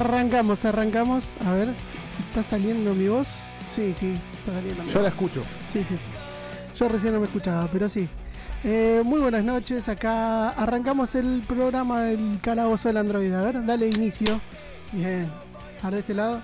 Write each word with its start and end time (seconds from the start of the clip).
Arrancamos, 0.00 0.64
arrancamos. 0.64 1.24
A 1.46 1.52
ver 1.52 1.74
si 2.10 2.22
está 2.22 2.42
saliendo 2.42 2.94
mi 2.94 3.08
voz. 3.08 3.28
Sí, 3.68 3.92
sí, 3.92 4.18
está 4.38 4.52
saliendo. 4.54 4.82
mi 4.82 4.90
Yo 4.90 5.02
la 5.02 5.08
escucho. 5.08 5.42
Sí, 5.70 5.84
sí, 5.84 5.94
sí. 5.94 6.06
Yo 6.74 6.88
recién 6.88 7.12
no 7.12 7.20
me 7.20 7.26
escuchaba, 7.26 7.68
pero 7.70 7.86
sí. 7.86 8.08
Eh, 8.64 9.02
muy 9.04 9.20
buenas 9.20 9.44
noches. 9.44 9.90
Acá 9.90 10.50
arrancamos 10.50 11.14
el 11.16 11.42
programa 11.46 12.00
del 12.04 12.38
calabozo 12.40 12.88
del 12.88 12.96
Android. 12.96 13.30
A 13.34 13.42
ver, 13.42 13.66
dale 13.66 13.88
inicio. 13.88 14.40
Bien. 14.92 15.30
Ahora 15.82 15.96
de 15.96 16.00
este 16.00 16.14
lado. 16.14 16.40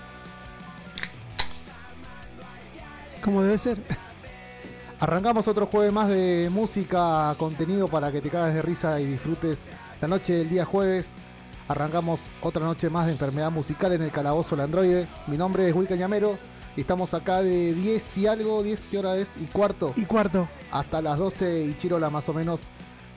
Como 3.24 3.42
debe 3.42 3.56
ser. 3.56 3.78
Arrancamos 5.00 5.48
otro 5.48 5.64
jueves 5.64 5.94
más 5.94 6.10
de 6.10 6.50
música, 6.52 7.34
contenido 7.38 7.88
para 7.88 8.12
que 8.12 8.20
te 8.20 8.28
cagas 8.28 8.52
de 8.52 8.60
risa 8.60 9.00
y 9.00 9.06
disfrutes 9.06 9.64
la 10.02 10.08
noche 10.08 10.34
del 10.34 10.50
día 10.50 10.66
jueves. 10.66 11.08
Arrancamos 11.68 12.20
otra 12.40 12.64
noche 12.64 12.88
más 12.88 13.06
de 13.06 13.12
enfermedad 13.12 13.50
musical 13.50 13.92
en 13.92 14.02
el 14.02 14.10
calabozo 14.10 14.54
del 14.54 14.66
androide. 14.66 15.08
Mi 15.26 15.36
nombre 15.36 15.68
es 15.68 15.74
Will 15.74 15.88
Cañamero 15.88 16.38
y 16.76 16.82
estamos 16.82 17.12
acá 17.12 17.42
de 17.42 17.74
10 17.74 18.18
y 18.18 18.26
algo, 18.28 18.62
10 18.62 18.84
qué 18.90 18.98
hora 18.98 19.16
es 19.16 19.30
y 19.40 19.46
cuarto, 19.46 19.92
Y 19.96 20.04
cuarto. 20.04 20.48
hasta 20.70 21.02
las 21.02 21.18
12 21.18 21.64
y 21.64 21.74
chirola 21.76 22.08
más 22.08 22.28
o 22.28 22.34
menos. 22.34 22.60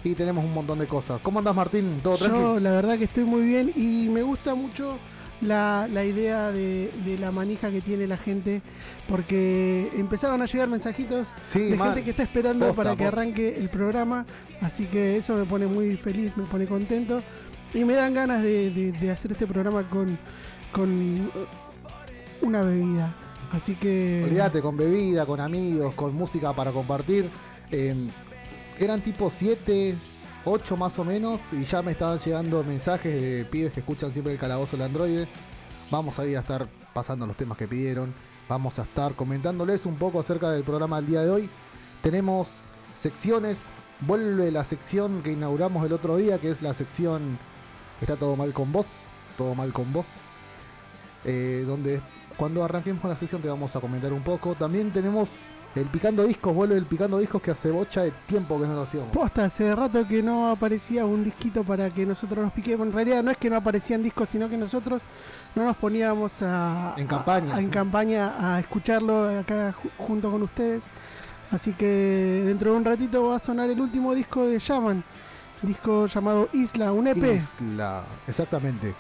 Y 0.04 0.16
tenemos 0.16 0.44
un 0.44 0.54
montón 0.54 0.80
de 0.80 0.88
cosas. 0.88 1.20
¿Cómo 1.22 1.40
andás 1.40 1.56
Martín? 1.56 2.00
¿Todo 2.02 2.18
tranquilo? 2.18 2.54
Yo 2.56 2.60
la 2.60 2.72
verdad 2.72 2.98
que 2.98 3.04
estoy 3.04 3.26
muy 3.26 3.44
bien 3.44 3.72
y 3.76 4.08
me 4.10 4.24
gusta 4.24 4.56
mucho 4.56 4.98
la, 5.42 5.88
la 5.92 6.04
idea 6.04 6.52
de, 6.52 6.90
de 7.06 7.18
la 7.20 7.32
manija 7.32 7.70
que 7.70 7.82
tiene 7.82 8.08
la 8.08 8.18
gente 8.18 8.62
porque 9.08 9.90
empezaron 9.96 10.42
a 10.42 10.46
llegar 10.46 10.70
mensajitos 10.70 11.28
Sí, 11.48 11.60
de 11.60 11.78
gente 11.78 12.04
que 12.04 12.12
está 12.12 12.24
esperando 12.24 12.66
Posta, 12.68 12.84
para 12.84 12.96
que 12.96 13.06
arranque 13.06 13.58
el 13.58 13.70
programa, 13.70 14.26
así 14.62 14.86
que 14.86 15.18
eso 15.18 15.36
me 15.36 15.46
pone 15.46 15.68
muy 15.68 15.98
feliz, 15.98 16.36
me 16.38 16.44
pone 16.46 16.66
contento 16.66 17.22
y 17.74 17.86
me 17.86 17.94
dan 17.94 18.14
ganas 18.14 18.42
de, 18.42 18.92
de- 19.00 19.12
hacer 19.12 19.32
este 19.32 19.46
programa 19.48 19.88
con, 19.90 20.18
con 20.72 20.90
uh, 21.22 22.46
una 22.46 22.62
bebida. 22.62 23.14
Así 23.52 23.76
que... 23.76 24.24
Olvídate, 24.26 24.62
con 24.62 24.78
bebida, 24.78 25.26
con 25.26 25.40
amigos, 25.40 25.94
con 25.96 26.16
música 26.16 26.54
para 26.54 26.72
compartir. 26.72 27.30
Eh, 27.72 27.96
eran 28.78 29.02
tipo 29.02 29.30
7, 29.30 29.96
8 30.46 30.78
más 30.78 30.98
o 31.00 31.04
menos, 31.04 31.42
y 31.52 31.64
ya 31.64 31.82
me 31.82 31.92
estaban 31.92 32.20
llegando 32.20 32.64
mensajes 32.64 33.22
de 33.22 33.46
pibes 33.46 33.74
que 33.74 33.80
escuchan 33.82 34.12
siempre 34.14 34.34
el 34.34 34.40
calabozo 34.40 34.78
del 34.78 34.86
androide. 34.86 35.28
Vamos 35.92 36.18
a 36.20 36.26
ir 36.26 36.38
a 36.38 36.42
estar 36.42 36.68
pasando 36.94 37.26
los 37.26 37.36
temas 37.36 37.58
que 37.58 37.68
pidieron. 37.68 38.14
Vamos 38.48 38.80
a 38.80 38.84
estar 38.84 39.14
comentándoles 39.16 39.86
un 39.86 39.96
poco 39.96 40.20
acerca 40.20 40.52
del 40.52 40.64
programa 40.64 40.98
del 40.98 41.08
día 41.08 41.22
de 41.22 41.30
hoy. 41.30 41.50
Tenemos 42.02 42.50
secciones. 42.96 43.62
Vuelve 44.02 44.50
la 44.52 44.64
sección 44.64 45.22
que 45.24 45.34
inauguramos 45.34 45.86
el 45.86 45.92
otro 45.94 46.16
día, 46.18 46.40
que 46.40 46.50
es 46.50 46.62
la 46.62 46.74
sección 46.74 47.38
Está 48.02 48.16
todo 48.16 48.36
mal 48.36 48.54
con 48.54 48.72
vos. 48.72 48.88
Todo 49.38 49.56
mal 49.56 49.72
con 49.74 49.92
vos. 49.94 50.06
Eh, 51.26 51.64
donde 51.68 52.00
cuando 52.38 52.64
arranquemos 52.64 53.02
con 53.02 53.10
la 53.10 53.18
sección 53.18 53.42
te 53.42 53.50
vamos 53.50 53.76
a 53.76 53.80
comentar 53.80 54.14
un 54.14 54.22
poco. 54.22 54.56
También 54.56 54.92
tenemos 54.92 55.28
el 55.76 55.86
Picando 55.86 56.24
Discos, 56.24 56.56
vuelve 56.56 56.78
el 56.78 56.86
Picando 56.86 57.20
Discos 57.20 57.42
que 57.42 57.52
hace 57.52 57.70
bocha 57.70 58.02
de 58.04 58.12
tiempo 58.26 58.60
que 58.60 58.66
no 58.68 58.74
lo 58.74 58.82
hacíamos. 58.84 59.10
Posta, 59.10 59.46
hace 59.46 59.76
rato 59.76 60.08
que 60.08 60.24
no 60.24 60.50
aparecía 60.50 61.06
un 61.06 61.24
disquito 61.24 61.64
para 61.64 61.90
que 61.90 62.06
nosotros 62.06 62.40
nos 62.44 62.54
piquemos. 62.54 62.88
En 62.88 62.94
realidad 62.94 63.22
no 63.22 63.32
es 63.32 63.38
que 63.38 63.50
no 63.50 63.58
aparecían 63.58 64.02
discos, 64.02 64.30
sino 64.30 64.48
que 64.50 64.58
nosotros 64.58 65.02
no 65.56 65.66
nos 65.66 65.76
poníamos 65.78 66.42
a, 66.42 66.94
En 66.98 67.06
campaña. 67.08 67.56
a- 67.56 67.60
en 67.60 67.70
campaña 67.70 68.56
a 68.56 68.60
escucharlo 68.60 69.40
acá 69.40 69.74
ju- 69.74 69.92
junto 69.98 70.32
con 70.32 70.42
ustedes. 70.44 70.86
Así 71.52 71.74
que 71.74 72.44
dentro 72.46 72.72
de 72.72 72.78
un 72.78 72.86
ratito 72.86 73.26
va 73.28 73.36
a 73.36 73.40
sonar 73.40 73.70
el 73.70 73.80
último 73.82 74.14
disco 74.16 74.46
de 74.46 74.60
Shaman, 74.60 75.04
disco 75.62 76.06
llamado 76.06 76.50
Isla, 76.54 76.92
un 76.92 77.08
EP. 77.08 77.18
Isla, 77.18 78.04
exactamente. 78.28 78.94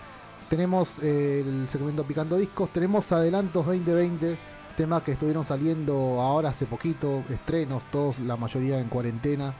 Tenemos 0.50 0.90
eh, 1.02 1.44
el 1.46 1.70
segmento 1.70 2.04
Picando 2.04 2.36
Discos, 2.36 2.72
tenemos 2.72 3.12
adelantos 3.12 3.66
2020, 3.66 4.38
temas 4.76 5.04
que 5.04 5.12
estuvieron 5.12 5.46
saliendo 5.46 5.94
ahora 6.22 6.50
hace 6.50 6.66
poquito, 6.66 7.24
estrenos, 7.30 7.84
todos, 7.92 8.20
la 8.20 8.36
mayoría 8.36 8.80
en 8.80 8.90
cuarentena. 8.90 9.54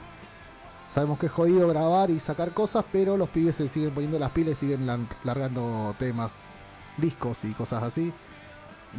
Sabemos 0.90 1.20
que 1.20 1.28
es 1.28 1.32
jodido 1.32 1.68
grabar 1.68 2.10
y 2.10 2.20
sacar 2.20 2.52
cosas, 2.52 2.84
pero 2.92 3.16
los 3.16 3.30
pibes 3.30 3.56
se 3.56 3.70
siguen 3.70 3.92
poniendo 3.92 4.18
las 4.18 4.32
pilas 4.32 4.54
y 4.54 4.68
siguen 4.68 4.88
largando 5.24 5.96
temas, 6.00 6.34
discos 6.98 7.46
y 7.46 7.52
cosas 7.52 7.84
así. 7.84 8.12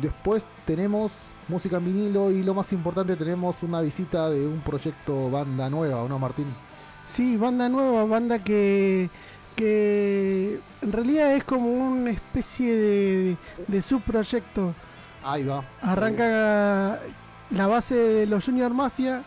Después 0.01 0.45
tenemos 0.65 1.11
música 1.49 1.79
en 1.79 1.87
vinilo 1.87 2.31
y 2.31 2.45
lo 2.45 2.55
más 2.55 2.73
importante 2.73 3.17
tenemos 3.17 3.65
una 3.65 3.81
visita 3.81 4.31
de 4.31 4.47
un 4.47 4.61
proyecto 4.61 5.29
banda 5.33 5.69
nueva, 5.69 6.05
¿o 6.05 6.09
no 6.09 6.21
Martín? 6.21 6.47
Sí, 7.11 7.37
banda 7.37 7.69
nueva, 7.69 8.05
banda 8.05 8.39
que, 8.45 9.11
que 9.57 10.61
en 10.81 10.93
realidad 10.93 11.35
es 11.35 11.43
como 11.45 11.67
una 11.73 12.11
especie 12.13 12.73
de, 12.77 13.39
de 13.67 13.83
subproyecto. 13.83 14.77
Ahí 15.23 15.45
va. 15.45 15.65
Arranca 15.81 17.09
la 17.51 17.67
base 17.67 17.95
de 17.97 18.27
los 18.27 18.45
Junior 18.45 18.73
Mafia. 18.73 19.27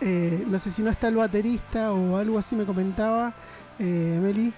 eh, 0.00 0.44
no 0.46 0.58
sé 0.58 0.70
si 0.70 0.82
no 0.82 0.90
está 0.90 1.08
el 1.08 1.16
baterista 1.16 1.92
o 1.92 2.16
algo 2.16 2.38
así 2.38 2.56
me 2.56 2.64
comentaba 2.66 3.34
eh, 3.78 4.18
Meli. 4.22 4.54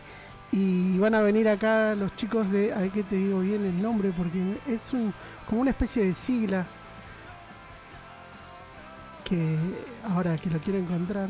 Y 0.53 0.99
van 0.99 1.15
a 1.15 1.23
venir 1.23 1.49
acá 1.49 1.95
los 1.97 2.15
chicos 2.17 2.51
de. 2.51 2.73
A 2.73 2.79
ver 2.81 2.91
que 2.93 3.05
te 3.05 3.17
digo 3.17 3.41
bien 3.41 3.65
el 3.65 3.81
nombre 3.83 4.13
porque 4.17 4.61
es 4.67 4.93
un 4.93 5.15
como 5.47 5.61
una 5.63 5.71
especie 5.71 6.05
de 6.05 6.15
sigla. 6.15 6.67
Que 9.25 9.57
ahora 10.03 10.39
que 10.39 10.51
lo 10.51 10.61
quiero 10.61 10.79
encontrar. 10.79 11.29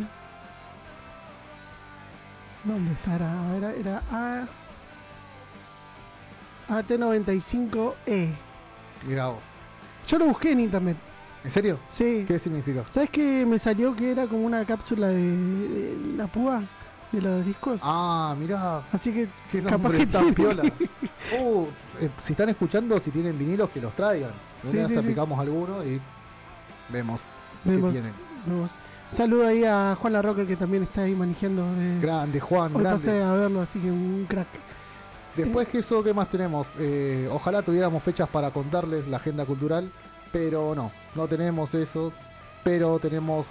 ¿Dónde 2.64 2.92
estará? 2.92 3.56
Era, 3.56 3.72
era 3.74 4.02
A. 4.10 4.46
AT95E. 6.68 8.34
Mira 9.06 9.28
vos. 9.28 9.38
Yo 10.06 10.18
lo 10.18 10.26
busqué 10.26 10.52
en 10.52 10.60
internet. 10.60 10.96
¿En 11.42 11.50
serio? 11.50 11.78
Sí. 11.88 12.24
¿Qué 12.28 12.38
significa? 12.38 12.84
¿Sabes 12.88 13.10
que 13.10 13.46
me 13.46 13.58
salió 13.58 13.96
que 13.96 14.12
era 14.12 14.26
como 14.26 14.44
una 14.44 14.64
cápsula 14.64 15.08
de, 15.08 15.16
de 15.36 16.16
la 16.16 16.26
púa 16.26 16.62
de 17.12 17.22
los 17.22 17.44
discos? 17.46 17.80
Ah, 17.82 18.34
mirá, 18.38 18.82
Así 18.92 19.10
que 19.12 19.28
qué 19.50 19.62
capaz 19.62 19.92
que 19.92 20.06
tan 20.06 20.34
piola. 20.34 20.62
Uh, 21.38 21.66
eh, 22.00 22.10
si 22.18 22.32
están 22.32 22.48
escuchando, 22.48 22.98
si 22.98 23.10
tienen 23.12 23.38
vinilos, 23.38 23.70
que 23.70 23.80
los 23.80 23.94
traigan. 23.94 24.32
Sí, 24.62 24.70
Una 24.70 24.70
sí, 24.72 24.78
vez 24.78 24.88
sí. 24.88 24.96
aplicamos 24.98 25.38
alguno 25.38 25.84
y 25.84 26.00
vemos 26.88 27.22
vemos, 27.62 27.92
qué 27.92 28.00
tienen. 28.00 28.14
vemos. 28.46 28.70
Saludo 29.12 29.46
ahí 29.46 29.64
a 29.64 29.96
Juan 30.00 30.12
Larroca 30.12 30.46
que 30.46 30.56
también 30.56 30.84
está 30.84 31.02
ahí 31.02 31.14
manejando. 31.14 31.62
de- 31.74 32.00
Grande, 32.00 32.38
Juan, 32.40 32.74
Hoy 32.76 32.82
pasé 32.84 33.16
grande. 33.18 33.24
a 33.24 33.32
verlo, 33.34 33.60
así 33.60 33.78
que 33.80 33.90
un 33.90 34.24
crack. 34.28 34.46
Después 35.36 35.68
que 35.68 35.78
eso, 35.78 36.02
¿qué 36.02 36.12
más 36.14 36.28
tenemos? 36.30 36.66
Eh, 36.78 37.28
ojalá 37.32 37.62
tuviéramos 37.62 38.02
fechas 38.02 38.28
para 38.28 38.50
contarles 38.50 39.06
la 39.08 39.16
agenda 39.18 39.44
cultural, 39.44 39.90
pero 40.32 40.74
no, 40.74 40.90
no 41.14 41.26
tenemos 41.28 41.74
eso. 41.74 42.12
Pero 42.62 42.98
tenemos 42.98 43.46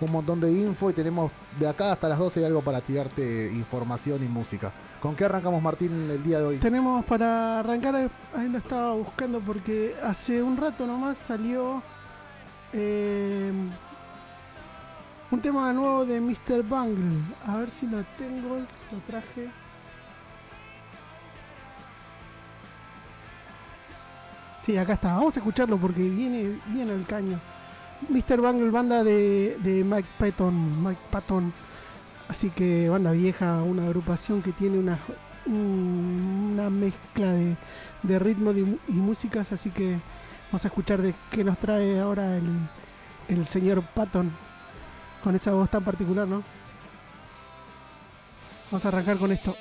un 0.00 0.12
montón 0.12 0.40
de 0.40 0.50
info 0.52 0.90
y 0.90 0.92
tenemos 0.92 1.30
de 1.58 1.68
acá 1.68 1.92
hasta 1.92 2.08
las 2.08 2.18
12 2.18 2.40
y 2.40 2.44
algo 2.44 2.60
para 2.62 2.80
tirarte 2.80 3.50
información 3.52 4.22
y 4.24 4.28
música. 4.28 4.70
¿Con 5.00 5.16
qué 5.16 5.24
arrancamos, 5.24 5.60
Martín, 5.62 6.08
el 6.10 6.22
día 6.22 6.38
de 6.38 6.44
hoy? 6.44 6.56
Tenemos 6.58 7.04
para 7.06 7.60
arrancar, 7.60 7.96
ahí 8.36 8.48
lo 8.48 8.58
estaba 8.58 8.94
buscando 8.94 9.40
porque 9.40 9.94
hace 10.02 10.42
un 10.42 10.56
rato 10.56 10.86
nomás 10.86 11.18
salió 11.18 11.82
eh, 12.72 13.52
un 15.32 15.40
tema 15.40 15.72
nuevo 15.72 16.04
de 16.04 16.20
Mr. 16.20 16.62
Bungle. 16.62 17.18
A 17.46 17.56
ver 17.56 17.70
si 17.70 17.86
lo 17.86 18.04
tengo, 18.18 18.58
lo 18.58 18.98
traje. 19.06 19.48
Sí, 24.64 24.76
acá 24.76 24.92
está. 24.94 25.14
Vamos 25.14 25.36
a 25.36 25.40
escucharlo 25.40 25.76
porque 25.78 26.02
viene 26.08 26.58
bien 26.68 26.90
al 26.90 27.04
caño. 27.06 27.38
Mr. 28.08 28.40
Bungle, 28.40 28.70
banda 28.70 29.02
de, 29.02 29.56
de 29.62 29.84
Mike 29.84 30.08
Patton. 30.18 30.82
Mike 30.84 31.00
Patton. 31.10 31.52
Así 32.28 32.50
que 32.50 32.88
banda 32.88 33.10
vieja, 33.12 33.62
una 33.62 33.84
agrupación 33.84 34.42
que 34.42 34.52
tiene 34.52 34.78
una, 34.78 34.98
un- 35.46 36.50
una 36.54 36.70
mezcla 36.70 37.32
de, 37.32 37.56
de 38.02 38.18
ritmo 38.18 38.52
de 38.52 38.62
mu- 38.62 38.78
y 38.88 38.92
músicas. 38.92 39.50
Así 39.52 39.70
que 39.70 39.98
vamos 40.50 40.64
a 40.64 40.68
escuchar 40.68 41.02
de 41.02 41.14
qué 41.30 41.42
nos 41.42 41.58
trae 41.58 41.98
ahora 42.00 42.36
el, 42.36 42.44
el 43.28 43.46
señor 43.46 43.82
Patton. 43.82 44.30
Con 45.22 45.34
esa 45.36 45.52
voz 45.52 45.70
tan 45.70 45.84
particular, 45.84 46.26
¿no? 46.26 46.42
Vamos 48.70 48.84
a 48.84 48.88
arrancar 48.88 49.18
con 49.18 49.30
esto. 49.30 49.54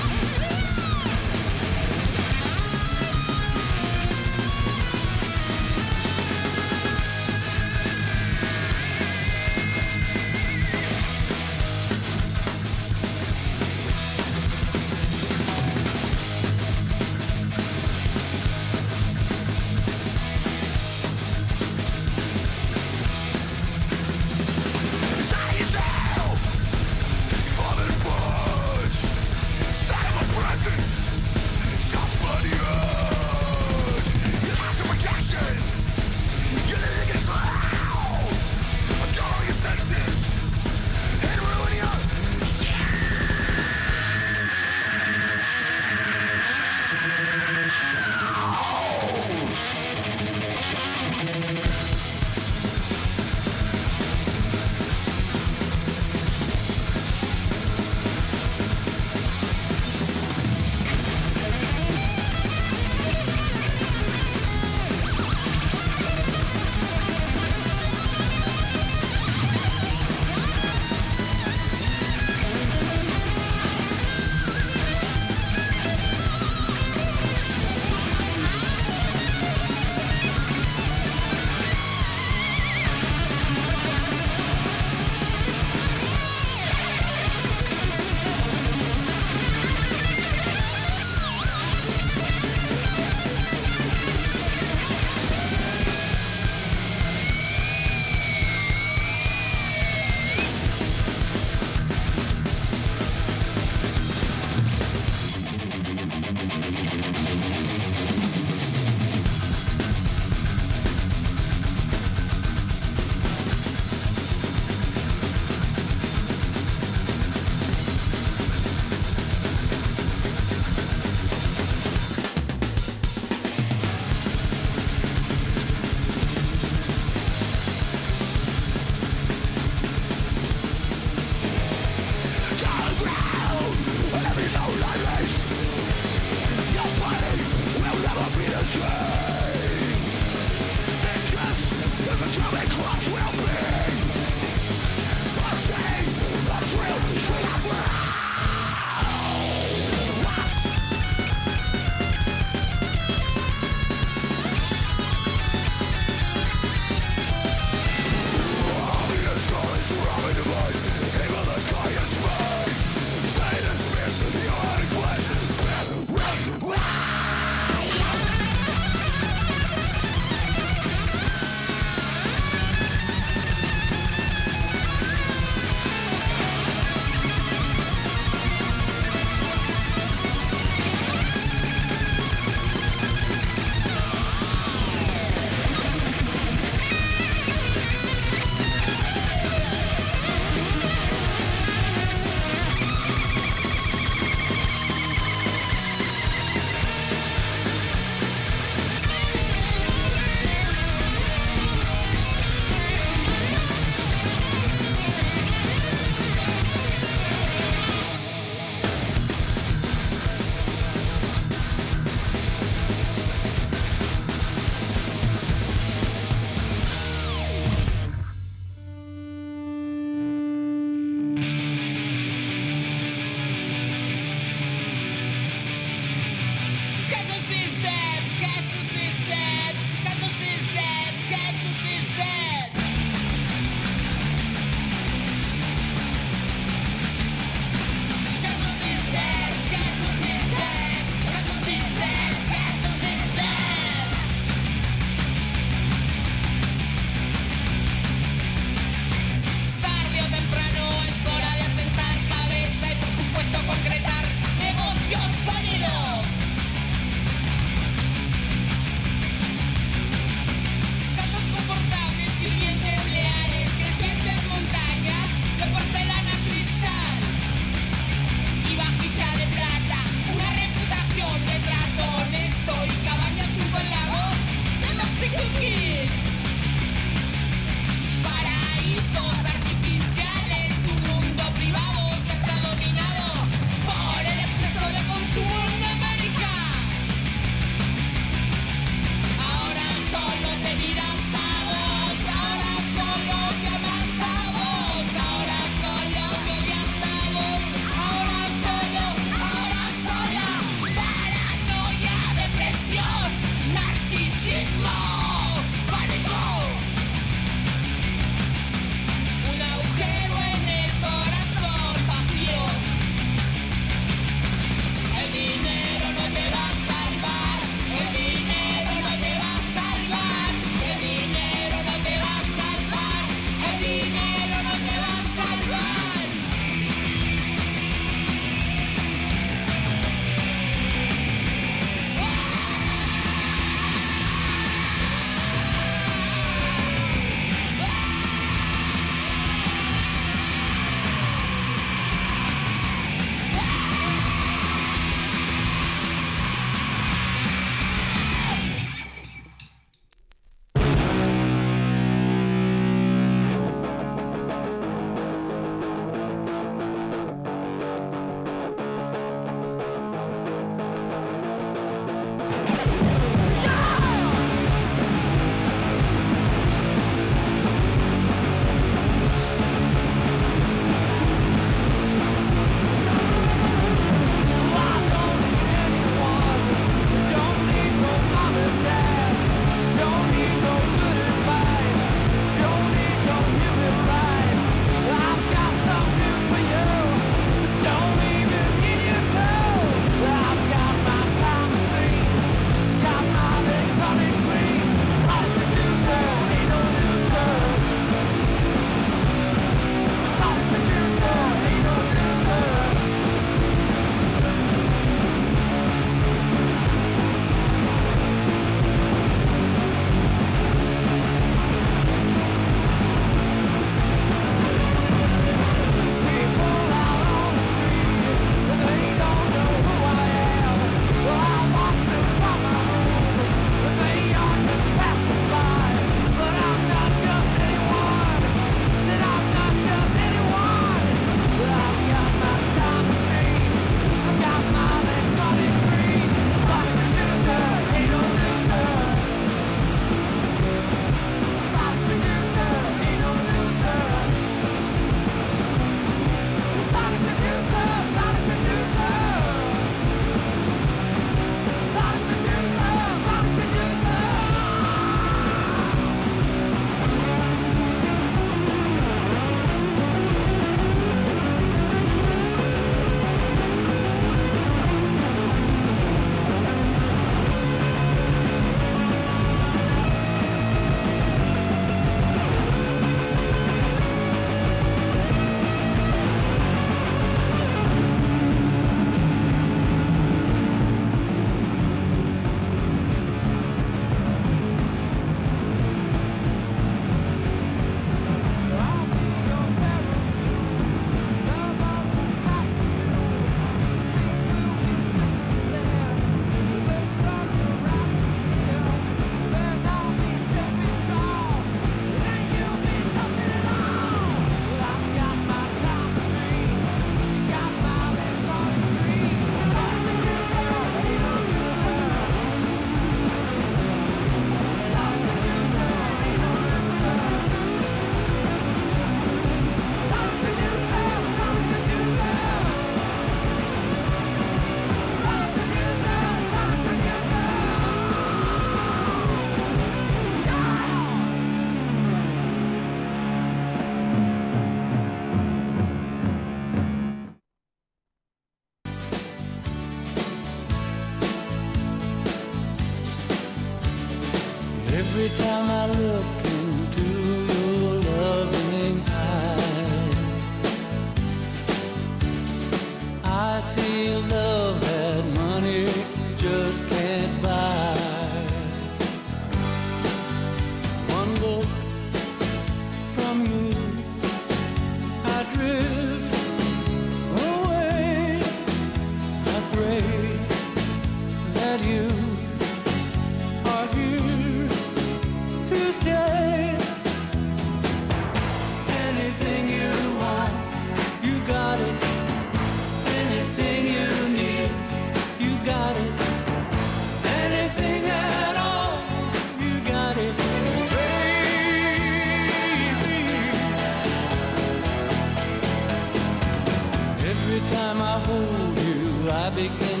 begin 599.55 600.00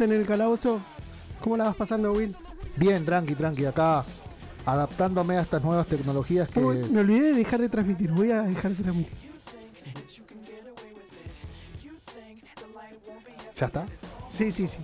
en 0.00 0.12
el 0.12 0.26
calabozo. 0.26 0.80
¿Cómo 1.40 1.56
la 1.56 1.64
vas 1.64 1.76
pasando, 1.76 2.12
Will? 2.12 2.36
Bien, 2.76 3.04
tranqui, 3.04 3.34
tranqui, 3.34 3.64
acá 3.64 4.04
adaptándome 4.66 5.38
a 5.38 5.40
estas 5.40 5.62
nuevas 5.62 5.86
tecnologías 5.86 6.48
que. 6.48 6.60
Me 6.60 7.00
olvidé 7.00 7.32
de 7.32 7.34
dejar 7.34 7.60
de 7.60 7.68
transmitir, 7.68 8.10
voy 8.12 8.30
a 8.30 8.42
dejar 8.42 8.76
de 8.76 8.82
transmitir. 8.82 9.30
¿Ya 13.56 13.66
está? 13.66 13.86
Sí, 14.28 14.52
sí, 14.52 14.66
sí. 14.66 14.78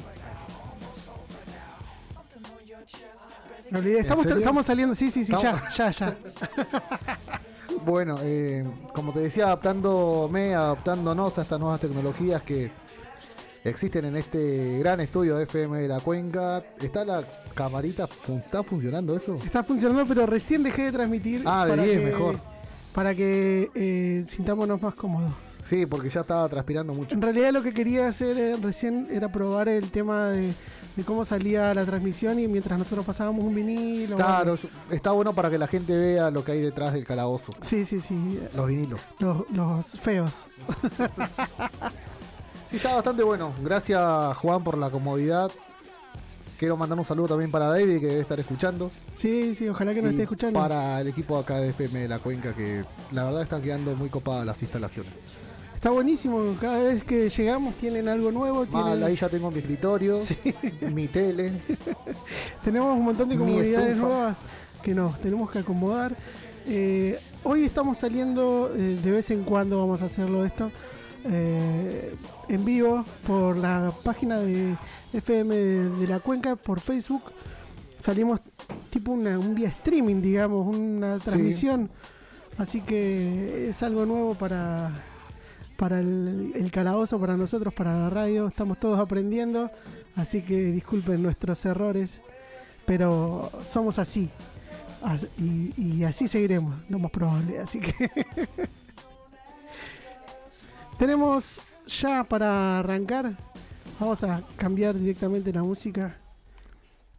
Me 3.71 3.79
olvidé, 3.79 4.01
estamos, 4.01 4.27
estamos 4.27 4.67
saliendo, 4.67 4.95
sí, 4.95 5.11
sí, 5.11 5.25
sí, 5.25 5.33
ya, 5.43 5.69
ya, 5.69 5.91
ya. 5.91 6.17
bueno, 7.85 8.17
eh, 8.23 8.65
como 8.93 9.13
te 9.13 9.21
decía, 9.21 9.47
adaptándome, 9.47 10.55
adaptándonos 10.55 11.37
a 11.37 11.43
estas 11.43 11.59
nuevas 11.59 11.81
tecnologías 11.81 12.43
que 12.43 12.71
existen 13.69 14.05
en 14.05 14.17
este 14.17 14.79
gran 14.79 15.01
estudio 15.01 15.37
de 15.37 15.45
FM 15.45 15.79
de 15.79 15.89
la 15.89 16.01
Cuenca. 16.01 16.63
¿Está 16.81 17.05
la 17.05 17.23
camarita? 17.55 18.09
¿Está 18.29 18.63
funcionando 18.63 19.17
eso? 19.17 19.39
Está 19.45 19.63
funcionando, 19.63 20.07
pero 20.07 20.27
recién 20.27 20.63
dejé 20.63 20.85
de 20.85 20.93
transmitir. 20.93 21.43
Ah, 21.45 21.67
de 21.67 21.83
10, 21.83 22.05
mejor. 22.05 22.39
Para 22.95 23.15
que 23.15 23.71
eh, 23.75 24.25
sintámonos 24.27 24.81
más 24.81 24.95
cómodos. 24.95 25.33
Sí, 25.63 25.85
porque 25.85 26.09
ya 26.09 26.21
estaba 26.21 26.49
transpirando 26.49 26.95
mucho. 26.95 27.15
En 27.15 27.21
realidad 27.21 27.53
lo 27.53 27.63
que 27.63 27.75
quería 27.75 28.07
hacer 28.07 28.39
eh, 28.39 28.57
recién 28.57 29.09
era 29.11 29.31
probar 29.33 29.69
el 29.69 29.91
tema 29.91 30.29
de, 30.29 30.55
cómo 31.05 31.25
salía 31.25 31.75
la 31.75 31.85
transmisión 31.85 32.39
y 32.39 32.47
mientras 32.47 32.79
nosotros 32.79 33.05
pasábamos 33.05 33.45
un 33.45 33.55
vinilo. 33.55 34.15
Claro, 34.17 34.57
está 34.91 35.11
bueno 35.11 35.33
para 35.33 35.51
que 35.51 35.59
la 35.59 35.67
gente 35.67 35.97
vea 35.97 36.31
lo 36.31 36.45
que 36.45 36.53
hay 36.53 36.61
detrás 36.61 36.93
del 36.93 37.05
calabozo. 37.05 37.53
Sí, 37.61 37.85
sí, 37.85 38.01
sí. 38.01 38.41
Los 38.55 38.69
vinilos. 38.69 39.01
Los, 39.19 39.51
los 39.51 39.87
feos. 39.99 40.47
Está 42.77 42.95
bastante 42.95 43.23
bueno. 43.23 43.53
Gracias, 43.62 44.37
Juan, 44.39 44.62
por 44.62 44.77
la 44.79 44.91
comodidad. 44.91 45.51
Quiero 46.59 46.77
mandar 46.77 46.99
un 46.99 47.05
saludo 47.05 47.29
también 47.29 47.51
para 47.51 47.67
David, 47.69 48.01
que 48.01 48.07
debe 48.07 48.21
estar 48.23 48.41
escuchando. 48.41 48.91
Sí, 49.15 49.55
sí, 49.55 49.69
ojalá 49.69 49.93
que 49.93 50.01
nos 50.01 50.12
esté 50.12 50.23
escuchando. 50.23 50.59
Para 50.59 51.01
el 51.01 51.09
equipo 51.09 51.37
acá 51.39 51.57
de 51.59 51.69
FM 51.71 52.01
de 52.01 52.09
la 52.09 52.19
Cuenca, 52.19 52.55
que 52.55 52.83
la 53.12 53.25
verdad 53.25 53.43
están 53.43 53.61
quedando 53.62 53.95
muy 53.95 54.09
copadas 54.09 54.47
las 54.47 54.62
instalaciones. 54.62 55.12
Está 55.75 55.91
buenísimo. 55.91 56.57
Cada 56.59 56.79
vez 56.83 57.05
que 57.05 57.29
llegamos 57.29 57.75
tienen 57.75 58.09
algo 58.09 58.33
nuevo. 58.33 58.65
Mal, 58.71 58.85
tienen- 58.85 59.05
ahí 59.05 59.17
ya 59.17 59.29
tengo 59.29 59.51
mi 59.51 59.59
escritorio, 59.59 60.17
mi 60.93 61.09
tele. 61.09 61.61
Tenemos 62.65 62.97
un 62.97 63.05
montón 63.05 63.29
de 63.29 63.37
comodidades 63.37 63.97
nuevas 63.97 64.39
que 64.83 64.95
nos 64.95 65.19
tenemos 65.21 65.51
que 65.51 65.59
acomodar. 65.59 66.17
Eh, 66.67 67.19
hoy 67.45 67.65
estamos 67.65 67.99
saliendo, 67.99 68.73
eh, 68.75 68.99
de 69.03 69.11
vez 69.11 69.31
en 69.31 69.45
cuando 69.45 69.79
vamos 69.79 70.01
a 70.03 70.07
hacerlo 70.07 70.45
esto, 70.47 70.71
eh, 71.25 72.15
en 72.49 72.65
vivo 72.65 73.05
por 73.27 73.57
la 73.57 73.93
página 74.05 74.39
de 74.39 74.75
FM 75.13 75.55
de, 75.55 75.89
de 75.91 76.07
la 76.07 76.21
Cuenca, 76.21 76.57
por 76.57 76.81
Facebook. 76.81 77.23
Salimos 77.99 78.41
tipo 78.91 79.13
una, 79.13 79.39
un 79.39 79.55
vía 79.55 79.69
streaming, 79.69 80.21
digamos, 80.23 80.67
una 80.75 81.19
transmisión. 81.19 81.91
Así 82.59 82.81
que 82.81 83.69
es 83.69 83.83
algo 83.83 84.07
nuevo 84.07 84.35
para, 84.35 84.91
para 85.77 86.01
el, 86.01 86.53
el 86.55 86.71
calabozo, 86.71 87.19
para 87.21 87.37
nosotros, 87.37 87.73
para 87.75 87.99
la 87.99 88.11
radio. 88.11 88.47
Estamos 88.49 88.79
todos 88.81 88.99
aprendiendo, 88.99 89.71
así 90.15 90.43
que 90.43 90.71
disculpen 90.73 91.23
nuestros 91.23 91.65
errores, 91.67 92.21
pero 92.87 93.51
somos 93.65 93.99
así. 93.99 94.31
As- 95.03 95.29
Y, 95.39 95.73
y 95.77 96.05
así 96.05 96.29
seguiremos, 96.29 96.75
lo 96.89 96.99
más 96.99 97.11
probable. 97.11 97.59
Así 97.59 97.81
que 97.81 98.11
tenemos 100.99 101.61
ya 101.87 102.25
para 102.25 102.79
arrancar. 102.81 103.37
Vamos 103.99 104.22
a 104.25 104.42
cambiar 104.57 104.94
directamente 104.94 105.53
la 105.53 105.62
música 105.62 106.16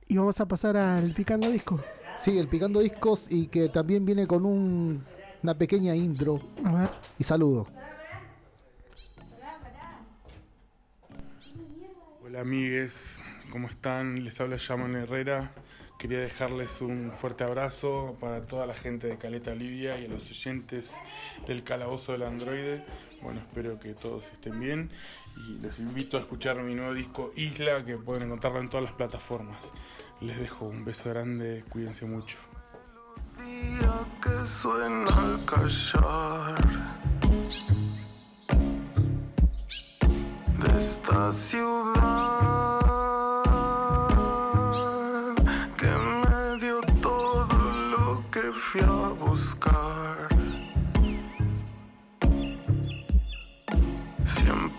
y 0.08 0.16
vamos 0.18 0.40
a 0.40 0.46
pasar 0.48 0.78
al 0.78 1.14
picando 1.14 1.50
disco. 1.50 1.80
Sí, 2.18 2.38
el 2.38 2.48
Picando 2.48 2.80
Discos 2.80 3.28
y 3.30 3.46
que 3.48 3.70
también 3.70 4.04
viene 4.04 4.26
con 4.26 4.44
un- 4.44 5.04
una 5.44 5.54
pequeña 5.56 5.96
intro 5.96 6.42
A 6.64 6.74
ver. 6.74 6.90
y 7.20 7.24
saludo. 7.24 7.68
Hola 12.26 12.42
amigues, 12.42 13.22
¿cómo 13.52 13.68
están? 13.68 14.24
Les 14.24 14.40
habla 14.42 14.58
Yaman 14.58 14.96
Herrera. 14.96 15.52
Quería 16.00 16.20
dejarles 16.20 16.82
un 16.82 17.12
fuerte 17.12 17.44
abrazo 17.44 18.16
para 18.20 18.46
toda 18.46 18.66
la 18.68 18.76
gente 18.76 19.08
de 19.08 19.18
Caleta 19.18 19.52
Olivia 19.52 20.00
y 20.00 20.06
a 20.06 20.08
los 20.08 20.30
oyentes 20.30 20.96
del 21.48 21.64
Calabozo 21.64 22.12
del 22.12 22.24
Androide. 22.24 22.84
Bueno, 23.22 23.40
espero 23.40 23.80
que 23.80 23.94
todos 23.94 24.32
estén 24.32 24.60
bien 24.60 24.92
y 25.36 25.60
les 25.60 25.80
invito 25.80 26.18
a 26.18 26.22
escuchar 26.22 26.62
mi 26.62 26.76
nuevo 26.76 26.94
disco 26.94 27.32
Isla, 27.36 27.84
que 27.84 27.98
pueden 27.98 28.24
encontrarlo 28.24 28.60
en 28.60 28.70
todas 28.70 28.84
las 28.84 28.94
plataformas. 28.94 29.74
Les 30.22 30.40
dejo 30.40 30.66
un 30.66 30.86
beso 30.86 31.10
grande, 31.10 31.64
cuídense 31.70 32.06
mucho. 32.06 32.38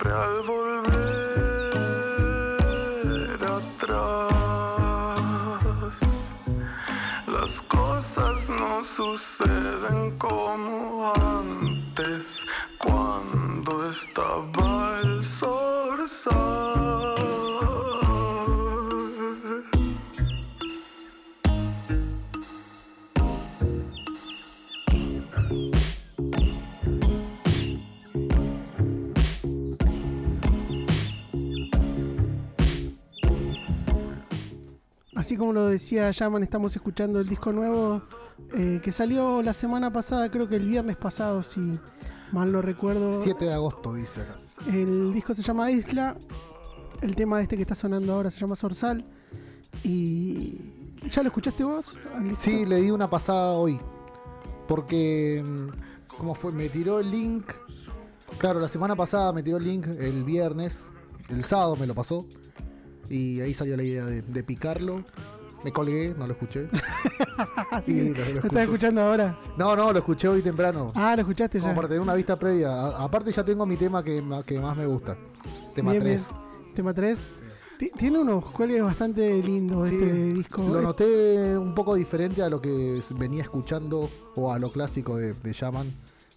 Al 0.08 0.42
volver 0.42 0.88
atrás. 3.44 4.34
Las 7.26 7.62
cosas 7.62 8.48
no 8.50 8.82
suceden 8.82 10.18
como 10.18 11.12
antes, 11.14 12.46
cuando 12.78 13.90
estaba 13.90 15.00
el 15.02 15.22
zorzal. 15.22 16.58
Así 35.18 35.36
como 35.36 35.52
lo 35.52 35.66
decía 35.66 36.08
Yaman, 36.12 36.44
estamos 36.44 36.76
escuchando 36.76 37.18
el 37.18 37.28
disco 37.28 37.50
nuevo 37.50 38.02
eh, 38.54 38.80
que 38.80 38.92
salió 38.92 39.42
la 39.42 39.52
semana 39.52 39.92
pasada, 39.92 40.30
creo 40.30 40.48
que 40.48 40.54
el 40.54 40.68
viernes 40.68 40.96
pasado, 40.96 41.42
si 41.42 41.76
mal 42.30 42.52
no 42.52 42.62
recuerdo. 42.62 43.20
7 43.20 43.46
de 43.46 43.52
agosto, 43.52 43.94
dice 43.94 44.20
acá. 44.20 44.38
El 44.72 45.12
disco 45.12 45.34
se 45.34 45.42
llama 45.42 45.72
Isla. 45.72 46.14
El 47.02 47.16
tema 47.16 47.40
este 47.40 47.56
que 47.56 47.62
está 47.62 47.74
sonando 47.74 48.12
ahora 48.12 48.30
se 48.30 48.38
llama 48.38 48.54
Sorsal. 48.54 49.04
Y. 49.82 50.94
¿Ya 51.10 51.24
lo 51.24 51.30
escuchaste 51.30 51.64
vos? 51.64 51.98
Sí, 52.38 52.64
le 52.64 52.76
di 52.76 52.92
una 52.92 53.08
pasada 53.08 53.54
hoy. 53.54 53.80
Porque, 54.68 55.42
mm, 55.44 56.16
¿cómo 56.16 56.36
fue? 56.36 56.52
Me 56.52 56.68
tiró 56.68 57.00
el 57.00 57.10
link. 57.10 57.44
Claro, 58.38 58.60
la 58.60 58.68
semana 58.68 58.94
pasada 58.94 59.32
me 59.32 59.42
tiró 59.42 59.56
el 59.56 59.64
link 59.64 59.84
el 59.84 60.22
viernes. 60.22 60.84
El 61.28 61.42
sábado 61.42 61.74
me 61.74 61.88
lo 61.88 61.94
pasó. 61.96 62.24
Y 63.10 63.40
ahí 63.40 63.54
salió 63.54 63.76
la 63.76 63.82
idea 63.82 64.04
de, 64.04 64.22
de 64.22 64.42
picarlo. 64.42 65.02
Me 65.64 65.72
colgué, 65.72 66.14
no 66.16 66.26
lo 66.26 66.32
escuché. 66.34 66.68
Sí, 67.84 68.12
lo- 68.14 68.40
estás 68.42 68.62
escuchando 68.64 69.00
ahora. 69.00 69.38
No, 69.56 69.76
no, 69.76 69.92
lo 69.92 69.98
escuché 70.00 70.26
hoy 70.28 70.42
temprano. 70.42 70.90
Ah, 70.94 71.14
lo 71.14 71.22
escuchaste 71.22 71.58
Como 71.60 71.70
ya. 71.72 71.76
para 71.76 71.88
tener 71.88 72.00
una 72.00 72.14
vista 72.14 72.34
previa. 72.36 72.72
A- 72.72 73.04
aparte 73.04 73.30
ya 73.30 73.44
tengo 73.44 73.64
mi 73.66 73.76
tema 73.76 74.02
que, 74.02 74.22
que 74.46 74.58
más 74.60 74.76
me 74.76 74.86
gusta. 74.86 75.16
Tema 75.74 75.92
Bien, 75.92 76.02
3. 76.02 76.28
bien. 76.30 76.74
Tema 76.74 76.94
3. 76.94 77.28
Tiene 77.96 78.18
unos 78.18 78.44
cuelgues 78.46 78.82
bastante 78.82 79.40
lindos 79.40 79.88
Sí, 79.88 79.94
este 79.94 80.12
disco. 80.32 80.62
Lo 80.62 80.82
noté 80.82 81.56
un 81.56 81.74
poco 81.76 81.94
diferente 81.94 82.42
a 82.42 82.48
lo 82.50 82.60
que 82.60 83.00
venía 83.16 83.42
escuchando 83.44 84.10
o 84.34 84.52
a 84.52 84.58
lo 84.58 84.72
clásico 84.72 85.16
de, 85.16 85.32
de 85.34 85.52
Shaman, 85.52 85.86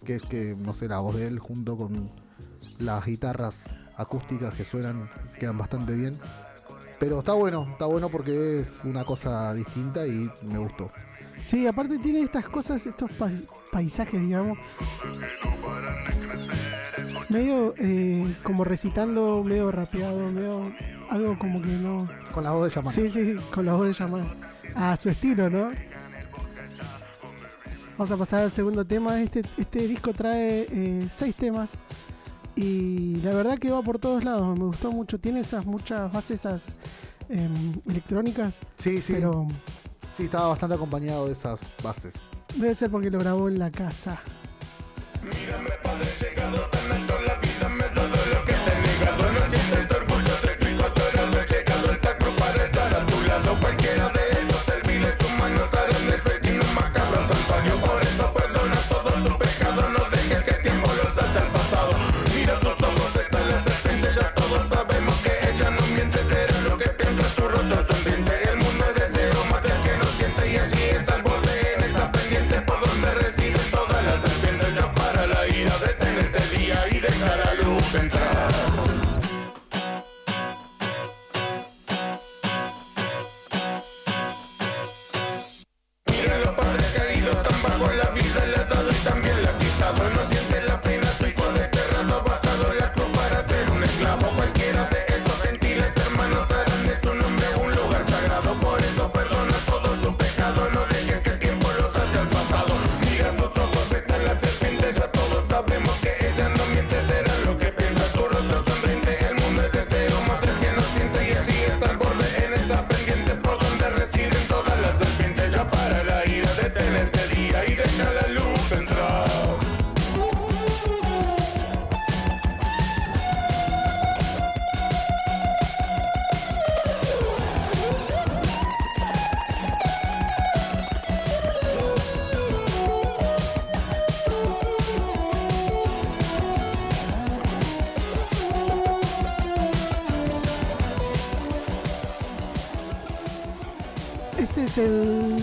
que 0.04 0.16
es 0.16 0.22
que, 0.22 0.54
no 0.56 0.72
sé, 0.72 0.86
la 0.86 1.00
voz 1.00 1.16
de 1.16 1.26
él 1.26 1.40
junto 1.40 1.76
con 1.76 2.10
las 2.78 3.04
guitarras 3.04 3.76
acústicas 3.96 4.54
que 4.54 4.64
suenan, 4.64 5.10
quedan 5.40 5.58
bastante 5.58 5.94
bien. 5.94 6.14
Pero 7.02 7.18
está 7.18 7.32
bueno, 7.32 7.66
está 7.72 7.86
bueno 7.86 8.08
porque 8.08 8.60
es 8.60 8.82
una 8.84 9.04
cosa 9.04 9.52
distinta 9.54 10.06
y 10.06 10.30
me 10.42 10.58
gustó. 10.58 10.92
Sí, 11.42 11.66
aparte 11.66 11.98
tiene 11.98 12.20
estas 12.22 12.44
cosas, 12.48 12.86
estos 12.86 13.10
pais- 13.18 13.44
paisajes, 13.72 14.20
digamos. 14.20 14.56
Medio 17.28 17.74
eh, 17.78 18.24
como 18.44 18.62
recitando, 18.62 19.42
medio 19.42 19.72
rapeado, 19.72 20.30
medio 20.30 20.62
algo 21.10 21.36
como 21.40 21.60
que 21.60 21.72
no. 21.72 22.08
Con 22.32 22.44
la 22.44 22.52
voz 22.52 22.64
de 22.64 22.70
Shaman. 22.70 22.92
Sí, 22.94 23.08
sí, 23.08 23.36
con 23.52 23.66
la 23.66 23.74
voz 23.74 23.88
de 23.88 23.94
llamar. 23.94 24.36
A 24.76 24.96
su 24.96 25.08
estilo, 25.10 25.50
¿no? 25.50 25.72
Vamos 27.98 28.12
a 28.12 28.16
pasar 28.16 28.44
al 28.44 28.52
segundo 28.52 28.84
tema. 28.84 29.20
Este, 29.20 29.42
este 29.56 29.88
disco 29.88 30.12
trae 30.12 30.68
eh, 30.70 31.06
seis 31.10 31.34
temas. 31.34 31.72
Y 32.56 33.16
la 33.22 33.30
verdad 33.34 33.58
que 33.58 33.70
va 33.70 33.82
por 33.82 33.98
todos 33.98 34.24
lados. 34.24 34.58
Me 34.58 34.64
gustó 34.66 34.92
mucho. 34.92 35.18
Tiene 35.18 35.40
esas 35.40 35.64
muchas 35.64 36.12
bases 36.12 36.40
esas 36.40 36.74
em, 37.28 37.52
electrónicas. 37.88 38.56
sí, 38.78 39.00
sí, 39.00 39.14
Pero 39.14 39.46
sí, 40.16 40.24
estaba 40.24 40.48
bastante 40.48 40.74
acompañado 40.76 41.26
de 41.26 41.32
esas 41.32 41.58
bases. 41.82 42.14
debe 42.56 42.74
ser 42.74 42.90
porque 42.90 43.10
lo 43.10 43.18
grabó 43.18 43.48
en 43.48 43.58
la 43.58 43.70
casa. 43.70 44.20
Donde 45.22 46.04
reciben 46.04 47.06
todas 47.06 47.24
las 47.26 47.38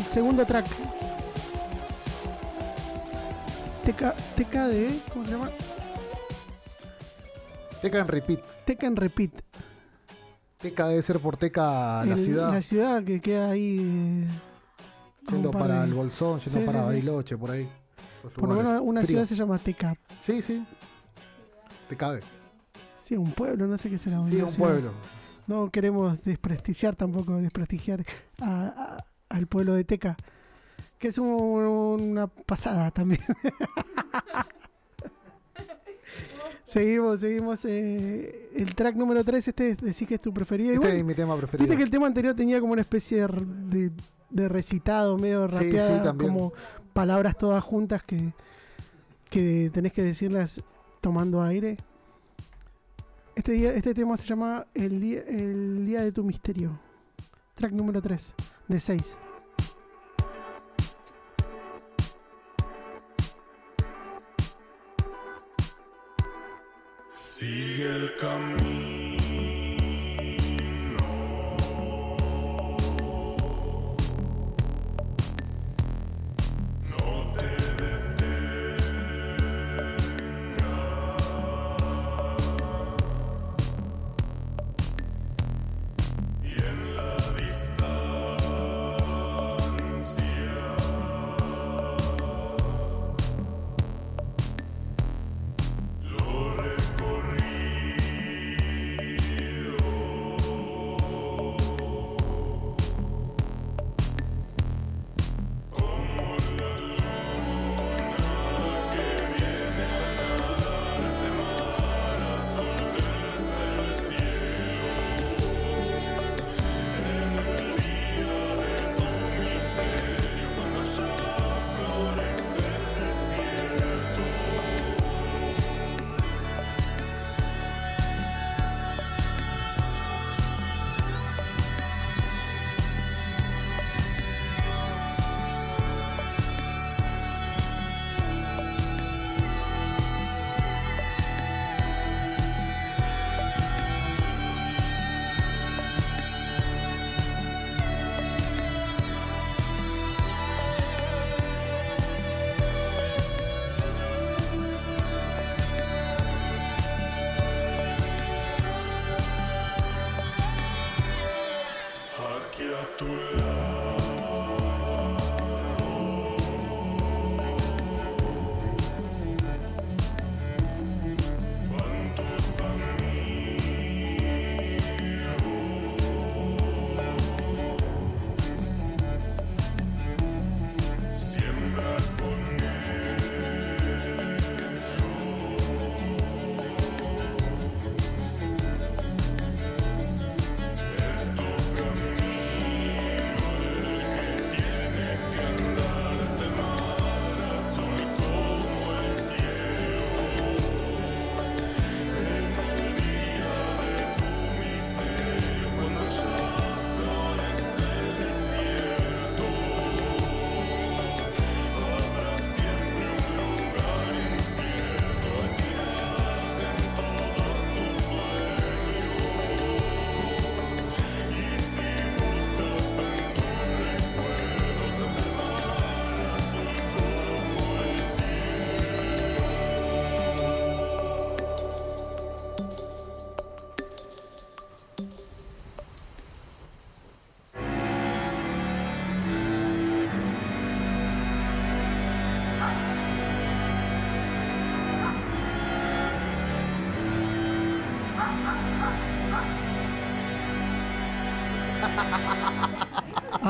segundo 0.09 0.45
track. 0.45 0.65
TK, 3.85 4.13
TKD, 4.35 5.11
¿cómo 5.13 5.25
se 5.25 5.31
llama? 5.31 5.49
Teca 7.81 7.99
en 7.99 8.07
repeat. 8.07 8.39
Teca 8.65 8.87
en 8.87 8.95
Repeat. 8.95 9.31
Teca 10.59 10.87
debe 10.87 11.01
ser 11.01 11.19
por 11.19 11.37
Teca 11.37 12.05
la 12.05 12.13
El- 12.13 12.19
ciudad. 12.19 12.51
La 12.53 12.61
ciudad 12.61 13.03
que 13.03 13.19
queda 13.19 13.49
ahí. 13.51 13.79
eh, 13.79 14.27
Yendo 15.31 15.49
para 15.51 15.83
el 15.85 15.93
Bolsón, 15.93 16.39
yendo 16.39 16.59
Sí, 16.59 16.65
para 16.65 16.79
sí, 16.79 16.83
sí. 16.83 16.87
Bariloche, 16.89 17.37
por 17.37 17.51
ahí. 17.51 17.69
Por 18.35 18.49
lo 18.49 18.55
menos 18.55 18.81
una 18.83 19.03
ciudad 19.03 19.25
se 19.25 19.35
llama 19.35 19.57
Teca. 19.57 19.95
Sí, 20.23 20.41
sí. 20.41 20.63
Te 21.87 21.95
cabe. 21.95 22.19
Sí, 23.01 23.15
un 23.15 23.31
pueblo, 23.31 23.65
no 23.65 23.77
sé 23.77 23.89
qué 23.89 23.97
será. 23.97 24.17
Sí, 24.17 24.35
un 24.41 24.49
ciudad. 24.49 24.69
pueblo. 24.69 24.91
No 25.47 25.69
queremos 25.71 26.23
desprestigiar 26.23 26.95
tampoco, 26.95 27.37
desprestigiar 27.37 28.05
a- 28.41 28.97
al 29.29 29.47
pueblo 29.47 29.73
de 29.73 29.83
Teca, 29.83 30.17
que 30.97 31.07
es 31.09 31.17
un- 31.17 31.27
una 31.29 32.27
pasada 32.27 32.91
también. 32.91 33.21
seguimos, 36.63 37.19
seguimos. 37.19 37.65
eh, 37.65 38.49
el 38.55 38.75
track 38.75 38.95
número 38.95 39.23
3, 39.23 39.47
este 39.47 39.75
decís 39.75 40.07
que 40.07 40.15
es 40.15 40.21
tu 40.21 40.33
preferido. 40.33 40.73
Este 40.73 40.97
es 40.99 41.05
mi 41.05 41.13
tema 41.15 41.35
preferido. 41.37 41.65
Viste 41.65 41.77
que 41.77 41.83
el 41.83 41.89
tema 41.89 42.07
anterior 42.07 42.35
tenía 42.35 42.59
como 42.59 42.73
una 42.73 42.81
especie 42.81 43.27
de, 43.27 43.91
recitado, 44.49 45.17
medio 45.17 45.47
Sí, 45.49 45.55
rapeada, 45.55 45.97
sí, 45.97 46.03
también. 46.03 46.31
como 46.33 46.53
palabras 46.93 47.37
todas 47.37 47.63
juntas 47.63 48.03
que, 48.03 48.33
que 49.29 49.69
tenés 49.73 49.93
que 49.93 50.03
decirlas 50.03 50.61
tomando 51.01 51.41
aire. 51.41 51.77
Este, 53.35 53.53
día, 53.53 53.73
este 53.73 53.93
tema 53.93 54.17
se 54.17 54.27
llama 54.27 54.65
el 54.73 54.99
día, 54.99 55.21
el 55.27 55.85
día 55.85 56.01
de 56.01 56.11
tu 56.11 56.23
misterio. 56.23 56.77
Track 57.55 57.71
número 57.73 58.01
3, 58.01 58.33
de 58.69 58.79
6. 58.79 59.17
Sigue 67.15 67.86
el 67.86 68.15
camino. 68.17 69.08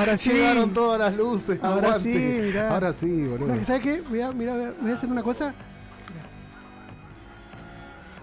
Ahora 0.09 0.17
sí. 0.17 0.31
Llegaron 0.31 0.73
todas 0.73 0.99
las 0.99 1.15
luces. 1.17 1.59
Ahora 1.61 1.87
aguante. 1.89 1.99
sí, 2.13 2.39
mirá. 2.41 2.69
Ahora 2.73 2.93
sí, 2.93 3.27
boludo. 3.27 3.63
¿Sabes 3.63 3.81
qué? 3.83 4.01
Voy 4.01 4.21
a, 4.21 4.31
mira, 4.31 4.53
voy 4.81 4.91
a- 4.91 4.93
hacer 4.93 5.09
una 5.09 5.23
cosa. 5.23 5.53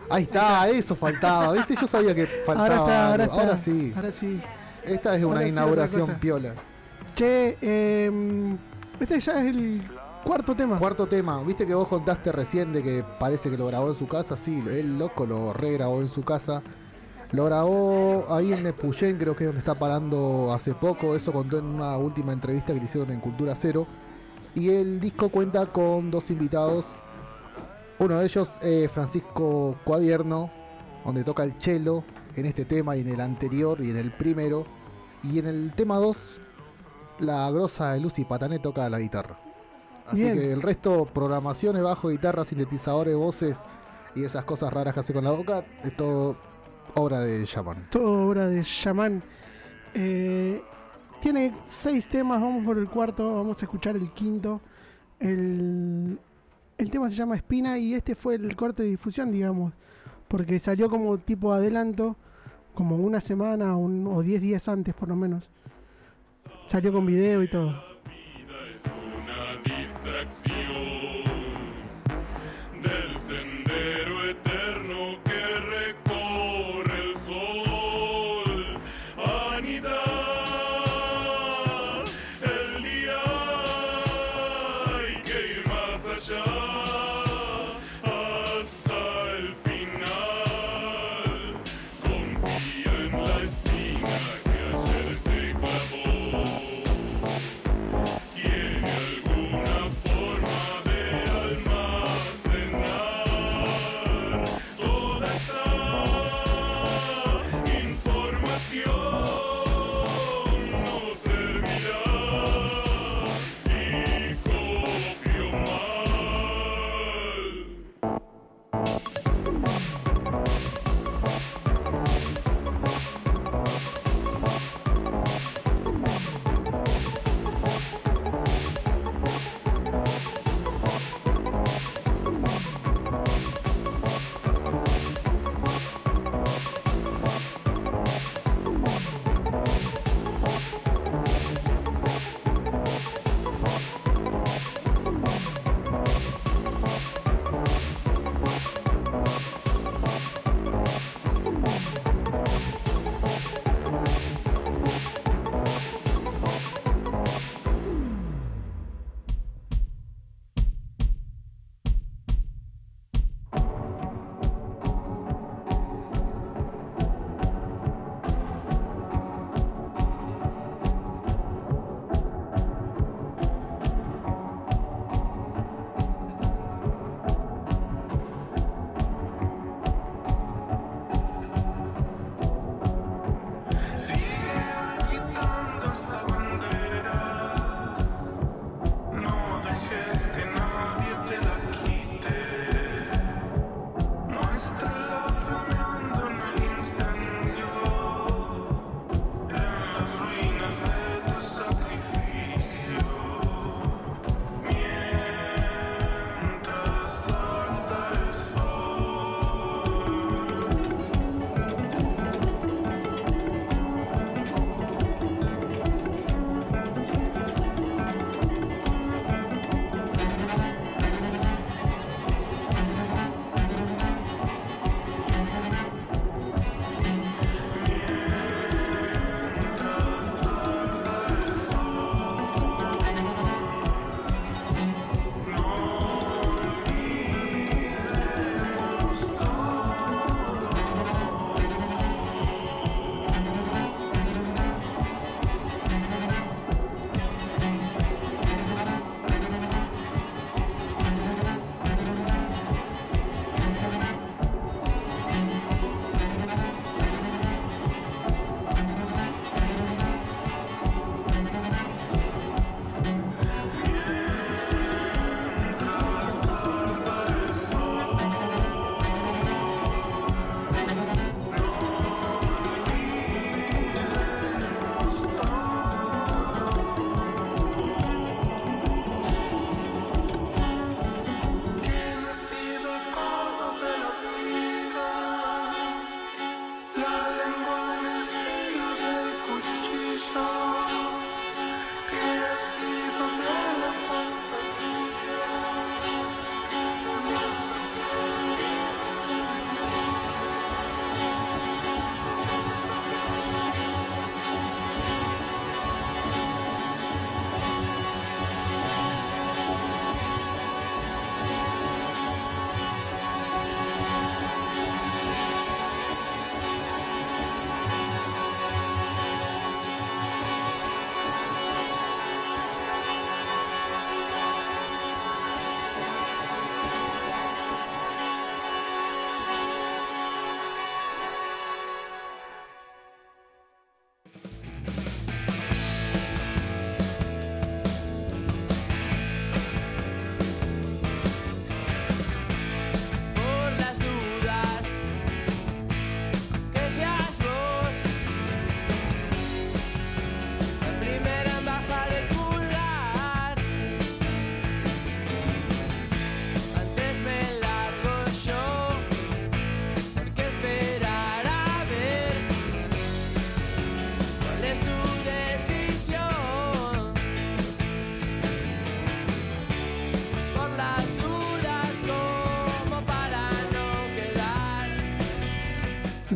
Ahí 0.09 0.23
está, 0.25 0.69
eso 0.69 0.95
faltaba. 0.95 1.53
¿Viste? 1.53 1.75
Yo 1.75 1.87
sabía 1.87 2.15
que 2.15 2.27
faltaba. 2.27 2.77
Ahora 3.09 3.25
está, 3.25 3.35
ahora 3.35 3.45
está. 3.53 3.59
sí. 3.59 3.93
Ahora 3.95 4.13
sí. 4.13 4.41
Esta 4.85 5.17
es 5.17 5.25
una 5.25 5.37
Ahora 5.37 5.49
inauguración 5.49 6.15
piola. 6.21 6.55
Che, 7.15 7.59
eh, 7.61 8.57
este 9.01 9.19
ya 9.19 9.41
es 9.41 9.47
el 9.47 9.83
cuarto 10.23 10.55
tema. 10.55 10.79
Cuarto 10.79 11.07
tema, 11.07 11.43
viste 11.43 11.67
que 11.67 11.75
vos 11.75 11.89
contaste 11.89 12.31
recién 12.31 12.73
de 12.73 12.83
que 12.85 13.05
parece 13.19 13.51
que 13.51 13.57
lo 13.57 13.67
grabó 13.67 13.89
en 13.89 13.95
su 13.97 14.07
casa. 14.07 14.37
Sí, 14.37 14.63
el 14.69 14.97
loco 14.99 15.27
lo 15.27 15.53
regrabó 15.53 16.01
en 16.01 16.09
su 16.09 16.23
casa. 16.23 16.63
Lo 17.33 17.45
grabó 17.47 18.27
ahí 18.31 18.53
en 18.53 18.63
Nepuyén, 18.63 19.19
creo 19.19 19.35
que 19.35 19.45
es 19.45 19.49
donde 19.49 19.59
está 19.59 19.75
parando 19.75 20.53
hace 20.53 20.75
poco. 20.75 21.17
Eso 21.17 21.33
contó 21.33 21.59
en 21.59 21.65
una 21.65 21.97
última 21.97 22.33
entrevista 22.33 22.73
que 22.73 22.79
le 22.79 22.85
hicieron 22.85 23.11
en 23.11 23.21
Cultura 23.21 23.55
Cero. 23.57 23.87
Y 24.55 24.71
el 24.71 25.01
disco 25.01 25.29
cuenta 25.29 25.67
con 25.67 26.11
dos 26.11 26.31
invitados. 26.31 26.87
Uno 27.99 28.19
de 28.19 28.25
ellos 28.27 28.51
es 28.63 28.91
Francisco 28.91 29.77
Cuadierno, 29.85 30.51
donde 31.05 31.25
toca 31.25 31.43
el 31.43 31.61
cello 31.61 32.05
en 32.37 32.47
este 32.47 32.65
tema 32.65 32.97
y 32.97 33.01
en 33.01 33.09
el 33.09 33.21
anterior 33.21 33.81
y 33.81 33.91
en 33.91 33.97
el 33.97 34.13
primero. 34.13 34.65
Y 35.23 35.39
en 35.39 35.47
el 35.47 35.73
tema 35.75 35.97
2, 35.97 36.41
la 37.21 37.51
grosa 37.51 37.93
de 37.93 38.01
Lucy 38.01 38.25
Patané 38.25 38.61
toca 38.61 38.89
la 38.89 38.99
guitarra. 38.99 39.39
Así 40.07 40.23
Bien. 40.23 40.39
que 40.39 40.53
el 40.53 40.63
resto, 40.63 41.07
programaciones, 41.07 41.83
bajo, 41.83 42.11
guitarra, 42.11 42.45
sintetizadores, 42.45 43.17
voces 43.17 43.63
y 44.15 44.23
esas 44.23 44.45
cosas 44.45 44.73
raras 44.73 44.95
que 44.95 45.01
hace 45.01 45.13
con 45.13 45.25
la 45.25 45.33
boca, 45.33 45.65
es 45.83 45.97
todo 45.97 46.37
obra 46.97 47.21
de 47.21 47.45
Shaman. 47.45 47.83
Todo 47.91 48.27
obra 48.27 48.47
de 48.49 48.63
Shaman. 48.63 49.23
Eh, 49.95 50.63
tiene 51.21 51.53
seis 51.67 52.09
temas, 52.09 52.41
vamos 52.41 52.65
por 52.65 52.79
el 52.79 52.89
cuarto, 52.89 53.35
vamos 53.37 53.61
a 53.63 53.65
escuchar 53.67 53.97
el 53.97 54.11
quinto. 54.13 54.61
El, 55.21 56.19
el 56.79 56.91
tema 56.91 57.09
se 57.09 57.17
llama 57.17 57.37
Espina 57.37 57.79
y 57.79 57.95
este 57.95 58.15
fue 58.15 58.35
el 58.35 58.55
corte 58.57 58.83
de 58.83 58.91
difusión, 58.91 59.31
digamos, 59.31 59.73
porque 60.29 60.59
salió 60.59 60.91
como 60.91 61.17
tipo 61.19 61.53
adelanto, 61.53 62.17
como 62.75 62.97
una 62.97 63.21
semana 63.21 63.77
un- 63.77 64.07
o 64.07 64.23
diez 64.23 64.41
días 64.43 64.69
antes 64.69 64.95
por 64.95 65.09
lo 65.09 65.17
menos. 65.17 65.49
Salió 66.67 66.93
con 66.93 67.07
video 67.07 67.43
y 67.43 67.49
todo. 67.49 67.71
es 67.71 68.83
una 68.85 69.63
distracción 69.65 70.66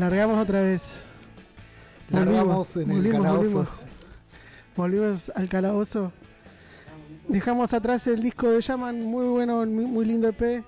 Largamos 0.01 0.38
otra 0.38 0.62
vez. 0.62 1.07
Largamos 2.11 2.76
en 2.78 2.90
el 2.90 3.11
calabozo. 3.12 3.38
Volvimos. 3.42 3.68
Volvimos 4.76 5.32
al 5.34 5.48
calabozo. 5.48 6.12
Dejamos 7.28 7.74
atrás 7.74 8.07
el 8.07 8.22
disco 8.22 8.48
de 8.51 8.61
Yaman, 8.62 9.03
muy 9.05 9.26
bueno, 9.26 9.66
muy, 9.66 9.84
muy 9.84 10.05
lindo 10.07 10.26
EP. 10.28 10.64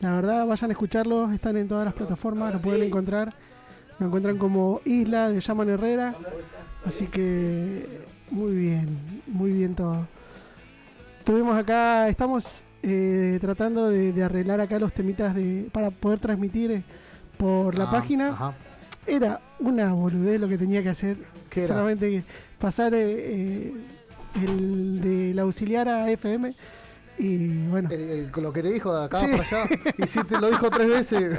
La 0.00 0.12
verdad, 0.12 0.46
vayan 0.46 0.70
a 0.70 0.72
escucharlo, 0.74 1.32
están 1.32 1.56
en 1.56 1.68
todas 1.68 1.86
las 1.86 1.94
plataformas, 1.94 2.52
lo 2.52 2.60
pueden 2.60 2.82
encontrar. 2.82 3.32
Lo 3.98 4.06
encuentran 4.08 4.36
como 4.36 4.82
Isla 4.84 5.30
de 5.30 5.40
Yaman 5.40 5.70
Herrera. 5.70 6.14
Así 6.84 7.06
que 7.06 8.02
muy 8.30 8.52
bien, 8.54 9.22
muy 9.26 9.52
bien 9.52 9.74
todo. 9.74 10.06
Tuvimos 11.24 11.56
acá, 11.56 12.08
estamos 12.08 12.64
eh, 12.82 13.38
tratando 13.40 13.88
de, 13.88 14.12
de 14.12 14.22
arreglar 14.22 14.60
acá 14.60 14.78
los 14.78 14.92
temitas 14.92 15.34
de, 15.34 15.66
para 15.72 15.90
poder 15.90 16.20
transmitir 16.20 16.70
eh, 16.70 16.82
por 17.38 17.76
la 17.76 17.84
Ah, 17.84 17.90
página. 17.90 18.28
Ajá. 18.28 18.54
Era 19.06 19.40
una 19.60 19.92
boludez 19.92 20.40
lo 20.40 20.48
que 20.48 20.58
tenía 20.58 20.82
que 20.82 20.88
hacer. 20.90 21.16
Solamente 21.66 22.10
que 22.10 22.24
pasar 22.58 22.92
eh, 22.94 23.00
eh, 23.00 23.72
el 24.44 25.00
del 25.00 25.38
auxiliar 25.38 25.88
a 25.88 26.10
FM. 26.10 26.52
Y 27.18 27.66
bueno, 27.68 27.88
El- 27.90 28.10
el- 28.10 28.30
con 28.30 28.42
lo 28.42 28.52
que 28.52 28.62
te 28.62 28.70
dijo 28.70 28.94
de 28.94 29.06
acá 29.06 29.18
Sí. 29.18 29.26
para 29.30 29.42
allá. 29.62 29.68
Y 29.98 30.06
si 30.06 30.22
te 30.24 30.38
lo 30.38 30.50
dijo 30.50 30.68
tres 30.70 30.88
veces. 30.88 31.38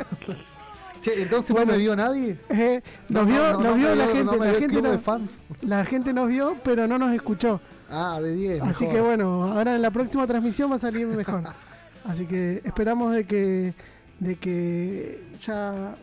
Che, 1.02 1.22
entonces 1.22 1.52
Bueno. 1.52 1.68
no 1.68 1.72
me 1.74 1.78
vio 1.78 1.96
nadie. 1.96 2.38
eh, 2.50 2.82
nos 3.10 3.28
No, 3.28 3.32
vio, 3.32 3.44
no, 3.44 3.52
no, 3.52 3.54
nos 3.60 3.64
no 3.64 3.76
vio 3.76 3.96
la 3.96 4.06
vio- 4.08 4.14
gente, 4.16 4.38
la, 4.38 4.54
gente 4.60 4.82
fans. 4.98 5.40
la 5.62 5.84
nos 6.14 6.28
vio, 6.28 6.56
pero 6.64 6.88
no 6.88 6.98
nos 6.98 7.14
escuchó. 7.14 7.62
Ah, 7.92 8.20
de 8.22 8.34
10. 8.34 8.62
Así 8.64 8.86
mejor. 8.86 8.96
que 8.96 9.02
bueno, 9.06 9.44
ahora 9.54 9.76
en 9.76 9.82
la 9.84 9.92
próxima 9.92 10.26
transmisión 10.26 10.72
va 10.72 10.76
a 10.76 10.80
salir 10.80 11.06
mejor. 11.06 11.44
Así 12.06 12.26
que 12.26 12.62
esperamos 12.64 13.14
de 13.14 13.26
que, 13.26 13.74
de 14.20 14.36
que 14.38 15.22
ya 15.46 15.96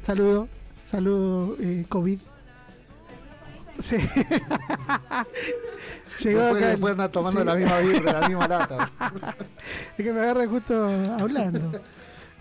saludo, 0.00 0.48
saludo 0.88 1.56
eh, 1.60 1.84
COVID. 1.88 2.18
Sí. 3.78 3.96
Llegó 6.20 6.40
Después, 6.40 6.56
acá. 6.62 6.68
después 6.70 6.92
andan 6.92 7.12
tomando 7.12 7.40
sí. 7.40 7.46
la 7.46 7.54
misma 7.54 7.78
birra, 7.78 8.20
la 8.20 8.28
misma 8.28 8.48
lata. 8.48 8.90
Es 9.96 10.04
que 10.04 10.12
me 10.12 10.20
agarra 10.20 10.48
justo 10.48 10.88
hablando. 11.20 11.80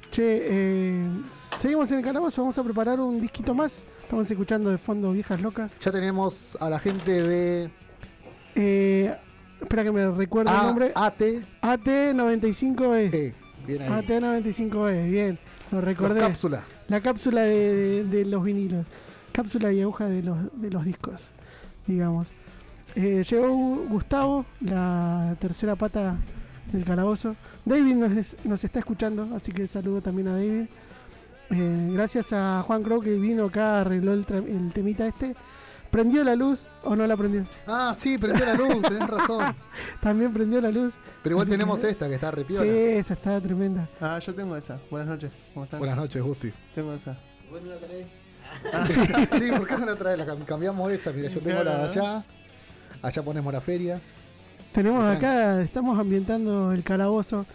che, 0.09 0.41
eh, 0.49 1.05
seguimos 1.57 1.91
en 1.91 1.99
el 1.99 2.03
calabozo, 2.03 2.41
vamos 2.41 2.57
a 2.57 2.63
preparar 2.63 2.99
un 2.99 3.21
disquito 3.21 3.53
más. 3.53 3.83
Estamos 4.01 4.29
escuchando 4.31 4.69
de 4.71 4.77
fondo 4.79 5.11
Viejas 5.11 5.39
Locas. 5.41 5.71
Ya 5.79 5.91
tenemos 5.91 6.57
a 6.59 6.69
la 6.69 6.79
gente 6.79 7.21
de 7.21 7.69
Eh, 8.55 9.15
espera 9.61 9.83
que 9.83 9.91
me 9.91 10.09
recuerde 10.09 10.49
el 10.51 10.57
nombre. 10.57 10.91
AT. 10.95 11.21
AT95E. 11.61 13.13
Eh, 13.13 13.33
bien 13.67 13.81
ahí. 13.83 13.89
AT95E, 13.89 15.09
bien, 15.11 15.37
lo 15.71 15.77
Los 15.77 15.85
recordé. 15.85 16.21
La 16.87 17.01
cápsula 17.01 17.41
de, 17.41 18.23
los 18.25 18.43
vinilos. 18.43 18.85
Cápsula 19.31 19.71
y 19.71 19.81
aguja 19.81 20.05
de 20.07 20.23
los, 20.23 20.37
de 20.59 20.69
los 20.71 20.83
discos, 20.85 21.29
digamos. 21.85 22.29
Eh, 22.95 23.23
llegó 23.29 23.49
Gu- 23.49 23.87
Gustavo, 23.89 24.45
la 24.61 25.35
tercera 25.39 25.75
pata 25.75 26.17
del 26.71 26.83
calabozo. 26.83 27.35
David 27.65 27.95
nos, 27.95 28.35
nos 28.43 28.63
está 28.63 28.79
escuchando, 28.79 29.27
así 29.35 29.51
que 29.51 29.67
saludo 29.67 30.01
también 30.01 30.29
a 30.29 30.33
David. 30.33 30.65
Eh, 31.49 31.89
gracias 31.93 32.33
a 32.33 32.63
Juan 32.65 32.81
Crow 32.83 33.01
que 33.01 33.15
vino 33.17 33.45
acá, 33.45 33.81
arregló 33.81 34.13
el, 34.13 34.25
el 34.47 34.71
temita 34.73 35.05
este. 35.05 35.35
¿Prendió 35.91 36.23
la 36.23 36.35
luz 36.35 36.69
o 36.83 36.95
no 36.95 37.07
la 37.07 37.15
prendió? 37.17 37.43
Ah, 37.65 37.93
sí, 37.97 38.17
prendió 38.17 38.45
la 38.45 38.53
luz, 38.55 38.81
tenés 38.81 39.07
razón. 39.07 39.55
También 40.01 40.33
prendió 40.33 40.59
la 40.61 40.69
luz. 40.71 40.95
Pero 41.23 41.33
igual 41.33 41.43
Así 41.43 41.51
tenemos 41.51 41.79
que- 41.79 41.89
esta 41.89 42.07
que 42.07 42.15
está 42.15 42.31
repiola. 42.31 42.63
Sí, 42.63 42.69
esa 42.69 43.13
está 43.13 43.39
tremenda. 43.41 43.87
Ah, 44.01 44.19
yo 44.19 44.35
tengo 44.35 44.55
esa. 44.55 44.79
Buenas 44.91 45.07
noches. 45.09 45.31
¿Cómo 45.53 45.63
están? 45.65 45.79
Buenas 45.79 45.97
noches, 45.97 46.21
Gusti. 46.21 46.51
Tengo 46.75 46.93
esa. 46.93 47.17
Sí, 48.87 49.01
sí, 49.39 49.51
¿por 49.51 49.67
qué 49.67 49.77
no 49.77 49.85
la 49.85 49.95
traes? 49.95 50.17
La 50.19 50.25
cam- 50.25 50.45
cambiamos 50.45 50.91
esa. 50.91 51.11
Mira, 51.11 51.29
yo 51.29 51.39
tengo 51.39 51.63
la 51.63 51.77
de 51.79 51.83
allá. 51.85 52.25
Allá 53.01 53.23
ponemos 53.23 53.53
la 53.53 53.61
feria. 53.61 54.01
Tenemos 54.73 54.99
Bacán. 55.03 55.15
acá, 55.17 55.61
estamos 55.61 55.97
ambientando 55.97 56.71
el 56.71 56.83
calabozo. 56.83 57.45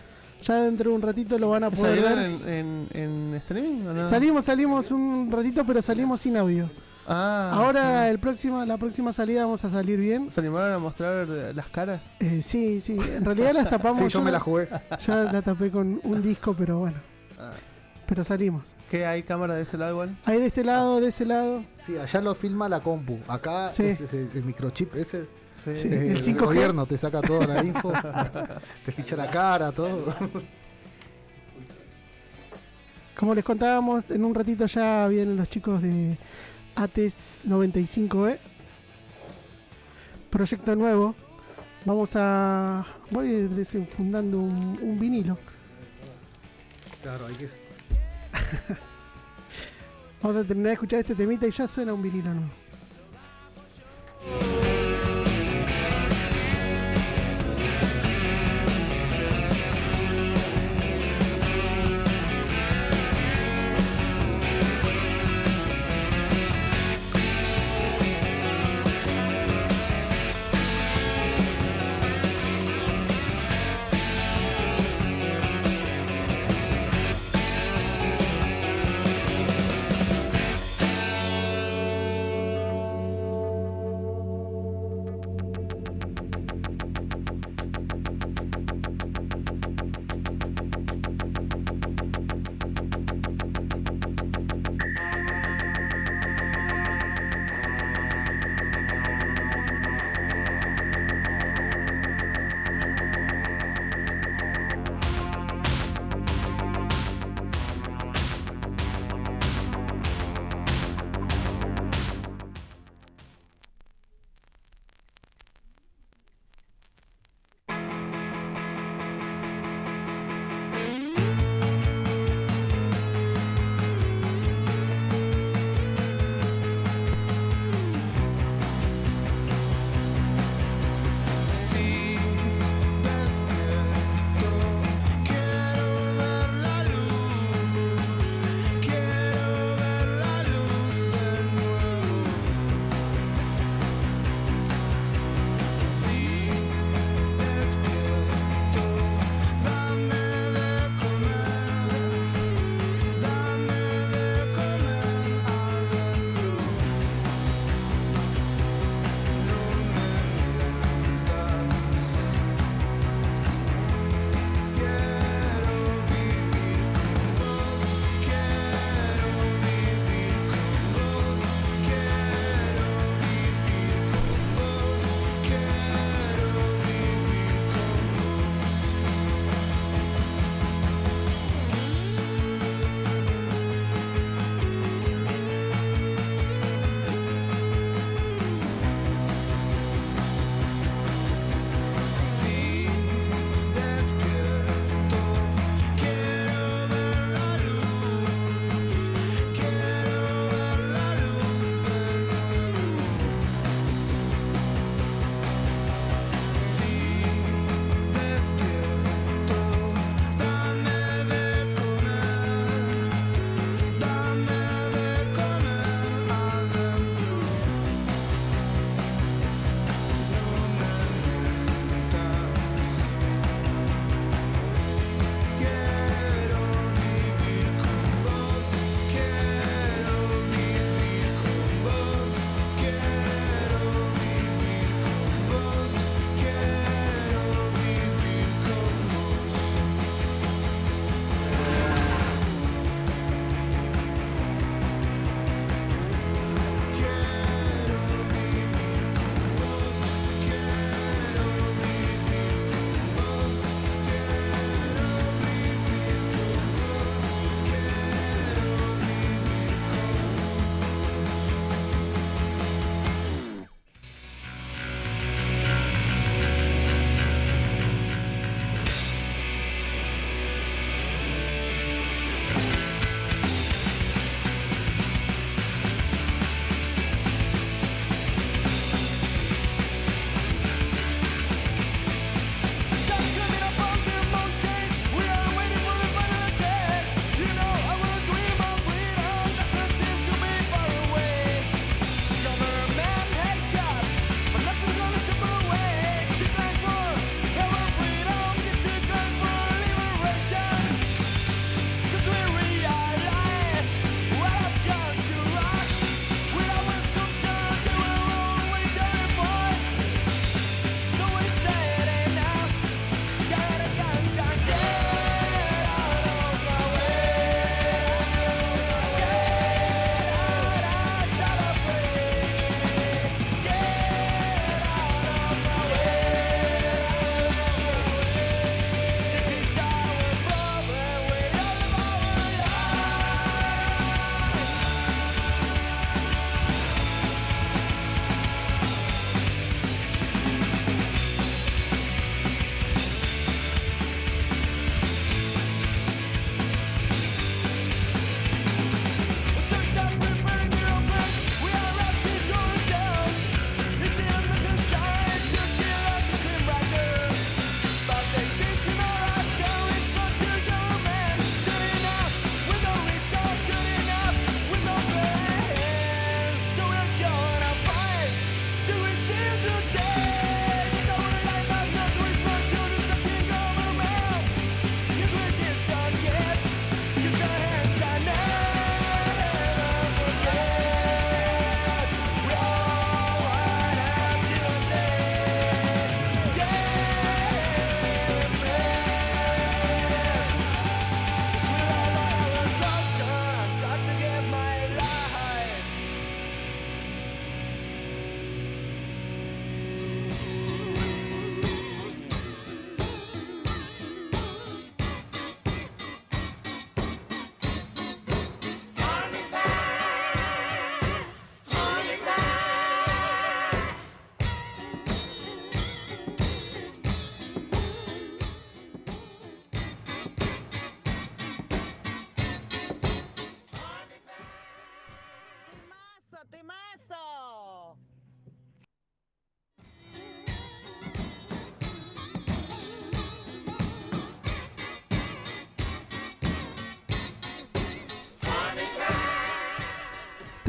Ya 0.42 0.56
dentro 0.56 0.90
de 0.90 0.96
un 0.96 1.02
ratito 1.02 1.38
lo 1.38 1.50
van 1.50 1.64
a 1.64 1.70
poder 1.70 2.02
¿Salieron 2.02 2.40
ver. 2.44 2.54
en, 2.58 2.88
en, 2.94 3.02
en 3.30 3.34
streaming 3.36 3.86
o 3.86 3.92
no? 3.92 4.04
Salimos, 4.04 4.44
salimos 4.44 4.90
un 4.90 5.30
ratito, 5.30 5.64
pero 5.64 5.80
salimos 5.80 6.20
sin 6.20 6.36
audio. 6.36 6.68
Ah. 7.06 7.50
Ahora 7.54 8.08
el 8.08 8.18
próximo, 8.18 8.64
la 8.64 8.76
próxima 8.78 9.12
salida 9.12 9.42
vamos 9.44 9.64
a 9.64 9.70
salir 9.70 9.98
bien. 9.98 10.30
¿Se 10.30 10.40
animaron 10.40 10.72
a 10.72 10.78
mostrar 10.78 11.26
las 11.28 11.66
caras? 11.68 12.02
Eh, 12.20 12.40
sí, 12.42 12.80
sí. 12.80 12.96
En 13.16 13.24
realidad 13.24 13.52
las 13.52 13.68
tapamos. 13.70 13.98
Sí, 13.98 14.08
yo 14.08 14.20
me 14.20 14.26
la 14.30 14.38
la, 14.38 14.40
jugué. 14.40 14.68
yo 15.04 15.24
la 15.24 15.42
tapé 15.42 15.70
con 15.70 16.00
un 16.04 16.22
disco, 16.22 16.54
pero 16.56 16.78
bueno. 16.78 16.98
Ah. 17.38 17.50
Pero 18.06 18.24
salimos. 18.24 18.74
¿Qué 18.90 19.06
hay 19.06 19.22
cámara 19.22 19.54
de 19.54 19.62
ese 19.62 19.78
lado 19.78 19.92
igual? 19.92 20.16
Ahí 20.24 20.38
de 20.38 20.46
este 20.46 20.64
lado, 20.64 21.00
de 21.00 21.08
ese 21.08 21.24
lado. 21.24 21.64
Sí, 21.84 21.96
allá 21.96 22.20
lo 22.20 22.34
filma 22.34 22.68
la 22.68 22.80
compu. 22.80 23.18
Acá 23.26 23.68
Sí. 23.68 23.84
este 23.86 24.04
es 24.04 24.12
el, 24.14 24.30
el 24.34 24.44
microchip 24.44 24.94
ese. 24.96 25.26
Sí. 25.52 25.74
Sí. 25.74 25.88
eh, 25.88 26.12
el 26.12 26.22
5G. 26.22 26.38
gobierno 26.44 26.86
te 26.86 26.98
saca 26.98 27.20
toda 27.20 27.46
la 27.46 27.64
info. 27.64 27.92
te 28.84 28.92
ficha 28.92 29.16
la 29.16 29.30
cara, 29.30 29.72
todo. 29.72 30.14
Como 33.16 33.34
les 33.34 33.44
contábamos, 33.44 34.10
en 34.10 34.24
un 34.24 34.34
ratito 34.34 34.66
ya 34.66 35.06
vienen 35.08 35.36
los 35.36 35.48
chicos 35.48 35.80
de 35.82 36.16
ATES 36.74 37.40
95E. 37.46 38.38
Proyecto 40.30 40.74
nuevo. 40.76 41.14
Vamos 41.84 42.12
a. 42.16 42.86
Voy 43.10 43.28
a 43.28 43.32
ir 43.32 43.48
desenfundando 43.50 44.38
un, 44.38 44.78
un 44.80 44.98
vinilo. 44.98 45.36
Claro, 47.02 47.26
hay 47.26 47.34
que. 47.34 47.46
Vamos 50.22 50.36
a 50.36 50.44
terminar 50.44 50.68
de 50.68 50.74
escuchar 50.74 51.00
este 51.00 51.14
temita 51.14 51.46
y 51.46 51.50
ya 51.50 51.66
suena 51.66 51.92
un 51.92 52.02
vinilo 52.02 52.32
nuevo. 52.32 52.50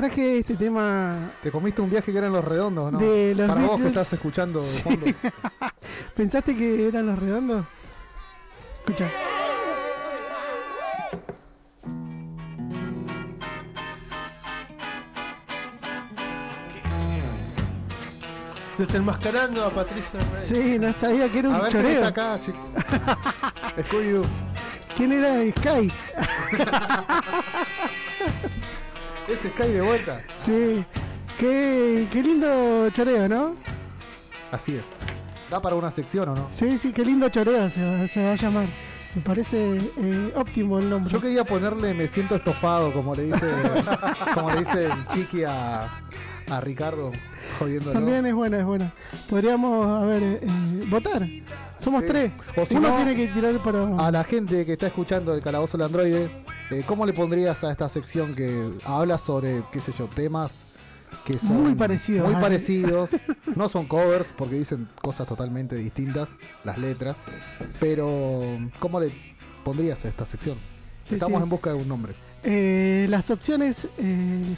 Traje 0.04 0.40
este 0.40 0.56
tema. 0.56 1.32
Te 1.42 1.50
comiste 1.50 1.82
un 1.82 1.90
viaje 1.90 2.12
que 2.12 2.18
eran 2.18 2.34
los 2.34 2.44
redondos, 2.44 2.92
¿no? 2.92 3.00
De 3.00 3.34
los 3.36 3.48
Para 3.48 3.62
vos 3.66 3.80
que 3.80 3.88
estás 3.88 4.12
escuchando 4.12 4.60
de 4.60 4.66
fondo. 4.66 5.06
¿Pensaste 6.16 6.58
que 6.58 6.90
eran 6.90 7.06
los 7.06 7.18
redondos? 7.18 7.66
Escucha. 8.80 9.10
Desenmascarando 18.78 19.64
a 19.66 19.70
Patricia 19.70 20.20
Rey. 20.20 20.42
Sí, 20.44 20.80
no 20.80 20.92
sabía 20.92 21.32
que 21.32 21.40
era 21.40 21.50
A 21.50 21.52
un 21.52 21.62
ver 21.62 21.72
quién 21.72 21.84
choreo. 21.84 22.04
está 22.04 22.08
acá, 22.10 22.40
chico. 22.44 22.58
Scooby-Doo. 23.90 24.26
¿Quién 24.98 25.12
era 25.14 25.52
Sky? 25.58 25.92
Es 29.34 29.40
Sky 29.40 29.68
de 29.68 29.82
vuelta. 29.82 30.22
Sí. 30.36 30.86
Qué, 31.40 32.08
qué 32.12 32.22
lindo 32.22 32.88
choreo, 32.92 33.28
¿no? 33.28 33.56
Así 34.52 34.76
es. 34.76 34.86
Da 35.50 35.60
para 35.60 35.76
una 35.76 35.90
sección, 35.90 36.30
¿o 36.30 36.36
no? 36.36 36.48
Sí, 36.52 36.78
sí, 36.78 36.94
qué 36.94 37.04
lindo 37.04 37.28
choreo 37.30 37.68
se 37.68 37.84
va, 37.84 38.08
se 38.08 38.24
va 38.24 38.34
a 38.34 38.36
llamar. 38.36 38.66
Me 39.16 39.22
parece 39.24 39.78
eh, 39.98 40.34
óptimo 40.36 40.78
el 40.78 40.88
nombre. 40.88 41.12
Yo 41.12 41.20
quería 41.20 41.44
ponerle 41.44 41.96
me 41.96 42.08
siento 42.08 42.36
estofado, 42.36 42.94
como 42.94 43.16
le 43.16 43.24
dice, 43.24 43.52
como 44.36 44.52
le 44.52 44.60
dice 44.60 44.86
el 44.86 45.08
chiqui 45.08 45.44
a, 45.46 45.88
a 46.52 46.62
Ricardo, 46.62 47.10
jodiéndolo. 47.60 47.94
También 47.94 48.26
es 48.26 48.34
buena, 48.34 48.60
es 48.60 48.66
buena. 48.66 48.92
Podríamos, 49.30 49.88
a 50.02 50.06
ver, 50.06 50.24
eh, 50.24 50.40
eh, 50.42 50.86
votar. 50.90 51.28
Somos 51.78 52.02
Sí. 52.02 52.08
tres. 52.08 52.32
O 52.58 52.66
si 52.66 52.76
Uno 52.76 52.90
no, 52.90 52.96
tiene 52.98 53.16
que 53.16 53.28
tirar 53.28 53.58
para. 53.64 54.08
A 54.08 54.12
la 54.12 54.24
gente 54.24 54.66
que 54.66 54.74
está 54.74 54.88
escuchando 54.88 55.34
el 55.34 55.42
Calabozo 55.42 55.78
del 55.78 55.86
Androide, 55.88 56.30
eh, 56.72 56.84
¿cómo 56.86 57.06
le 57.06 57.14
pondrías 57.14 57.64
a 57.64 57.72
esta 57.72 57.90
sección 57.90 58.34
que 58.36 58.72
habla 58.86 59.18
sobre, 59.18 59.64
qué 59.72 59.80
sé 59.80 59.92
yo, 59.98 60.08
temas 60.08 60.54
que 61.26 61.38
son 61.38 61.64
Muy 61.64 61.76
parecidos. 61.76 62.30
Muy 62.32 62.42
parecidos. 62.42 63.12
No 63.56 63.70
son 63.70 63.86
covers 63.86 64.28
porque 64.36 64.56
dicen 64.56 64.90
cosas 65.02 65.28
totalmente 65.28 65.76
distintas, 65.76 66.30
las 66.64 66.78
letras. 66.78 67.18
Pero, 67.80 68.42
¿cómo 68.80 69.00
le 69.00 69.12
pondrías 69.64 70.04
a 70.06 70.08
esta 70.08 70.26
sección? 70.26 70.58
Sí, 71.04 71.16
Estamos 71.16 71.38
sí. 71.40 71.44
en 71.44 71.50
busca 71.50 71.70
de 71.72 71.76
un 71.76 71.88
nombre. 71.88 72.14
Eh, 72.44 73.06
las 73.10 73.30
opciones 73.30 73.88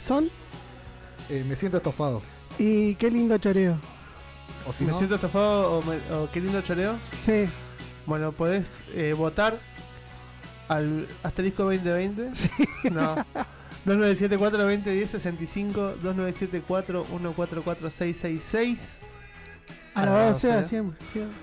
son. 0.00 0.30
Eh, 1.28 1.44
me 1.46 1.56
siento 1.56 1.76
estofado. 1.76 2.22
Y 2.58 2.94
qué 2.96 3.10
lindo 3.10 3.36
choreo. 3.38 3.76
O 4.68 4.72
si 4.72 4.84
¿Me 4.84 4.90
no, 4.92 4.98
siento 4.98 5.14
estafado 5.16 5.78
o, 5.78 5.82
me- 5.82 6.00
o 6.14 6.28
qué 6.32 6.40
lindo 6.40 6.60
choreo? 6.62 6.96
Sí. 7.20 7.46
Bueno, 8.06 8.32
podés 8.32 8.66
eh, 8.94 9.12
votar 9.16 9.58
al 10.68 11.06
asterisco 11.22 11.64
2020. 11.64 12.34
Sí. 12.34 12.50
No. 12.90 13.16
2974-2010-65, 13.86 15.94
2974-144666. 16.02 18.96
Alabado 19.94 20.30
Ah, 20.30 20.34
sea 20.34 20.62
sí. 20.62 20.70
siempre. 20.70 20.98
siempre. 21.12 21.36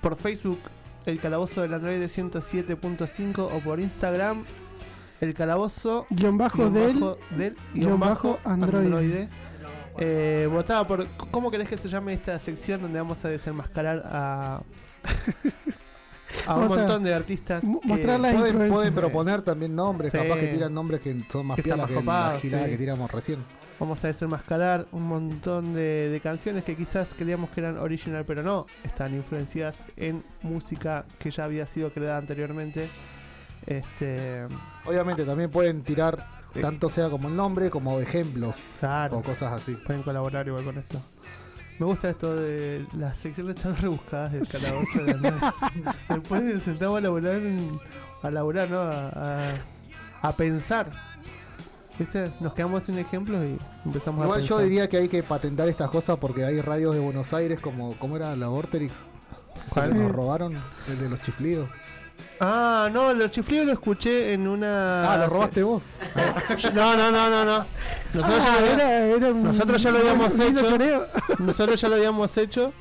Por 0.00 0.16
Facebook, 0.16 0.58
el 1.06 1.18
calabozo 1.18 1.62
del 1.62 1.74
Android 1.74 2.00
107.5 2.02 3.38
o 3.38 3.60
por 3.60 3.80
Instagram, 3.80 4.44
el 5.20 5.34
calabozo 5.34 6.06
Guión 6.10 6.36
bajo 6.38 6.58
guion 6.58 6.72
del. 6.74 6.94
bajo 7.00 7.18
del 7.36 7.56
guion 7.74 7.98
bajo 8.00 8.38
Android. 8.44 9.26
Eh, 9.98 10.48
votaba 10.50 10.86
por 10.86 11.06
cómo 11.30 11.50
querés 11.50 11.68
que 11.68 11.76
se 11.76 11.88
llame 11.88 12.14
esta 12.14 12.38
sección 12.38 12.80
donde 12.80 12.98
vamos 12.98 13.22
a 13.24 13.28
desenmascarar 13.28 14.02
a 14.06 14.62
a 16.46 16.56
un 16.56 16.66
montón 16.66 17.04
de 17.04 17.12
artistas 17.14 17.62
mostrar 17.62 18.18
las 18.18 18.34
pueden, 18.34 18.70
pueden 18.72 18.94
proponer 18.94 19.42
también 19.42 19.74
nombres, 19.76 20.12
Sí. 20.12 20.18
capaz 20.18 20.36
que 20.40 20.46
tiran 20.46 20.72
nombres 20.72 21.00
que 21.02 21.22
son 21.30 21.46
más 21.46 21.56
Que 21.60 21.74
más 21.74 21.86
que 21.88 21.94
la 21.94 22.00
copados, 22.00 22.40
girada 22.42 22.64
sí. 22.64 22.70
que 22.70 22.76
tiramos 22.78 23.10
recién. 23.10 23.44
Vamos 23.78 24.02
a 24.04 24.06
desenmascarar 24.06 24.86
un 24.92 25.02
montón 25.08 25.74
de, 25.74 26.08
de 26.08 26.20
canciones 26.20 26.62
que 26.64 26.76
quizás 26.76 27.14
creíamos 27.18 27.50
que 27.50 27.60
eran 27.60 27.78
original, 27.78 28.24
pero 28.24 28.42
no. 28.42 28.66
Están 28.84 29.14
influenciadas 29.14 29.76
en 29.96 30.22
música 30.42 31.04
que 31.18 31.30
ya 31.30 31.44
había 31.44 31.66
sido 31.66 31.90
creada 31.90 32.16
anteriormente. 32.18 32.88
Este. 33.66 34.46
Obviamente 34.86 35.24
también 35.24 35.50
pueden 35.50 35.82
tirar. 35.82 36.24
Tanto 36.60 36.88
sea 36.90 37.08
como 37.08 37.28
el 37.28 37.36
nombre 37.36 37.70
como 37.70 37.98
ejemplos 38.00 38.56
Claro. 38.80 39.18
o 39.18 39.22
cosas 39.22 39.52
así. 39.52 39.74
Pueden 39.74 40.02
colaborar 40.02 40.46
igual 40.46 40.64
con 40.64 40.76
esto. 40.78 41.00
Me 41.78 41.86
gusta 41.86 42.10
esto 42.10 42.34
de 42.36 42.86
las 42.96 43.16
secciones 43.16 43.56
tan 43.56 43.76
rebuscadas 43.76 44.32
del 44.32 44.46
Sí. 44.46 44.58
calabozo 44.64 45.04
de 45.04 45.14
la. 45.18 45.54
Después 46.08 46.42
nos 46.42 46.62
sentamos 46.62 46.98
a 46.98 47.00
laburar, 47.00 47.40
a 48.22 48.30
laburar, 48.30 48.70
¿no? 48.70 48.80
A, 48.80 49.08
a- 49.08 50.28
a 50.28 50.32
pensar. 50.36 50.88
¿Viste? 51.98 52.30
Nos 52.40 52.54
quedamos 52.54 52.84
sin 52.84 52.98
ejemplos 52.98 53.44
y 53.44 53.58
empezamos 53.84 54.22
a 54.22 54.24
Igual 54.24 54.40
yo 54.42 54.58
diría 54.60 54.88
que 54.88 54.96
hay 54.96 55.08
que 55.08 55.22
patentar 55.22 55.68
estas 55.68 55.90
cosas 55.90 56.16
porque 56.18 56.44
hay 56.44 56.60
radios 56.60 56.94
de 56.94 57.00
Buenos 57.00 57.32
Aires 57.34 57.60
como 57.60 57.94
¿cómo 57.98 58.16
era 58.16 58.34
la 58.36 58.48
Vorterix? 58.48 58.94
¿Cuál? 59.68 59.88
Se 59.88 59.94
nos 59.94 60.10
robaron 60.12 60.54
el 60.88 60.98
de 61.00 61.08
los 61.10 61.20
chiflidos. 61.20 61.68
Ah, 62.40 62.88
no, 62.92 63.10
el 63.10 63.18
de 63.18 63.24
los 63.24 63.32
chiflidos 63.32 63.66
lo 63.66 63.72
escuché 63.72 64.32
en 64.32 64.46
una. 64.48 65.12
Ah, 65.12 65.16
lo 65.18 65.26
robaste 65.28 65.62
vos. 65.62 65.82
No, 66.74 66.96
no, 66.96 67.10
no, 67.10 67.30
no, 67.30 67.44
no. 67.44 67.66
Nosotros, 68.14 68.44
Ah, 68.46 68.54
ya, 68.54 68.60
lo, 68.60 68.66
era, 68.66 69.06
era 69.06 69.28
un- 69.30 69.42
nosotros 69.44 69.82
ya 69.82 69.90
lo 69.90 69.98
habíamos 69.98 70.32
un 70.34 70.40
hecho. 70.42 71.06
nosotros 71.38 71.80
ya 71.80 71.88
lo 71.88 71.94
habíamos 71.96 72.36
hecho. 72.36 72.72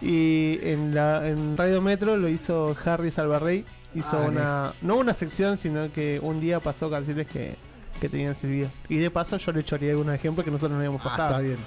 Y 0.00 0.58
en, 0.62 0.94
la, 0.94 1.26
en 1.26 1.56
Radio 1.56 1.80
Metro 1.82 2.16
lo 2.16 2.28
hizo 2.28 2.76
Harry 2.84 3.10
Salvarrey. 3.10 3.64
Hizo 3.94 4.16
Ah, 4.18 4.26
una. 4.28 4.72
No 4.82 4.96
una 4.96 5.14
sección, 5.14 5.56
sino 5.56 5.92
que 5.92 6.20
un 6.22 6.40
día 6.40 6.60
pasó 6.60 6.90
canciones 6.90 7.26
que, 7.26 7.56
que 8.00 8.08
tenían 8.08 8.34
silbido. 8.34 8.68
Y 8.88 8.98
de 8.98 9.10
paso 9.10 9.36
yo 9.38 9.52
le 9.52 9.64
choreé 9.64 9.90
algunos 9.90 10.14
ejemplos 10.14 10.44
que 10.44 10.50
nosotros 10.50 10.72
no 10.72 10.78
habíamos 10.78 11.00
Ah, 11.00 11.08
pasado. 11.08 11.28
está 11.30 11.40
bien. 11.40 11.58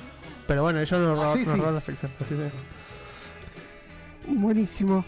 Pero 0.48 0.62
bueno, 0.64 0.80
ellos 0.80 1.00
nos 1.00 1.18
robaron 1.18 1.46
sí. 1.46 1.58
la 1.58 1.82
sección. 1.82 2.12
Así 2.22 2.36
sí. 2.36 2.42
Buenísimo. 4.28 5.04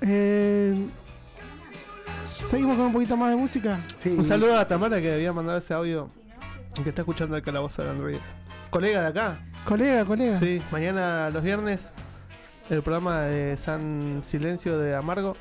Eh, 0.00 0.74
Seguimos 2.24 2.76
con 2.76 2.86
un 2.86 2.92
poquito 2.92 3.16
más 3.16 3.30
de 3.30 3.36
música. 3.36 3.78
Sí, 3.96 4.10
Un 4.10 4.24
saludo 4.24 4.58
a 4.58 4.66
Tamara 4.66 5.00
que 5.00 5.14
había 5.14 5.32
mandado 5.32 5.58
ese 5.58 5.74
audio. 5.74 6.10
Que 6.82 6.88
está 6.88 7.02
escuchando 7.02 7.36
el 7.36 7.42
calabozo 7.42 7.82
del 7.82 7.92
Android. 7.92 8.18
Colega 8.70 9.02
de 9.02 9.06
acá. 9.08 9.40
Colega, 9.64 10.04
colega. 10.04 10.36
Sí, 10.36 10.60
mañana 10.72 11.30
los 11.30 11.42
viernes 11.42 11.92
el 12.70 12.82
programa 12.82 13.22
de 13.22 13.56
San 13.56 14.22
Silencio 14.22 14.78
de 14.78 14.94
Amargo 14.94 15.36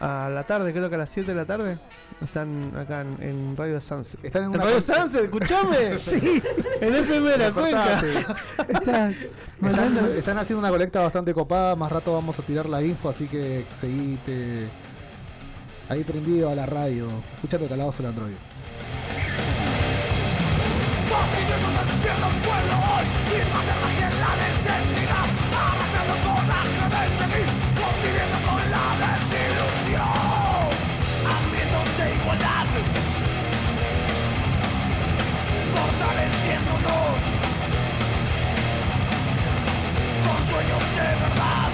a 0.00 0.30
la 0.30 0.44
tarde, 0.44 0.72
creo 0.72 0.88
que 0.88 0.94
a 0.94 0.98
las 0.98 1.10
7 1.10 1.30
de 1.30 1.36
la 1.36 1.44
tarde. 1.44 1.78
Están 2.22 2.72
acá 2.76 3.02
en, 3.02 3.22
en 3.22 3.56
Radio 3.56 3.80
Sunset. 3.80 4.22
Están 4.24 4.44
en 4.44 4.54
¿En 4.54 4.60
Radio 4.60 4.80
Sunset? 4.80 5.24
¡Escuchame! 5.24 5.98
Sí, 5.98 6.42
En 6.80 6.94
FM 6.94 7.30
de 7.30 7.38
la 7.38 7.52
Cuenca. 7.52 8.02
Están 10.16 10.38
haciendo 10.38 10.58
una 10.58 10.70
colecta 10.70 11.00
bastante 11.00 11.32
copada, 11.32 11.76
más 11.76 11.90
rato 11.92 12.12
vamos 12.14 12.38
a 12.38 12.42
tirar 12.42 12.66
la 12.66 12.82
info, 12.82 13.08
así 13.10 13.26
que 13.26 13.64
seguite 13.72 14.68
ahí 15.90 16.04
prendido 16.04 16.48
a 16.48 16.54
la 16.54 16.66
radio, 16.66 17.08
escuchando 17.34 17.68
Calabozo 17.68 18.02
el 18.02 18.08
Android. 18.08 18.34
Fortaleciéndonos 35.74 37.20
con 40.24 40.38
sueños 40.48 40.82
de 40.96 41.08
verdad 41.20 41.70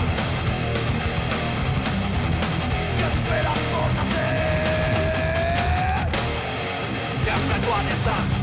que 2.97 3.03
esperan 3.03 3.66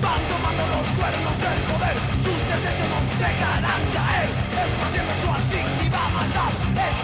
van 0.02 0.22
tomando 0.30 0.64
los 0.68 0.88
cuernos 0.98 1.36
del 1.44 1.60
poder, 1.68 1.96
sus 2.24 2.40
desechos 2.48 2.88
nos 2.94 3.20
dejarán 3.20 3.82
caer, 3.94 4.30
expandiendo 4.64 5.14
su 5.22 5.30
antigua 5.32 6.10
maldad. 6.14 7.03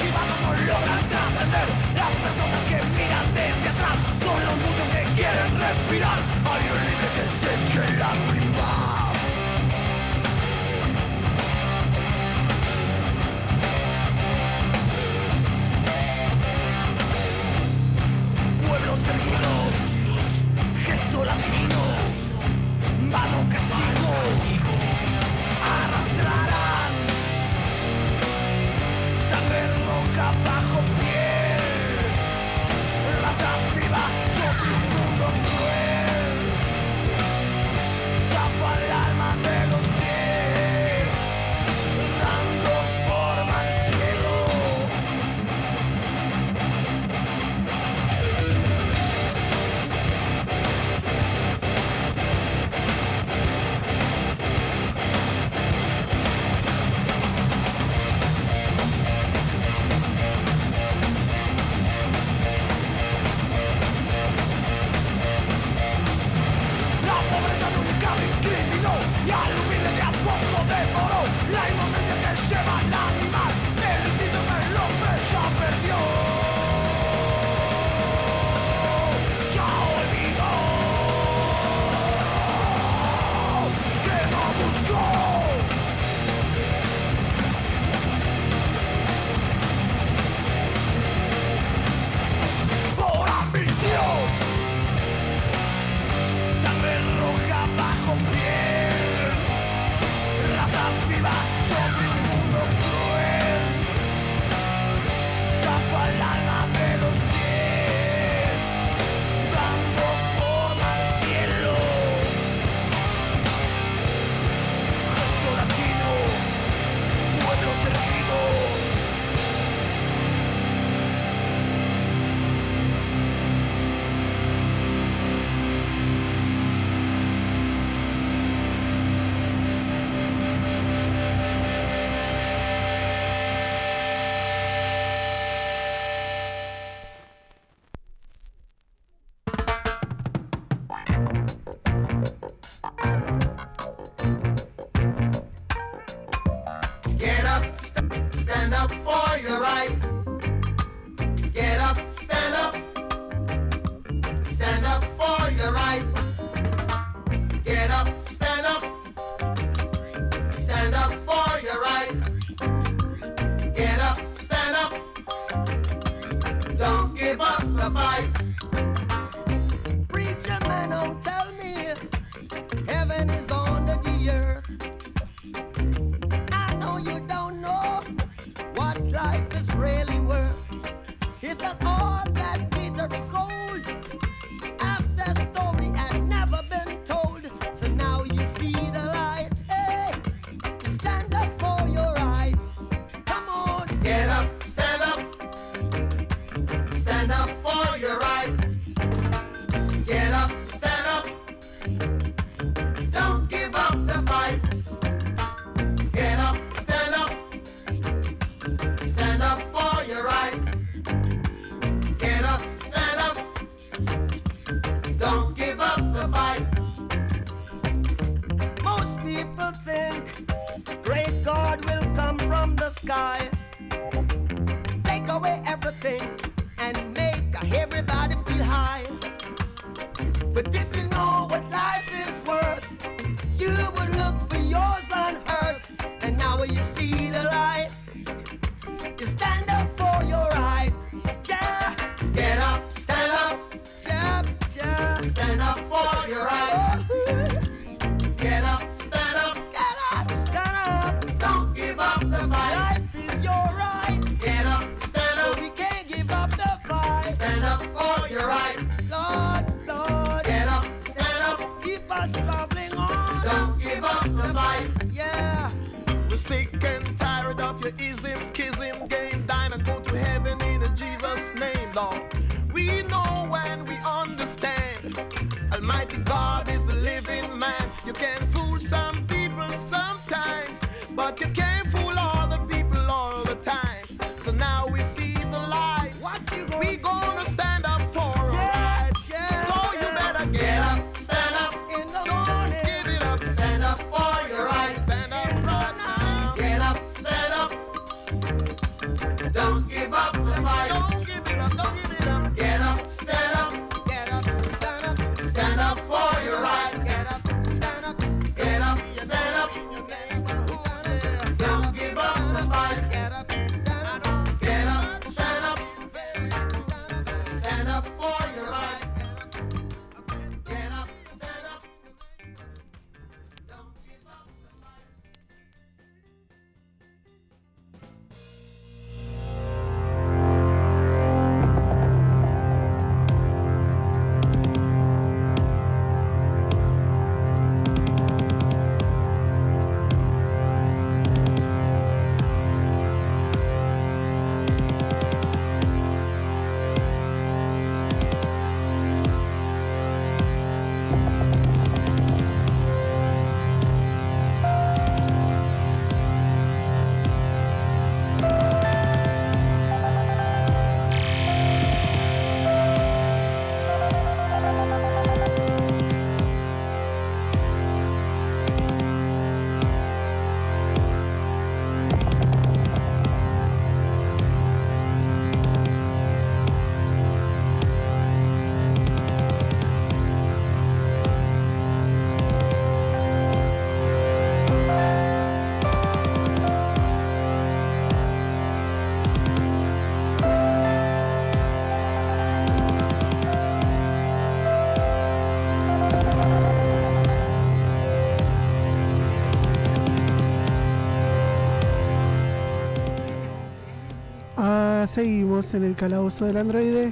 Seguimos 405.10 405.74
en 405.74 405.84
el 405.84 405.96
calabozo 405.96 406.46
del 406.46 406.58
androide. 406.58 407.10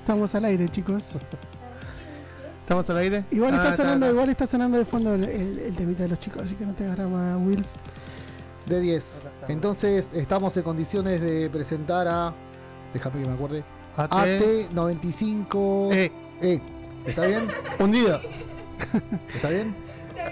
Estamos 0.00 0.34
al 0.34 0.44
aire, 0.46 0.68
chicos. 0.68 1.10
¿Estamos 2.62 2.88
al 2.90 2.96
aire? 2.98 3.24
Igual 3.30 3.54
está 3.54 3.68
Ah, 3.70 3.76
sonando, 3.76 4.06
está. 4.06 4.14
igual 4.14 4.30
está 4.30 4.46
sonando 4.46 4.78
de 4.78 4.84
fondo 4.84 5.14
el, 5.14 5.24
el- 5.24 5.58
el 5.58 5.74
temita 5.74 6.04
de 6.04 6.08
los 6.10 6.18
chicos, 6.20 6.42
así 6.42 6.54
que 6.54 6.64
no 6.64 6.72
te 6.74 6.84
agarras 6.84 7.08
más, 7.10 7.36
Will. 7.40 7.64
De 8.66 8.80
10. 8.80 9.22
Entonces 9.48 10.12
estamos 10.12 10.56
en 10.56 10.62
condiciones 10.62 11.20
de 11.20 11.50
presentar 11.50 12.06
a. 12.08 12.32
Déjame 12.94 13.22
que 13.22 13.28
me 13.28 13.34
acuerde. 13.34 13.64
AT. 13.96 14.10
AT95. 14.12 15.92
Eh, 15.92 16.12
E. 16.40 16.60
¿Está 17.06 17.26
bien? 17.26 17.48
hundido. 17.80 18.20
¿Está 19.34 19.48
bien? 19.50 19.74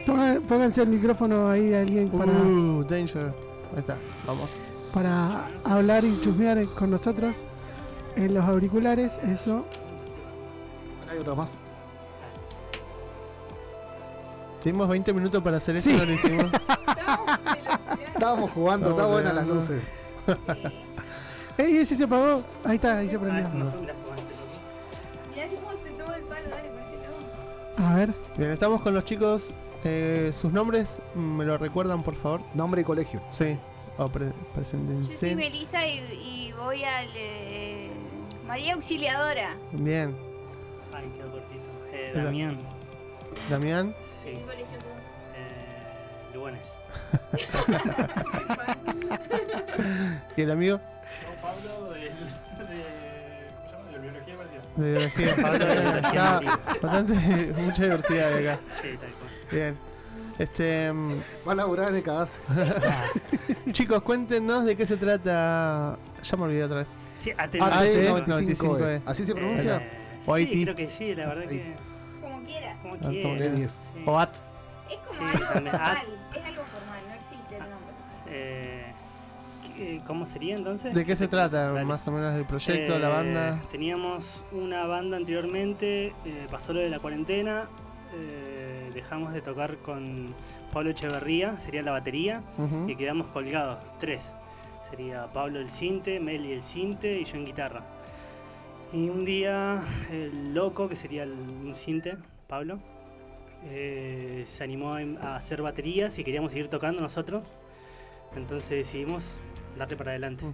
Pongan- 0.06 0.40
pónganse 0.42 0.82
el 0.82 0.88
micrófono 0.88 1.48
ahí 1.50 1.72
a 1.74 1.80
alguien 1.80 2.08
para, 2.08 2.32
Uh, 2.32 2.84
danger. 2.84 3.26
Ahí 3.72 3.78
está, 3.80 3.96
vamos. 4.26 4.50
para 4.92 5.46
hablar 5.64 6.04
y 6.04 6.20
chusmear 6.20 6.64
con 6.74 6.90
nosotros 6.90 7.36
en 8.16 8.34
los 8.34 8.44
auriculares, 8.44 9.18
eso. 9.18 9.58
Acá 11.04 11.12
hay 11.12 11.18
otro 11.18 11.36
más. 11.36 11.50
Tuvimos 14.62 14.88
20 14.88 15.12
minutos 15.12 15.42
para 15.42 15.56
hacer 15.56 15.76
esto, 15.76 15.90
Sí. 15.90 15.96
no 15.96 16.04
lo 16.04 16.12
hicimos. 16.12 16.46
Estábamos 18.14 18.50
jugando, 18.50 18.90
está 18.90 19.06
buena 19.06 19.32
las 19.32 19.46
luces. 19.46 19.82
¡Ey, 21.56 21.76
ese 21.78 21.96
se 21.96 22.04
apagó! 22.04 22.42
Ahí 22.64 22.76
está, 22.76 22.98
ahí 22.98 23.08
se 23.08 23.16
Ah, 23.16 23.20
prendió. 23.20 23.48
mirá 23.48 23.64
cómo 25.48 25.72
se 25.82 25.90
toma 25.92 26.16
el 26.16 26.22
palo, 26.24 26.48
dale, 26.50 26.70
A 27.90 27.94
ver, 27.94 28.14
Bien, 28.36 28.50
estamos 28.50 28.80
con 28.82 28.92
los 28.94 29.04
chicos. 29.04 29.54
Eh, 29.84 30.30
¿Sus 30.34 30.52
nombres 30.52 31.00
me 31.14 31.44
lo 31.44 31.56
recuerdan, 31.58 32.02
por 32.02 32.14
favor? 32.14 32.40
Nombre 32.54 32.80
y 32.82 32.84
colegio. 32.84 33.20
Sí. 33.30 33.56
O 33.98 34.08
pre 34.08 34.26
Yo 34.26 34.32
soy 34.32 34.44
preséntense. 34.54 35.34
Melissa 35.36 35.86
y, 35.86 35.98
y 35.98 36.52
voy 36.52 36.84
al 36.84 37.08
eh, 37.14 37.90
María 38.46 38.74
Auxiliadora. 38.74 39.56
Bien. 39.72 40.14
Ay, 40.92 41.10
quedó 41.16 41.30
cortito. 41.32 41.64
Eh. 41.92 42.12
Damián. 42.14 42.58
Damián. 43.48 43.94
Sí. 44.04 44.30
¿Qué 44.32 44.42
colegio 44.42 44.78
tú? 44.78 44.86
Eh, 45.36 46.34
Lugones. 46.34 46.66
¿Y 50.36 50.42
el 50.42 50.50
amigo? 50.50 50.78
Pablo 51.42 51.92
de, 51.94 52.00
de. 52.00 52.10
Biología. 54.00 54.34
De 54.76 54.92
biología. 54.92 55.36
Pablo 55.42 55.58
de 55.58 55.64
Bien, 55.74 55.82
biología 55.82 56.12
está 56.12 56.40
bastante, 56.82 57.14
mucha 57.60 57.82
diversidad 57.84 58.30
de 58.30 58.50
acá. 58.50 58.60
Sí, 58.80 58.88
tal 58.98 59.10
cual. 59.12 59.19
Bien. 59.50 59.76
Este, 60.38 60.92
mm, 60.92 61.20
Va 61.46 61.52
a 61.52 61.54
laburar 61.54 61.92
de 61.92 62.02
cada 62.02 62.26
chicos, 63.72 64.02
cuéntenos 64.02 64.64
de 64.64 64.76
qué 64.76 64.86
se 64.86 64.96
trata. 64.96 65.98
Ya 66.22 66.36
me 66.36 66.42
olvidé 66.44 66.64
otra 66.64 66.78
vez. 66.78 66.88
Sí, 67.18 67.30
AT. 67.36 67.54
AT95E. 67.54 68.24
95E. 68.26 69.02
¿Así 69.06 69.24
se 69.26 69.34
pronuncia? 69.34 69.76
Eh, 69.78 69.90
O 70.26 70.36
sí, 70.36 70.42
IT. 70.42 70.62
creo 70.64 70.76
que 70.76 70.90
sí, 70.90 71.14
la 71.14 71.26
verdad 71.28 71.44
que. 71.46 71.74
Como 72.20 72.42
quieras. 72.44 72.78
Como 72.82 72.94
Ah, 72.94 73.08
quieras. 73.10 73.38
de 73.38 73.50
10. 73.50 73.70
sí. 73.72 74.02
O 74.06 74.18
AT. 74.18 74.34
Es 74.90 74.96
como 74.98 75.12
Sí, 75.30 75.36
algo 75.36 75.46
formal. 75.46 75.80
Ah. 75.80 76.02
Es 76.34 76.44
algo 76.44 76.62
formal, 76.64 77.00
no 77.08 77.14
existe 77.14 77.54
el 77.54 77.60
nombre. 77.60 77.94
Eh, 78.28 78.92
¿qué- 79.76 80.00
¿Cómo 80.06 80.26
sería 80.26 80.56
entonces? 80.56 80.94
¿De 80.94 81.04
qué 81.04 81.16
se 81.16 81.28
trata? 81.28 81.72
Dale. 81.72 81.84
Más 81.84 82.06
o 82.08 82.12
menos 82.12 82.34
el 82.36 82.44
proyecto, 82.46 82.98
la 82.98 83.08
Eh, 83.08 83.12
banda. 83.12 83.62
Teníamos 83.70 84.42
una 84.52 84.86
banda 84.86 85.16
anteriormente, 85.18 86.08
eh, 86.24 86.46
pasó 86.50 86.72
lo 86.72 86.80
de 86.80 86.88
la 86.88 86.98
cuarentena, 86.98 87.68
eh, 88.14 88.59
dejamos 88.92 89.32
de 89.32 89.40
tocar 89.40 89.76
con 89.78 90.34
Pablo 90.72 90.90
Echeverría, 90.90 91.58
sería 91.58 91.82
la 91.82 91.92
batería, 91.92 92.42
y 92.86 92.94
quedamos 92.96 93.28
colgados, 93.28 93.78
tres. 93.98 94.32
Sería 94.88 95.32
Pablo 95.32 95.60
el 95.60 95.70
cinte, 95.70 96.18
Meli 96.18 96.52
el 96.52 96.62
cinte 96.62 97.20
y 97.20 97.24
yo 97.24 97.36
en 97.36 97.44
guitarra. 97.44 97.84
Y 98.92 99.08
un 99.08 99.24
día 99.24 99.82
el 100.10 100.52
loco, 100.52 100.88
que 100.88 100.96
sería 100.96 101.22
el, 101.22 101.32
un 101.32 101.74
cinte, 101.74 102.16
Pablo, 102.48 102.80
eh, 103.66 104.42
se 104.46 104.64
animó 104.64 104.94
a, 104.94 105.36
hacer 105.36 105.62
baterías 105.62 106.18
y 106.18 106.24
queríamos 106.24 106.52
seguir 106.52 106.68
tocando 106.68 107.00
nosotros. 107.00 107.46
Entonces 108.34 108.70
decidimos 108.70 109.40
darle 109.76 109.96
para 109.96 110.10
adelante. 110.10 110.44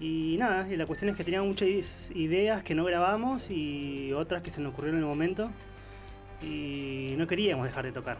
Y 0.00 0.36
nada, 0.38 0.66
y 0.72 0.76
la 0.76 0.86
cuestión 0.86 1.10
es 1.10 1.16
que 1.16 1.24
teníamos 1.24 1.48
muchas 1.48 2.10
ideas 2.14 2.62
que 2.62 2.74
no 2.74 2.84
grabamos 2.84 3.50
y 3.50 4.12
otras 4.14 4.42
que 4.42 4.50
se 4.50 4.62
nos 4.62 4.72
ocurrieron 4.72 4.98
en 4.98 5.04
el 5.04 5.10
momento. 5.10 5.50
Y 6.42 7.14
no 7.18 7.26
queríamos 7.26 7.66
dejar 7.66 7.84
de 7.84 7.92
tocar. 7.92 8.16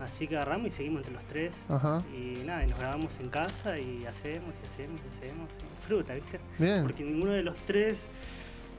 Así 0.00 0.26
que 0.26 0.36
agarramos 0.36 0.66
y 0.66 0.70
seguimos 0.70 0.98
entre 1.00 1.14
los 1.14 1.24
tres. 1.24 1.66
Ajá. 1.70 2.02
Y 2.12 2.42
nada, 2.44 2.64
y 2.64 2.68
nos 2.68 2.78
grabamos 2.78 3.18
en 3.20 3.28
casa 3.28 3.78
y 3.78 4.04
hacemos 4.04 4.54
y 4.62 4.66
hacemos 4.66 5.00
y 5.04 5.08
hacemos. 5.08 5.50
y 5.52 5.84
Fruta, 5.84 6.14
¿viste? 6.14 6.40
Bien. 6.58 6.82
Porque 6.82 7.04
ninguno 7.04 7.32
de 7.32 7.42
los 7.42 7.56
tres, 7.58 8.08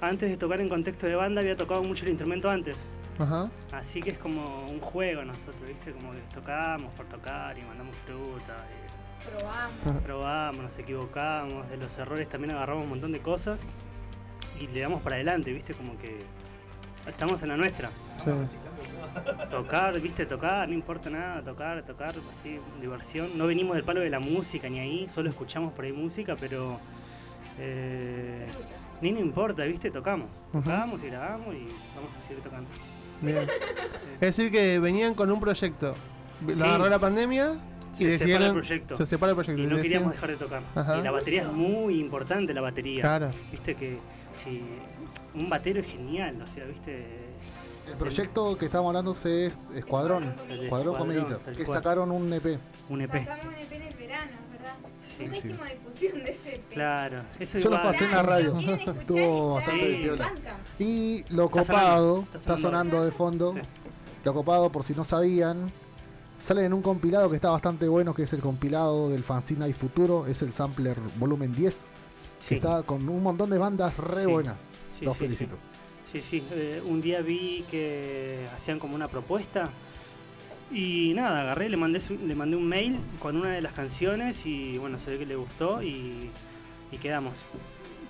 antes 0.01 0.29
de 0.29 0.37
tocar 0.37 0.59
en 0.59 0.67
contexto 0.67 1.07
de 1.07 1.15
banda, 1.15 1.41
había 1.41 1.55
tocado 1.55 1.81
mucho 1.83 2.03
el 2.03 2.09
instrumento 2.11 2.49
antes. 2.49 2.75
Ajá. 3.19 3.49
Así 3.71 4.01
que 4.01 4.09
es 4.09 4.17
como 4.17 4.67
un 4.69 4.79
juego 4.81 5.23
nosotros, 5.23 5.65
¿viste? 5.65 5.91
Como 5.93 6.11
que 6.11 6.19
tocamos 6.33 6.93
por 6.95 7.05
tocar 7.05 7.57
y 7.57 7.61
mandamos 7.61 7.95
fruta. 7.97 8.65
y 8.69 8.83
Probamos. 9.29 10.03
probamos, 10.03 10.63
nos 10.63 10.77
equivocamos, 10.79 11.69
de 11.69 11.77
los 11.77 11.97
errores 11.97 12.27
también 12.27 12.53
agarramos 12.55 12.83
un 12.83 12.89
montón 12.89 13.13
de 13.13 13.19
cosas 13.21 13.61
y 14.59 14.67
le 14.67 14.81
damos 14.81 15.01
para 15.01 15.15
adelante, 15.15 15.53
¿viste? 15.53 15.73
Como 15.73 15.97
que 15.97 16.19
estamos 17.07 17.41
en 17.43 17.49
la 17.49 17.57
nuestra. 17.57 17.89
Sí. 18.23 18.31
Tocar, 19.49 19.99
¿viste? 19.99 20.25
Tocar, 20.25 20.67
no 20.67 20.73
importa 20.73 21.09
nada, 21.09 21.41
tocar, 21.43 21.83
tocar, 21.83 22.15
así, 22.31 22.59
diversión. 22.81 23.29
No 23.37 23.47
venimos 23.47 23.75
del 23.75 23.83
palo 23.83 23.99
de 24.01 24.09
la 24.09 24.19
música 24.19 24.69
ni 24.69 24.79
ahí, 24.79 25.07
solo 25.09 25.29
escuchamos 25.29 25.73
por 25.73 25.85
ahí 25.85 25.91
música, 25.91 26.35
pero 26.39 26.79
eh, 27.59 28.47
ni 29.01 29.11
no 29.11 29.19
importa, 29.19 29.63
¿viste? 29.65 29.91
Tocamos. 29.91 30.27
Tocamos 30.51 31.03
y 31.03 31.07
grabamos 31.07 31.53
y 31.53 31.67
vamos 31.95 32.15
a 32.17 32.21
seguir 32.21 32.41
tocando. 32.41 32.69
Bien. 33.21 33.47
Es 34.15 34.19
decir, 34.35 34.51
que 34.51 34.79
venían 34.79 35.13
con 35.13 35.31
un 35.31 35.39
proyecto. 35.39 35.93
Lo 36.45 36.53
Sí. 36.55 36.61
agarró 36.63 36.89
la 36.89 36.99
pandemia 36.99 37.59
y 37.93 37.97
Se 37.97 37.97
separa 37.97 38.05
el 38.05 38.19
decidieron. 38.19 38.53
proyecto. 38.55 38.95
Se 38.95 39.05
separa 39.05 39.29
el 39.31 39.35
proyecto. 39.35 39.61
Y 39.61 39.67
no 39.67 39.75
queríamos 39.81 40.11
dejar 40.13 40.29
de 40.31 40.35
tocar. 40.37 40.61
Ajá. 40.75 40.97
Y 40.99 41.03
la 41.03 41.11
batería 41.11 41.41
es 41.43 41.47
muy 41.51 41.99
importante, 41.99 42.53
la 42.53 42.61
batería. 42.61 43.01
Claro. 43.01 43.29
Viste 43.51 43.75
que 43.75 43.99
si 44.43 44.61
un 45.35 45.49
batero 45.49 45.79
es 45.79 45.87
genial, 45.87 46.41
o 46.41 46.47
sea, 46.47 46.65
viste. 46.65 47.05
El 47.87 47.95
proyecto 47.95 48.57
que 48.57 48.65
estamos 48.65 48.87
hablando 48.89 49.11
es 49.11 49.25
Escuadrón. 49.75 50.23
Escuadrón 50.29 50.63
Escuadrón, 50.63 50.95
Comedita. 50.97 51.39
Que 51.51 51.65
cual. 51.65 51.77
sacaron 51.77 52.11
un 52.11 52.31
E 52.31 52.37
EP. 52.37 52.59
Un 52.89 53.01
EP. 53.01 53.11
Pasamos 53.11 53.45
un 53.45 53.53
EP 53.55 53.71
en 53.73 53.81
el 53.81 53.93
verano, 53.95 54.31
¿verdad? 54.51 54.75
Sí, 55.03 55.27
sí. 55.41 55.47
difusión 55.49 56.23
de 56.23 56.31
ese 56.31 56.55
EP. 56.55 56.69
Claro, 56.69 57.21
eso 57.39 57.59
Yo 57.59 57.69
lo 57.69 57.81
pasé 57.81 58.05
en 58.05 58.11
la 58.11 58.23
radio. 58.23 58.57
Estuvo 58.97 59.55
bastante. 59.55 60.09
Bandcamp. 60.11 60.59
Y 60.79 61.25
lo 61.29 61.45
Está 61.45 61.59
copado, 61.59 61.65
sonando, 62.15 62.21
está 62.25 62.37
está 62.37 62.57
sonando 62.57 63.03
de 63.03 63.11
fondo. 63.11 63.53
Sí. 63.53 63.59
Lo 64.23 64.33
copado, 64.33 64.71
por 64.71 64.83
si 64.85 64.93
no 64.93 65.03
sabían, 65.03 65.69
sale 66.41 66.63
en 66.63 66.71
un 66.73 66.81
compilado 66.81 67.29
que 67.29 67.35
está 67.35 67.49
bastante 67.49 67.89
bueno, 67.89 68.13
que 68.13 68.23
es 68.23 68.31
el 68.31 68.39
compilado 68.39 69.09
del 69.09 69.23
fanzine 69.23 69.65
Hay 69.65 69.73
Futuro, 69.73 70.25
es 70.27 70.41
el 70.41 70.53
sampler 70.53 70.97
volumen 71.17 71.53
10, 71.53 71.73
Sí. 72.39 72.47
que 72.47 72.55
está 72.55 72.83
con 72.83 73.07
un 73.09 73.21
montón 73.21 73.49
de 73.49 73.57
bandas 73.57 73.97
re 73.97 74.23
Sí. 74.23 74.31
buenas. 74.31 74.55
Sí, 75.03 75.05
Los 75.05 75.17
sí, 75.17 75.25
felicito. 75.25 75.57
Sí, 76.11 76.21
sí. 76.21 76.43
eh, 76.51 76.81
un 76.85 77.01
día 77.01 77.19
vi 77.21 77.65
que 77.69 78.45
hacían 78.55 78.79
como 78.79 78.95
una 78.95 79.07
propuesta. 79.09 79.69
Y 80.71 81.13
nada, 81.13 81.41
agarré, 81.41 81.69
le 81.69 81.77
mandé, 81.77 81.99
su- 81.99 82.17
le 82.25 82.35
mandé 82.35 82.55
un 82.55 82.67
mail 82.67 82.97
con 83.19 83.35
una 83.37 83.51
de 83.51 83.61
las 83.61 83.73
canciones 83.73 84.45
y 84.45 84.77
bueno, 84.77 84.97
se 85.03 85.11
ve 85.11 85.19
que 85.19 85.25
le 85.25 85.35
gustó 85.35 85.83
y, 85.83 86.29
y 86.91 86.97
quedamos. 86.97 87.33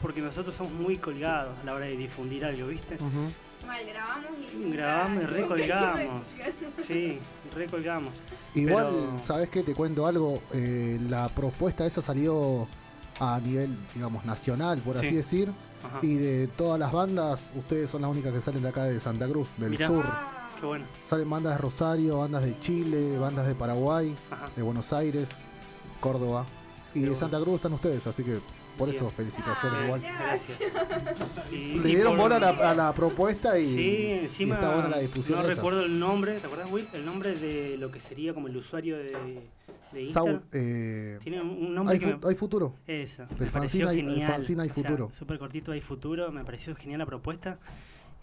Porque 0.01 0.21
nosotros 0.21 0.55
somos 0.55 0.73
muy 0.73 0.97
colgados 0.97 1.57
a 1.61 1.65
la 1.65 1.73
hora 1.73 1.85
de 1.87 1.97
difundir 1.97 2.45
algo, 2.45 2.67
¿viste? 2.67 2.97
Mal, 3.65 3.81
grabamos 3.85 4.31
y. 4.53 4.71
Grabamos 4.71 5.23
y 5.23 5.25
recolgamos. 5.25 6.27
Sí, 6.87 7.17
recolgamos. 7.55 8.13
Igual, 8.55 8.87
Pero- 8.91 9.19
¿sabes 9.23 9.49
qué? 9.49 9.63
Te 9.63 9.73
cuento 9.73 10.05
algo. 10.05 10.41
eh, 10.53 10.99
la 11.09 11.29
propuesta 11.29 11.85
esa 11.85 12.01
salió 12.01 12.67
a 13.19 13.39
nivel, 13.39 13.75
digamos, 13.95 14.25
nacional, 14.25 14.79
por 14.79 14.99
Sí. 14.99 15.07
así 15.07 15.15
decir. 15.15 15.49
Ajá. 15.83 15.99
Y 16.01 16.15
de 16.15 16.47
todas 16.57 16.79
las 16.79 16.91
bandas, 16.91 17.41
ustedes 17.55 17.89
son 17.89 18.01
las 18.01 18.11
únicas 18.11 18.33
que 18.33 18.41
salen 18.41 18.61
de 18.61 18.69
acá 18.69 18.83
de 18.85 18.99
Santa 18.99 19.27
Cruz, 19.27 19.47
del 19.57 19.71
Mirá. 19.71 19.87
sur. 19.87 20.05
Qué 20.59 20.65
bueno. 20.65 20.85
Salen 21.09 21.29
bandas 21.29 21.53
de 21.55 21.61
Rosario, 21.61 22.19
bandas 22.19 22.43
de 22.43 22.57
Chile, 22.59 23.17
bandas 23.19 23.45
de 23.47 23.53
Paraguay, 23.55 24.15
Ajá. 24.31 24.45
de 24.55 24.61
Buenos 24.61 24.93
Aires, 24.93 25.29
Córdoba. 25.99 26.45
Y 26.91 26.93
Qué 26.93 26.99
de 27.01 27.05
bueno. 27.07 27.19
Santa 27.19 27.39
Cruz 27.41 27.55
están 27.55 27.73
ustedes, 27.73 28.05
así 28.07 28.23
que 28.23 28.39
por 28.77 28.89
Bien. 28.89 29.01
eso 29.03 29.09
felicitaciones 29.11 29.77
Ay, 29.79 29.85
igual. 29.85 30.01
Gracias. 30.01 30.59
Y- 31.51 31.55
Le 31.79 31.89
dieron 31.89 32.13
por- 32.13 32.23
bola 32.31 32.35
a 32.37 32.39
la, 32.39 32.71
a 32.71 32.73
la 32.75 32.93
propuesta 32.93 33.59
y, 33.59 33.67
Sí, 33.73 33.79
y 33.81 34.11
encima 34.25 34.55
está 34.55 34.73
buena 34.73 34.89
la 34.89 34.97
difusión. 34.99 35.39
no 35.39 35.45
esa. 35.45 35.55
recuerdo 35.55 35.81
el 35.83 35.99
nombre, 35.99 36.39
¿te 36.39 36.45
acuerdas, 36.47 36.71
Will? 36.71 36.87
El 36.93 37.05
nombre 37.05 37.35
de 37.35 37.77
lo 37.77 37.91
que 37.91 37.99
sería 37.99 38.33
como 38.33 38.47
el 38.47 38.55
usuario 38.57 38.97
de, 38.97 39.43
de. 39.93 40.05
Saul, 40.07 40.41
eh, 40.51 41.19
Tiene 41.23 41.41
un 41.41 41.73
nombre 41.73 41.93
hay, 41.93 41.99
que 41.99 42.11
fu- 42.13 42.19
me... 42.19 42.29
hay 42.29 42.35
futuro. 42.35 42.75
Eso, 42.87 43.23
El 43.23 43.39
me 43.39 43.47
pareció 43.51 43.87
hay- 43.89 43.99
el 43.99 44.05
genial. 44.07 44.31
fanzine 44.31 44.63
hay 44.63 44.69
O 44.69 44.73
sea, 44.73 44.83
futuro. 44.83 45.11
Súper 45.13 45.39
cortito, 45.39 45.71
hay 45.71 45.81
futuro, 45.81 46.31
me 46.31 46.43
pareció 46.43 46.75
genial 46.75 46.99
la 46.99 47.05
propuesta. 47.05 47.57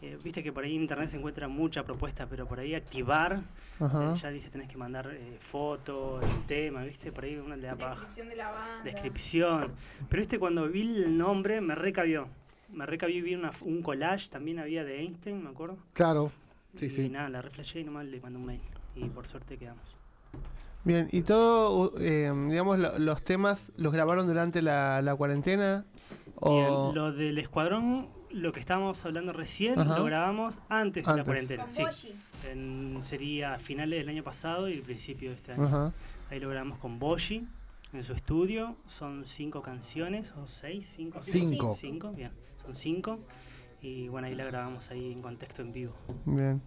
eh, 0.03 0.17
viste 0.25 0.43
que 0.43 0.51
por 0.51 0.65
ahí 0.65 0.75
en 0.77 0.81
internet 0.83 1.09
se 1.09 1.19
encuentra 1.19 1.47
mucha 1.47 1.85
propuesta, 1.85 2.27
pero 2.27 2.47
por 2.49 2.59
ahí 2.59 2.75
activar, 2.75 3.43
eh, 3.81 4.15
ya 4.21 4.31
dice 4.31 4.49
tenés 4.49 4.67
que 4.69 4.79
mandar 4.79 5.11
eh, 5.13 5.37
foto, 5.41 6.21
el 6.23 6.47
tema, 6.47 6.83
viste, 6.85 7.13
por 7.13 7.25
ahí 7.25 7.37
uno 7.37 7.55
le 7.55 7.67
da 7.67 7.77
paja. 7.77 7.91
Descripción 7.97 8.29
de 8.31 8.37
la 8.37 8.51
banda. 8.51 8.83
Descripción. 8.85 9.73
Pero 10.09 10.23
este 10.23 10.39
cuando 10.39 10.67
vi 10.69 10.81
el 11.03 11.19
nombre 11.19 11.61
me 11.61 11.75
recabió. 11.75 12.29
Me 12.73 12.87
recabió, 12.87 13.23
vi 13.23 13.35
una- 13.35 13.51
un 13.63 13.83
collage 13.83 14.31
también 14.31 14.59
había 14.59 14.85
de 14.85 15.01
Einstein, 15.01 15.43
me 15.45 15.51
acuerdo. 15.51 15.77
Claro, 15.93 16.33
sí, 16.77 16.87
y 16.87 16.91
sí. 16.91 17.09
nada, 17.11 17.29
la 17.29 17.43
reflejé 17.43 17.81
y 17.81 17.85
nomás 17.85 18.07
le 18.07 18.21
mandé 18.23 18.39
un 18.39 18.47
mail. 18.47 18.61
Y 18.97 19.05
por 19.11 19.27
suerte 19.27 19.59
quedamos. 19.59 19.85
Bien, 20.85 21.09
y 21.13 21.23
todo, 21.23 21.93
eh, 22.01 22.33
digamos, 22.49 22.79
lo- 22.79 22.99
los 22.99 23.23
temas 23.23 23.71
los 23.77 23.93
grabaron 23.93 24.27
durante 24.27 24.63
la, 24.63 25.03
la 25.03 25.15
cuarentena. 25.15 25.85
O... 26.37 26.55
Bien, 26.91 26.95
lo 26.95 27.13
del 27.13 27.39
escuadrón, 27.39 28.09
lo 28.31 28.53
que 28.53 28.61
estábamos 28.61 29.05
hablando 29.05 29.33
recién, 29.35 29.79
Ajá. 29.79 29.99
lo 29.99 30.05
grabamos 30.05 30.59
antes, 30.71 31.05
de 31.05 31.17
la 31.17 31.25
cuarentena. 31.25 31.65
Con 31.65 31.73
Sí. 31.73 31.83
Boshi. 31.85 32.15
En- 32.51 32.99
sería 33.03 33.55
a 33.55 33.59
finales 33.59 33.99
del 34.01 34.09
año 34.09 34.23
pasado 34.25 34.69
y 34.69 34.73
el 34.73 34.83
principio 34.83 35.31
de 35.31 35.37
este 35.37 35.53
año. 35.53 35.67
Ajá. 35.67 35.93
Ahí 36.31 36.41
lo 36.41 36.49
grabamos 36.49 36.79
con 36.79 36.99
Boshi 36.99 37.47
en 37.93 38.03
su 38.03 38.15
estudio. 38.15 38.77
Son 38.87 39.25
cinco 39.27 39.61
canciones, 39.61 40.33
o 40.33 40.47
seis, 40.47 40.91
cinco. 40.97 41.19
Cinco. 41.23 41.77
Cinco, 41.79 42.13
bien. 42.13 42.31
Son 42.65 42.75
cinco. 42.75 43.19
Y 43.83 44.09
bueno, 44.09 44.29
ahí 44.29 44.35
la 44.35 44.45
grabamos 44.45 44.91
ahí 44.91 45.13
en 45.13 45.21
contexto 45.21 45.61
en 45.63 45.73
vivo. 45.73 45.93
Bien. 46.25 46.63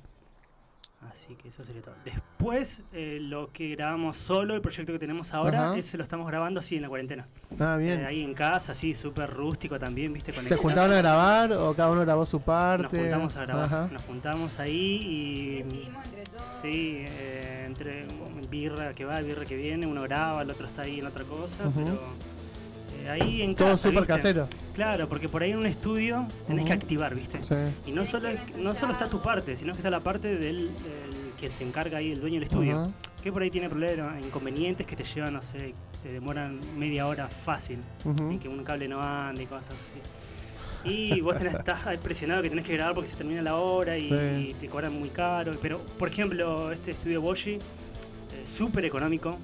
Así 1.12 1.36
que 1.36 1.50
eso 1.50 1.64
sería 1.64 1.82
todo. 1.82 1.96
Después, 2.06 2.82
eh, 2.92 3.20
lo 3.22 3.52
que 3.52 3.70
grabamos 3.70 4.18
solo, 4.18 4.56
el 4.56 4.62
proyecto 4.62 4.92
que 4.94 5.00
tenemos 5.00 5.34
ahora, 5.34 5.68
Ajá. 5.70 5.78
ese 5.78 5.98
lo 5.98 6.04
estamos 6.04 6.28
grabando 6.28 6.60
así 6.60 6.76
en 6.76 6.82
la 6.82 6.90
cuarentena. 6.90 7.28
Ah, 7.60 7.78
bien. 7.78 8.02
Eh, 8.02 8.06
ahí 8.06 8.24
en 8.24 8.34
casa, 8.34 8.72
así, 8.72 8.94
súper 8.94 9.30
rústico 9.30 9.78
también, 9.78 10.12
¿viste? 10.14 10.32
¿Se 10.32 10.38
Conectado. 10.38 10.62
juntaron 10.62 10.94
a 10.94 10.98
grabar 10.98 11.54
o 11.54 11.74
cada 11.76 11.92
uno 11.92 12.02
grabó 12.02 12.26
su 12.26 12.42
parte? 12.42 12.84
Nos 12.98 13.02
juntamos 13.04 13.38
a 13.38 13.42
grabar. 13.46 13.66
Ajá. 13.66 13.90
Nos 13.92 14.02
juntamos 14.04 14.60
ahí 14.60 14.74
y. 15.02 15.58
Decidimos 15.64 16.06
entre 16.06 16.24
todos. 16.24 16.44
Sí, 16.62 16.96
eh, 17.08 17.64
entre 17.68 18.08
birra 18.50 18.94
que 18.94 19.06
va, 19.06 19.20
birra 19.22 19.46
que 19.46 19.56
viene, 19.56 19.86
uno 19.88 20.02
graba, 20.04 20.42
el 20.42 20.50
otro 20.52 20.68
está 20.68 20.84
ahí 20.84 21.00
en 21.00 21.06
otra 21.08 21.24
cosa, 21.24 21.58
pero 21.76 22.00
ahí 23.10 23.42
en 23.42 23.56
Todo 23.56 23.70
casa, 23.70 23.84
súper 23.90 24.00
¿viste? 24.02 24.14
casero. 24.14 24.48
Claro, 24.74 25.08
porque 25.10 25.30
por 25.30 25.44
ahí 25.44 25.52
en 25.52 25.58
un 25.58 25.66
estudio 25.66 26.28
tenés 26.48 26.66
que 26.66 26.74
activar, 26.74 27.14
¿viste? 27.16 27.44
Sí. 27.44 27.56
Y 27.88 27.92
no 27.92 28.06
solo, 28.06 28.30
no 28.58 28.74
solo 28.74 28.94
está 28.94 29.08
tu 29.08 29.22
parte, 29.22 29.56
sino 29.56 29.74
que 29.74 29.78
está 29.80 29.90
la 29.90 30.00
parte 30.02 30.36
del 30.36 30.68
el 30.68 30.72
que 31.40 31.50
se 31.50 31.64
encarga 31.64 31.98
ahí, 31.98 32.12
el 32.12 32.22
dueño 32.22 32.36
del 32.36 32.44
estudio. 32.44 32.92
Que 33.22 33.32
por 33.32 33.42
ahí 33.42 33.50
tiene 33.52 33.70
problemas, 33.70 34.22
inconvenientes 34.24 34.86
que 34.86 34.96
te 34.96 35.04
llevan, 35.04 35.34
no 35.34 35.42
sé, 35.42 35.74
te 36.02 36.12
demoran 36.12 36.60
media 36.78 37.08
hora 37.08 37.28
fácil. 37.30 37.80
Ujú. 38.04 38.32
Y 38.32 38.38
que 38.38 38.50
un 38.50 38.64
cable 38.64 38.88
no 38.88 39.02
ande 39.02 39.44
y 39.44 39.46
cosas 39.46 39.68
así. 39.70 40.90
Y 40.90 41.22
vos 41.22 41.38
tenés, 41.38 41.54
estás 41.56 41.80
presionado 42.04 42.42
que 42.42 42.50
tenés 42.50 42.66
que 42.66 42.74
grabar 42.74 42.94
porque 42.94 43.10
se 43.10 43.16
termina 43.16 43.42
la 43.42 43.56
hora 43.56 43.98
y, 43.98 44.08
Sí. 44.08 44.56
te 44.60 44.68
cobran 44.68 44.94
muy 44.98 45.10
caro. 45.10 45.54
Pero, 45.62 45.80
por 45.98 46.10
ejemplo, 46.10 46.72
este 46.72 46.92
estudio 46.92 47.22
Boshi, 47.22 47.54
eh, 47.54 47.60
súper 48.52 48.84
económico. 48.86 49.38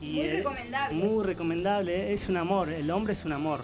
Y 0.00 0.12
Muy 0.14 0.28
recomendable. 0.28 0.96
Muy 0.96 1.24
recomendable. 1.24 2.12
Es 2.12 2.28
un 2.28 2.36
amor, 2.36 2.68
el 2.70 2.90
hombre 2.90 3.12
es 3.14 3.24
un 3.24 3.32
amor. 3.32 3.60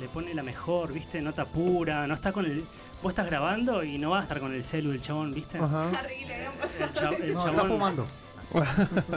Le 0.00 0.08
pone 0.08 0.34
la 0.34 0.42
mejor, 0.42 0.92
¿viste? 0.92 1.20
Nota 1.20 1.44
pura, 1.44 2.06
no 2.06 2.14
está 2.14 2.32
con 2.32 2.44
el... 2.46 2.64
Vos 3.02 3.10
estás 3.12 3.26
grabando 3.28 3.82
y 3.82 3.98
no 3.98 4.10
vas 4.10 4.20
a 4.20 4.22
estar 4.24 4.40
con 4.40 4.52
el 4.54 4.62
celu, 4.64 4.92
el 4.92 5.00
chabón, 5.00 5.32
¿viste? 5.34 5.58
El, 5.58 5.64
el 5.64 7.34
No, 7.34 7.40
está 7.40 7.50
chabón... 7.52 7.68
fumando. 7.68 8.06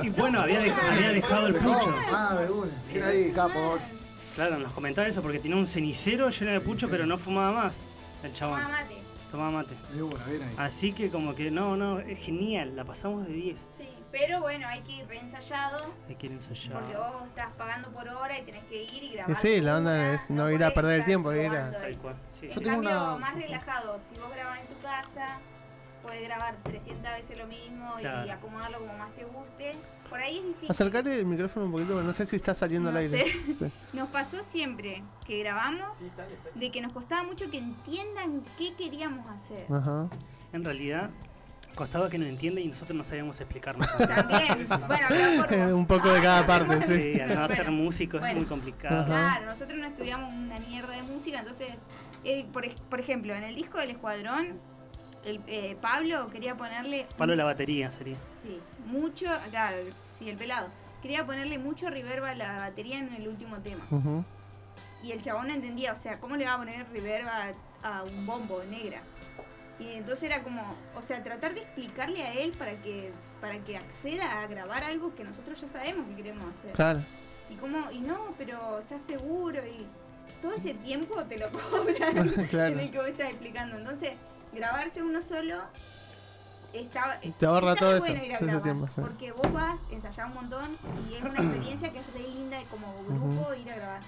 Y 0.04 0.10
bueno, 0.10 0.42
había, 0.42 0.60
había 0.60 1.10
dejado 1.12 1.48
el 1.48 1.56
pucho. 1.56 1.94
ah. 2.12 2.40
Tiene 2.92 3.06
ahí. 3.06 3.34
Claro, 4.36 4.58
nos 4.60 4.72
comentaba 4.74 5.08
eso 5.08 5.22
porque 5.22 5.40
tenía 5.40 5.58
un 5.58 5.68
cenicero 5.68 6.30
lleno 6.30 6.52
de 6.52 6.62
pucho, 6.62 6.90
pero 6.90 7.06
no 7.06 7.18
fumaba 7.18 7.52
más. 7.66 7.76
El 8.24 8.34
chabón. 8.34 8.60
Tomá 8.62 8.72
mate. 8.72 8.96
Tomaba 9.32 9.52
mate. 9.52 9.76
Así 10.58 10.94
que 10.94 11.10
como 11.10 11.36
que 11.36 11.52
no, 11.52 11.76
no, 11.78 12.00
es 12.00 12.20
genial, 12.20 12.76
la 12.76 12.84
pasamos 12.86 13.28
de 13.28 13.34
10. 13.34 13.60
Sí, 13.78 13.84
pero 14.18 14.40
bueno, 14.42 14.66
hay 14.68 14.80
que 14.82 14.94
ir 14.94 15.08
reensayado. 15.08 15.78
Hay 16.08 16.16
que 16.16 16.28
ir 16.28 16.32
ensayar. 16.32 16.80
Porque 16.82 16.96
vos 16.96 17.24
estás 17.28 17.52
pagando 17.58 17.90
por 17.90 18.08
hora 18.08 18.38
y 18.40 18.44
tenés 18.44 18.64
que 18.66 18.84
ir 18.84 19.04
y 19.04 19.10
grabar. 19.14 19.36
Sí, 19.36 19.60
la 19.60 19.78
onda 19.78 19.92
una, 19.92 20.14
es 20.14 20.30
no 20.30 20.50
ir 20.50 20.64
a 20.64 20.74
perder 20.74 21.00
el 21.02 21.06
tiempo, 21.06 21.34
ir 21.34 21.48
a- 21.48 21.50
probando 21.50 21.78
ahí. 21.80 21.94
Tal 21.94 22.02
cual, 22.02 22.16
sí. 22.40 22.46
En 22.48 22.54
tengo 22.54 22.70
cambio, 22.70 22.92
una- 22.92 23.18
más 23.18 23.36
relajado, 23.36 24.00
si 24.08 24.16
vos 24.20 24.32
grabás 24.34 24.60
en 24.62 24.68
tu 24.68 24.80
casa, 24.82 25.40
puedes 26.02 26.24
grabar 26.24 26.56
300 26.64 27.12
veces 27.12 27.38
lo 27.38 27.48
mismo 27.48 27.94
y 28.00 28.30
acomodarlo 28.30 28.80
como 28.80 28.98
más 28.98 29.12
te 29.16 29.26
guste. 29.26 29.74
Por 30.10 30.20
ahí 30.20 30.38
es 30.38 30.44
difícil. 30.46 30.70
Acercarle 30.72 31.20
el 31.20 31.26
micrófono 31.26 31.66
un 31.66 31.72
poquito, 31.74 31.94
porque 31.94 32.06
no 32.08 32.14
sé 32.14 32.26
si 32.28 32.36
está 32.38 32.54
saliendo 32.54 32.92
No 32.92 32.98
al 32.98 33.04
aire. 33.04 33.18
sé. 33.26 33.54
Sí. 33.54 33.72
Nos 33.94 34.08
pasó 34.10 34.42
siempre 34.44 35.04
que 35.26 35.40
grabamos 35.40 36.00
de 36.54 36.72
que 36.72 36.80
nos 36.82 36.94
costaba 36.94 37.24
mucho 37.24 37.50
que 37.50 37.58
entiendan 37.58 38.44
qué 38.58 38.76
queríamos 38.76 39.26
hacer. 39.30 39.66
Ajá. 39.70 40.08
En 40.54 40.64
realidad, 40.64 41.10
costaba 41.76 42.10
que 42.10 42.18
nos 42.18 42.28
entienda 42.28 42.62
y 42.62 42.68
nosotros 42.68 42.96
no 42.98 43.04
sabíamos 43.04 43.40
explicarnos. 43.40 43.88
También, 43.98 44.68
bueno, 44.88 45.08
Eh, 45.50 45.74
un 45.74 45.86
poco 45.86 46.10
de 46.10 46.22
cada 46.22 46.46
parte, 46.48 46.82
sí. 46.88 47.14
Sí, 47.14 47.20
al 47.22 47.36
no 47.36 47.48
ser 47.48 47.66
Bueno, 47.66 47.84
músicos 47.84 48.24
es 48.24 48.36
muy 48.36 48.46
complicado. 48.46 49.02
Ajá. 49.02 49.06
Claro, 49.08 49.46
nosotros 49.48 49.78
no 49.80 49.86
estudiamos 49.86 50.34
una 50.34 50.60
mierda 50.60 50.96
de 50.96 51.04
música, 51.04 51.40
entonces, 51.40 51.68
eh, 52.24 52.46
por, 52.52 52.64
por 52.90 53.00
ejemplo, 53.00 53.36
en 53.36 53.44
el 53.44 53.56
disco 53.56 53.78
del 53.78 53.92
Escuadrón, 53.92 54.60
el, 55.26 55.42
eh, 55.48 55.76
Pablo 55.82 56.28
quería 56.30 56.56
ponerle... 56.56 57.08
Palo 57.18 57.32
de 57.32 57.38
la 57.38 57.46
batería 57.46 57.90
sería. 57.90 58.18
Sí, 58.30 58.60
mucho, 58.86 59.26
claro, 59.50 59.78
sí, 60.12 60.30
el 60.30 60.38
pelado. 60.38 60.70
Quería 61.02 61.26
ponerle 61.26 61.60
mucho 61.60 61.90
reverb 61.90 62.24
a 62.24 62.36
la 62.36 62.58
batería 62.58 62.98
en 63.00 63.14
el 63.14 63.28
último 63.28 63.58
tema. 63.58 63.86
Ujú. 63.92 64.24
Y 65.04 65.12
el 65.12 65.22
chabón 65.22 65.50
no 65.50 65.54
entendía, 65.54 65.92
o 65.92 65.96
sea, 65.96 66.20
¿cómo 66.20 66.36
le 66.36 66.46
va 66.46 66.54
a 66.54 66.58
poner 66.58 66.88
reverb 66.92 67.28
a, 67.28 67.54
a 67.84 68.04
un 68.04 68.26
bombo 68.26 68.64
negra? 68.64 69.02
Y 69.80 69.92
entonces 69.94 70.24
era 70.24 70.42
como, 70.44 70.76
o 70.96 71.02
sea, 71.02 71.22
tratar 71.22 71.54
de 71.54 71.62
explicarle 71.62 72.24
a 72.24 72.34
él 72.34 72.54
para 72.58 72.80
que 72.82 73.12
para 73.42 73.60
que 73.60 73.78
acceda 73.78 74.42
a 74.42 74.48
grabar 74.48 74.84
algo 74.84 75.14
que 75.14 75.24
nosotros 75.24 75.60
ya 75.62 75.68
sabemos 75.68 76.08
que 76.08 76.16
queremos 76.16 76.46
hacer. 76.56 76.72
Claro. 76.72 77.04
Y 77.50 77.56
como, 77.56 77.92
y 77.92 78.00
no, 78.00 78.34
pero 78.38 78.80
estás 78.80 79.02
seguro 79.04 79.62
y 79.68 79.86
todo 80.42 80.54
ese 80.54 80.74
tiempo 80.74 81.24
te 81.26 81.38
lo 81.38 81.46
cobran 81.52 82.30
Claro. 82.50 82.74
en 82.74 82.80
el 82.80 82.92
que 82.92 82.98
vos 82.98 83.08
estás 83.08 83.30
explicando. 83.30 83.78
Entonces, 83.78 84.14
grabarse 84.54 85.04
uno 85.04 85.22
solo 85.22 85.62
estaba 86.74 87.20
Te 87.20 87.46
ahorra 87.46 87.74
está 87.74 87.86
todo 87.86 88.00
bueno 88.00 88.16
eso, 88.16 88.26
ir 88.26 88.34
a 88.34 88.40
grabar, 88.40 88.64
tiempo, 88.64 88.88
sí. 88.88 89.02
porque 89.02 89.32
vos 89.32 89.54
vas, 89.54 89.78
ensayás 89.92 90.28
un 90.28 90.36
montón 90.36 90.78
y 91.10 91.16
es 91.16 91.22
una 91.24 91.42
experiencia 91.42 91.92
que 91.92 92.00
es 92.00 92.14
re 92.14 92.28
linda 92.28 92.58
como 92.72 92.94
grupo 93.08 93.54
ir 93.54 93.72
a 93.72 93.76
grabar. 93.76 94.02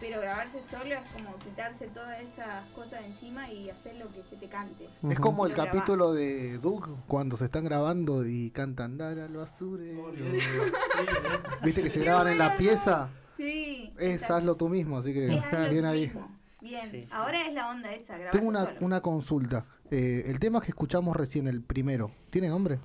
Pero 0.00 0.20
grabarse 0.20 0.62
solo 0.62 0.94
es 0.94 1.00
como 1.12 1.34
quitarse 1.38 1.88
todas 1.88 2.20
esas 2.20 2.64
cosas 2.70 3.00
de 3.00 3.06
encima 3.06 3.50
y 3.50 3.68
hacer 3.68 3.96
lo 3.96 4.08
que 4.12 4.22
se 4.22 4.36
te 4.36 4.48
cante. 4.48 4.86
Es 5.10 5.18
como 5.18 5.44
el 5.44 5.52
grabás. 5.54 5.72
capítulo 5.74 6.12
de 6.12 6.58
Doug 6.58 6.86
cuando 7.08 7.36
se 7.36 7.46
están 7.46 7.64
grabando 7.64 8.24
y 8.24 8.50
cantan 8.50 8.96
Dar 8.96 9.18
al 9.18 9.32
basurero. 9.36 10.12
Viste 11.64 11.82
que 11.82 11.90
se 11.90 12.00
graban 12.00 12.28
en 12.28 12.38
la 12.38 12.56
pieza. 12.56 13.08
Sí. 13.36 13.92
Es 13.98 14.30
hazlo 14.30 14.56
tú 14.56 14.68
mismo, 14.68 14.98
así 14.98 15.12
que 15.12 15.26
Es 15.36 15.70
bien 15.70 15.84
ahí. 15.84 16.02
mismo. 16.06 16.28
Bien, 16.60 16.90
Sí. 16.90 17.08
ahora 17.12 17.46
es 17.46 17.54
la 17.54 17.68
onda 17.70 17.92
esa, 17.92 18.14
grabarse 18.14 18.38
Tengo 18.38 18.48
una, 18.50 18.64
solo. 18.64 18.76
una 18.80 19.00
consulta. 19.00 19.64
Eh, 19.90 20.24
el 20.26 20.38
tema 20.40 20.60
que 20.60 20.68
escuchamos 20.68 21.16
recién, 21.16 21.46
el 21.46 21.62
primero, 21.62 22.10
¿tiene 22.30 22.48
nombre? 22.48 22.78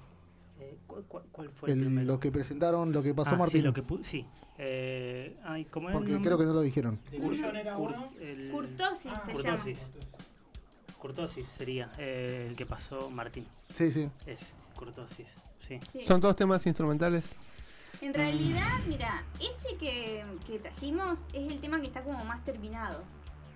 Eh, 0.60 0.77
¿cuál, 0.88 1.03
cuál- 1.07 1.23
cuál 1.31 1.49
fue 1.49 1.72
el, 1.72 1.80
El- 1.80 1.85
primero? 1.85 2.06
lo 2.07 2.19
que 2.19 2.31
presentaron, 2.31 2.91
lo 2.91 3.02
que 3.02 3.14
pasó 3.15 3.31
Ah, 3.34 3.38
Martín. 3.38 3.61
Sí, 3.61 3.61
lo 3.64 3.73
que 3.73 3.84
sí. 4.03 4.27
Eh, 4.57 5.35
ay, 5.43 5.65
¿cómo 5.65 5.89
era 5.89 5.97
el 5.99 6.05
Porque 6.05 6.21
creo 6.23 6.38
que 6.38 6.45
no 6.45 6.53
lo 6.53 6.61
dijeron. 6.61 6.99
El- 7.11 8.49
Curtosis 8.51 9.13
se 9.25 9.34
Curtosis. 9.34 9.80
Curtosis 10.99 11.45
sería 11.57 11.91
eh, 11.97 12.47
el 12.49 12.55
que 12.55 12.65
pasó 12.65 13.09
Martín. 13.09 13.45
Sí, 13.73 13.91
sí. 13.91 14.09
Ese, 14.25 14.47
Curtosis. 14.75 15.27
Sí. 15.59 15.80
Son 16.05 16.21
todos 16.21 16.35
temas 16.35 16.65
instrumentales. 16.65 17.35
En 18.01 18.13
realidad, 18.13 18.80
mira, 18.88 19.23
ese 19.39 19.75
que, 19.77 20.23
que 20.47 20.59
trajimos 20.59 21.19
es 21.34 21.51
el 21.51 21.59
tema 21.59 21.77
que 21.80 21.85
está 21.85 22.01
como 22.01 22.23
más 22.25 22.43
terminado. 22.45 23.03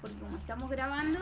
Porque 0.01 0.17
como 0.19 0.37
estamos 0.37 0.69
grabando, 0.69 1.19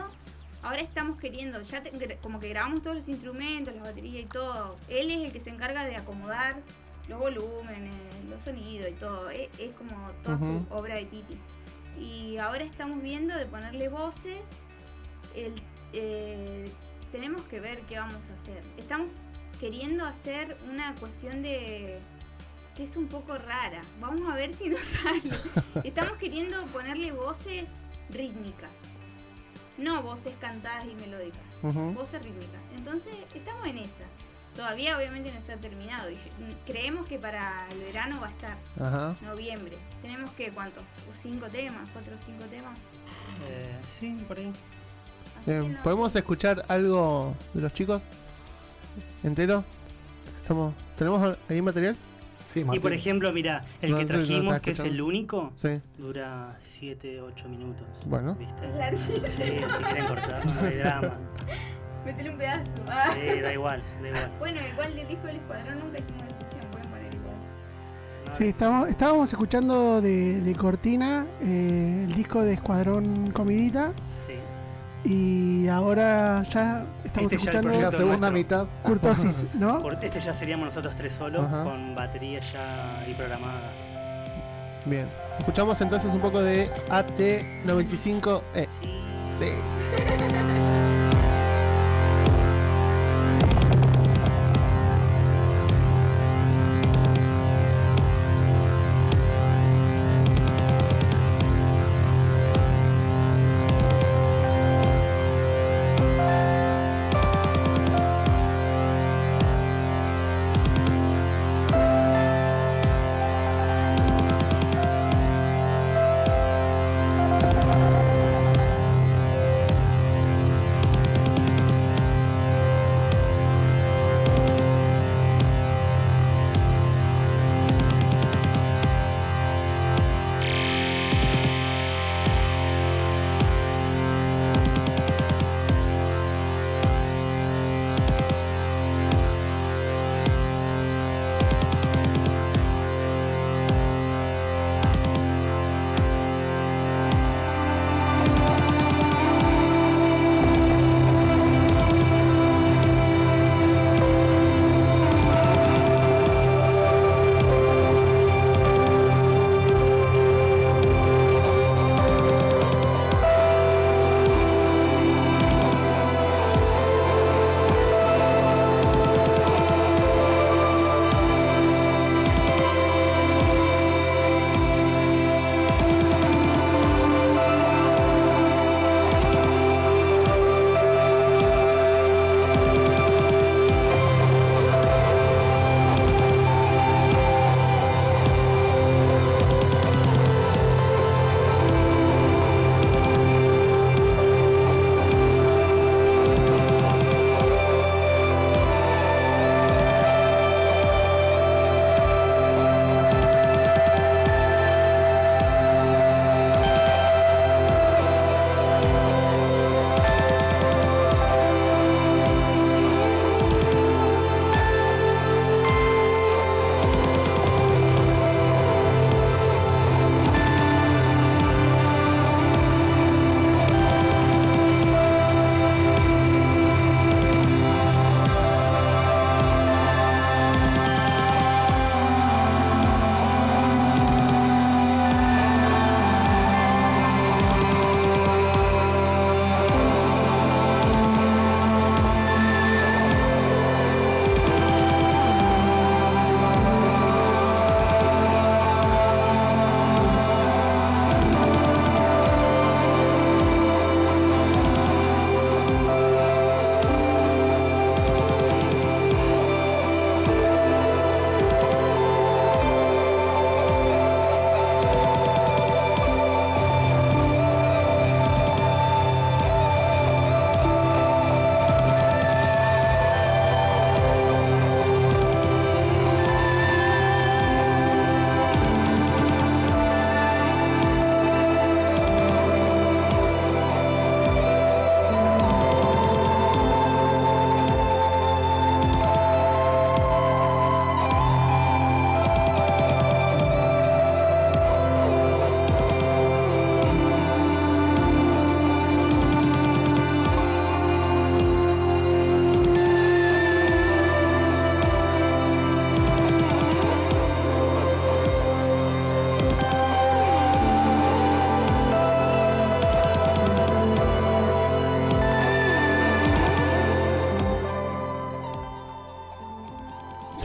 ahora 0.62 0.80
estamos 0.80 1.18
queriendo, 1.18 1.60
ya 1.62 1.82
te- 1.82 2.16
como 2.22 2.38
que 2.40 2.48
grabamos 2.48 2.82
todos 2.82 2.96
los 2.96 3.08
instrumentos, 3.08 3.74
las 3.74 3.84
baterías 3.84 4.22
y 4.24 4.26
todo. 4.26 4.76
Él 4.88 5.10
es 5.10 5.24
el 5.26 5.32
que 5.32 5.40
se 5.40 5.50
encarga 5.50 5.84
de 5.84 5.96
acomodar 5.96 6.56
los 7.08 7.18
volúmenes, 7.18 7.92
los 8.28 8.42
sonidos 8.42 8.90
y 8.90 8.94
todo. 8.94 9.30
Es, 9.30 9.48
es 9.58 9.74
como 9.74 10.10
toda 10.22 10.38
su 10.38 10.66
obra 10.70 10.96
de 10.96 11.04
Titi. 11.06 11.38
Y 11.98 12.36
ahora 12.38 12.64
estamos 12.64 13.02
viendo 13.02 13.34
de 13.36 13.46
ponerle 13.46 13.88
voces. 13.88 14.46
El, 15.34 15.54
eh, 15.92 16.70
tenemos 17.12 17.42
que 17.44 17.60
ver 17.60 17.80
qué 17.82 17.98
vamos 17.98 18.22
a 18.30 18.34
hacer. 18.34 18.62
Estamos 18.76 19.08
queriendo 19.60 20.04
hacer 20.04 20.56
una 20.68 20.94
cuestión 20.96 21.42
de 21.42 22.00
que 22.76 22.82
es 22.82 22.96
un 22.96 23.08
poco 23.08 23.38
rara. 23.38 23.80
Vamos 24.00 24.30
a 24.30 24.34
ver 24.34 24.52
si 24.52 24.68
nos 24.68 24.80
sale. 24.84 25.30
Estamos 25.84 26.18
queriendo 26.18 26.62
ponerle 26.66 27.12
voces 27.12 27.70
rítmicas. 28.10 28.70
No 29.78 30.02
voces 30.02 30.34
cantadas 30.40 30.84
y 30.86 30.94
melódicas. 30.94 31.40
Voces 31.62 32.22
rítmicas. 32.22 32.60
Entonces, 32.76 33.14
estamos 33.34 33.66
en 33.66 33.78
esa. 33.78 34.04
Todavía 34.56 34.96
obviamente 34.96 35.30
no 35.30 35.38
está 35.38 35.56
terminado. 35.58 36.10
Y 36.10 36.14
yo- 36.14 36.20
creemos 36.66 37.06
que 37.06 37.18
para 37.18 37.68
el 37.70 37.78
verano 37.80 38.18
va 38.20 38.28
a 38.28 38.30
estar. 38.30 38.56
Ajá. 38.80 39.14
Noviembre. 39.22 39.76
Tenemos 40.02 40.30
que, 40.32 40.50
¿cuántos? 40.50 40.82
¿Cinco 41.12 41.46
temas? 41.48 41.88
¿Cuatro 41.92 42.14
o 42.14 42.18
cinco 42.24 42.44
temas? 42.46 42.78
Eh, 43.48 43.76
sí, 44.00 44.16
por 44.26 44.38
ahí. 44.38 44.52
Bien, 45.44 45.78
¿Podemos 45.84 46.16
escuchar 46.16 46.64
algo 46.68 47.34
de 47.54 47.60
los 47.60 47.72
chicos? 47.72 48.02
¿Entero? 49.22 49.62
Estamos, 50.42 50.74
¿Tenemos 50.96 51.36
ahí 51.48 51.60
material? 51.62 51.96
Sí, 52.48 52.64
Y 52.72 52.78
por 52.78 52.92
ejemplo, 52.92 53.30
mira, 53.32 53.62
el 53.82 53.90
No 53.90 53.98
que 53.98 54.04
no 54.04 54.08
trajimos, 54.08 54.60
que 54.60 54.70
es 54.70 54.78
el 54.80 55.00
único, 55.02 55.52
Sí. 55.56 55.80
dura 55.98 56.56
7, 56.60 57.20
8 57.20 57.48
minutos. 57.48 57.86
Bueno. 58.06 58.34
¿Viste? 58.36 58.66
Es 58.66 58.74
larguísimo. 58.76 59.26
Sí, 59.26 59.42
si 59.76 59.84
quieren 59.84 60.06
cortar, 60.06 60.46
no 60.46 60.60
hay 60.60 60.74
drama. 60.76 61.10
Métele 62.06 62.30
un 62.30 62.38
pedazo. 62.38 62.72
Ah. 62.88 63.10
Sí, 63.14 63.40
da 63.40 63.52
igual, 63.52 63.82
da 64.00 64.08
igual. 64.08 64.32
Bueno, 64.38 64.60
igual 64.72 64.94
del 64.96 65.08
disco 65.08 65.26
del 65.26 65.36
escuadrón 65.36 65.78
nunca 65.80 65.98
hicimos 65.98 66.22
difusión, 66.28 66.70
pueden 66.70 66.90
poner 66.90 67.14
igual. 67.14 67.34
Sí, 68.32 68.48
estamos, 68.48 68.88
estábamos 68.88 69.32
escuchando 69.32 70.00
de, 70.00 70.40
de 70.40 70.54
Cortina 70.54 71.26
eh, 71.42 72.04
el 72.08 72.14
disco 72.14 72.42
de 72.42 72.52
Escuadrón 72.54 73.30
Comidita 73.32 73.90
Sí. 74.26 75.10
y 75.10 75.68
ahora 75.68 76.42
ya 76.44 76.84
estamos 77.04 77.04
Este 77.04 77.20
ya 77.20 77.20
el 77.20 77.32
escuchando 77.32 77.68
la 77.68 77.74
proyecto 77.74 77.96
segunda 77.96 78.30
nuestro. 78.30 78.58
mitad. 78.64 78.66
Curtosis, 78.84 79.46
¿no? 79.54 79.90
Este 80.00 80.20
ya 80.20 80.32
seríamos 80.32 80.66
nosotros 80.68 80.94
tres 80.96 81.12
solos, 81.12 81.44
Ajá. 81.44 81.64
con 81.64 81.94
baterías 81.96 82.52
ya 82.52 83.00
ahí 83.00 83.14
programadas. 83.14 83.72
Bien. 84.84 85.08
Escuchamos 85.38 85.80
entonces 85.80 86.14
un 86.14 86.20
poco 86.20 86.40
de 86.42 86.70
AT95E. 86.88 88.66
Sí. 88.80 88.88
Sí. 89.38 89.50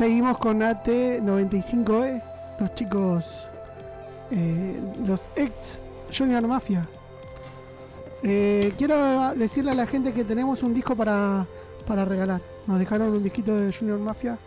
Seguimos 0.02 0.40
con 0.40 0.62
AT95E, 0.62 2.24
los 2.60 2.74
chicos, 2.74 3.48
eh, 4.32 4.80
los 5.06 5.30
ex 5.36 5.80
Junior 6.12 6.42
Mafia. 6.48 6.88
Eh, 8.24 8.74
quiero 8.80 9.36
decirle 9.36 9.70
a 9.70 9.76
la 9.76 9.86
gente 9.86 10.12
que 10.12 10.24
tenemos 10.24 10.64
un 10.64 10.74
disco 10.74 10.96
para, 10.96 11.46
para 11.86 12.04
regalar. 12.04 12.42
Nos 12.66 12.80
dejaron 12.80 13.10
un 13.10 13.22
disquito 13.22 13.56
de 13.56 13.72
Junior 13.72 14.00
Mafia 14.00 14.40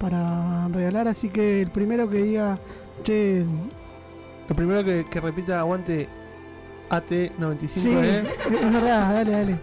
para 0.00 0.66
regalar, 0.72 1.06
así 1.06 1.28
que 1.28 1.62
el 1.62 1.70
primero 1.70 2.10
que 2.10 2.24
diga, 2.24 2.58
che, 3.04 3.44
Lo 4.48 4.56
primero 4.56 4.82
que, 4.82 5.04
que 5.08 5.20
repita 5.20 5.60
aguante 5.60 6.08
AT95, 6.90 7.68
sí, 7.68 7.92
es 7.92 8.72
verdad, 8.72 9.14
dale, 9.14 9.30
dale. 9.30 9.58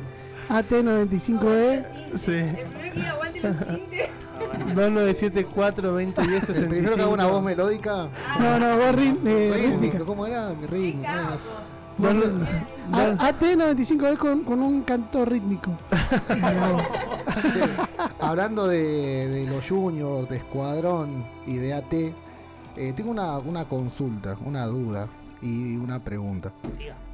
AT95E. 0.48 1.84
Sí. 2.18 2.32
El 2.32 2.56
primero 2.56 2.80
que 2.80 2.91
diga 2.91 3.10
aguante 3.10 3.41
los 3.41 3.80
tintes. 4.75 4.93
2974 4.93 5.91
2010 5.91 6.49
El 6.49 6.67
primero 6.67 6.95
que 6.95 7.05
una 7.05 7.25
voz 7.27 7.43
melódica. 7.43 8.07
No, 8.39 8.59
no, 8.59 8.75
voz 8.77 8.85
eh, 8.85 8.91
rítmica. 8.93 9.55
Rítmico, 9.55 10.05
¿cómo 10.05 10.25
era? 10.25 10.49
Mi 10.49 10.67
ritmo. 10.67 11.03
Voz 11.97 12.13
Dos- 12.15 12.23
ri- 12.25 12.31
dos- 12.89 13.19
A- 13.19 13.31
AT95E 13.39 14.17
con, 14.17 14.43
con 14.43 14.61
un 14.61 14.81
canto 14.81 15.25
rítmico. 15.25 15.71
Che, 17.53 17.61
hablando 18.19 18.67
de, 18.67 19.27
de 19.27 19.47
los 19.47 19.67
juniors, 19.67 20.29
de 20.29 20.37
Escuadrón 20.37 21.25
y 21.45 21.57
de 21.57 21.73
AT, 21.73 21.93
eh, 21.93 22.13
tengo 22.95 23.11
una, 23.11 23.37
una 23.39 23.65
consulta, 23.65 24.35
una 24.45 24.65
duda 24.65 25.07
y 25.41 25.75
una 25.75 25.99
pregunta. 25.99 26.51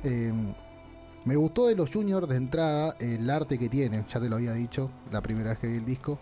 Eh, 0.03 0.31
me 1.25 1.35
gustó 1.35 1.67
de 1.67 1.75
los 1.75 1.91
juniors 1.91 2.27
de 2.29 2.35
entrada 2.37 2.95
el 2.99 3.29
arte 3.29 3.57
que 3.57 3.69
tienen, 3.69 4.05
ya 4.07 4.19
te 4.19 4.29
lo 4.29 4.35
había 4.37 4.53
dicho 4.53 4.89
la 5.11 5.21
primera 5.21 5.51
vez 5.51 5.59
que 5.59 5.67
vi 5.67 5.77
el 5.77 5.85
disco. 5.85 6.17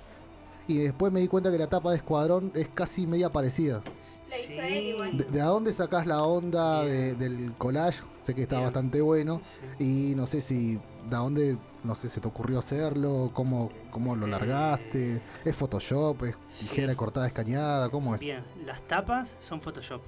Y 0.67 0.79
después 0.79 1.11
me 1.13 1.19
di 1.21 1.27
cuenta 1.27 1.51
que 1.51 1.57
la 1.57 1.67
tapa 1.67 1.91
de 1.91 1.97
Escuadrón 1.97 2.51
es 2.55 2.67
casi 2.69 3.07
media 3.07 3.29
parecida. 3.29 3.81
La 4.29 4.37
hizo 4.39 4.61
él 4.61 4.87
igual. 4.87 5.17
¿De, 5.17 5.23
de 5.23 5.41
a 5.41 5.45
dónde 5.45 5.71
sacás 5.71 6.05
la 6.05 6.21
onda 6.23 6.83
de- 6.83 7.15
del 7.15 7.53
collage? 7.57 8.01
Sé 8.21 8.35
que 8.35 8.43
está 8.43 8.55
Bien. 8.57 8.65
bastante 8.65 8.99
bueno. 8.99 9.39
Y 9.79 10.13
no 10.17 10.27
sé 10.27 10.41
si 10.41 10.75
de 10.75 10.81
dónde, 11.15 11.57
no 11.85 11.95
sé, 11.95 12.09
se 12.09 12.19
te 12.19 12.27
ocurrió 12.27 12.59
hacerlo, 12.59 13.31
cómo, 13.33 13.71
cómo 13.89 14.17
lo 14.17 14.27
Eh, 14.27 14.29
largaste, 14.31 15.21
es 15.45 15.55
Photoshop, 15.55 16.21
es 16.25 16.35
tijera 16.59 16.93
cortada 16.97 17.27
escañada, 17.27 17.87
¿cómo 17.89 18.15
es? 18.15 18.19
Bien, 18.19 18.43
las 18.65 18.81
tapas 18.81 19.33
son 19.39 19.61
Photoshop. 19.61 20.01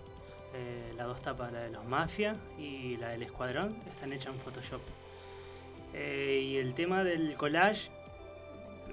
Eh, 0.53 0.91
las 0.97 1.07
dos 1.07 1.21
tapas, 1.21 1.53
la 1.53 1.59
de 1.61 1.69
los 1.69 1.85
Mafia 1.85 2.33
y 2.57 2.97
la 2.97 3.09
del 3.09 3.23
Escuadrón, 3.23 3.77
están 3.87 4.11
hechas 4.11 4.35
en 4.35 4.41
Photoshop. 4.41 4.81
Eh, 5.93 6.41
y 6.51 6.55
el 6.57 6.73
tema 6.73 7.03
del 7.05 7.35
collage 7.37 7.89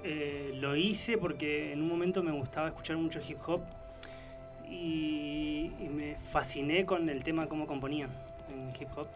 eh, 0.09 0.51
lo 0.55 0.75
hice 0.75 1.17
porque 1.17 1.73
en 1.73 1.81
un 1.81 1.89
momento 1.89 2.23
me 2.23 2.31
gustaba 2.31 2.67
escuchar 2.69 2.97
mucho 2.97 3.19
hip 3.27 3.37
hop 3.45 3.61
y, 4.69 5.71
y 5.79 5.89
me 5.89 6.15
fasciné 6.31 6.85
con 6.85 7.09
el 7.09 7.23
tema 7.23 7.47
cómo 7.47 7.67
componían 7.67 8.09
en 8.49 8.69
hip 8.79 8.89
hop, 8.95 9.07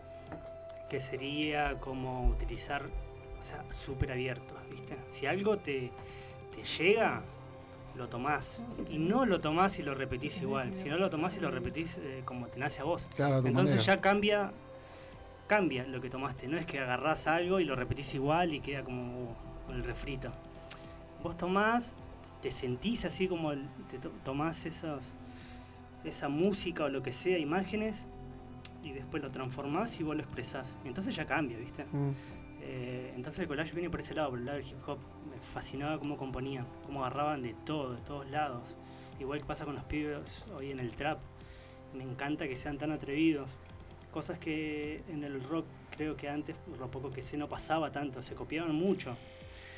que 0.90 1.00
sería 1.00 1.76
como 1.80 2.28
utilizar, 2.28 2.84
o 2.84 3.44
sea, 3.44 3.64
súper 3.74 4.12
abierto, 4.12 4.54
¿viste? 4.70 4.98
Si 5.12 5.26
algo 5.26 5.58
te, 5.58 5.92
te 6.56 6.64
llega, 6.64 7.22
lo 7.96 8.08
tomás. 8.08 8.62
Y 8.90 8.98
no 8.98 9.26
lo 9.26 9.40
tomás 9.40 9.80
y 9.80 9.84
lo 9.84 9.94
repetís 9.96 10.42
igual. 10.42 10.74
Si 10.74 10.90
no 10.90 10.98
lo 10.98 11.10
tomás 11.10 11.36
y 11.38 11.40
lo 11.40 11.52
repetís 11.52 11.96
eh, 11.98 12.22
como 12.26 12.48
te 12.48 12.60
nace 12.60 12.82
a 12.82 12.86
vos. 12.86 13.06
Claro, 13.16 13.38
Entonces 13.38 13.78
manera. 13.78 13.82
ya 13.96 14.02
cambia 14.02 14.52
cambia 15.48 15.84
lo 15.86 16.00
que 16.00 16.10
tomaste. 16.10 16.48
No 16.48 16.58
es 16.58 16.66
que 16.66 16.80
agarrás 16.80 17.28
algo 17.28 17.60
y 17.60 17.66
lo 17.66 17.76
repetís 17.76 18.14
igual 18.16 18.54
y 18.54 18.62
queda 18.62 18.84
como 18.84 19.36
el 19.70 19.84
refrito. 19.84 20.32
Vos 21.23 21.38
tomás, 21.38 21.93
te 22.41 22.52
sentís 22.52 23.06
así 23.06 23.27
como 23.27 23.52
te 23.89 23.99
to- 23.99 24.11
tomás 24.23 24.65
esos, 24.65 25.03
esa 26.03 26.30
música 26.30 26.85
o 26.85 26.89
lo 26.89 27.03
que 27.03 27.14
sea, 27.14 27.38
imágenes, 27.38 28.06
y 28.84 28.91
después 28.91 29.22
lo 29.22 29.30
transformás 29.30 29.99
y 29.99 30.03
vos 30.03 30.15
lo 30.15 30.23
expresás. 30.23 30.73
Entonces 30.85 31.15
ya 31.15 31.26
cambia, 31.26 31.57
¿viste? 31.57 31.85
Mm. 31.85 32.11
Eh, 32.64 33.14
entonces 33.15 33.39
el 33.41 33.48
collage 33.48 33.73
viene 33.73 33.89
por 33.89 33.99
ese 33.99 34.15
lado, 34.15 34.31
por 34.31 34.39
el 34.39 34.45
lado 34.45 34.57
del 34.57 34.68
hip 34.68 34.77
hop. 34.88 34.98
Me 35.31 35.39
fascinaba 35.39 35.99
cómo 35.99 36.18
componían, 36.18 36.65
cómo 36.85 37.06
agarraban 37.06 37.43
de 37.43 37.53
todo, 37.65 37.93
de 37.93 38.02
todos 38.02 38.27
lados. 38.30 38.64
Igual 39.19 39.39
que 39.39 39.45
pasa 39.45 39.65
con 39.65 39.76
los 39.76 39.84
pibes 39.84 40.19
hoy 40.57 40.72
en 40.72 40.80
el 40.80 40.91
trap. 40.95 41.19
Me 41.95 42.03
encanta 42.03 42.48
que 42.48 42.56
sean 42.56 42.77
tan 42.80 42.91
atrevidos. 42.91 43.49
Cosas 44.11 44.39
que 44.39 45.03
en 45.10 45.23
el 45.23 45.43
rock 45.43 45.65
creo 45.95 46.15
que 46.18 46.27
antes, 46.30 46.56
por 46.68 46.80
lo 46.80 46.89
poco 46.89 47.11
que 47.11 47.22
sé, 47.22 47.38
no 47.38 47.48
pasaba 47.48 47.91
tanto. 47.91 48.23
Se 48.23 48.34
copiaban 48.34 48.73
mucho. 48.76 49.15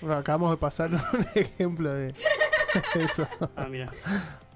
Bueno, 0.04 0.18
acabamos 0.18 0.52
de 0.52 0.58
pasar 0.58 0.90
un 1.14 1.26
ejemplo 1.34 1.94
de 1.94 2.10
eso. 2.10 3.26
Ah, 3.56 3.68
mira. 3.70 3.88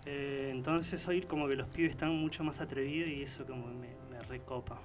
Eh, 0.06 0.50
entonces 0.52 1.08
hoy 1.08 1.22
como 1.22 1.48
que 1.48 1.56
los 1.56 1.70
pibes 1.70 1.92
están 1.92 2.10
mucho 2.18 2.44
más 2.44 2.60
atrevidos 2.60 3.10
y 3.10 3.24
eso 3.24 3.46
como 3.46 3.68
me, 3.68 3.96
me 4.12 4.20
recopa. 4.28 4.82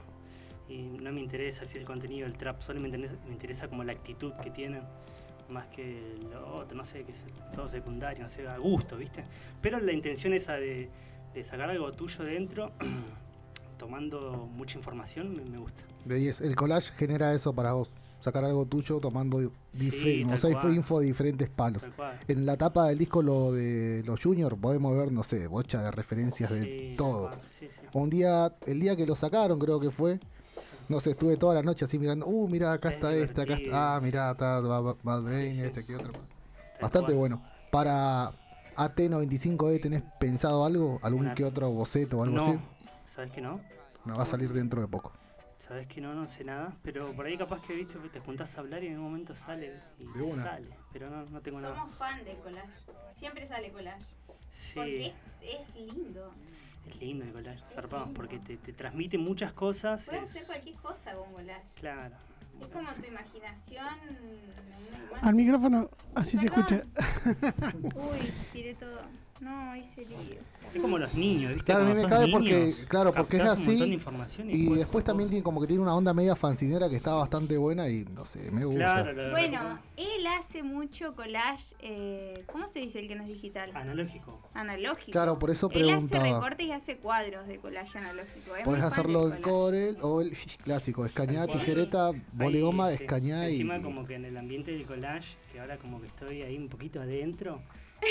Y 0.69 0.83
no 0.83 1.11
me 1.11 1.21
interesa 1.21 1.65
si 1.65 1.79
el 1.79 1.85
contenido 1.85 2.29
del 2.29 2.39
trap, 2.39 2.63
solo 2.63 2.79
me 2.79 2.87
interesa, 2.87 3.15
me 3.27 3.33
interesa 3.33 3.67
como 3.67 3.83
la 3.83 3.91
actitud 3.91 4.33
que 4.35 4.51
tienen, 4.51 4.83
más 5.49 5.67
que 5.67 6.17
lo 6.31 6.55
otro, 6.55 6.77
no 6.77 6.85
sé, 6.85 7.03
que 7.03 7.11
es 7.11 7.19
todo 7.53 7.67
secundario, 7.67 8.23
no 8.23 8.29
sé, 8.29 8.47
a 8.47 8.57
gusto, 8.57 8.97
¿viste? 8.97 9.25
Pero 9.61 9.81
la 9.81 9.93
intención 9.93 10.33
esa 10.33 10.55
de, 10.55 10.89
de 11.35 11.45
sacar 11.45 11.71
algo 11.71 11.91
tuyo 11.91 12.23
dentro, 12.23 12.71
tomando 13.79 14.49
mucha 14.55 14.79
información, 14.79 15.35
me, 15.35 15.45
me 15.45 15.59
gusta. 15.59 15.83
De 16.05 16.15
10. 16.15 16.43
El 16.43 16.55
collage 16.55 16.93
genera 16.93 17.35
eso 17.35 17.53
para 17.53 17.73
vos. 17.73 17.91
Sacar 18.23 18.45
algo 18.45 18.65
tuyo 18.67 19.01
tomando 19.01 19.41
Sí, 19.41 19.51
dife- 19.91 20.25
tal 20.27 20.35
o 20.35 20.39
sea, 20.39 20.53
cual. 20.61 20.75
info 20.77 21.01
de 21.01 21.07
diferentes 21.07 21.49
palos. 21.51 21.83
En 22.29 22.47
la 22.47 22.57
tapa 22.57 22.87
del 22.87 22.99
disco 22.99 23.21
lo 23.21 23.51
de 23.53 24.05
los 24.07 24.23
juniors 24.23 24.57
podemos 24.57 24.95
ver, 24.97 25.11
no 25.11 25.25
sé, 25.25 25.49
bocha 25.49 25.83
de 25.83 25.91
referencias 25.91 26.49
de 26.51 26.63
Sí, 26.63 26.95
todo. 26.97 27.33
sí. 27.51 27.69
Un 27.95 28.09
día, 28.11 28.55
el 28.67 28.79
día 28.79 28.95
que 28.95 29.05
lo 29.07 29.17
sacaron 29.17 29.59
creo 29.59 29.81
que 29.81 29.91
fue, 29.91 30.21
no 30.89 31.01
sé, 31.01 31.11
estuve 31.11 31.37
toda 31.37 31.55
la 31.55 31.63
noche 31.63 31.85
así 31.85 31.99
mirando, 31.99 32.27
uh, 32.27 32.49
mira, 32.49 32.73
acá 32.73 32.91
Es 32.91 32.95
está 32.95 33.13
este, 33.17 33.43
acá 33.43 33.55
está, 33.55 33.97
ah, 33.97 34.01
mira, 34.01 34.31
está 34.31 34.61
Bad 34.61 35.33
este, 35.33 35.85
que 35.85 35.97
otro. 35.97 36.13
Bastante 36.81 37.13
bueno. 37.15 37.43
Para 37.73 38.31
AT95E, 38.77 39.81
¿tenés 39.81 40.03
pensado 40.21 40.65
algo? 40.65 41.01
¿Algún 41.03 41.35
que 41.35 41.45
otro 41.45 41.71
boceto 41.71 42.19
o 42.19 42.23
algo 42.23 42.37
No, 42.37 42.45
así? 42.47 42.59
¿sabes 43.15 43.33
que 43.33 43.41
no? 43.41 43.61
Me 44.05 44.13
va 44.15 44.23
a 44.23 44.27
salir 44.27 44.53
dentro 44.53 44.81
de 44.81 44.87
poco. 44.87 45.13
Sabes 45.69 45.87
que 45.87 46.01
no, 46.01 46.13
no 46.15 46.27
sé 46.27 46.43
nada, 46.45 46.77
pero 46.83 47.13
por 47.15 47.25
ahí 47.27 47.39
capaz 47.39 47.63
que 47.63 47.73
viste, 47.75 47.97
te 48.13 48.19
juntás 48.21 48.57
a 48.57 48.61
hablar 48.61 48.83
y 48.83 48.89
en 48.89 48.97
un 48.99 49.05
momento 49.05 49.35
sale 49.37 49.73
y 49.99 50.07
De 50.07 50.23
una. 50.23 50.43
sale, 50.43 50.69
pero 50.93 51.09
no, 51.09 51.25
no 51.27 51.41
tengo 51.41 51.61
nada. 51.61 51.77
Somos 51.77 51.95
fan 51.97 52.25
de 52.25 52.35
collage. 52.35 52.69
Siempre 53.13 53.47
sale 53.47 53.71
collage. 53.71 54.05
Porque 54.27 54.43
Sí, 54.57 55.15
es, 55.41 55.61
es 55.61 55.75
lindo. 55.77 56.33
es 56.89 56.97
lindo 57.01 57.25
el 57.25 57.33
collage, 57.33 57.63
zarpado, 57.69 58.13
porque 58.13 58.41
te, 58.41 58.57
te 58.57 58.73
transmite 58.73 59.19
muchas 59.19 59.53
cosas. 59.53 60.05
Puedes 60.07 60.25
es- 60.25 60.31
hacer 60.31 60.47
cualquier 60.47 60.77
cosa 60.77 61.15
con 61.15 61.33
collage. 61.33 61.75
claro. 61.79 62.15
Es 62.61 62.67
como 62.69 62.93
tu 62.93 63.05
imaginación. 63.07 63.87
Al 65.23 65.35
micrófono, 65.35 65.91
así 66.15 66.39
se 66.39 66.47
escucha. 66.47 66.83
Uy, 67.95 68.33
tiré 68.53 68.75
todo. 68.75 69.01
No, 69.43 69.75
hice 69.77 70.07
lío. 70.07 70.19
Es 70.73 70.81
como 70.81 70.99
los 70.99 71.15
niños, 71.15 71.53
¿viste? 71.53 71.65
Claro, 71.73 71.85
a 71.85 71.89
mí 71.89 72.01
me 72.01 72.09
cabe 72.09 72.29
porque, 72.31 72.55
niños, 72.61 72.85
claro, 72.89 73.13
porque 73.13 73.37
es 73.39 73.43
así. 73.43 73.77
de 73.77 73.87
información 73.89 74.49
y, 74.49 74.55
Y 74.55 74.75
después 74.77 75.05
también 75.05 75.29
tiene 75.31 75.43
como 75.43 75.61
que 75.61 75.67
tiene 75.67 75.83
una 75.83 75.97
onda 75.97 76.15
media 76.15 76.37
fancinera 76.37 76.89
que 76.89 76.95
está 76.95 77.13
bastante 77.15 77.57
buena 77.57 77.89
y 77.89 78.05
no 78.05 78.25
sé, 78.25 78.53
me 78.53 78.65
gusta. 78.65 78.79
Claro, 79.03 79.15
de 79.15 79.31
Bueno, 79.31 79.81
él 79.97 80.27
hace 80.39 80.63
mucho 80.63 81.17
collage. 81.17 81.75
Eh, 81.81 82.45
¿Cómo 82.53 82.69
se 82.69 82.79
dice 82.79 83.01
el 83.01 83.09
que 83.09 83.17
no 83.17 83.25
es 83.25 83.29
digital? 83.31 83.73
analógico. 83.75 84.41
Analógico. 84.55 85.11
Claro, 85.11 85.39
por 85.41 85.51
eso 85.51 85.69
Él 85.73 85.83
hace 85.83 86.09
preguntaba. 86.09 86.25
recortes 86.25 86.67
y 86.67 86.71
hace 86.73 86.97
cuadros 86.99 87.49
de 87.49 87.59
collage 87.59 87.99
analógico. 87.99 88.55
Es 88.57 88.65
Podés 88.65 88.85
hacerlo 88.85 89.35
en. 89.35 89.43
Corel 89.43 89.97
o 90.03 90.21
el 90.21 90.37
clásico, 90.65 91.05
escañada, 91.05 91.49
tijereta, 91.49 92.09
Ahí, 92.11 92.23
bolegoma, 92.33 92.91
sí. 92.91 93.03
escañada 93.03 93.49
y. 93.51 93.55
Encima 93.55 93.83
como 93.83 94.05
que 94.07 94.15
en 94.15 94.25
el 94.25 94.37
ambiente 94.37 94.71
del 94.71 94.87
collage, 94.87 95.35
que 95.53 95.59
ahora 95.59 95.79
como 95.79 96.01
que 96.01 96.07
estoy 96.07 96.43
ahí 96.43 96.57
un 96.57 96.69
poquito 96.69 97.01
adentro, 97.01 97.61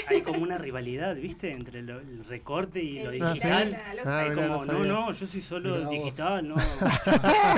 hay 0.07 0.21
como 0.21 0.41
una 0.41 0.57
rivalidad, 0.57 1.15
¿viste? 1.15 1.51
Entre 1.51 1.81
lo- 1.81 1.99
el 1.99 2.23
recorte 2.25 2.81
y 2.81 3.03
lo 3.03 3.11
El 3.11 3.21
Ah, 3.21 3.33
digital. 3.33 3.77
Ah, 4.05 4.19
Hay 4.19 4.31
como, 4.33 4.65
no 4.65 4.85
no, 4.85 5.11
yo 5.11 5.27
soy 5.27 5.41
solo 5.41 5.75
Mirá 5.77 5.89
digital, 5.89 6.47
no. 6.47 6.55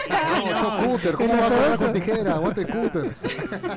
No, 0.09 0.51
no, 0.51 0.59
sos 0.59 0.83
cúter, 0.83 1.13
¿cómo 1.15 1.33
vas 1.37 1.81
a 1.81 1.85
con 1.85 1.93
tijera? 1.93 2.33
Aguante 2.35 2.65
cúter. 2.65 3.15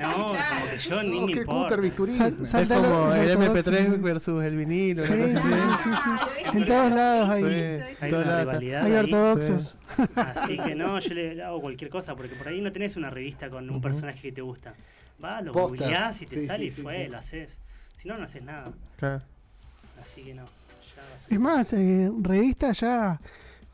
No, 0.00 0.26
como 0.26 0.70
que 0.70 0.78
yo 0.78 1.02
ni 1.02 1.20
No, 1.20 1.26
me 1.26 1.32
importa. 1.32 1.62
cúter, 1.64 1.80
bisturí. 1.80 2.12
Sal- 2.12 2.36
Es 2.42 2.50
como 2.68 2.80
lo- 2.80 3.14
el 3.14 3.28
lo 3.32 3.40
ortodoxo. 3.40 3.70
MP3 3.70 4.02
versus 4.02 4.44
el 4.44 4.56
vinilo. 4.56 5.02
Sí, 5.02 5.12
sí, 5.12 5.36
sí, 5.36 5.48
sí, 5.82 5.90
sí. 5.90 6.44
Lo 6.44 6.52
En 6.52 6.64
todos 6.66 6.88
yo. 6.90 6.96
lados 6.96 7.30
hay, 7.30 7.42
Sí. 7.42 7.96
Hay 8.00 8.10
Toda 8.10 8.22
una 8.22 8.32
la- 8.32 8.40
rivalidad 8.40 8.84
hay 8.84 8.92
ortodoxos. 8.92 9.76
Así 10.16 10.58
que 10.58 10.74
no, 10.74 10.98
yo 10.98 11.14
le 11.14 11.42
hago 11.42 11.60
cualquier 11.60 11.90
cosa, 11.90 12.14
porque 12.16 12.34
por 12.34 12.48
ahí 12.48 12.60
no 12.60 12.72
tenés 12.72 12.96
una 12.96 13.10
revista 13.10 13.48
con 13.50 13.68
un 13.70 13.80
personaje 13.80 14.20
que 14.20 14.32
te 14.32 14.40
gusta. 14.42 14.74
Va, 15.22 15.40
lo 15.40 15.52
googleás 15.52 16.20
y 16.22 16.26
te 16.26 16.44
sale 16.46 16.66
y 16.66 16.70
fue, 16.70 17.08
lo 17.08 17.18
haces. 17.18 17.58
Si 18.06 18.12
no, 18.12 18.18
no 18.18 18.24
haces 18.24 18.42
nada. 18.44 18.70
Claro. 18.98 19.20
Así 20.00 20.22
que 20.22 20.32
no. 20.32 20.44
Ya 20.44 21.34
Es 21.34 21.40
más, 21.40 21.72
eh, 21.72 22.08
revistas 22.22 22.78
ya 22.78 23.20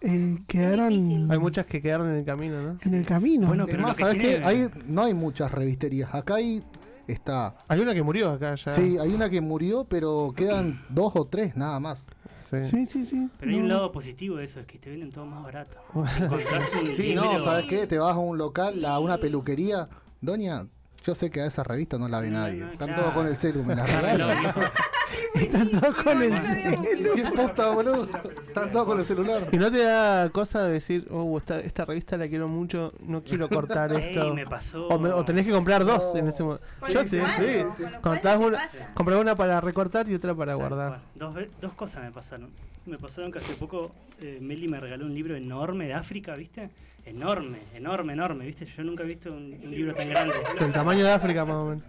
eh, 0.01 0.39
quedaron 0.49 0.89
difícil. 0.89 1.31
Hay 1.31 1.39
muchas 1.39 1.67
que 1.67 1.83
quedaron 1.83 2.09
en 2.09 2.17
el 2.17 2.25
camino, 2.25 2.63
¿no? 2.63 2.79
en 2.83 2.95
el 2.95 3.05
camino. 3.05 3.47
Bueno, 3.49 3.65
Es 3.65 3.71
pero 3.71 3.83
más, 3.83 3.91
lo 3.91 3.97
que 3.97 4.03
¿sabes 4.05 4.19
tiene- 4.19 4.39
qué? 4.39 4.45
Ahí 4.45 4.69
no 4.87 5.03
hay 5.03 5.13
muchas 5.13 5.53
revisterías. 5.53 6.15
Acá 6.15 6.37
hay. 6.37 6.65
Está. 7.07 7.57
Hay 7.69 7.81
una 7.81 7.93
que 7.93 8.03
murió 8.03 8.31
acá 8.31 8.55
ya. 8.55 8.73
Sí, 8.73 8.97
hay 8.99 9.13
una 9.13 9.29
que 9.29 9.43
murió, 9.43 9.85
pero 9.85 10.33
quedan 10.35 10.81
dos 10.89 11.13
o 11.15 11.27
tres 11.27 11.55
nada 11.55 11.79
más. 11.79 12.03
Sí. 12.43 12.63
sí, 12.63 12.87
sí, 12.87 13.05
sí. 13.05 13.29
Pero 13.39 13.53
hay 13.53 13.59
un 13.59 13.69
lado 13.69 13.93
positivo 13.93 14.37
de 14.37 14.45
eso, 14.45 14.61
es 14.61 14.67
que 14.67 14.79
te 14.79 14.89
venden 14.89 15.13
todo 15.13 15.27
más 15.27 15.43
barato. 15.45 15.77
Sí, 16.97 17.15
no, 17.15 17.39
¿sabes 17.45 17.67
qué? 17.67 17.87
Te 17.87 17.99
vas 17.99 18.15
a 18.17 18.19
un 18.19 18.39
local, 18.39 18.83
a 18.87 18.99
una 18.99 19.19
peluquería. 19.19 19.89
Doña, 20.23 20.67
yo 21.03 21.15
sé 21.15 21.31
que 21.31 21.41
a 21.41 21.47
esa 21.47 21.63
revista 21.63 21.99
no 21.99 22.09
la 22.09 22.21
ve 22.21 22.29
No, 22.31 22.39
nadie. 22.41 22.61
no, 22.61 22.71
Están 22.73 22.89
claro. 22.89 23.03
todos 23.03 23.15
con 23.15 23.27
el 23.27 23.37
celu, 23.37 23.65
me 23.65 23.75
la 23.75 23.87
regalan. 23.87 24.39
Están 25.35 25.71
todos 25.71 25.97
con 26.03 26.23
el 26.23 26.41
celu. 26.41 26.85
Sí, 27.15 27.23
posta, 27.37 27.71
boludo. 27.75 28.09
Están 28.47 28.71
todos 28.73 28.87
con 28.87 28.99
el 28.99 29.05
celular. 29.05 29.49
Y 29.53 29.57
no 29.57 29.71
te 29.71 29.79
da 29.83 30.29
cosa 30.31 30.65
de 30.65 30.73
decir, 30.75 31.07
oh, 31.11 31.37
esta, 31.39 31.61
esta 31.61 31.85
revista 31.85 32.17
la 32.17 32.29
quiero 32.29 32.49
mucho, 32.49 32.93
no 33.01 33.23
quiero 33.23 33.49
cortar 33.49 33.93
Ey, 33.93 34.11
esto. 34.17 34.35
me 34.35 34.47
pasó. 34.47 34.89
O, 34.89 34.99
me- 34.99 35.11
o 35.13 35.25
tenés 35.25 35.47
que 35.47 35.53
comprar 35.53 35.85
dos 35.85 36.15
en 36.15 36.29
ese 36.29 36.43
momento. 36.43 36.65
Yo 36.91 37.03
sí, 37.05 37.21
sí. 37.37 37.85
cuadros 38.03 38.37
una, 38.37 38.69
compré 38.95 39.17
una 39.17 39.35
para 39.35 39.61
recortar 39.61 40.09
y 40.09 40.15
otra 40.15 40.35
para 40.35 40.55
guardar. 40.55 41.01
Dos, 41.15 41.35
dos 41.61 41.75
cosas 41.75 42.05
me 42.05 42.11
pasaron. 42.13 42.51
Me 42.87 42.99
pasaron 42.99 43.31
que 43.31 43.39
hace 43.39 43.55
poco 43.55 43.93
eh, 44.21 44.39
Meli 44.41 44.67
me 44.69 44.81
regaló 44.81 45.05
un 45.07 45.15
libro 45.15 45.37
enorme 45.37 45.87
de 45.87 45.95
África, 45.95 46.35
¿viste? 46.35 46.71
Enorme, 47.05 47.59
enorme, 47.75 48.13
enorme, 48.13 48.47
¿viste? 48.47 48.65
Yo 48.65 48.85
nunca 48.85 49.03
he 49.03 49.07
visto 49.07 49.31
un, 49.33 49.53
un 49.63 49.71
libro 49.73 49.93
tan 49.95 50.09
grande. 50.09 50.35
El 50.61 50.73
tamaño 50.73 51.05
de 51.05 51.11
África 51.13 51.45
más 51.45 51.57
o 51.57 51.65
menos. 51.67 51.85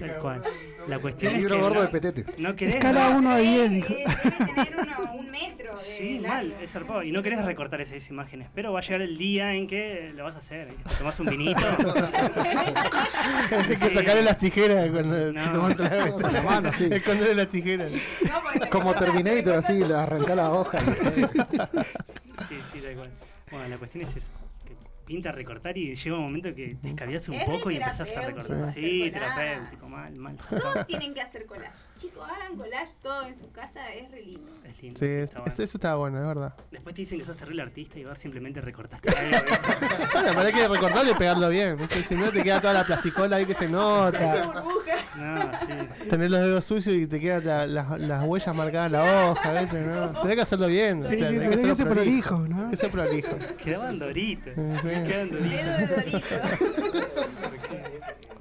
Tal 0.00 0.16
cual. 0.18 0.42
La 0.88 0.98
cuestión 0.98 1.30
El 1.30 1.36
es 1.36 1.42
libro 1.42 1.54
que 1.56 1.62
gordo 1.62 1.74
no, 1.76 1.82
de 1.82 1.88
petete. 1.88 2.24
no 2.42 2.56
querés... 2.56 2.74
Escala 2.76 3.10
¿no? 3.10 3.18
1 3.18 3.30
a 3.30 3.40
Eh, 3.40 3.42
10. 3.44 3.60
eh, 3.60 3.68
dijo. 3.68 3.94
debe 3.94 4.64
tener 4.64 4.76
uno, 4.98 5.12
un 5.14 5.30
metro 5.30 5.72
de 5.76 5.80
Sí, 5.82 6.18
largo. 6.18 6.34
mal, 6.48 6.54
es 6.60 6.70
zarpado. 6.72 7.02
Y 7.04 7.12
no 7.12 7.22
querés 7.22 7.44
recortar 7.44 7.80
esas 7.80 8.10
imágenes, 8.10 8.48
pero 8.52 8.72
va 8.72 8.80
a 8.80 8.82
llegar 8.82 9.02
el 9.02 9.16
día 9.16 9.54
en 9.54 9.66
que 9.68 10.12
lo 10.14 10.24
vas 10.24 10.34
a 10.34 10.38
hacer. 10.38 10.74
Te 10.88 10.94
tomás 10.96 11.20
un 11.20 11.26
vinito. 11.28 11.60
Hay 13.52 13.64
que 13.68 13.76
Sí. 13.76 13.90
sacarle 13.90 14.22
las 14.22 14.38
tijeras 14.38 14.90
cuando 14.90 15.32
No. 15.32 15.70
se 15.76 16.32
la 16.32 16.42
mano, 16.42 16.72
sí. 16.72 16.88
Esconderle 16.90 17.34
las 17.36 17.48
tijeras. 17.48 17.92
No, 17.92 18.68
Como 18.70 18.92
Terminator, 18.94 19.42
te 19.44 19.54
así, 19.54 19.84
le 19.84 19.94
arranca 19.94 20.34
la 20.34 20.50
hoja. 20.50 20.78
Sí, 22.48 22.58
sí, 22.72 22.80
da 22.80 22.92
igual. 22.92 23.10
Bueno, 23.50 23.68
la 23.68 23.78
cuestión 23.78 24.04
es 24.04 24.16
esa. 24.16 24.30
Que 24.64 24.76
pinta 25.04 25.32
recortar 25.32 25.76
y 25.76 25.94
llega 25.94 26.16
un 26.16 26.22
momento 26.22 26.54
que 26.54 26.76
te 26.76 26.88
escabias 26.88 27.28
un 27.28 27.34
Es 27.34 27.44
poco 27.44 27.70
y 27.70 27.76
empezás 27.76 28.16
a 28.16 28.20
recortar. 28.22 28.72
Sí, 28.72 29.10
terapéutico, 29.12 29.88
mal, 29.88 30.16
mal. 30.16 30.36
Todos 30.36 30.86
tienen 30.86 31.14
que 31.14 31.20
hacer 31.20 31.46
collage. 31.46 31.72
Chicos, 32.00 32.24
hagan 32.26 32.56
collage 32.56 32.92
todo 33.02 33.26
en 33.26 33.38
su 33.38 33.52
casa, 33.52 33.92
es 33.92 34.10
re 34.10 34.22
lindo. 34.22 34.50
Es 34.64 34.82
lindo, 34.82 34.98
Sí, 34.98 35.06
sí, 35.06 35.12
es- 35.12 35.22
está 35.24 35.40
bueno. 35.40 35.54
eso 35.58 35.76
estaba 35.76 35.94
bueno, 35.96 36.18
es 36.18 36.26
verdad. 36.26 36.54
Después 36.70 36.94
te 36.94 37.02
dicen 37.02 37.18
que 37.18 37.24
sos 37.26 37.36
terrible 37.36 37.60
artista 37.60 37.98
y 37.98 38.04
vas 38.04 38.18
simplemente 38.18 38.60
recortaste 38.62 39.08
algo. 39.16 39.46
Bueno, 40.12 40.28
pero 40.30 40.40
hay 40.40 40.52
que 40.52 40.68
recortarlo 40.68 41.10
y 41.10 41.14
pegarlo 41.14 41.48
bien. 41.50 41.76
¿viste? 41.76 42.02
Si 42.04 42.14
no, 42.14 42.30
te 42.32 42.42
queda 42.42 42.58
toda 42.60 42.72
la 42.72 42.86
plasticola 42.86 43.36
ahí 43.36 43.44
que 43.44 43.52
se 43.54 43.68
nota. 43.68 44.44
burbuja. 44.46 44.90
No, 45.16 45.50
sí. 45.58 46.06
Tener 46.08 46.30
los 46.30 46.40
dedos 46.40 46.64
sucios 46.64 46.96
y 46.96 47.06
te 47.06 47.20
quedan 47.20 47.44
la- 47.44 47.66
las, 47.66 48.00
las 48.00 48.24
huellas 48.26 48.54
marcadas 48.56 48.86
en 48.86 48.92
la 48.92 49.30
hoja, 49.32 49.60
¿viste? 49.60 49.80
¿no? 49.82 50.20
Tenés 50.22 50.36
que 50.36 50.42
hacerlo 50.42 50.66
bien. 50.68 51.00
o 51.00 51.10
Sí, 51.10 51.18
sea, 51.18 51.28
sí, 51.28 51.34
tenés 51.34 51.40
tenés 51.40 51.50
que 51.56 51.62
ser 51.62 51.70
hacerlo 51.72 51.94
prolijo, 51.94 52.38
¿no? 52.48 52.70
Que 52.70 52.76
ser 52.78 52.90
prolijo. 52.90 53.36
Quedaban 53.62 53.98
doritos. 53.98 54.54
Sí, 54.54 54.62
sí. 54.82 54.88
Quedan 54.88 55.30
doritos. 55.30 55.50
Dedo 55.50 55.96
dorito. 55.96 56.18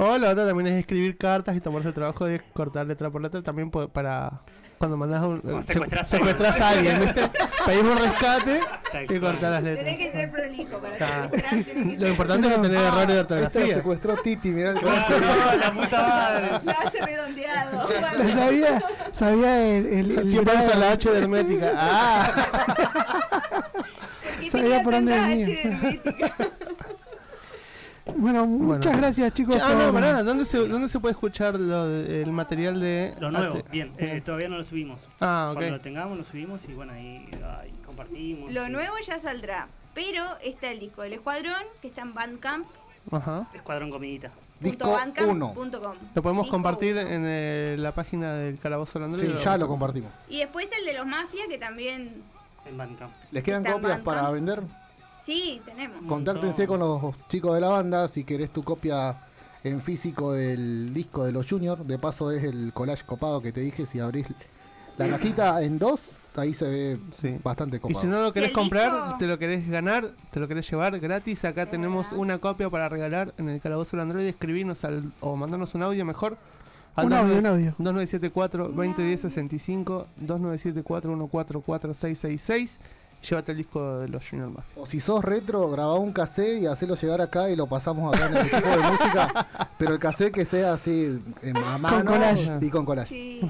O 0.02 0.18
la 0.18 0.30
otra 0.30 0.48
también 0.48 0.68
es 0.68 0.80
escribir 0.80 1.18
cartas 1.18 1.56
y 1.56 1.60
tomarse 1.60 1.90
el 1.90 1.94
trabajo 1.94 2.26
de 2.26 2.42
cortar 2.54 2.86
letra 2.88 3.10
por 3.10 3.22
letra 3.22 3.42
también 3.42 3.70
para 3.70 4.42
cuando 4.78 4.96
mandás 4.96 5.22
un 5.26 5.42
Cuando 5.42 5.62
se- 5.62 5.74
secuestrás 6.06 6.62
a 6.62 6.70
alguien, 6.70 7.02
¿viste? 7.02 7.30
Pedís 7.66 7.82
un 7.84 7.98
rescate 7.98 8.62
y 9.10 9.20
cortar 9.20 9.52
las 9.52 9.62
Tenés 9.64 9.78
letras. 9.86 9.98
que 9.98 10.12
ser 10.14 10.32
prolijo 10.32 10.78
para 10.78 10.96
Claro. 10.96 11.24
secuestrar. 11.26 11.64
tenés 11.66 11.96
que 11.96 11.98
Lo 11.98 12.08
importante 12.08 12.48
es 12.48 12.56
no 12.58 12.62
tener 12.64 12.78
errores 12.82 13.08
de 13.08 13.20
Este 13.20 13.34
ortografía. 13.36 13.74
secuestró 13.76 14.16
Titi, 14.16 14.50
mirá 14.52 14.70
el 14.72 14.78
¡Ah, 14.78 15.56
la 15.60 15.72
puta 15.74 16.02
madre! 16.02 16.50
Lo 16.64 16.72
hace 16.88 17.06
redondeado. 17.06 17.90
Lo 18.24 18.30
sabía, 18.30 18.84
sabía 19.12 19.68
el, 19.68 19.86
el, 19.86 20.12
el 20.20 20.26
Siempre 20.30 20.54
usa 20.58 20.78
la 20.78 20.92
H 20.92 21.12
de 21.12 21.18
hermética. 21.20 21.72
Ah, 21.76 22.32
¿Qué 24.40 24.50
Sabía 24.50 24.82
por 24.82 24.94
dónde 24.94 25.12
venía. 25.12 26.36
Bueno, 28.20 28.46
muchas 28.46 28.98
gracias 28.98 29.34
chicos. 29.34 29.56
ah, 29.64 29.74
no, 29.74 29.94
pará, 29.94 30.24
¿dónde 30.24 30.46
se, 30.46 30.58
¿dónde 30.68 30.90
se 30.90 31.00
puede 31.00 31.14
escuchar 31.14 31.58
lo 31.60 31.88
de- 31.88 32.22
el 32.22 32.32
material 32.32 32.80
de. 32.80 33.16
Lo 33.20 33.32
nuevo, 33.32 33.62
bien. 33.72 33.94
eh, 33.98 34.22
todavía 34.24 34.50
no 34.50 34.58
lo 34.58 34.64
subimos. 34.64 35.08
Ah, 35.22 35.52
Cuando 35.54 35.72
lo 35.72 35.78
ok. 35.78 35.82
tengamos, 35.82 36.18
lo 36.18 36.24
subimos 36.24 36.68
y 36.68 36.74
bueno, 36.74 36.94
ahí, 36.94 37.24
ahí 37.62 37.72
compartimos. 37.86 38.54
Lo 38.54 38.68
y- 38.68 38.72
nuevo 38.72 38.96
ya 39.06 39.20
saldrá. 39.20 39.68
Pero 39.94 40.24
está 40.44 40.70
el 40.72 40.80
disco 40.80 41.02
del 41.02 41.14
Escuadrón, 41.14 41.64
que 41.82 41.88
está 41.88 42.02
en 42.02 42.14
Bandcamp. 42.14 42.68
Ajá. 43.12 43.48
Escuadrón 43.54 43.90
Comidita. 43.90 44.32
Disco 44.60 44.90
1. 45.26 45.54
Lo 46.14 46.22
podemos 46.22 46.44
Disco 46.46 46.52
compartir 46.52 46.92
uno. 46.98 47.02
en 47.02 47.24
eh, 47.26 47.76
la 47.80 47.94
página 47.94 48.34
del 48.34 48.60
Calabozo 48.60 49.00
del 49.00 49.06
Android. 49.14 49.38
Sí, 49.38 49.44
ya 49.44 49.58
lo 49.58 49.68
compartimos. 49.70 50.12
Y 50.28 50.40
después 50.40 50.66
está 50.66 50.78
el 50.78 50.86
de 50.86 50.94
los 50.94 51.06
Mafia, 51.08 51.44
que 51.48 51.58
también. 51.58 52.22
En 52.66 52.78
Bandcamp. 52.78 53.12
¿Les 53.32 53.42
quedan 53.44 53.64
copias 53.64 54.02
para 54.02 54.30
vender? 54.30 54.62
Sí, 55.20 55.62
tenemos. 55.66 56.02
Contáctense 56.08 56.66
con 56.68 56.80
los 56.80 57.16
chicos 57.28 57.54
de 57.56 57.62
la 57.62 57.70
banda 57.70 58.08
si 58.08 58.24
querés 58.24 58.52
tu 58.52 58.64
copia 58.64 59.18
en 59.64 59.82
físico 59.82 60.34
del 60.34 60.94
disco 60.94 61.26
de 61.26 61.32
los 61.32 61.48
Juniors. 61.50 61.86
De 61.88 61.98
paso 61.98 62.32
es 62.32 62.44
el 62.44 62.72
collage 62.74 63.04
copado 63.06 63.42
que 63.42 63.52
te 63.52 63.62
dije. 63.62 63.86
Si 63.86 64.00
abrís 64.00 64.28
la 64.98 65.10
cajita 65.10 65.62
en 65.62 65.78
dos, 65.80 66.12
ahí 66.36 66.54
se 66.54 66.68
ve 66.70 67.00
Sí. 67.12 67.38
bastante 67.44 67.78
Y 67.78 67.80
copado. 67.80 68.00
si 68.02 68.08
no 68.08 68.22
lo 68.22 68.32
querés 68.34 68.52
comprar, 68.52 68.92
disco- 68.92 69.18
te 69.18 69.28
lo 69.28 69.38
querés 69.38 69.70
ganar, 69.70 70.12
te 70.32 70.40
lo 70.40 70.48
querés 70.48 70.70
llevar 70.70 70.98
gratis, 71.00 71.44
acá 71.46 71.66
tenemos 71.70 72.12
una 72.14 72.38
copia 72.40 72.70
para 72.70 72.88
regalar 72.90 73.34
en 73.38 73.50
el 73.50 73.60
calabozo 73.62 73.98
del 73.98 74.02
Android. 74.04 74.26
Escribirnos 74.26 74.84
al, 74.86 75.12
o 75.20 75.36
mandarnos 75.36 75.76
un 75.76 75.84
audio 75.84 76.06
mejor. 76.06 76.38
Al 76.96 77.06
Un 77.08 77.14
audio, 77.14 77.38
un 77.38 77.46
audio. 77.46 77.66
2974 77.78 78.70
2010 78.70 79.22
65 79.22 80.08
2974 80.18 81.12
144666. 81.12 82.80
Llévate 83.22 83.52
el 83.52 83.58
disco 83.58 83.98
de 84.00 84.08
los 84.08 84.28
Junior 84.30 84.50
Mafia. 84.50 84.74
O 84.82 84.86
si 84.86 85.00
sos 85.02 85.24
retro, 85.24 85.70
grabá 85.70 85.96
un 86.00 86.14
cassette 86.14 86.62
y 86.62 86.66
hacelo 86.68 86.96
llegar 86.96 87.20
acá 87.22 87.50
y 87.50 87.56
lo 87.58 87.68
pasamos 87.68 88.16
acá 88.16 88.28
en 88.28 88.38
el 88.38 88.46
equipo 88.48 88.68
de 88.70 88.78
música. 88.78 89.48
Pero 89.78 89.94
el 89.94 90.00
cassette 90.00 90.34
que 90.34 90.46
sea 90.46 90.74
así 90.74 91.22
en 91.42 91.58
a 91.58 91.78
mano 91.78 92.06
collage. 92.06 92.50
y 92.62 92.70
con 92.70 92.86
collage. 92.86 93.10
Sí. 93.10 93.42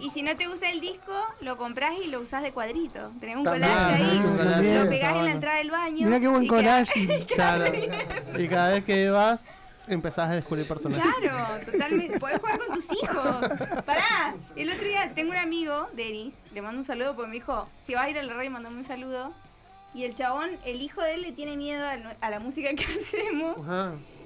Y 0.00 0.10
si 0.10 0.22
no 0.22 0.36
te 0.36 0.46
gusta 0.46 0.70
el 0.70 0.80
disco, 0.80 1.12
lo 1.40 1.56
compras 1.56 1.90
y 2.04 2.08
lo 2.08 2.20
usás 2.20 2.42
de 2.42 2.52
cuadrito. 2.52 3.10
Tenés 3.20 3.36
un 3.36 3.44
También, 3.44 3.68
collage 3.68 3.94
ahí, 4.04 4.18
sí, 4.20 4.26
un 4.26 4.36
collage. 4.36 4.84
lo 4.84 4.88
pegás 4.90 5.16
en 5.16 5.24
la 5.24 5.30
entrada 5.32 5.58
del 5.58 5.70
baño. 5.70 6.06
Mirá 6.06 6.20
qué 6.20 6.28
buen 6.28 6.42
y 6.44 6.48
collage. 6.48 7.26
Claro. 7.34 7.64
y 8.38 8.48
cada 8.48 8.68
vez 8.70 8.84
que 8.84 9.10
vas, 9.10 9.44
empezás 9.88 10.30
a 10.30 10.34
descubrir 10.34 10.66
personajes. 10.66 11.04
Claro, 11.20 11.64
totalmente. 11.64 12.18
Podés 12.18 12.38
jugar 12.38 12.58
con 12.58 12.74
tus 12.74 12.86
hijos. 12.92 13.82
Pará, 13.84 14.34
el 14.56 14.70
otro 14.70 14.84
día 14.86 15.12
tengo 15.14 15.30
un 15.32 15.36
amigo, 15.36 15.88
Denis, 15.94 16.42
le 16.52 16.62
mando 16.62 16.78
un 16.78 16.84
saludo 16.84 17.14
porque 17.14 17.28
me 17.28 17.34
dijo, 17.34 17.68
si 17.82 17.94
vas 17.94 18.04
a 18.04 18.10
ir 18.10 18.18
al 18.18 18.28
radio, 18.30 18.50
mandame 18.50 18.78
un 18.78 18.84
saludo. 18.84 19.32
Y 19.94 20.04
el 20.04 20.14
chabón, 20.14 20.50
el 20.66 20.82
hijo 20.82 21.00
de 21.02 21.14
él 21.14 21.22
le 21.22 21.32
tiene 21.32 21.56
miedo 21.56 21.86
a, 21.86 21.96
lo- 21.96 22.10
a 22.20 22.30
la 22.30 22.40
música 22.40 22.68
que 22.74 22.84
hacemos. 23.00 23.56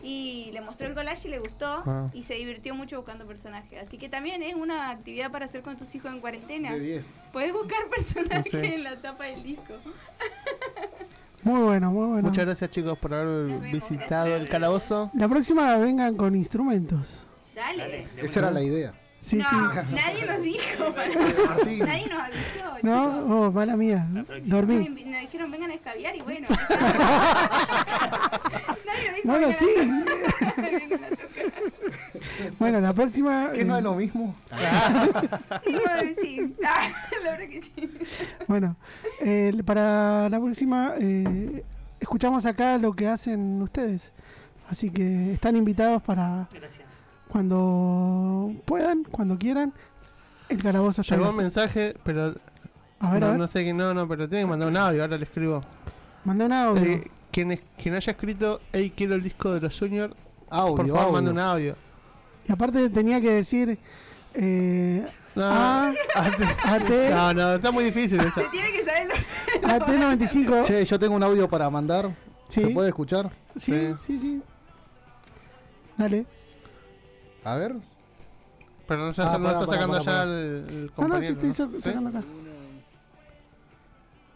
Y 0.05 0.51
le 0.53 0.61
mostró 0.61 0.89
el 0.89 0.95
collage 0.95 1.29
y 1.29 1.31
le 1.31 1.39
gustó. 1.39 1.85
Ah. 1.87 2.09
Y 2.13 2.25
se 2.25 2.35
divirtió 2.35 2.75
mucho 2.75 2.97
buscando 2.97 3.25
personajes. 3.25 3.81
Así 3.87 3.97
que 3.99 4.09
también 4.09 4.43
es 4.43 4.57
una 4.57 4.91
actividad 4.91 5.31
para 5.31 5.45
hacer 5.45 5.63
con 5.63 5.77
tus 5.77 5.95
hijos 5.95 6.11
en 6.11 6.21
cuarentena. 6.21 6.73
De 6.73 6.81
10. 6.81 7.07
Puedes 7.33 7.53
buscar 7.53 7.89
personajes 7.89 8.53
en 8.53 8.83
la 8.83 8.97
tapa 9.01 9.25
del 9.27 9.45
disco. 9.45 9.75
Muy 11.43 11.61
bueno, 11.61 11.91
muy 11.91 12.07
bueno. 12.07 12.29
Muchas 12.29 12.45
gracias 12.45 12.71
chicos 12.71 12.97
por 12.99 13.15
haber 13.15 13.61
visitado 13.61 14.37
el 14.37 14.49
calabozo. 14.49 15.11
La 15.15 15.29
próxima 15.29 15.77
vengan 15.77 16.17
con 16.17 16.37
instrumentos. 16.37 17.25
Dale. 17.55 18.07
Esa 18.17 18.41
era 18.41 18.51
la 18.51 18.63
idea. 18.63 18.95
Sí, 19.23 19.37
no, 19.37 19.45
sí. 19.45 19.55
nadie 19.93 20.27
nos 20.27 20.43
dijo. 20.43 20.93
para- 20.95 21.15
nadie 21.15 22.09
nos 22.09 22.21
avisó. 22.21 22.43
chicos. 22.57 22.83
No, 22.83 23.25
oh, 23.47 23.53
mala 23.53 23.77
mía. 23.77 24.05
Nos, 24.11 24.27
Dormí. 24.45 24.89
nos 24.89 25.21
dijeron 25.21 25.49
vengan 25.53 25.71
a 25.71 25.75
escabiar 25.75 26.17
y 26.17 26.23
bueno. 26.23 26.49
Nadie 28.85 29.07
nos 29.07 29.15
dijo 29.15 29.29
Bueno, 29.29 29.53
sí. 29.53 29.67
Bueno, 32.59 32.81
la 32.81 32.93
próxima. 32.93 33.53
¿Que 33.53 33.65
no 33.65 33.77
eh, 33.77 33.79
es 33.79 33.85
lo 33.85 33.95
mismo? 33.95 34.35
Bueno, 34.51 35.13
sí, 36.21 36.57
Ah, 36.65 36.89
la 37.25 37.31
verdad 37.31 37.49
que 37.49 37.61
sí. 37.61 37.73
Bueno, 38.49 38.75
eh, 39.21 39.53
para 39.65 40.29
la 40.29 40.41
próxima 40.41 40.95
eh, 40.99 41.63
escuchamos 42.01 42.45
acá 42.47 42.77
lo 42.79 42.93
que 42.95 43.07
hacen 43.07 43.63
ustedes. 43.63 44.13
Así 44.69 44.91
que 44.91 45.33
están 45.33 45.55
invitados 45.57 46.03
para 46.03 46.49
Gracias. 46.53 46.82
Cuando 47.33 48.53
puedan, 48.67 49.05
cuando 49.05 49.39
quieran. 49.39 49.73
El 50.51 50.63
calabozo 50.63 51.03
Llegó 51.03 51.31
un 51.31 51.37
mensaje, 51.37 51.95
pero 52.05 52.35
A 53.01 53.11
ver, 53.13 53.21
no, 53.21 53.27
a 53.27 53.31
ver. 53.31 53.39
no 53.39 53.47
sé 53.49 53.65
que 53.65 53.73
no, 53.73 53.95
no, 53.95 54.07
pero 54.07 54.29
tiene 54.29 54.45
que 54.45 54.51
mandar 54.51 54.69
un 54.69 54.77
audio, 54.77 55.03
ahora 55.03 55.17
le 55.17 55.25
escribo. 55.25 55.65
Manda 56.25 56.45
un 56.45 56.53
audio. 56.53 56.83
Eh, 56.85 57.11
quien, 57.31 57.53
es- 57.53 57.61
quien 57.83 57.95
haya 57.95 58.13
escrito, 58.13 58.61
hey, 58.73 58.93
quiero 58.95 59.15
el 59.15 59.23
disco 59.23 59.51
de 59.53 59.61
los 59.63 59.79
Junior, 59.79 60.15
Audio, 60.51 60.75
por 60.75 60.87
favor, 60.87 61.01
audio. 61.01 61.13
manda 61.13 61.31
un 61.31 61.39
audio. 61.39 61.77
Y 62.47 62.53
aparte 62.53 62.91
tenía 62.91 63.21
que 63.21 63.31
decir. 63.31 63.79
Eh, 64.35 65.07
No, 65.35 65.45
A, 65.45 65.89
AT, 66.15 66.91
no, 67.11 67.33
no, 67.35 67.55
está 67.55 67.71
muy 67.71 67.85
difícil 67.85 68.21
eso. 68.29 68.41
Se 68.43 68.49
tiene 68.51 68.73
que 68.73 68.85
saber 68.85 69.09
lo 69.09 69.69
AT95. 69.69 70.63
Che, 70.67 70.85
yo 70.85 70.99
tengo 70.99 71.15
un 71.17 71.23
audio 71.23 71.49
para 71.49 71.71
mandar. 71.71 72.15
Sí. 72.49 72.61
¿Se 72.61 72.67
puede 72.69 72.89
escuchar? 72.91 73.31
Sí, 73.57 73.95
sí, 74.07 74.19
sí. 74.19 74.43
Dale. 75.97 76.27
A 77.45 77.57
ver. 77.57 77.75
Pero 78.87 79.07
no, 79.07 79.13
ya 79.13 79.33
Ah, 79.35 79.39
no 79.39 79.51
está 79.51 79.67
sacando 79.67 79.99
pará, 79.99 80.05
ya 80.05 80.23
el, 80.25 80.31
el 80.31 80.91
No, 80.97 81.09
no, 81.09 81.21
sí 81.21 81.35
compañero. 81.35 81.49
estoy 81.51 81.81
sacando 81.81 82.09
acá. 82.11 82.23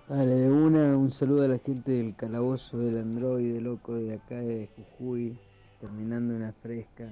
Dale, 0.08 0.34
de 0.36 0.50
una, 0.50 0.96
un 0.96 1.10
saludo 1.10 1.42
a 1.44 1.48
la 1.48 1.58
gente 1.58 1.90
del 1.92 2.14
calabozo 2.14 2.78
del 2.78 2.98
androide 2.98 3.60
loco 3.60 3.94
de 3.94 4.14
acá 4.14 4.36
de 4.36 4.68
Jujuy, 4.76 5.36
terminando 5.80 6.34
una 6.34 6.52
fresca. 6.62 7.08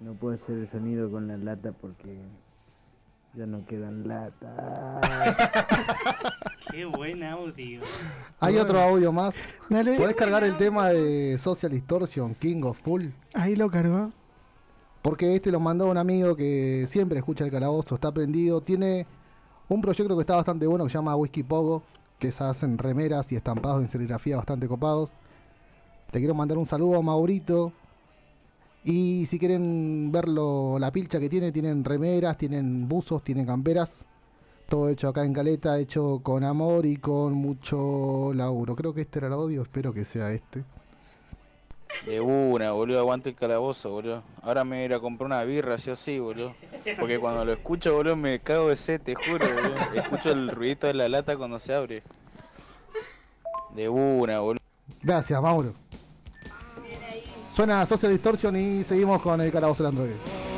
No 0.00 0.14
puedo 0.14 0.34
hacer 0.34 0.58
el 0.58 0.66
sonido 0.66 1.08
con 1.08 1.28
la 1.28 1.36
lata 1.36 1.70
porque 1.70 2.18
ya 3.34 3.46
no 3.46 3.64
quedan 3.64 4.08
latas. 4.08 4.50
Qué 6.72 6.84
buen 6.84 7.22
audio. 7.22 7.80
Hay 8.40 8.56
otro 8.56 8.80
audio 8.80 9.12
más. 9.12 9.36
Dale. 9.68 9.96
¿Podés 9.96 10.16
cargar 10.16 10.42
el 10.42 10.56
tema 10.56 10.88
de 10.88 11.36
Social 11.38 11.70
Distortion, 11.70 12.34
King 12.34 12.62
of 12.64 12.80
Full? 12.82 13.04
Ahí 13.34 13.54
lo 13.54 13.70
cargó. 13.70 14.10
Porque 15.02 15.34
este 15.34 15.50
lo 15.50 15.58
mandó 15.58 15.90
un 15.90 15.98
amigo 15.98 16.36
que 16.36 16.84
siempre 16.86 17.18
escucha 17.18 17.44
el 17.44 17.50
calabozo, 17.50 17.96
está 17.96 18.12
prendido. 18.12 18.60
Tiene 18.60 19.06
un 19.68 19.80
proyecto 19.82 20.14
que 20.16 20.20
está 20.20 20.36
bastante 20.36 20.66
bueno 20.66 20.84
que 20.84 20.90
se 20.90 20.98
llama 20.98 21.16
Whisky 21.16 21.42
Pogo, 21.42 21.82
que 22.20 22.30
se 22.30 22.44
hacen 22.44 22.78
remeras 22.78 23.32
y 23.32 23.36
estampados 23.36 23.82
en 23.82 23.88
serigrafía 23.88 24.36
bastante 24.36 24.68
copados. 24.68 25.10
Le 26.12 26.20
quiero 26.20 26.34
mandar 26.34 26.56
un 26.56 26.66
saludo 26.66 26.98
a 26.98 27.02
Maurito. 27.02 27.72
Y 28.84 29.26
si 29.26 29.38
quieren 29.38 30.10
verlo, 30.12 30.78
la 30.78 30.92
pilcha 30.92 31.18
que 31.18 31.28
tiene, 31.28 31.52
tienen 31.52 31.84
remeras, 31.84 32.36
tienen 32.38 32.88
buzos, 32.88 33.24
tienen 33.24 33.46
camperas. 33.46 34.04
Todo 34.68 34.88
hecho 34.88 35.08
acá 35.08 35.24
en 35.24 35.32
Caleta, 35.32 35.78
hecho 35.78 36.20
con 36.22 36.44
amor 36.44 36.86
y 36.86 36.96
con 36.96 37.32
mucho 37.34 38.32
laburo. 38.34 38.76
Creo 38.76 38.94
que 38.94 39.02
este 39.02 39.18
era 39.18 39.28
el 39.28 39.34
audio, 39.34 39.62
espero 39.62 39.92
que 39.92 40.04
sea 40.04 40.32
este. 40.32 40.64
De 42.06 42.20
una, 42.20 42.72
boludo, 42.72 42.98
aguante 42.98 43.30
el 43.30 43.34
calabozo, 43.36 43.90
boludo. 43.90 44.22
Ahora 44.42 44.64
me 44.64 44.76
voy 44.76 44.82
a 44.82 44.84
ir 44.86 44.94
a 44.94 45.00
comprar 45.00 45.26
una 45.26 45.44
birra, 45.44 45.76
yo 45.76 45.94
sí, 45.94 46.18
boludo. 46.18 46.54
Porque 46.98 47.18
cuando 47.18 47.44
lo 47.44 47.52
escucho, 47.52 47.94
boludo, 47.94 48.16
me 48.16 48.40
cago 48.40 48.68
de 48.68 48.76
sed, 48.76 49.00
te 49.00 49.14
juro, 49.14 49.46
boludo. 49.46 49.74
Escucho 49.94 50.30
el 50.30 50.48
ruidito 50.48 50.86
de 50.86 50.94
la 50.94 51.08
lata 51.08 51.36
cuando 51.36 51.58
se 51.58 51.74
abre. 51.74 52.02
De 53.74 53.88
una, 53.88 54.40
boludo. 54.40 54.62
Gracias, 55.02 55.40
Mauro. 55.40 55.74
Suena 57.54 57.84
Social 57.86 58.12
Distortion 58.12 58.56
y 58.56 58.82
seguimos 58.82 59.20
con 59.20 59.40
el 59.40 59.52
calabozo 59.52 59.82
del 59.82 59.92
Android. 59.92 60.51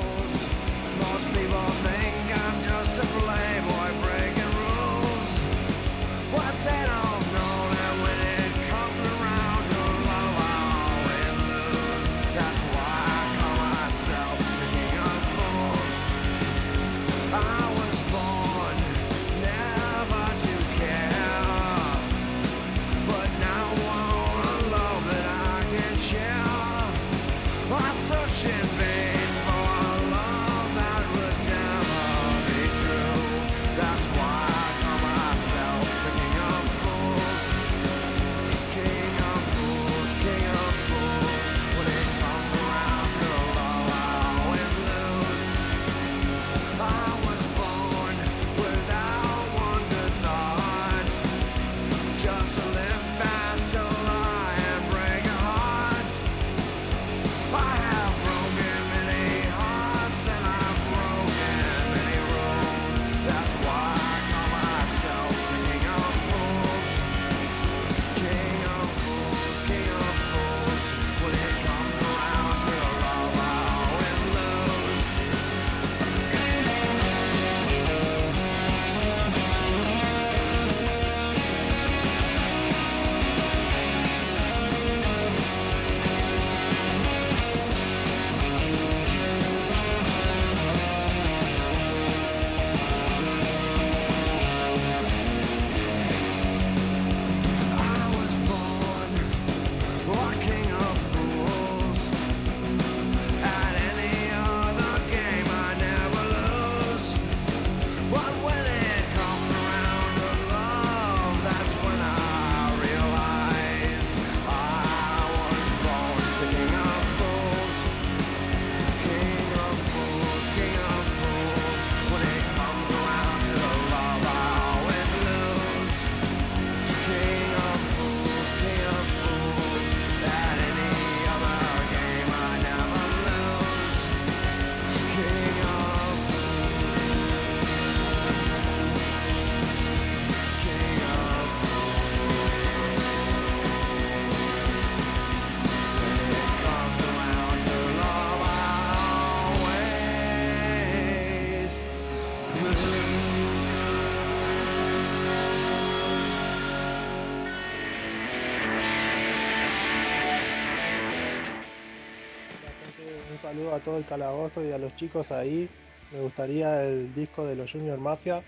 Todo 163.84 163.98
el 163.98 164.04
calabozo 164.04 164.64
y 164.64 164.72
a 164.72 164.78
los 164.78 164.96
chicos 164.96 165.30
ahí. 165.30 165.68
Me 166.12 166.20
gustaría 166.20 166.82
el 166.84 167.14
disco 167.14 167.46
de 167.46 167.54
los 167.56 167.70
Junior 167.70 167.98
Mafia. 167.98 168.42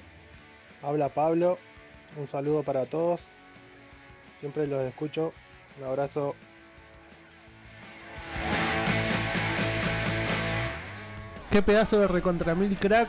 Habla 0.83 1.09
Pablo. 1.11 1.59
Un 2.17 2.27
saludo 2.27 2.63
para 2.63 2.87
todos. 2.87 3.23
Siempre 4.41 4.67
los 4.67 4.83
escucho. 4.85 5.33
Un 5.79 5.85
abrazo. 5.87 6.35
Qué 11.51 11.63
pedazo 11.63 12.01
de 12.01 12.09
recontra 12.09 12.55
mil 12.55 12.77
crack. 12.77 13.09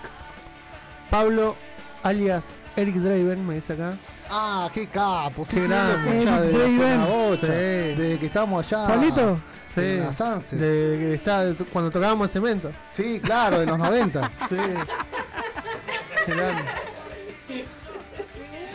Pablo, 1.10 1.56
alias 2.04 2.64
Eric 2.76 2.96
Draven, 2.96 3.46
me 3.46 3.56
dice 3.56 3.74
acá. 3.74 3.98
Ah, 4.30 4.70
qué 4.74 4.88
capo. 4.88 5.46
Sí, 5.46 5.56
Qué 5.56 5.62
sí, 5.62 5.68
Eric 5.68 5.72
de 5.72 6.26
la 6.26 6.42
Draven. 6.42 6.78
zona 6.78 7.06
bocha, 7.06 7.46
Sí. 7.48 7.52
Desde 7.52 8.20
que 8.20 8.26
estábamos 8.26 8.72
allá. 8.72 8.88
¿Pablito? 8.88 9.40
Sí. 9.82 9.88
en 9.92 10.04
la 10.06 10.14
Sunset. 10.14 10.60
De, 10.60 10.98
que 11.00 11.14
está, 11.16 11.54
cuando 11.72 11.90
tocábamos 11.92 12.32
cemento. 12.32 12.72
Sí, 12.94 13.20
claro, 13.22 13.60
de 13.60 13.66
los 13.66 13.78
90. 13.78 14.32
Sí. 14.50 14.56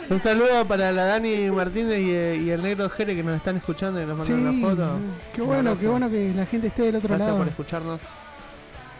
Un 0.09 0.19
saludo 0.19 0.65
para 0.65 0.91
la 0.91 1.05
Dani 1.05 1.49
Martínez 1.49 1.99
y, 1.99 2.11
eh, 2.11 2.35
y 2.43 2.49
el 2.49 2.61
negro 2.61 2.89
Jere 2.89 3.15
que 3.15 3.23
nos 3.23 3.35
están 3.37 3.55
escuchando 3.57 4.01
y 4.01 4.05
nos 4.05 4.17
Sí, 4.25 4.33
mandan 4.33 4.55
una 4.55 4.69
foto. 4.69 4.97
qué 5.33 5.41
Un 5.41 5.47
bueno, 5.47 5.59
abrazo. 5.69 5.81
qué 5.81 5.87
bueno 5.87 6.09
que 6.09 6.33
la 6.35 6.45
gente 6.45 6.67
esté 6.67 6.81
del 6.83 6.95
otro 6.97 7.07
Gracias 7.09 7.27
lado. 7.27 7.39
por 7.39 7.47
escucharnos. 7.47 8.01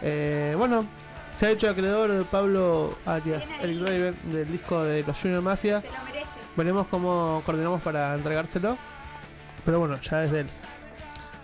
Eh, 0.02 0.54
bueno, 0.56 0.86
se 1.34 1.46
ha 1.46 1.50
hecho 1.50 1.68
acreedor 1.70 2.10
de 2.10 2.24
Pablo 2.24 2.96
alias 3.06 3.44
Eric 3.62 3.78
Draven 3.80 4.14
del 4.32 4.50
disco 4.50 4.82
de 4.82 5.02
los 5.02 5.18
Junior 5.20 5.42
Mafia. 5.42 5.80
Se 5.82 5.86
lo 5.88 6.04
merece. 6.04 6.26
Veremos 6.56 6.86
cómo 6.88 7.42
coordinamos 7.44 7.82
para 7.82 8.14
entregárselo. 8.14 8.76
Pero 9.64 9.78
bueno, 9.80 9.98
ya 10.00 10.22
es 10.24 10.30
de 10.32 10.46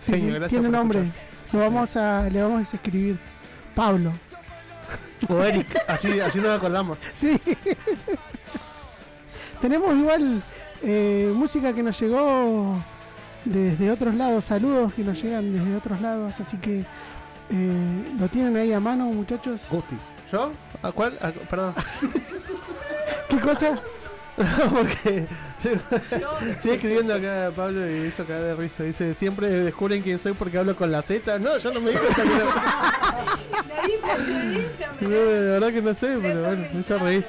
Sí, 0.01 0.13
sí, 0.13 0.33
tiene 0.49 0.69
nombre. 0.69 0.99
escuchar. 0.99 1.25
Lo 1.53 1.59
vamos 1.59 1.95
a, 1.95 2.29
le 2.29 2.41
vamos 2.41 2.59
a 2.73 2.75
escribir 2.75 3.19
Pablo. 3.75 4.11
O 5.29 5.43
Eric, 5.43 5.67
así, 5.87 6.19
así 6.19 6.39
nos 6.39 6.57
acordamos. 6.57 6.97
Sí. 7.13 7.39
Tenemos 9.61 9.95
igual 9.95 10.41
eh, 10.81 11.31
música 11.35 11.71
que 11.73 11.83
nos 11.83 11.99
llegó 11.99 12.77
desde 13.45 13.91
otros 13.91 14.15
lados, 14.15 14.45
saludos 14.45 14.93
que 14.93 15.03
nos 15.03 15.21
llegan 15.21 15.53
desde 15.53 15.75
otros 15.75 16.01
lados, 16.01 16.39
así 16.39 16.57
que 16.57 16.79
eh, 16.79 18.13
lo 18.19 18.27
tienen 18.29 18.55
ahí 18.57 18.73
a 18.73 18.79
mano, 18.79 19.05
muchachos. 19.05 19.61
Gusti. 19.69 19.95
¿Yo? 20.31 20.51
¿A 20.81 20.91
cuál? 20.91 21.17
¿A- 21.21 21.31
perdón. 21.31 21.75
¿Qué 23.29 23.39
cosa? 23.39 23.79
Porque 24.71 25.27
sigue 25.61 26.73
escribiendo 26.75 27.13
acá 27.13 27.51
Pablo 27.55 27.89
y 27.89 28.07
eso 28.07 28.25
cae 28.25 28.39
de 28.39 28.55
risa. 28.55 28.83
Dice, 28.83 29.13
siempre 29.13 29.49
descubren 29.49 30.01
quién 30.01 30.17
soy 30.19 30.33
porque 30.33 30.57
hablo 30.57 30.75
con 30.75 30.91
la 30.91 31.01
Z. 31.01 31.39
No, 31.39 31.57
yo 31.57 31.71
no 31.73 31.81
me 31.81 31.91
di 31.91 31.97
cuenta 31.97 32.23
que 32.23 32.29
La 32.29 33.81
dijo, 33.85 34.07
yo 34.27 34.39
dije, 34.49 34.67
No, 35.01 35.09
de 35.09 35.49
verdad 35.51 35.71
que 35.71 35.81
no 35.81 35.93
sé, 35.93 36.17
pero 36.21 36.41
bueno, 36.45 36.67
me 36.73 36.79
hizo 36.79 36.97
reír. 36.99 37.25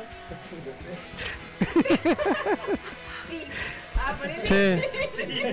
Ah. 3.97 4.15
Che, 4.45 4.91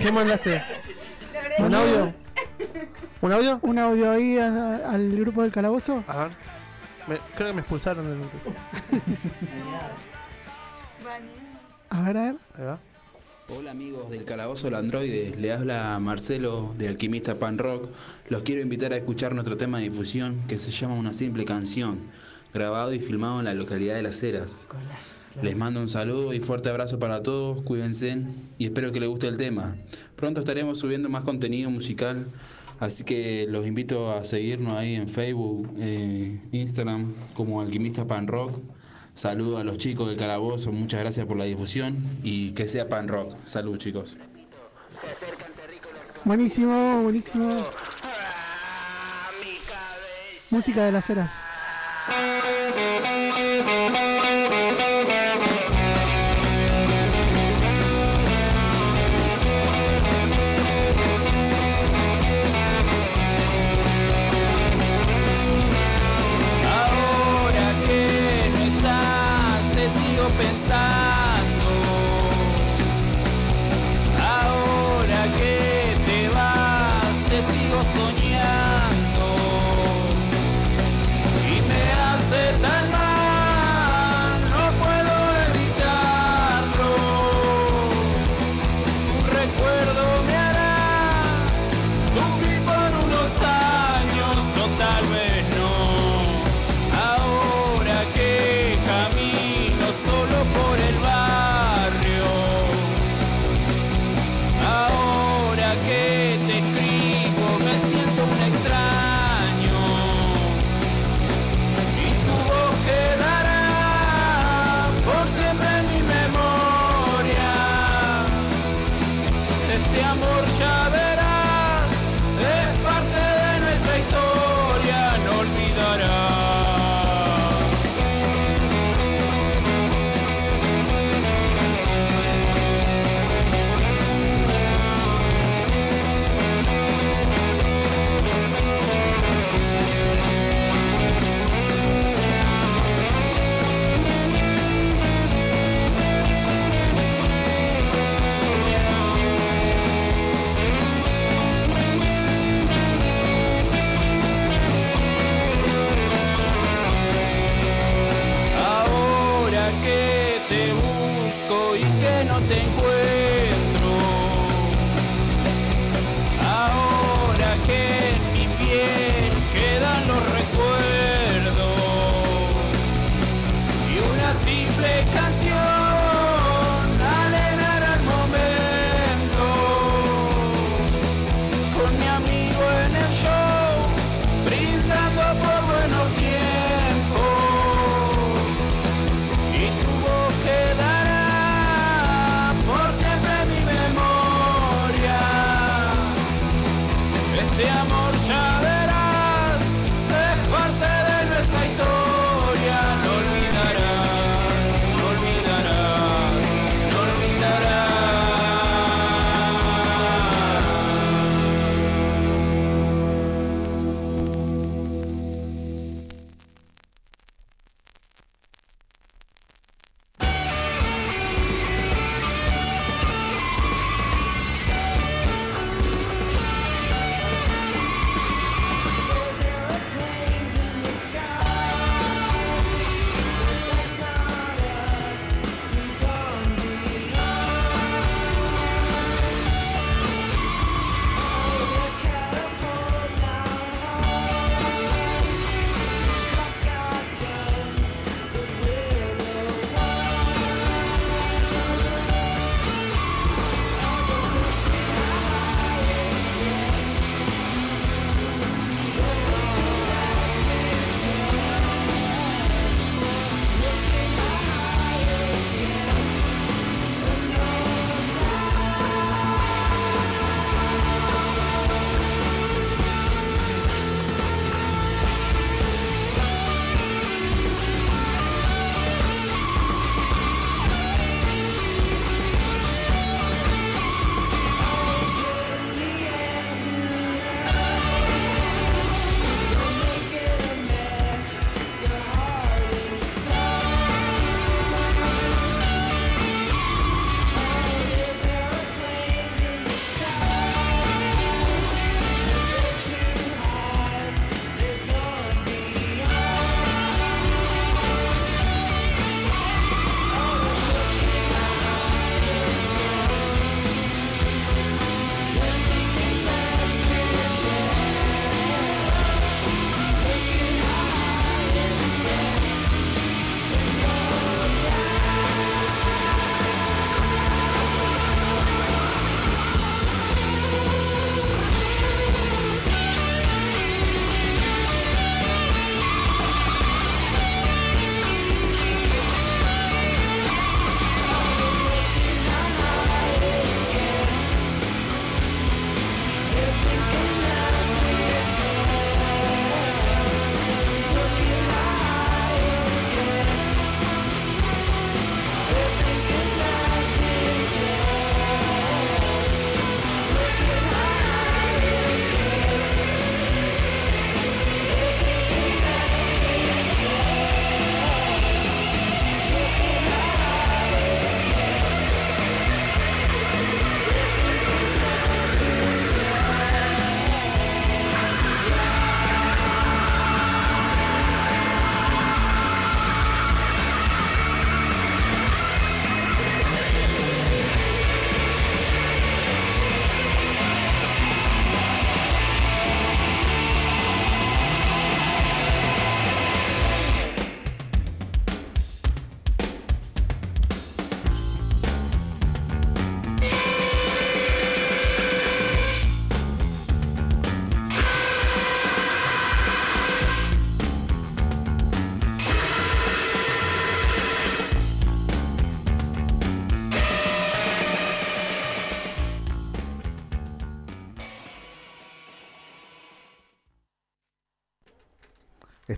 ¿qué 0.00 0.12
mandaste? 0.12 0.62
¿Un 1.58 1.74
audio? 1.74 2.12
¿Un 3.20 3.32
audio? 3.32 3.58
¿Un 3.62 3.78
audio 3.78 4.10
ahí 4.10 4.38
a- 4.38 4.76
al 4.90 5.16
grupo 5.16 5.42
del 5.42 5.52
calabozo? 5.52 6.02
A 6.06 6.16
ver. 6.24 6.30
Me- 7.06 7.18
creo 7.36 7.48
que 7.48 7.54
me 7.54 7.60
expulsaron 7.60 8.06
del 8.06 8.18
grupo. 8.18 8.54
A 11.90 12.02
ver, 12.02 12.16
a 12.16 12.22
ver. 12.22 12.36
Ahí 12.54 12.64
va. 12.64 12.78
Hola 13.48 13.72
amigos 13.72 14.08
del 14.10 14.24
Calabozo 14.24 14.68
del 14.68 14.76
Androide, 14.76 15.34
le 15.36 15.52
habla 15.52 15.98
Marcelo 15.98 16.72
de 16.78 16.86
Alquimista 16.86 17.34
Pan 17.34 17.58
Rock. 17.58 17.88
Los 18.28 18.44
quiero 18.44 18.62
invitar 18.62 18.92
a 18.92 18.96
escuchar 18.96 19.34
nuestro 19.34 19.56
tema 19.56 19.78
de 19.78 19.88
difusión 19.88 20.40
que 20.46 20.56
se 20.56 20.70
llama 20.70 20.94
Una 20.94 21.12
simple 21.12 21.44
canción, 21.44 21.98
grabado 22.54 22.94
y 22.94 23.00
filmado 23.00 23.40
en 23.40 23.46
la 23.46 23.54
localidad 23.54 23.96
de 23.96 24.02
Las 24.02 24.22
Heras. 24.22 24.66
Les 25.42 25.56
mando 25.56 25.80
un 25.80 25.88
saludo 25.88 26.32
y 26.32 26.38
fuerte 26.38 26.68
abrazo 26.68 27.00
para 27.00 27.24
todos, 27.24 27.64
cuídense 27.64 28.22
y 28.56 28.66
espero 28.66 28.92
que 28.92 29.00
les 29.00 29.08
guste 29.08 29.26
el 29.26 29.36
tema. 29.36 29.74
Pronto 30.14 30.38
estaremos 30.38 30.78
subiendo 30.78 31.08
más 31.08 31.24
contenido 31.24 31.70
musical, 31.70 32.24
así 32.78 33.02
que 33.02 33.48
los 33.48 33.66
invito 33.66 34.12
a 34.12 34.24
seguirnos 34.24 34.74
ahí 34.74 34.94
en 34.94 35.08
Facebook, 35.08 35.68
eh, 35.76 36.38
Instagram 36.52 37.12
como 37.34 37.60
Alquimista 37.60 38.04
Pan 38.04 38.28
Rock. 38.28 38.60
Saludo 39.20 39.58
a 39.58 39.64
los 39.64 39.76
chicos 39.76 40.08
del 40.08 40.16
Calabozo, 40.16 40.72
muchas 40.72 41.00
gracias 41.00 41.26
por 41.26 41.36
la 41.36 41.44
difusión 41.44 41.94
y 42.22 42.52
que 42.52 42.66
sea 42.66 42.88
Pan 42.88 43.06
Rock. 43.06 43.36
Salud 43.44 43.76
chicos. 43.76 44.16
Buenísimo, 46.24 47.02
buenísimo. 47.02 47.66
Música 50.48 50.84
de 50.86 50.92
la 50.92 51.02
cera. 51.02 51.30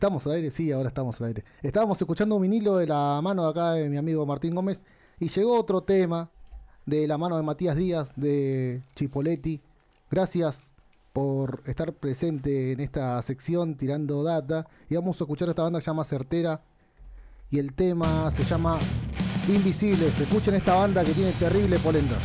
¿Estamos 0.02 0.26
al 0.26 0.32
aire? 0.32 0.50
Sí, 0.50 0.72
ahora 0.72 0.88
estamos 0.88 1.20
al 1.20 1.28
aire. 1.28 1.44
Estábamos 1.62 2.00
escuchando 2.00 2.34
un 2.34 2.42
vinilo 2.42 2.76
de 2.76 2.88
la 2.88 3.20
mano 3.22 3.44
de 3.44 3.50
acá 3.50 3.70
de 3.74 3.88
mi 3.88 3.96
amigo 3.96 4.26
Martín 4.26 4.52
Gómez 4.52 4.82
y 5.20 5.28
llegó 5.28 5.56
otro 5.56 5.84
tema 5.84 6.28
de 6.86 7.06
la 7.06 7.16
mano 7.18 7.36
de 7.36 7.44
Matías 7.44 7.76
Díaz 7.76 8.12
de 8.16 8.82
Chipoletti. 8.96 9.60
Gracias 10.10 10.72
por 11.12 11.62
estar 11.66 11.92
presente 11.92 12.72
en 12.72 12.80
esta 12.80 13.22
sección 13.22 13.76
tirando 13.76 14.24
data 14.24 14.66
y 14.90 14.96
vamos 14.96 15.20
a 15.20 15.22
escuchar 15.22 15.48
esta 15.50 15.62
banda 15.62 15.78
que 15.78 15.84
se 15.84 15.90
llama 15.92 16.02
Certera 16.02 16.60
y 17.48 17.60
el 17.60 17.72
tema 17.72 18.28
se 18.32 18.42
llama 18.42 18.80
Invisibles. 19.46 20.18
Escuchen 20.18 20.56
esta 20.56 20.74
banda 20.74 21.04
que 21.04 21.12
tiene 21.12 21.30
terrible 21.30 21.78
polenta. 21.78 22.18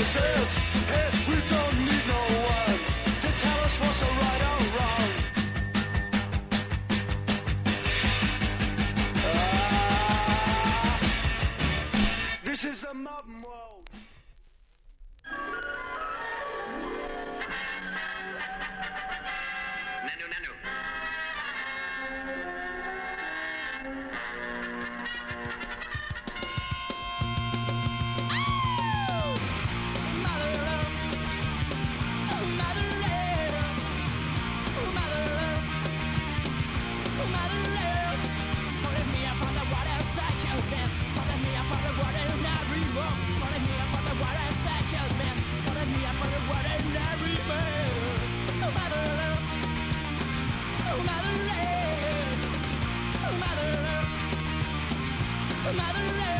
É 0.00 0.02
success. 0.02 0.59
Mother 55.72 56.00
Earth. 56.00 56.39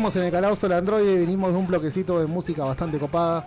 Seguimos 0.00 0.16
en 0.16 0.24
el 0.24 0.32
calabozo 0.32 0.66
del 0.66 0.78
Android 0.78 1.06
y 1.10 1.16
venimos 1.18 1.52
de 1.52 1.58
un 1.58 1.66
bloquecito 1.66 2.18
de 2.20 2.26
música 2.26 2.64
bastante 2.64 2.98
copada. 2.98 3.46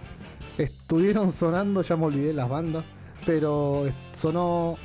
Estuvieron 0.56 1.32
sonando, 1.32 1.82
ya 1.82 1.98
me 1.98 2.06
olvidé 2.06 2.32
las 2.32 2.48
bandas, 2.48 2.86
pero 3.26 3.86
sonó. 4.14 4.76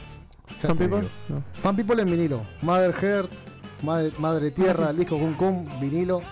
¿Fan 0.46 0.78
People? 0.78 1.00
digo. 1.02 1.10
No. 1.28 1.42
Fan 1.60 1.76
People 1.76 2.00
en 2.00 2.10
vinilo. 2.10 2.40
Mother 2.62 2.94
Heart, 2.94 3.30
Madre, 3.82 4.10
Madre 4.18 4.50
Tierra, 4.50 4.84
Ah, 4.84 4.84
sí. 4.86 4.90
el 4.92 4.96
disco 4.96 5.18
Cum 5.18 5.34
Cum, 5.34 5.66
vinilo. 5.78 6.22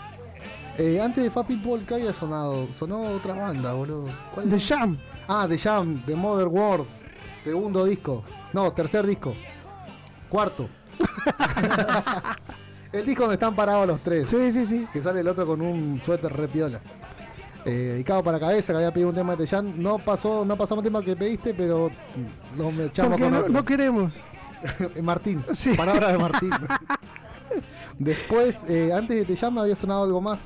Eh, 0.78 1.02
antes 1.02 1.22
de 1.22 1.30
Fan 1.30 1.46
People, 1.46 1.84
¿qué 1.86 1.96
había 1.96 2.14
sonado? 2.14 2.66
Sonó 2.72 3.02
otra 3.14 3.34
banda, 3.34 3.74
boludo. 3.74 4.08
¿Cuál 4.34 4.48
The? 4.48 4.58
Jam. 4.58 4.96
Ah, 5.28 5.44
The 5.46 5.58
Jam, 5.58 6.02
The 6.06 6.14
Mother 6.16 6.48
World. 6.48 6.86
Segundo 7.44 7.84
disco. 7.84 8.22
No, 8.54 8.72
tercer 8.72 9.06
disco. 9.06 9.34
Cuarto. 10.30 10.66
el 12.98 13.06
disco 13.06 13.22
donde 13.22 13.34
están 13.34 13.54
parados 13.54 13.86
los 13.86 14.00
tres. 14.00 14.28
Sí, 14.28 14.52
sí, 14.52 14.66
sí. 14.66 14.86
Que 14.92 15.00
sale 15.02 15.20
el 15.20 15.28
otro 15.28 15.46
con 15.46 15.60
un 15.60 16.00
suéter 16.00 16.32
re 16.32 16.48
piola. 16.48 16.80
Eh, 17.64 17.70
dedicado 17.94 18.22
para 18.22 18.38
cabeza, 18.38 18.72
que 18.72 18.76
había 18.76 18.92
pedido 18.92 19.08
un 19.08 19.14
tema 19.14 19.34
de 19.34 19.44
The 19.44 19.50
Jam. 19.50 19.74
No 19.76 19.98
pasó, 19.98 20.44
no 20.44 20.56
pasamos 20.56 20.84
el 20.84 20.90
tema 20.92 21.02
que 21.02 21.16
pediste, 21.16 21.52
pero 21.52 21.90
lo 22.56 22.70
me 22.70 22.84
echamos 22.84 23.20
con 23.20 23.30
no, 23.32 23.38
otro. 23.40 23.52
no 23.52 23.64
queremos. 23.64 24.12
Eh, 24.96 25.02
Martín. 25.02 25.44
Sí. 25.52 25.74
Palabra 25.74 26.10
de 26.10 26.18
Martín. 26.26 26.50
Después, 27.98 28.64
eh, 28.68 28.90
antes 28.92 29.16
de 29.16 29.24
The 29.24 29.36
Jam 29.36 29.58
había 29.58 29.76
sonado 29.76 30.04
algo 30.04 30.20
más. 30.20 30.40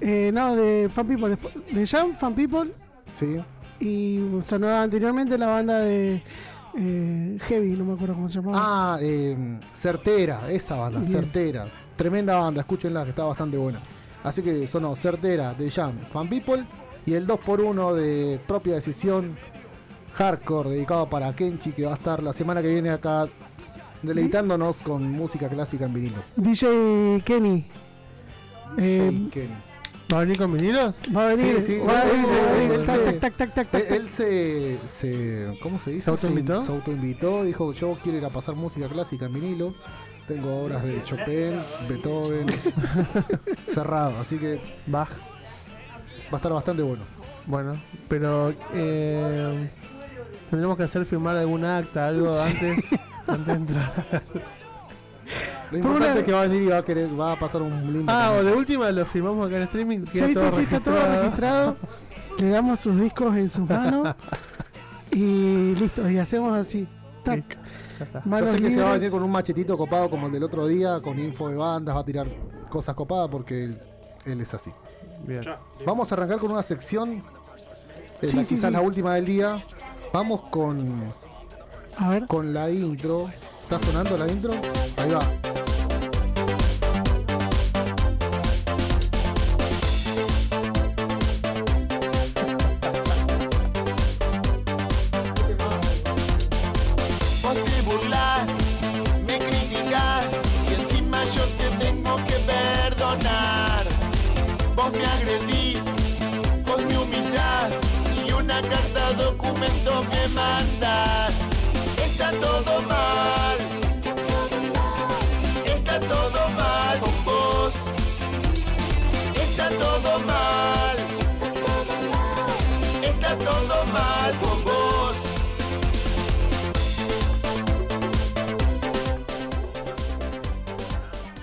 Eh, 0.00 0.30
no, 0.32 0.54
de 0.54 0.88
Fan 0.92 1.06
People. 1.06 1.28
Después, 1.30 1.54
de 1.74 1.86
Jam, 1.86 2.14
Fan 2.14 2.34
People. 2.34 2.72
Sí. 3.14 3.42
Y 3.80 4.20
sonó 4.46 4.68
anteriormente 4.70 5.36
la 5.38 5.46
banda 5.46 5.78
de 5.80 6.22
eh, 6.76 7.38
Heavy, 7.40 7.70
no 7.76 7.84
me 7.84 7.92
acuerdo 7.94 8.14
cómo 8.14 8.28
se 8.28 8.40
llamaba. 8.40 8.58
Ah, 8.60 8.98
eh, 9.00 9.60
Certera, 9.74 10.50
esa 10.50 10.76
banda, 10.76 11.00
Bien. 11.00 11.12
Certera. 11.12 11.66
Tremenda 11.96 12.36
banda, 12.36 12.62
escúchenla, 12.62 13.04
que 13.04 13.10
está 13.10 13.24
bastante 13.24 13.56
buena. 13.56 13.82
Así 14.24 14.42
que 14.42 14.66
sonó 14.66 14.94
Certera, 14.96 15.54
de 15.54 15.70
Jam, 15.70 15.98
Fan 16.12 16.28
People 16.28 16.64
y 17.04 17.14
el 17.14 17.26
2x1 17.26 17.94
de 17.94 18.40
propia 18.46 18.74
decisión, 18.76 19.36
Hardcore, 20.14 20.70
dedicado 20.70 21.08
para 21.08 21.34
Kenchi, 21.34 21.72
que 21.72 21.84
va 21.84 21.92
a 21.92 21.96
estar 21.96 22.22
la 22.22 22.32
semana 22.32 22.62
que 22.62 22.68
viene 22.68 22.90
acá 22.90 23.26
deleitándonos 24.02 24.82
con 24.82 25.10
música 25.10 25.48
clásica 25.48 25.86
en 25.86 25.94
vinilo. 25.94 26.18
DJ 26.36 27.22
Kenny. 27.24 27.66
Eh, 28.78 29.10
DJ 29.12 29.30
Kenny. 29.30 29.71
¿Va 30.12 30.18
a 30.18 30.20
venir 30.20 30.36
con 30.38 30.52
vinilos? 30.52 30.94
Va 31.14 31.24
a 31.24 31.28
venir. 31.34 31.56
Sí, 31.62 31.66
sí, 31.74 31.78
va 31.78 32.00
a 32.00 32.02
él- 32.04 32.10
venir, 32.10 32.26
él- 32.28 32.34
va 32.34 32.50
a 32.50 32.52
venir. 32.52 32.72
él 32.72 32.84
Tac, 32.86 33.34
se- 33.36 33.46
tac, 33.46 33.70
tac, 33.70 33.74
Él, 33.90 34.10
se, 34.10 34.78
se- 34.86 35.48
¿Cómo 35.62 35.78
se 35.78 35.90
dice? 35.92 36.04
¿Se 36.04 36.10
autoinvitó? 36.10 36.60
Se, 36.60 36.70
autoinvitó, 36.72 37.44
dijo: 37.44 37.72
Yo 37.72 37.96
quiero 38.02 38.18
ir 38.18 38.24
a 38.24 38.28
pasar 38.30 38.54
música 38.54 38.88
clásica 38.88 39.26
en 39.26 39.32
vinilo. 39.34 39.74
Tengo 40.28 40.62
obras 40.64 40.84
de 40.84 41.02
Chopin, 41.02 41.58
Beethoven, 41.88 42.46
cerrado, 43.66 44.20
así 44.20 44.36
que 44.38 44.60
Bach. 44.86 45.08
va 45.10 46.32
a 46.32 46.36
estar 46.36 46.52
bastante 46.52 46.82
bueno. 46.82 47.02
Bueno, 47.46 47.74
pero 48.08 48.54
eh, 48.72 49.68
tendremos 50.48 50.76
que 50.76 50.84
hacer 50.84 51.04
firmar 51.06 51.36
algún 51.36 51.64
acta, 51.64 52.06
algo 52.06 52.28
antes, 52.40 52.84
antes 53.26 53.46
de 53.46 53.52
entrar. 53.52 53.92
Lo 55.70 55.78
importante 55.78 56.10
una- 56.10 56.20
es 56.20 56.24
que 56.26 56.32
va 56.32 56.42
a 56.42 56.46
venir 56.46 56.62
y 56.62 56.66
va 56.66 56.78
a, 56.78 56.84
querer, 56.84 57.08
va 57.20 57.32
a 57.32 57.38
pasar 57.38 57.62
un 57.62 57.92
lindo. 57.92 58.12
Ah, 58.12 58.32
o 58.38 58.42
de 58.44 58.52
última 58.52 58.90
lo 58.90 59.06
firmamos 59.06 59.46
acá 59.46 59.56
en 59.56 59.62
streaming. 59.64 60.00
Sí, 60.06 60.18
sí, 60.20 60.34
sí, 60.34 60.60
está 60.62 60.80
todo 60.80 60.96
registrado. 61.06 61.76
Le 62.38 62.48
damos 62.50 62.80
sus 62.80 62.98
discos 63.00 63.34
en 63.36 63.48
sus 63.50 63.68
manos. 63.68 64.14
y 65.12 65.74
listo, 65.74 66.08
y 66.10 66.18
hacemos 66.18 66.54
así. 66.56 66.86
Tac. 67.24 67.58
Yo 68.24 68.46
sé 68.48 68.56
que 68.58 68.70
se 68.70 68.80
va 68.82 68.90
a 68.90 68.94
venir 68.94 69.10
con 69.10 69.22
un 69.22 69.30
machetito 69.30 69.78
copado 69.78 70.10
como 70.10 70.26
el 70.26 70.32
del 70.32 70.42
otro 70.42 70.66
día, 70.66 71.00
con 71.00 71.18
info 71.18 71.48
de 71.48 71.54
bandas, 71.56 71.94
va 71.94 72.00
a 72.00 72.04
tirar 72.04 72.26
cosas 72.68 72.94
copadas 72.96 73.28
porque 73.30 73.62
él, 73.64 73.78
él 74.24 74.40
es 74.40 74.52
así. 74.54 74.72
Bien. 75.24 75.40
Vamos 75.86 76.10
a 76.10 76.14
arrancar 76.16 76.38
con 76.38 76.50
una 76.50 76.62
sección, 76.64 77.12
eh, 77.12 77.22
Sí, 78.22 78.36
la- 78.36 78.42
sí, 78.44 78.54
quizás 78.56 78.70
sí. 78.70 78.74
la 78.74 78.80
última 78.80 79.14
del 79.14 79.24
día. 79.26 79.62
Vamos 80.12 80.40
con, 80.50 81.12
A 81.96 82.08
ver. 82.08 82.26
con 82.26 82.52
la 82.52 82.70
intro. 82.70 83.30
¿Está 83.72 83.86
sonando 83.86 84.18
la 84.18 84.30
intro? 84.30 84.52
Ahí 84.98 85.10
va. 85.12 85.61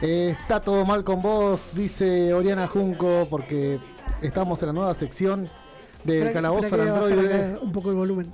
Eh, 0.01 0.35
está 0.39 0.61
todo 0.61 0.85
mal 0.85 1.03
con 1.03 1.21
vos, 1.21 1.69
dice 1.73 2.33
Oriana 2.33 2.67
Junco, 2.67 3.27
porque 3.29 3.79
estamos 4.21 4.61
en 4.61 4.67
la 4.67 4.73
nueva 4.73 4.93
sección 4.93 5.49
de 6.03 6.19
Espera- 6.19 6.33
Calabozo 6.33 6.75
al 6.75 6.81
que 6.81 6.91
bajar 6.91 7.03
Android. 7.03 7.25
acá 7.31 7.59
Un 7.61 7.71
poco 7.73 7.89
el 7.89 7.95
volumen. 7.95 8.27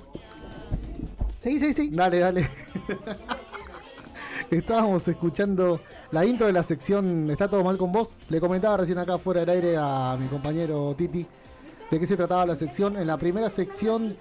Sí, 1.38 1.58
sí, 1.58 1.72
sí. 1.72 1.90
Dale, 1.92 2.18
dale. 2.20 2.48
Estábamos 4.50 5.06
escuchando 5.08 5.80
la 6.12 6.24
intro 6.24 6.46
de 6.46 6.52
la 6.52 6.62
sección 6.62 7.28
Está 7.30 7.48
todo 7.48 7.64
mal 7.64 7.76
con 7.78 7.90
vos. 7.90 8.08
Le 8.28 8.40
comentaba 8.40 8.76
recién 8.76 8.98
acá 8.98 9.18
fuera 9.18 9.40
del 9.40 9.48
aire 9.50 9.76
a 9.76 10.16
mi 10.20 10.28
compañero 10.28 10.94
Titi 10.96 11.26
de 11.90 12.00
qué 12.00 12.06
se 12.06 12.16
trataba 12.16 12.46
la 12.46 12.54
sección. 12.54 12.96
En 12.96 13.06
la 13.08 13.16
primera 13.16 13.50
sección 13.50 14.16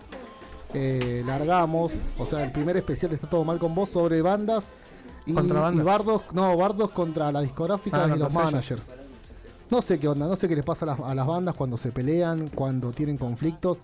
eh, 0.74 1.24
largamos, 1.26 1.92
o 2.18 2.26
sea, 2.26 2.44
el 2.44 2.52
primer 2.52 2.76
especial 2.78 3.10
de 3.12 3.16
Está 3.16 3.30
todo 3.30 3.44
mal 3.44 3.60
con 3.60 3.76
vos 3.76 3.90
sobre 3.92 4.22
bandas 4.24 4.72
Y, 5.26 5.34
bardos, 5.34 6.22
no, 6.34 6.56
bardos 6.58 6.92
contra 6.92 7.32
las 7.32 7.44
discográficas 7.44 8.12
Ah, 8.12 8.16
y 8.16 8.20
los 8.20 8.34
managers. 8.34 8.94
No 9.72 9.82
sé 9.82 10.00
qué 10.00 10.08
onda, 10.08 10.28
no 10.28 10.36
sé 10.36 10.48
qué 10.48 10.56
les 10.56 10.64
pasa 10.66 10.86
a 10.86 10.90
las, 10.90 11.00
a 11.00 11.16
las 11.16 11.26
bandas 11.26 11.56
cuando 11.56 11.78
se 11.78 11.92
pelean, 11.92 12.48
cuando 12.50 12.92
tienen 12.92 13.18
conflictos. 13.18 13.80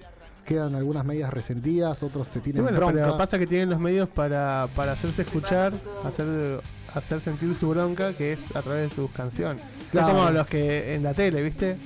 Quedan 0.45 0.75
algunas 0.75 1.05
medias 1.05 1.31
resentidas, 1.31 2.01
otros 2.03 2.27
se 2.27 2.39
tienen 2.39 2.63
bueno, 2.63 2.77
bronca. 2.77 2.93
pero 3.01 3.17
pasa 3.17 3.37
que 3.39 3.45
tienen 3.47 3.69
los 3.69 3.79
medios 3.79 4.09
para, 4.09 4.67
para 4.75 4.91
hacerse 4.93 5.21
escuchar, 5.21 5.71
hacer, 6.03 6.61
hacer 6.93 7.19
sentir 7.21 7.53
su 7.55 7.69
bronca, 7.69 8.13
que 8.13 8.33
es 8.33 8.55
a 8.55 8.61
través 8.61 8.89
de 8.89 8.95
sus 8.95 9.09
canciones. 9.11 9.63
Claro. 9.91 10.07
Es 10.09 10.13
como 10.13 10.29
los 10.31 10.47
que 10.47 10.93
en 10.95 11.03
la 11.03 11.13
tele, 11.13 11.41
¿viste? 11.43 11.77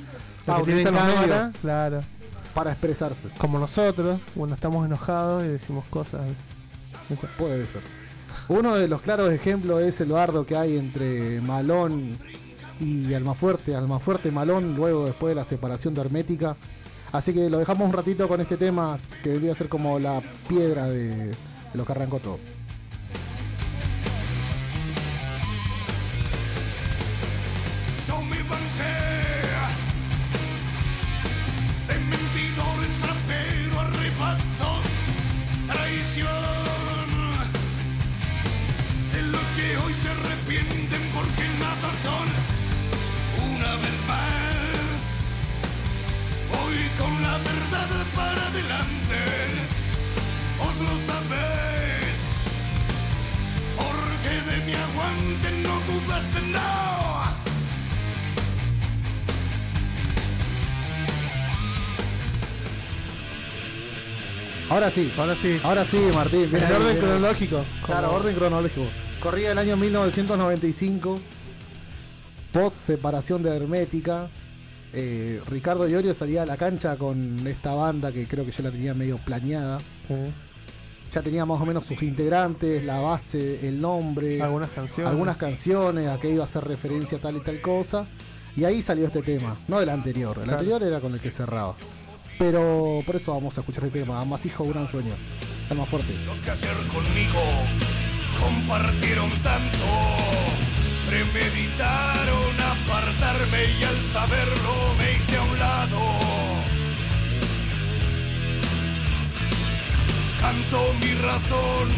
Los 0.48 0.56
Ah, 0.56 0.60
que 0.60 0.65
tienen 0.73 0.84
cámara, 0.86 1.22
medios. 1.22 1.57
claro. 1.61 2.02
Para 2.53 2.72
expresarse. 2.72 3.27
Como 3.38 3.60
nosotros, 3.60 4.22
cuando 4.36 4.56
estamos 4.56 4.86
enojados 4.86 5.44
y 5.44 5.48
decimos 5.48 5.84
cosas. 5.90 6.22
Puede 7.38 7.65
ser. 7.65 7.82
Uno 8.47 8.76
de 8.76 8.88
los 8.88 9.01
claros 9.01 9.31
ejemplos 9.31 9.81
es 9.81 9.99
el 10.01 10.09
bardo 10.09 10.45
que 10.45 10.55
hay 10.55 10.77
entre 10.77 11.41
Malón 11.41 12.15
y 12.80 13.11
Almafuerte. 13.15 13.76
Almafuerte 13.76 14.31
Malón, 14.31 14.76
luego 14.76 15.05
después 15.05 15.31
de 15.31 15.35
la 15.41 15.43
separación 15.43 15.95
de 15.95 16.01
Hermética. 16.01 16.55
Así 17.11 17.34
que 17.34 17.49
lo 17.49 17.57
dejamos 17.57 17.88
un 17.88 17.93
ratito 17.93 18.27
con 18.27 18.41
este 18.41 18.57
tema 18.57 18.99
que 19.23 19.30
debería 19.30 19.55
ser 19.55 19.67
como 19.67 19.97
la 19.97 20.22
piedra 20.47 20.85
de, 20.85 21.07
de 21.15 21.35
lo 21.73 21.85
que 21.85 21.91
arrancó 21.93 22.19
todo. 22.19 22.38
La 47.37 47.43
verdad 47.43 47.89
para 48.15 48.47
adelante. 48.47 49.19
Vos 50.57 50.75
lo 50.87 50.95
sabés, 51.11 52.17
porque 53.77 54.51
de 54.51 54.65
mi 54.65 54.73
aguante 54.73 55.51
no 55.63 55.73
dudaste, 55.91 56.41
no. 56.53 56.75
Ahora 64.69 64.89
sí. 64.89 65.11
Ahora 65.17 65.35
sí. 65.35 65.59
Ahora 65.63 65.85
sí, 65.85 65.97
Martín. 66.13 66.43
En 66.43 66.51
Viene- 66.51 66.73
orden 66.73 66.97
cronológico. 66.97 67.65
Claro, 67.85 68.07
Como- 68.07 68.19
orden 68.19 68.35
cronológico. 68.35 68.87
Corría 69.21 69.51
el 69.51 69.57
año 69.57 69.77
1995. 69.77 71.19
Post 72.51 72.77
separación 72.77 73.43
de 73.43 73.55
Hermética. 73.55 74.27
Eh, 74.95 75.41
Ricardo 75.47 75.88
Iorio 75.88 76.13
salía 76.13 76.43
a 76.43 76.45
la 76.45 76.57
cancha 76.57 76.95
con 76.97 77.45
esta 77.45 77.73
banda 77.73 78.11
que 78.11 78.26
creo 78.27 78.45
que 78.45 78.51
ya 78.51 78.63
la 78.63 78.72
tenía 78.72 78.93
medio 78.93 79.17
planeada. 79.17 79.77
Ya 81.13 81.22
tenía 81.22 81.45
más 81.45 81.61
o 81.61 81.65
menos 81.65 81.85
sus 81.85 82.01
integrantes, 82.01 82.84
la 82.84 82.99
base, 82.99 83.65
el 83.67 83.80
nombre. 83.80 84.41
Algunas 84.41 84.69
canciones. 84.72 85.09
Algunas 85.11 85.38
canciones, 85.38 86.09
a 86.09 86.19
qué 86.19 86.30
iba 86.30 86.43
a 86.43 86.45
hacer 86.45 86.63
referencia 86.63 87.17
a 87.17 87.22
tal 87.22 87.38
y 87.38 87.39
tal 87.41 87.61
cosa. 87.61 88.05
Y 88.57 88.63
ahí 88.63 88.81
salió 88.81 89.05
este 89.07 89.22
tema, 89.22 89.55
no 89.67 89.80
del 89.80 89.89
anterior. 89.89 90.35
El 90.38 90.43
Claro. 90.43 90.59
anterior 90.59 90.84
era 90.84 90.99
con 90.99 91.13
el 91.13 91.19
que 91.22 91.30
cerraba. 91.31 91.76
Pero 92.39 92.99
por 93.05 93.15
eso 93.15 93.34
vamos 93.34 93.57
a 93.57 93.61
escuchar 93.61 93.85
este 93.85 94.01
tema. 94.01 94.19
Amasijo, 94.19 94.65
gran 94.65 94.88
sueño. 94.89 95.13
El 95.69 95.77
más 95.77 95.88
fuerte. 95.89 96.13
Los 96.26 96.38
que 96.39 96.51
ayer 96.51 96.76
conmigo 96.93 97.39
compartieron 98.39 99.30
tanto, 99.41 99.85
premeditaron 101.07 102.56
apartarme 102.60 103.65
y 103.80 103.84
al 103.84 103.98
saberlo 104.11 104.95
me 104.98 105.11
hice 105.14 105.38
a 105.38 105.41
un 105.41 105.60
lado. 105.60 106.02
Canto 110.40 110.94
mi 111.02 111.14
razón 111.15 111.90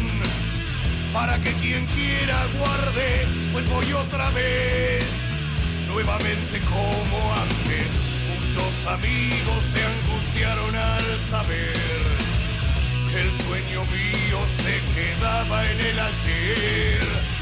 para 1.12 1.38
que 1.38 1.52
quien 1.54 1.86
quiera 1.86 2.46
guarde, 2.58 3.26
pues 3.52 3.68
voy 3.68 3.92
otra 3.92 4.30
vez, 4.30 5.04
nuevamente 5.86 6.60
como 6.60 7.34
antes. 7.34 7.88
Muchos 8.28 8.86
amigos 8.86 9.62
se 9.72 9.84
angustiaron 9.84 10.74
al 10.76 11.06
saber 11.30 12.28
que 13.10 13.20
el 13.20 13.30
sueño 13.46 13.82
mío 13.84 14.38
se 14.62 14.80
quedaba 14.94 15.64
en 15.64 15.80
el 15.80 15.98
ayer. 15.98 17.37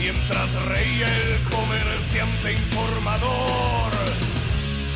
Mientras 0.00 0.50
reía 0.64 1.06
el 1.06 1.38
comerciante 1.50 2.52
informador, 2.52 3.92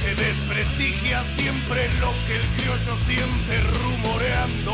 que 0.01 0.15
desprestigia 0.15 1.23
siempre 1.37 1.91
lo 2.01 2.11
que 2.27 2.37
el 2.37 2.47
criollo 2.57 2.97
siente 3.05 3.61
rumoreando, 3.83 4.73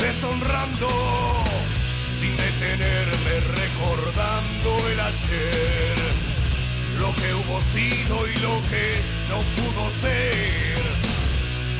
deshonrando, 0.00 0.88
sin 2.18 2.34
detenerme 2.38 3.34
recordando 3.60 4.88
el 4.90 5.00
ayer, 5.00 5.98
lo 6.98 7.14
que 7.16 7.34
hubo 7.34 7.60
sido 7.70 8.26
y 8.28 8.36
lo 8.36 8.62
que 8.70 8.96
no 9.28 9.40
pudo 9.56 9.90
ser. 10.00 10.80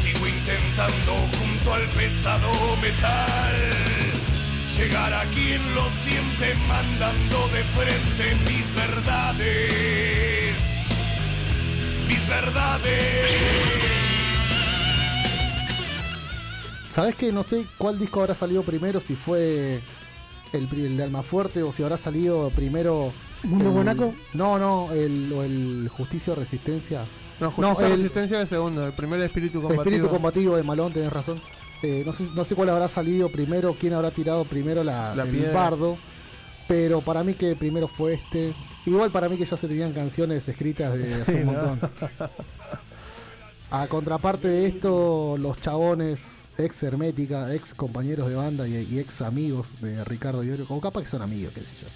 Sigo 0.03 0.27
intentando 0.27 1.15
junto 1.39 1.73
al 1.73 1.89
pesado 1.89 2.77
metal 2.83 4.18
llegar 4.79 5.13
a 5.13 5.25
quien 5.35 5.75
lo 5.75 5.83
siente 6.03 6.55
mandando 6.69 7.49
de 7.49 7.65
frente 7.75 8.37
mis 8.49 8.75
verdades. 8.77 9.75
Mis 12.07 12.29
verdades. 12.29 12.93
¿Sabes 16.87 17.17
que 17.17 17.33
No 17.33 17.43
sé 17.43 17.67
cuál 17.77 17.99
disco 17.99 18.21
habrá 18.21 18.35
salido 18.35 18.63
primero, 18.63 19.01
si 19.01 19.17
fue 19.17 19.81
el, 20.53 20.69
el 20.73 20.97
de 20.97 21.03
Almafuerte 21.03 21.63
o 21.63 21.73
si 21.73 21.83
habrá 21.83 21.97
salido 21.97 22.51
primero. 22.51 23.09
¿Mundo 23.43 23.71
Guanaco? 23.73 24.15
No, 24.33 24.59
no, 24.59 24.93
el, 24.93 25.33
o 25.33 25.43
el 25.43 25.89
Justicia 25.93 26.33
o 26.33 26.37
Resistencia. 26.37 27.05
No, 27.41 27.51
Justicia 27.51 27.87
el 27.87 27.93
Resistencia 27.95 28.37
es 28.39 28.43
el 28.43 28.49
segundo, 28.49 28.87
el 28.87 28.93
primero 28.93 29.23
es 29.23 29.29
Espíritu 29.29 29.61
Combativo. 29.61 29.83
Espíritu 29.83 30.09
Combativo 30.09 30.57
de 30.57 30.63
Malón, 30.63 30.93
tenés 30.93 31.13
razón. 31.13 31.41
Eh, 31.83 32.03
no, 32.05 32.13
sé, 32.13 32.29
no 32.35 32.45
sé 32.45 32.55
cuál 32.55 32.71
habrá 32.71 32.89
salido 32.89 33.31
primero, 33.31 33.77
quién 33.79 33.93
habrá 33.93 34.11
tirado 34.11 34.45
primero 34.45 34.83
la, 34.83 35.15
La 35.15 35.23
el 35.25 35.31
piedra. 35.31 35.53
bardo. 35.53 35.97
Pero 36.67 37.01
para 37.01 37.23
mí 37.23 37.35
que 37.35 37.55
primero 37.57 37.89
fue 37.89 38.15
este. 38.15 38.53
Igual 38.85 39.11
para 39.11 39.29
mí 39.29 39.37
que 39.37 39.45
ya 39.45 39.57
se 39.57 39.69
tenían 39.69 39.93
canciones 39.93 40.49
escritas 40.49 40.95
de 40.95 41.05
hace 41.23 41.25
Sí, 41.33 41.39
un 41.39 41.47
¿no? 41.47 41.53
montón. 41.53 41.91
A 43.71 43.87
contraparte 43.87 44.49
de 44.49 44.67
esto, 44.67 45.37
los 45.39 45.61
chabones 45.61 46.49
ex 46.57 46.83
Hermética, 46.83 47.55
ex 47.55 47.75
compañeros 47.75 48.29
de 48.29 48.35
banda 48.35 48.67
y, 48.67 48.75
y 48.91 48.99
ex 48.99 49.21
amigos 49.23 49.69
de 49.81 50.03
Ricardo 50.05 50.43
Iorio, 50.43 50.67
como 50.67 50.81
capaz 50.81 51.03
que 51.03 51.09
son 51.09 51.23
amigos, 51.23 51.53
qué 51.55 51.61
sé 51.61 51.77
yo. 51.83 51.89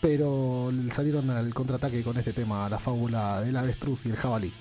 Pero 0.00 0.70
salieron 0.92 1.30
al 1.30 1.54
contraataque 1.54 2.02
con 2.02 2.16
este 2.18 2.32
tema, 2.32 2.68
la 2.68 2.78
fábula 2.78 3.40
del 3.40 3.56
avestruz 3.56 4.04
y 4.06 4.10
el 4.10 4.16
jabalí. 4.16 4.52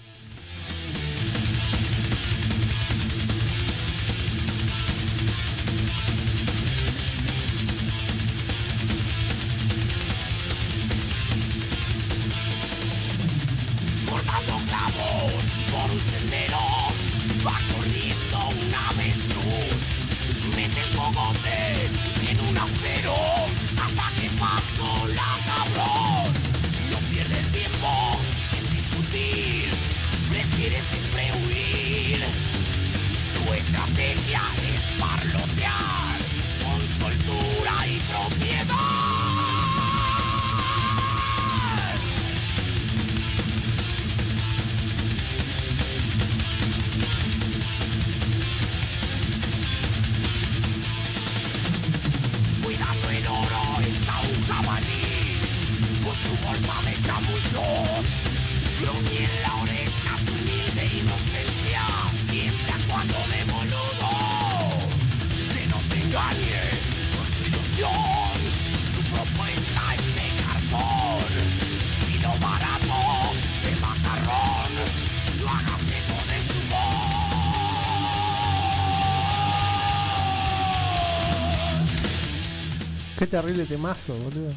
Terrible 83.34 83.65
temazo, 83.65 84.14
boludo. 84.14 84.51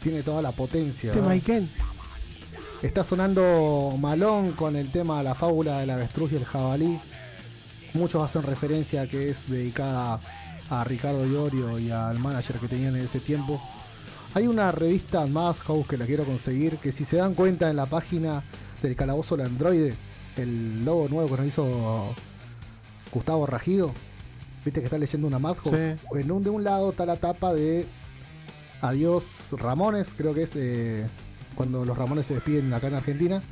Tiene 0.00 0.22
toda 0.22 0.40
la 0.40 0.52
potencia. 0.52 1.10
Tema 1.10 1.34
¿no? 1.34 1.68
Está 2.80 3.02
sonando 3.02 3.92
Malón 3.98 4.52
con 4.52 4.76
el 4.76 4.92
tema 4.92 5.20
La 5.24 5.34
fábula 5.34 5.80
del 5.80 5.90
avestruz 5.90 6.30
y 6.30 6.36
el 6.36 6.44
jabalí. 6.44 7.00
Muchos 7.92 8.22
hacen 8.22 8.44
referencia 8.44 9.02
a 9.02 9.06
que 9.08 9.30
es 9.30 9.50
dedicada 9.50 10.20
a 10.70 10.84
Ricardo 10.84 11.26
Iorio 11.26 11.76
y 11.80 11.90
al 11.90 12.20
manager 12.20 12.60
que 12.60 12.68
tenían 12.68 12.94
en 12.94 13.02
ese 13.02 13.18
tiempo. 13.18 13.60
Hay 14.34 14.46
una 14.46 14.70
revista 14.70 15.26
Madhouse 15.26 15.88
que 15.88 15.98
la 15.98 16.06
quiero 16.06 16.22
conseguir, 16.22 16.76
que 16.76 16.92
si 16.92 17.04
se 17.04 17.16
dan 17.16 17.34
cuenta 17.34 17.68
en 17.68 17.74
la 17.74 17.86
página 17.86 18.44
del 18.80 18.94
Calabozo 18.94 19.36
del 19.36 19.46
Androide, 19.46 19.94
el 20.36 20.84
logo 20.84 21.08
nuevo 21.08 21.30
que 21.30 21.36
nos 21.36 21.46
hizo 21.46 22.14
Gustavo 23.10 23.44
Rajido, 23.46 23.90
viste 24.64 24.78
que 24.78 24.84
está 24.84 24.98
leyendo 24.98 25.26
una 25.26 25.40
Madhouse. 25.40 25.76
Sí. 25.76 26.18
En 26.20 26.30
un, 26.30 26.44
de 26.44 26.50
un 26.50 26.62
lado 26.62 26.90
está 26.90 27.04
la 27.04 27.16
tapa 27.16 27.52
de 27.52 27.88
Adiós 28.82 29.52
Ramones, 29.58 30.08
creo 30.16 30.32
que 30.34 30.42
es 30.42 30.52
eh, 30.56 31.06
cuando 31.54 31.84
los 31.84 31.96
Ramones 31.96 32.26
se 32.26 32.34
despiden 32.34 32.72
acá 32.72 32.88
en 32.88 32.94
Argentina. 32.94 33.42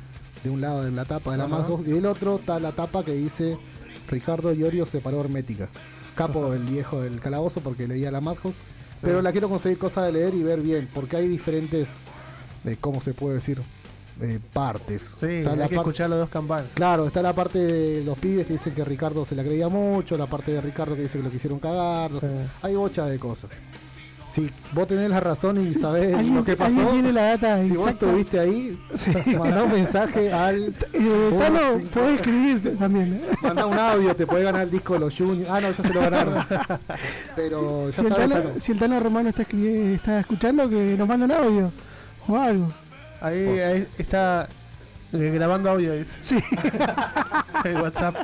De 0.43 0.49
un 0.49 0.61
lado 0.61 0.83
de 0.83 0.91
la 0.91 1.03
tapa 1.05 1.31
de 1.33 1.37
la. 1.37 1.47
Madhouse 1.47 1.85
y 1.87 1.91
del 1.91 2.05
otro 2.05 2.37
está 2.37 2.59
la 2.59 2.71
tapa 2.71 3.03
que 3.03 3.13
dice 3.13 3.57
Ricardo 4.07 4.53
Iorio 4.53 4.85
separó 4.85 5.19
hermética. 5.19 5.67
Capo 6.15 6.53
el 6.53 6.63
viejo 6.63 7.01
del 7.01 7.19
calabozo 7.19 7.59
porque 7.61 7.87
leía 7.87 8.09
la 8.11 8.21
Madhouse. 8.21 8.55
Pero 9.01 9.21
la 9.21 9.31
quiero 9.31 9.47
conseguir 9.49 9.77
cosa 9.77 10.03
de 10.03 10.11
leer 10.11 10.33
y 10.33 10.43
ver 10.43 10.59
bien, 10.61 10.89
porque 10.93 11.15
hay 11.15 11.27
diferentes, 11.29 11.87
eh, 12.65 12.75
¿cómo 12.81 12.99
se 12.99 13.13
puede 13.13 13.35
decir? 13.35 13.61
Eh, 14.21 14.39
partes. 14.51 15.15
Sí, 15.17 15.25
Está 15.27 15.51
hay 15.51 15.57
la 15.57 15.67
que 15.69 15.75
par- 15.75 15.85
escuchar 15.85 16.09
las 16.09 16.19
dos 16.19 16.29
campanas. 16.29 16.67
Claro, 16.73 17.05
está 17.07 17.21
la 17.21 17.31
parte 17.31 17.59
de 17.59 18.03
los 18.03 18.17
pibes 18.19 18.45
que 18.45 18.53
dicen 18.53 18.73
que 18.73 18.83
Ricardo 18.83 19.23
se 19.23 19.35
la 19.35 19.43
creía 19.43 19.69
mucho, 19.69 20.17
la 20.17 20.25
parte 20.25 20.51
de 20.51 20.59
Ricardo 20.59 20.95
que 20.95 21.03
dice 21.03 21.17
que 21.17 21.23
lo 21.23 21.29
quisieron 21.31 21.59
cagar, 21.59 22.11
no 22.11 22.19
sé. 22.19 22.29
hay 22.61 22.75
bocha 22.75 23.05
de 23.05 23.17
cosas. 23.19 23.51
Si 24.31 24.47
vos 24.73 24.87
tenés 24.87 25.09
la 25.09 25.19
razón 25.19 25.57
y 25.59 25.63
sabés 25.63 26.15
¿Alguien- 26.15 26.35
lo 26.35 26.43
que 26.43 26.55
pasó, 26.55 26.75
alguien 26.75 26.91
tiene 26.91 27.13
la 27.13 27.21
data 27.35 27.63
si 27.63 27.69
vos 27.69 27.77
exacta? 27.87 28.05
estuviste 28.05 28.39
ahí, 28.39 28.79
mandá 29.39 29.63
un 29.63 29.71
mensaje 29.71 30.31
al... 30.31 30.73
Eh, 30.93 31.35
Tano, 31.39 31.59
podés 31.93 32.15
escribir 32.19 32.77
también. 32.77 33.13
¿eh? 33.15 33.35
Mandá 33.41 33.65
un 33.65 33.77
audio, 33.77 34.15
te 34.15 34.27
podés 34.27 34.45
ganar 34.45 34.61
el 34.63 34.71
disco 34.71 34.93
de 34.93 34.99
los 34.99 35.15
Juniors. 35.15 35.49
Ah, 35.49 35.59
no, 35.61 35.71
ya 35.71 35.83
se 35.83 35.93
lo 35.93 35.99
ganaron. 36.01 36.33
Pero 37.35 37.89
ya 37.89 37.95
Si 37.95 38.01
el, 38.01 38.07
sabes, 38.09 38.29
Tano, 38.29 38.41
Tano. 38.43 38.59
si 38.59 38.71
el 38.71 38.79
Tano 38.79 38.99
Romano 38.99 39.29
está, 39.29 39.43
escri- 39.47 39.95
está 39.95 40.19
escuchando, 40.19 40.69
que 40.69 40.95
nos 40.97 41.07
mande 41.07 41.25
un 41.25 41.31
audio 41.31 41.71
o 42.27 42.37
algo. 42.37 42.71
Ahí, 43.21 43.47
ahí 43.59 43.87
está 43.97 44.47
eh, 45.13 45.31
grabando 45.33 45.71
audio, 45.71 45.93
dice. 45.93 46.11
Sí. 46.21 46.37
el 47.65 47.81
WhatsApp. 47.81 48.15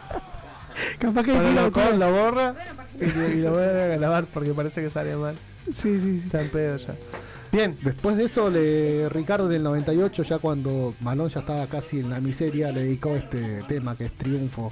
Capaz 1.00 1.24
que 1.24 1.32
Cuando 1.32 1.52
lo, 1.62 1.68
otra- 1.68 1.90
con, 1.90 2.00
lo 2.00 2.12
borra 2.12 2.56
y, 3.00 3.04
y 3.06 3.42
lo 3.42 3.52
vuelve 3.52 3.94
a 3.94 3.98
grabar 3.98 4.26
porque 4.26 4.54
parece 4.54 4.82
que 4.84 4.90
sale 4.92 5.16
mal. 5.16 5.36
Sí, 5.72 6.00
sí, 6.00 6.00
sí. 6.00 6.22
Está 6.26 6.42
en 6.42 6.50
pedo 6.50 6.78
ya. 6.78 6.96
Bien. 7.52 7.76
Después 7.84 8.18
de 8.18 8.26
eso, 8.26 8.50
le, 8.50 9.08
Ricardo 9.10 9.48
en 9.48 9.54
el 9.54 9.64
98, 9.64 10.24
ya 10.24 10.40
cuando 10.40 10.94
Malón 11.00 11.30
ya 11.30 11.40
estaba 11.40 11.66
casi 11.68 12.00
en 12.00 12.10
la 12.10 12.20
miseria, 12.20 12.72
le 12.72 12.82
dedicó 12.82 13.16
este 13.16 13.64
tema 13.64 13.96
que 13.96 14.06
es 14.06 14.14
Triunfo, 14.14 14.72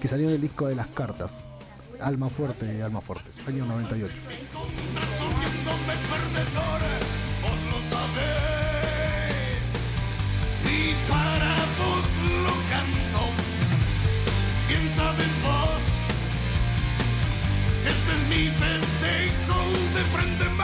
que 0.00 0.08
salió 0.08 0.28
en 0.28 0.34
el 0.34 0.40
disco 0.40 0.66
de 0.66 0.74
las 0.74 0.88
cartas. 0.88 1.44
Alma 2.00 2.28
fuerte, 2.28 2.82
alma 2.82 3.00
fuerte, 3.00 3.30
año 3.46 3.64
98. 3.66 4.14
Soñándome 5.18 5.94
este 18.30 18.36
es 18.36 18.44
mi 18.44 18.50
festejo 18.50 19.58
de 19.94 20.04
frente 20.12 20.59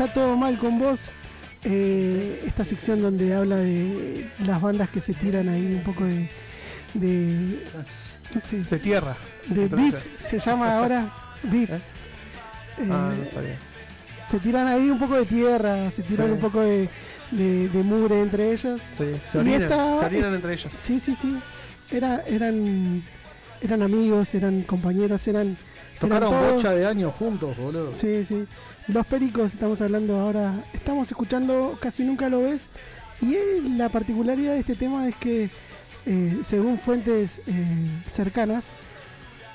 Está 0.00 0.14
todo 0.14 0.34
mal 0.34 0.56
con 0.58 0.78
vos. 0.78 1.10
eh, 1.62 2.44
esta 2.46 2.64
sección 2.64 3.02
donde 3.02 3.34
habla 3.34 3.56
de 3.56 4.30
las 4.46 4.58
bandas 4.62 4.88
que 4.88 4.98
se 4.98 5.12
tiran 5.12 5.46
ahí 5.50 5.74
un 5.74 5.82
poco 5.82 6.04
de. 6.04 6.26
de. 6.94 7.62
no 8.34 8.40
sé. 8.40 8.64
De 8.64 8.78
tierra. 8.78 9.14
De 9.46 9.64
Entonces. 9.64 9.92
beef, 9.92 10.20
se 10.20 10.38
llama 10.38 10.74
ahora 10.78 11.12
beef. 11.42 11.70
Eh, 12.78 12.88
Ah, 12.90 13.12
no 13.14 13.30
sabía. 13.30 13.56
se 14.26 14.38
tiran 14.38 14.66
ahí 14.68 14.88
un 14.88 14.98
poco 14.98 15.16
de 15.16 15.26
tierra, 15.26 15.90
se 15.90 16.02
tiran 16.02 16.28
Sí. 16.28 16.32
un 16.32 16.38
poco 16.40 16.60
de, 16.62 16.88
de, 17.30 17.68
de 17.68 17.82
mugre 17.82 18.22
entre 18.22 18.52
ellos. 18.52 18.80
Sí, 18.96 19.04
se 19.30 19.36
Y 19.36 19.40
orinan, 19.42 19.62
esta- 19.64 20.00
se 20.00 20.06
orinan 20.06 20.34
entre 20.34 20.54
ellos. 20.54 20.72
Sí, 20.78 20.98
sí, 20.98 21.14
sí. 21.14 21.36
Era, 21.90 22.22
eran, 22.26 23.02
eran 23.60 23.82
amigos, 23.82 24.34
eran 24.34 24.62
compañeros, 24.62 25.28
eran. 25.28 25.58
Tocaron 26.00 26.54
bocha 26.54 26.70
de 26.72 26.86
años 26.86 27.14
juntos, 27.18 27.56
boludo. 27.56 27.94
Sí, 27.94 28.24
sí. 28.24 28.46
Los 28.88 29.06
Pericos 29.06 29.52
estamos 29.52 29.80
hablando 29.82 30.18
ahora. 30.18 30.64
Estamos 30.72 31.08
escuchando 31.08 31.78
Casi 31.80 32.02
Nunca 32.04 32.28
Lo 32.28 32.40
Ves. 32.42 32.70
Y 33.20 33.36
la 33.76 33.88
particularidad 33.90 34.54
de 34.54 34.60
este 34.60 34.74
tema 34.74 35.06
es 35.06 35.14
que, 35.16 35.50
eh, 36.06 36.38
según 36.42 36.78
fuentes 36.78 37.42
eh, 37.46 38.00
cercanas. 38.06 38.68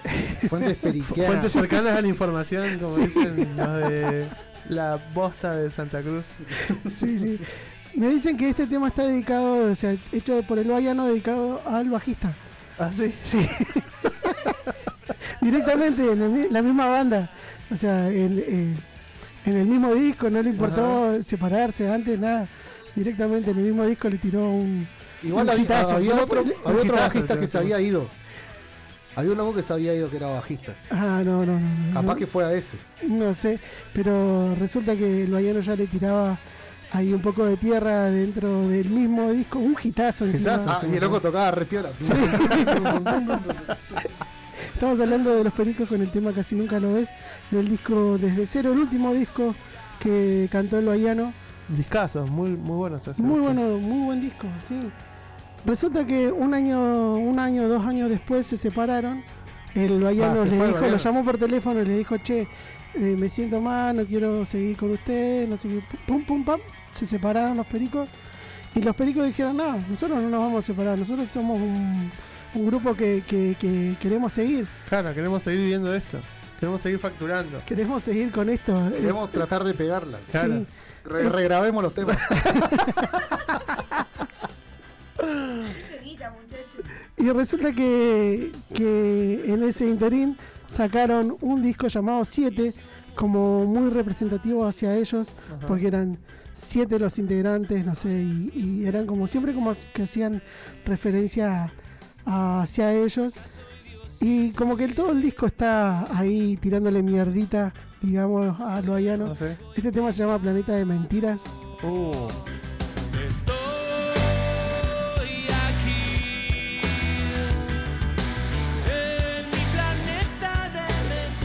Fuentes 0.50 0.78
periquianas. 0.78 1.28
Fuentes 1.32 1.52
cercanas 1.52 1.94
a 1.94 2.02
la 2.02 2.08
información, 2.08 2.76
como 2.78 2.88
Sí. 2.92 3.08
dicen 3.08 3.58
los 3.58 3.90
de 3.90 4.28
la 4.70 4.98
bosta 5.16 5.56
de 5.56 5.72
Santa 5.72 6.04
Cruz. 6.04 6.26
Sí, 6.92 7.18
sí. 7.18 7.40
Me 7.96 8.10
dicen 8.10 8.38
que 8.38 8.50
este 8.50 8.68
tema 8.68 8.90
está 8.90 9.04
dedicado, 9.04 9.72
o 9.72 9.74
sea, 9.74 9.96
hecho 10.12 10.44
por 10.44 10.60
el 10.60 10.68
Bayano, 10.68 11.08
dedicado 11.08 11.60
al 11.66 11.90
bajista. 11.90 12.34
¿Ah, 12.78 12.92
sí? 12.96 13.12
Sí. 13.24 13.40
Directamente 15.42 16.12
en 16.12 16.22
el 16.22 16.54
la 16.54 16.62
misma 16.62 16.88
banda. 16.88 17.30
O 17.72 17.76
sea, 17.76 18.10
en, 18.10 18.40
en- 18.48 18.78
en 19.46 19.56
el 19.56 19.66
mismo 19.68 19.94
disco, 19.94 20.28
no 20.30 20.42
le 20.42 20.50
importó 20.50 21.22
separarse 21.22 21.88
antes, 21.88 22.18
nada. 22.20 22.48
Directamente 22.96 23.52
en 23.52 23.58
el 23.60 23.64
mismo 23.66 23.86
disco 23.86 24.10
le 24.10 24.18
tiró 24.18 24.50
un. 24.50 24.88
Igual 25.22 25.46
un 25.46 25.50
había, 25.52 25.64
hitazo. 25.64 25.96
había 25.96 26.16
otro, 26.16 26.44
le- 26.44 26.56
había 26.66 26.82
otro 26.82 26.86
hitazo, 26.86 27.02
bajista 27.04 27.34
sí, 27.36 27.40
que 27.42 27.46
sí. 27.48 27.52
se 27.52 27.58
había 27.60 27.80
ido. 27.82 28.08
Había 29.16 29.32
un 29.32 29.38
loco 29.38 29.54
que 29.56 29.64
se 29.64 29.72
había 29.72 29.94
ido 29.96 30.10
que 30.10 30.18
era 30.18 30.28
bajista. 30.28 30.74
Ah, 30.92 31.22
no, 31.24 31.46
no, 31.46 31.60
no. 31.60 31.94
Capaz 31.94 32.14
no. 32.14 32.16
que 32.16 32.28
fue 32.28 32.44
a 32.44 32.54
ese. 32.54 32.78
No 33.08 33.34
sé, 33.34 33.60
pero 33.94 34.54
resulta 34.56 34.96
que 34.96 35.24
el 35.24 35.32
Bayano 35.32 35.60
ya 35.62 35.76
le 35.76 35.88
tiraba 35.88 36.38
ahí 36.92 37.14
un 37.14 37.22
poco 37.22 37.46
de 37.46 37.56
tierra 37.58 38.06
dentro 38.10 38.68
del 38.68 38.90
mismo 38.90 39.32
disco, 39.32 39.60
un 39.60 39.76
hitazo 39.82 40.26
encima. 40.26 40.64
Ah, 40.68 40.82
y 40.92 40.96
el 40.96 41.02
loco 41.02 41.22
tocaba 41.22 41.52
re 41.52 41.66
piola. 41.66 41.92
Estamos 44.76 45.00
hablando 45.00 45.34
de 45.34 45.44
los 45.46 45.54
pericos 45.54 45.88
con 45.88 46.02
el 46.02 46.12
tema 46.12 46.34
Casi 46.34 46.54
Nunca 46.54 46.82
Lo 46.82 46.94
Ves, 46.94 47.10
del 47.50 47.70
disco 47.70 48.18
Desde 48.18 48.46
Cero, 48.46 48.74
el 48.74 48.80
último 48.80 49.14
disco 49.14 49.56
que 50.00 50.50
cantó 50.52 50.78
el 50.80 50.86
Baiano. 50.86 51.32
Discasos, 51.70 52.30
muy, 52.30 52.50
muy 52.52 52.76
buenos. 52.76 53.18
Muy 53.20 53.40
bueno, 53.40 53.78
muy 53.80 54.06
buen 54.06 54.20
disco, 54.20 54.48
sí. 54.68 54.78
Resulta 55.66 56.06
que 56.06 56.30
un 56.30 56.54
año, 56.54 57.14
un 57.14 57.40
año, 57.40 57.70
dos 57.70 57.86
años 57.86 58.10
después 58.10 58.46
se 58.46 58.58
separaron. 58.58 59.24
El 59.74 60.02
Baiano 60.04 60.42
Ah, 60.42 60.44
se 60.44 60.50
le 60.50 60.56
dijo, 60.58 60.66
lo 60.68 60.74
Baiano. 60.82 60.98
llamó 60.98 61.24
por 61.24 61.38
teléfono 61.38 61.82
y 61.82 61.86
le 61.86 61.98
dijo, 61.98 62.18
che, 62.18 62.42
eh, 62.96 63.16
me 63.18 63.30
siento 63.30 63.62
mal, 63.62 63.96
no 63.96 64.06
quiero 64.06 64.44
seguir 64.44 64.76
con 64.76 64.92
usted, 64.92 65.48
no 65.48 65.56
sé 65.56 65.70
qué. 65.70 65.82
Pum, 66.06 66.26
pum, 66.26 66.44
pam. 66.44 66.60
Se 66.92 67.06
separaron 67.06 67.56
los 67.56 67.66
pericos. 67.66 68.10
Y 68.76 68.82
los 68.82 68.94
pericos 68.94 69.26
dijeron, 69.26 69.56
no, 69.56 69.78
nosotros 69.90 70.22
no 70.22 70.30
nos 70.30 70.40
vamos 70.42 70.60
a 70.66 70.68
separar, 70.68 70.98
nosotros 71.00 71.30
somos 71.30 71.58
un, 71.62 72.12
un 72.56 72.66
grupo 72.68 72.96
que, 72.96 73.24
que- 73.28 73.56
que 73.60 73.96
queremos 74.02 74.34
seguir. 74.34 74.66
Claro, 74.90 75.14
queremos 75.14 75.44
seguir 75.44 75.60
viviendo 75.62 75.92
de 75.92 75.98
esto. 76.00 76.20
Queremos 76.60 76.82
seguir 76.82 77.00
facturando. 77.00 77.62
Queremos 77.66 78.02
seguir 78.04 78.32
con 78.32 78.50
esto. 78.50 78.90
Queremos 78.96 79.32
tratar 79.32 79.64
de 79.64 79.74
pegarla. 79.74 80.18
Claro. 80.32 80.60
Sí. 80.60 80.66
Re- 81.04 81.28
Es- 81.28 81.32
regrabemos 81.32 81.84
los 81.84 81.94
temas. 81.94 82.18
Y 87.18 87.30
resulta 87.32 87.72
que, 87.72 88.52
que 88.74 89.42
en 89.48 89.64
ese 89.64 89.88
interín 89.88 90.38
sacaron 90.68 91.38
un 91.42 91.62
disco 91.64 91.88
llamado 91.88 92.26
7, 92.26 92.74
como 93.16 93.66
muy 93.66 93.90
representativo 93.90 94.66
hacia 94.66 94.96
ellos, 94.96 95.30
Ajá. 95.58 95.66
porque 95.68 95.88
eran 95.88 96.18
siete 96.54 97.00
los 97.00 97.18
integrantes, 97.18 97.86
no 97.86 97.96
sé, 97.96 98.10
y, 98.12 98.52
y 98.54 98.86
eran 98.86 99.06
como 99.08 99.28
siempre 99.28 99.54
como 99.54 99.74
que 99.94 100.04
hacían 100.04 100.42
referencia 100.86 101.64
a- 101.66 101.72
hacia 102.26 102.94
ellos. 102.94 103.36
Y 104.22 104.52
como 104.52 104.76
que 104.78 104.86
el- 104.86 104.96
todo 104.96 105.12
el 105.12 105.22
disco 105.22 105.46
está 105.46 106.06
ahí 106.18 106.58
tirándole 106.58 107.04
mierdita, 107.04 107.74
digamos, 108.02 108.60
a 108.60 108.82
lo 108.82 108.96
Ayano. 108.96 109.28
No 109.28 109.36
sé. 109.36 109.58
Este 109.76 109.92
tema 109.92 110.12
se 110.12 110.20
llama 110.24 110.40
Planeta 110.40 110.72
de 110.74 110.86
Mentiras. 110.86 111.42
Uh, 111.84 112.12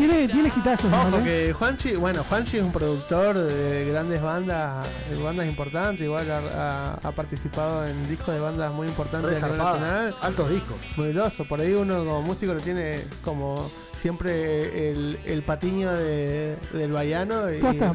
Tiene, 0.00 0.28
tiene 0.28 0.48
hitazos, 0.56 0.92
Ojo 0.92 1.10
¿no? 1.10 1.22
que 1.24 1.52
Juanchi, 1.52 1.92
bueno, 1.96 2.24
Juanchi 2.28 2.56
es 2.58 2.66
un 2.66 2.72
productor 2.72 3.36
de 3.38 3.84
grandes 3.90 4.22
bandas, 4.22 4.88
de 5.10 5.22
bandas 5.22 5.46
importantes, 5.46 6.00
igual 6.04 6.30
ha, 6.30 6.38
ha- 6.38 7.08
ha 7.08 7.12
participado 7.12 7.86
en 7.86 8.02
discos 8.08 8.34
de 8.34 8.40
bandas 8.40 8.72
muy 8.72 8.86
importantes 8.88 9.38
zarpada. 9.38 9.72
nacional. 9.78 10.14
Altos 10.22 10.50
discos. 10.50 10.76
Muy 10.96 11.12
groso, 11.12 11.44
por 11.44 11.60
ahí 11.60 11.72
uno 11.74 11.98
como 11.98 12.22
músico 12.22 12.54
lo 12.54 12.60
tiene 12.60 12.98
como 13.24 13.68
siempre 13.98 14.90
el, 14.90 15.18
el 15.26 15.42
patiño 15.42 15.92
de, 15.92 16.56
del 16.72 16.92
baiano. 16.92 17.52
Y, 17.52 17.58
Posta. 17.60 17.94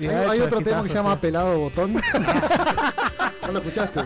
y 0.00 0.06
hay 0.06 0.14
ha 0.14 0.30
hay 0.30 0.38
hecho 0.38 0.46
otro 0.46 0.60
tema 0.60 0.82
que 0.82 0.88
se 0.88 0.94
llama 0.96 1.12
sí. 1.14 1.18
Pelado 1.22 1.58
Botón. 1.58 1.94
¿No 3.46 3.52
lo 3.52 3.58
escuchaste? 3.60 4.00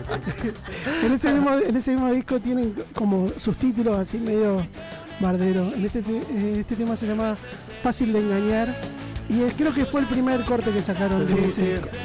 En 1.03 1.11
ese, 1.13 1.33
mismo, 1.33 1.53
en 1.53 1.75
ese 1.75 1.91
mismo 1.93 2.11
disco 2.11 2.39
tienen 2.39 2.75
como 2.93 3.29
sus 3.39 3.57
títulos 3.57 3.97
así 3.97 4.19
medio 4.19 4.61
bardero. 5.21 5.73
En 5.73 5.85
este, 5.85 6.01
te- 6.01 6.17
eh, 6.17 6.59
este 6.61 6.75
tema 6.75 6.95
se 6.95 7.07
llama 7.07 7.35
Fácil 7.83 8.13
de 8.13 8.19
engañar. 8.19 8.75
Y 9.29 9.43
es- 9.43 9.53
creo 9.53 9.71
que 9.71 9.85
fue 9.85 10.01
el 10.01 10.07
primer 10.07 10.43
corte 10.43 10.71
que 10.71 10.81
sacaron. 10.81 11.27
Sí, 11.27 11.33
de 11.35 11.43
sí, 11.43 11.49
ese- 11.49 11.77
sí. 11.81 11.97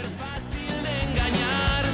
engañar. 1.12 1.84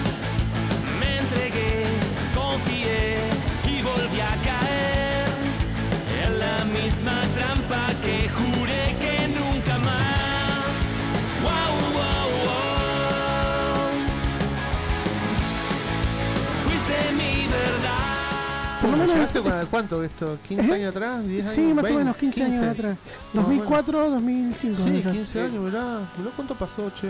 Por 18.82 18.90
lo 18.90 18.96
menos- 18.98 19.14
¿Llegaste 19.14 19.40
con- 19.40 19.66
¿Cuánto 19.70 20.02
esto? 20.04 20.38
¿15 20.48 20.68
¿Eh? 20.68 20.74
años 20.74 20.90
atrás? 20.96 21.24
¿10 21.24 21.42
Sí, 21.46 21.60
años? 21.62 21.74
más 21.76 21.84
o 21.84 21.86
20, 21.88 21.98
menos 22.04 22.16
15, 22.16 22.42
años 22.44 22.56
15. 22.60 22.70
atrás. 22.70 22.98
Ah, 23.04 23.30
2004, 23.34 24.10
2005. 24.10 24.82
Sí, 24.84 24.98
esa. 24.98 25.12
15 25.12 25.40
años, 25.40 25.62
mirá. 25.64 25.98
Mirá 26.18 26.30
cuánto 26.36 26.54
pasó, 26.56 26.90
che. 27.00 27.08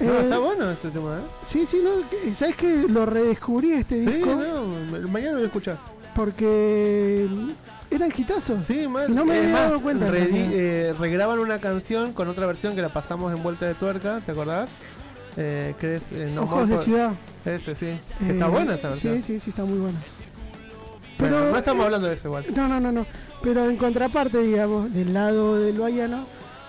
No, 0.00 0.12
Eh, 0.12 0.20
está 0.22 0.38
bueno 0.38 0.70
ese 0.70 0.88
tema, 0.90 1.18
¿eh? 1.18 1.22
Sí, 1.42 1.64
sí, 1.66 1.80
no, 1.84 1.90
¿sabes 2.34 2.56
que 2.56 2.86
Lo 2.88 3.06
redescubrí 3.06 3.72
este 3.74 4.00
Sí, 4.04 4.06
disco 4.10 4.34
no, 4.34 5.08
mañana 5.08 5.30
lo 5.32 5.36
voy 5.36 5.44
a 5.44 5.46
escuchar. 5.46 5.78
porque 6.16 7.28
eran 7.90 8.10
hitazos. 8.16 8.64
Sí, 8.64 8.88
mal. 8.88 9.08
Y 9.08 9.12
no 9.14 9.24
me 9.24 9.34
Es 9.38 9.42
había 9.44 9.52
más, 9.52 9.62
dado 9.68 9.80
cuenta. 9.80 10.06
también. 10.06 10.50
eh, 10.52 10.94
regraban 10.98 11.38
una 11.38 11.60
canción 11.60 12.12
con 12.12 12.28
otra 12.28 12.46
versión 12.46 12.74
que 12.74 12.82
la 12.82 12.88
pasamos 12.92 13.32
en 13.32 13.42
vuelta 13.42 13.66
de 13.66 13.74
tuerca, 13.74 14.20
¿te 14.24 14.32
acordás? 14.32 14.68
Eh, 15.36 15.74
que 15.80 15.96
es 15.96 16.12
eh, 16.12 16.30
No 16.32 16.42
Ojos 16.42 16.68
de 16.68 16.78
Ciudad. 16.78 17.12
Ese, 17.44 17.74
sí. 17.74 17.86
Que 18.18 18.26
Eh, 18.26 18.32
está 18.32 18.48
buena 18.48 18.74
esa 18.74 18.88
versión. 18.88 19.16
Sí, 19.16 19.22
sí, 19.22 19.40
sí, 19.40 19.50
está 19.50 19.64
muy 19.64 19.78
buena. 19.78 19.98
Bueno, 21.28 21.36
Pero 21.38 21.52
no 21.52 21.58
estamos 21.58 21.82
eh, 21.82 21.86
hablando 21.86 22.08
de 22.08 22.14
eso 22.14 22.28
igual. 22.28 22.46
No, 22.54 22.68
no, 22.68 22.80
no, 22.80 22.92
no. 22.92 23.06
Pero 23.42 23.68
en 23.68 23.76
contraparte, 23.76 24.38
digamos, 24.38 24.92
del 24.92 25.12
lado 25.14 25.58
del 25.58 25.78
Baiano, 25.78 26.26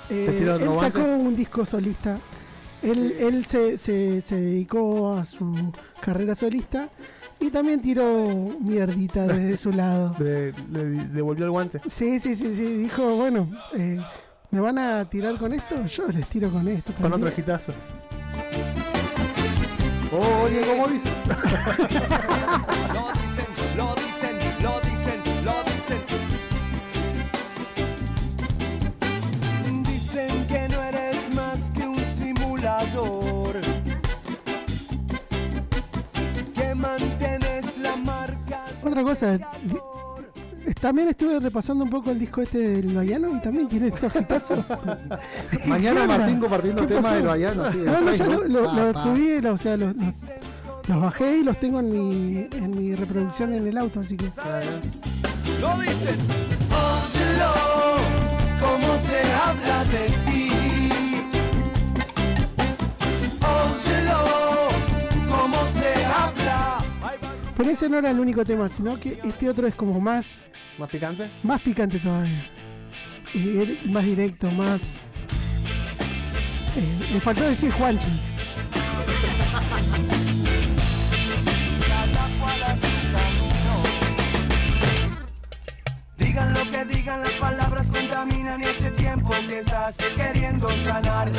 eh, 0.09 0.25
¿Le 0.29 0.37
tira 0.37 0.55
otro 0.55 0.65
él 0.67 0.71
guante? 0.73 0.99
sacó 0.99 1.11
un 1.15 1.35
disco 1.35 1.65
solista. 1.65 2.17
Él, 2.81 3.15
él 3.19 3.45
se, 3.45 3.77
se, 3.77 4.21
se 4.21 4.35
dedicó 4.35 5.13
a 5.13 5.25
su 5.25 5.71
carrera 6.01 6.35
solista 6.35 6.89
y 7.39 7.49
también 7.49 7.81
tiró 7.81 8.27
mierdita 8.61 9.25
desde 9.25 9.57
su 9.57 9.71
lado. 9.73 10.15
Le, 10.19 10.51
le 10.71 10.83
devolvió 11.07 11.45
el 11.45 11.51
guante. 11.51 11.79
Sí, 11.85 12.19
sí, 12.19 12.35
sí, 12.35 12.55
sí. 12.55 12.77
Dijo, 12.77 13.15
bueno, 13.15 13.49
eh, 13.75 13.99
¿me 14.51 14.59
van 14.59 14.77
a 14.77 15.09
tirar 15.09 15.37
con 15.37 15.53
esto? 15.53 15.83
Yo 15.85 16.07
les 16.09 16.27
tiro 16.27 16.49
con 16.49 16.67
esto. 16.67 16.93
Con 16.93 17.09
también. 17.11 17.27
otro 17.29 17.41
hitazo. 17.41 17.73
Oye, 20.11 20.61
¿cómo 20.67 20.87
dice? 20.87 21.09
mantienes 36.85 37.77
la 37.79 37.95
marca. 37.97 38.65
Otra 38.83 39.03
cosa, 39.03 39.39
también 40.81 41.09
estuve 41.09 41.39
repasando 41.39 41.83
un 41.83 41.89
poco 41.89 42.11
el 42.11 42.19
disco 42.19 42.41
este 42.41 42.57
del 42.59 42.95
Baiano 42.95 43.35
y 43.35 43.39
también 43.41 43.67
tiene 43.67 43.87
estos 43.89 44.15
hitazos. 44.15 44.59
Mañana. 45.65 46.05
Martín 46.07 46.39
compartiendo 46.39 46.81
¿Qué 46.87 46.95
temas 46.95 47.13
del 47.13 47.23
Baiano, 47.27 47.71
sí, 47.71 47.77
No, 47.79 48.01
no, 48.01 48.13
ya 48.13 48.25
lo, 48.27 48.93
subí, 49.03 49.41
lo- 49.41 49.53
o 49.53 49.57
sea, 49.57 49.77
los, 49.77 49.95
los- 49.95 50.15
los 50.87 51.01
bajé 51.01 51.37
y 51.37 51.43
los 51.43 51.57
tengo 51.59 51.79
en 51.79 51.91
mi, 51.91 52.47
en 52.51 52.71
mi 52.77 52.93
reproducción 52.95 53.53
en 53.53 53.65
el 53.67 53.77
auto, 53.77 54.01
así 54.01 54.15
que. 54.17 54.25
Lo 54.25 55.77
dicen. 55.79 56.15
Óyelo, 56.69 57.53
cómo 58.59 58.97
se 58.99 59.19
habla 59.33 59.83
de 59.85 60.05
ti. 60.31 60.34
Pero 67.57 67.69
ese 67.69 67.87
no 67.89 67.97
era 67.97 68.11
el 68.11 68.19
único 68.19 68.43
tema, 68.43 68.67
sino 68.67 68.99
que 68.99 69.19
este 69.23 69.49
otro 69.49 69.65
es 69.67 69.75
como 69.75 69.99
más, 70.01 70.41
¿Más 70.77 70.89
picante? 70.89 71.29
más 71.43 71.61
picante 71.61 71.99
todavía. 71.99 72.49
Y 73.33 73.39
er- 73.57 73.85
más 73.89 74.03
directo, 74.03 74.49
más. 74.51 74.97
eh, 76.77 77.09
me 77.13 77.19
faltó 77.19 77.43
decir 77.43 77.71
Juanchi. 77.71 78.07
Digan 86.17 86.53
lo 86.53 86.61
que 86.71 86.85
digan, 86.85 87.21
las 87.23 87.31
palabras 87.33 87.91
contaminan 87.91 88.61
y 88.61 88.65
hace 88.65 88.91
tiempo 88.91 89.29
que 89.47 89.59
estás 89.59 89.97
queriendo 90.15 90.69
sanar. 90.85 91.31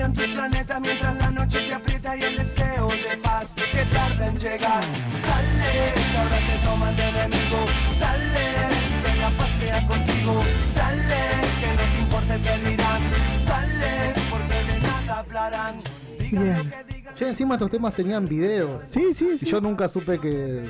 Giran 0.00 0.14
tu 0.14 0.22
planeta 0.32 0.80
mientras 0.80 1.14
la 1.18 1.30
noche 1.30 1.58
te 1.68 1.74
aprieta 1.74 2.16
y 2.16 2.22
el 2.22 2.36
deseo 2.38 2.88
de 2.88 3.18
paz 3.18 3.54
te 3.54 3.84
tarda 3.84 4.28
en 4.28 4.38
llegar. 4.38 4.82
Sales, 5.14 6.16
ahora 6.16 6.38
te 6.38 6.66
toman 6.66 6.96
de 6.96 7.08
enemigo. 7.10 7.58
Sales, 7.98 8.80
que 9.04 9.20
la 9.20 9.30
pasea 9.36 9.86
contigo. 9.86 10.42
Sales, 10.72 11.46
que 11.60 11.66
no 11.66 11.92
te 11.92 11.98
importa 12.00 12.34
el 12.34 12.40
que 12.40 12.70
dirán. 12.70 13.02
Sales, 13.44 14.18
porque 14.30 14.72
de 14.72 14.80
nada 14.80 15.18
hablarán. 15.18 15.82
Bien. 16.30 16.72
Che, 17.14 17.28
encima 17.28 17.56
estos 17.56 17.70
temas 17.70 17.92
tenían 17.92 18.26
videos. 18.26 18.82
Sí, 18.88 19.12
sí, 19.12 19.36
sí. 19.36 19.44
Y 19.44 19.50
yo 19.50 19.60
nunca 19.60 19.86
supe 19.86 20.18
que, 20.18 20.62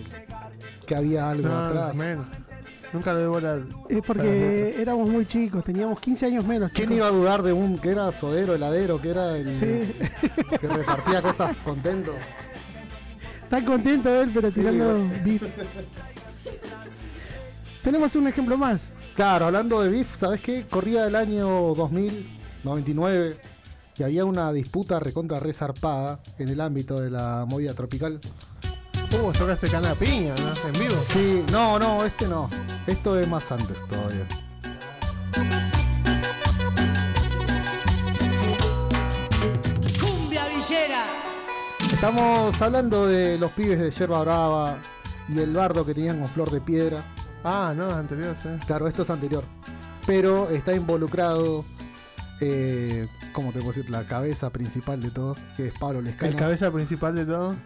que 0.86 0.96
había 0.96 1.30
algo 1.30 1.48
No, 1.48 1.66
atrás. 1.66 1.94
menos. 1.94 2.26
Nunca 2.92 3.12
lo 3.12 3.18
debo 3.20 3.40
la. 3.40 3.60
Es 3.88 4.00
porque 4.04 4.74
éramos 4.80 5.08
muy 5.08 5.24
chicos, 5.26 5.62
teníamos 5.62 6.00
15 6.00 6.26
años 6.26 6.44
menos. 6.44 6.72
¿Quién 6.72 6.88
chicos. 6.88 6.96
iba 6.98 7.06
a 7.06 7.10
dudar 7.10 7.42
de 7.42 7.52
un 7.52 7.78
que 7.78 7.90
era 7.90 8.10
sodero, 8.12 8.54
heladero, 8.54 9.00
que 9.00 9.10
era 9.10 9.36
el 9.36 9.54
Sí. 9.54 9.92
que 10.60 10.66
repartía 10.68 11.22
cosas 11.22 11.56
contento? 11.64 12.12
Tan 13.48 13.64
contento 13.64 14.20
él, 14.22 14.30
pero 14.34 14.50
tirando 14.50 15.08
beef. 15.24 15.42
Tenemos 17.82 18.14
un 18.16 18.28
ejemplo 18.28 18.56
más. 18.56 18.92
Claro, 19.14 19.46
hablando 19.46 19.80
de 19.82 19.88
beef, 19.88 20.16
¿sabes 20.16 20.40
qué? 20.40 20.64
Corría 20.68 21.06
el 21.06 21.16
año 21.16 21.46
2000, 21.74 22.26
99, 22.64 23.36
y 23.98 24.02
había 24.02 24.24
una 24.24 24.52
disputa 24.52 25.00
recontra 25.00 25.38
resarpada 25.40 26.20
en 26.38 26.48
el 26.48 26.60
ámbito 26.60 27.00
de 27.00 27.10
la 27.10 27.44
movida 27.48 27.74
tropical. 27.74 28.20
Uh, 29.12 29.32
yo 29.32 29.46
casi 29.46 29.68
cana 29.68 29.94
piña, 29.94 30.34
¿no? 30.36 30.68
En 30.68 30.72
vivo. 30.72 31.02
Sí, 31.08 31.44
no, 31.50 31.78
no, 31.78 32.04
este 32.04 32.28
no. 32.28 32.48
Esto 32.86 33.18
es 33.18 33.26
más 33.28 33.50
antes 33.50 33.78
todavía. 33.88 34.26
Cumbia 40.00 40.44
villera. 40.48 41.04
Estamos 41.92 42.62
hablando 42.62 43.06
de 43.08 43.36
los 43.36 43.50
pibes 43.52 43.80
de 43.80 43.90
Yerba 43.90 44.20
Brava 44.22 44.76
y 45.28 45.38
el 45.38 45.52
bardo 45.52 45.84
que 45.84 45.92
tenían 45.92 46.20
con 46.20 46.28
Flor 46.28 46.50
de 46.50 46.60
Piedra. 46.60 47.02
Ah, 47.42 47.72
no, 47.76 47.90
anterior, 47.90 48.36
sí. 48.40 48.48
Claro, 48.66 48.86
esto 48.86 49.02
es 49.02 49.10
anterior. 49.10 49.44
Pero 50.06 50.48
está 50.50 50.72
involucrado, 50.74 51.64
eh, 52.40 53.08
¿cómo 53.32 53.52
te 53.52 53.58
puedo 53.58 53.72
decir? 53.72 53.90
La 53.90 54.04
cabeza 54.04 54.50
principal 54.50 55.00
de 55.00 55.10
todos, 55.10 55.38
que 55.56 55.68
es 55.68 55.78
Pablo 55.78 56.00
Lescano. 56.00 56.30
El 56.30 56.36
cabeza 56.36 56.70
principal 56.70 57.14
de 57.14 57.26
todo. 57.26 57.56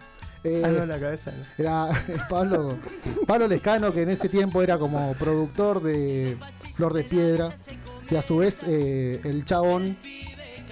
Eh, 0.44 0.60
no, 0.62 0.84
la 0.84 1.00
cabeza. 1.00 1.32
no. 1.32 1.44
Era 1.56 1.88
Pablo, 2.28 2.78
Pablo 3.26 3.48
Lescano, 3.48 3.92
que 3.92 4.02
en 4.02 4.10
ese 4.10 4.28
tiempo 4.28 4.60
era 4.62 4.78
como 4.78 5.14
productor 5.14 5.82
de 5.82 6.36
Flor 6.74 6.92
de 6.92 7.02
Piedra. 7.02 7.48
Y 8.10 8.14
a 8.16 8.22
su 8.22 8.36
vez, 8.36 8.60
eh, 8.66 9.20
el 9.24 9.46
chabón 9.46 9.96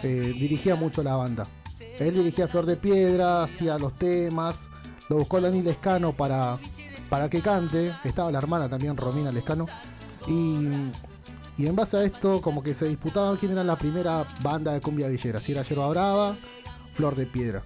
eh, 0.02 0.34
dirigía 0.38 0.74
mucho 0.74 1.02
la 1.02 1.16
banda. 1.16 1.46
Él 1.98 2.14
dirigía 2.14 2.48
Flor 2.48 2.66
de 2.66 2.76
Piedra, 2.76 3.44
hacía 3.44 3.78
los 3.78 3.94
temas. 3.94 4.60
Lo 5.08 5.16
buscó 5.16 5.40
Lani 5.40 5.62
Lescano 5.62 6.12
para, 6.12 6.58
para 7.08 7.30
que 7.30 7.40
cante. 7.40 7.92
Estaba 8.04 8.30
la 8.30 8.38
hermana 8.38 8.68
también, 8.68 8.94
Romina 8.96 9.32
Lescano. 9.32 9.66
Y, 10.28 10.68
y 11.56 11.66
en 11.66 11.74
base 11.74 11.96
a 11.96 12.04
esto, 12.04 12.42
como 12.42 12.62
que 12.62 12.74
se 12.74 12.86
disputaban 12.86 13.36
quién 13.36 13.52
era 13.52 13.64
la 13.64 13.76
primera 13.76 14.26
banda 14.42 14.74
de 14.74 14.82
cumbia 14.82 15.08
villera. 15.08 15.40
Si 15.40 15.52
era 15.52 15.62
Yerba 15.62 15.88
Brava, 15.88 16.36
Flor 16.94 17.16
de 17.16 17.24
Piedra 17.24 17.62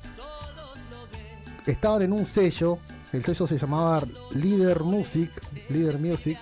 estaban 1.66 2.02
en 2.02 2.12
un 2.12 2.26
sello, 2.26 2.78
el 3.12 3.24
sello 3.24 3.46
se 3.46 3.58
llamaba 3.58 4.02
Leader 4.32 4.80
Music, 4.80 5.30
Leader 5.68 5.98
Music, 5.98 6.38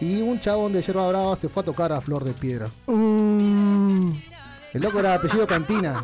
y 0.00 0.20
un 0.20 0.40
chabón 0.40 0.72
de 0.72 0.82
Yerba 0.82 1.08
Brava 1.08 1.36
se 1.36 1.48
fue 1.48 1.62
a 1.62 1.66
tocar 1.66 1.92
a 1.92 2.00
Flor 2.00 2.24
de 2.24 2.32
Piedra. 2.32 2.68
Mm. 2.86 4.12
El 4.72 4.82
loco 4.82 4.98
era 4.98 5.14
apellido 5.14 5.46
Cantina. 5.46 6.02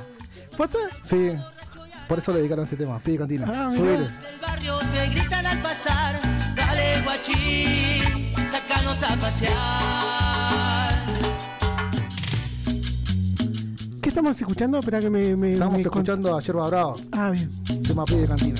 ¿Posta? 0.57 0.79
Sí, 1.03 1.33
por 2.07 2.19
eso 2.19 2.33
le 2.33 2.39
dedicaron 2.39 2.65
este 2.65 2.77
tema, 2.77 2.99
pide 2.99 3.19
Cantina. 3.19 3.47
Ah, 3.49 3.71
Subile. 3.71 4.07
El 4.07 4.41
barrio 4.41 4.79
te 4.79 5.09
gritan 5.11 5.47
al 5.47 5.59
pasar. 5.59 6.21
Dale 6.55 7.03
guachín, 7.03 8.33
sácanos 8.51 9.03
a 9.03 9.17
pasear. 9.17 10.88
¿Qué 14.09 14.11
estamos 14.11 14.41
escuchando? 14.41 14.79
Espera 14.79 15.01
que 15.01 15.11
me. 15.11 15.37
me 15.37 15.53
Estamos 15.53 15.75
me 15.75 15.81
escuchando 15.83 16.35
a 16.35 16.41
Yerba 16.41 16.67
Brava, 16.69 16.95
Ah, 17.13 17.29
bien. 17.31 17.51
tema 17.83 18.07
pide 18.07 18.27
Cantina. 18.27 18.59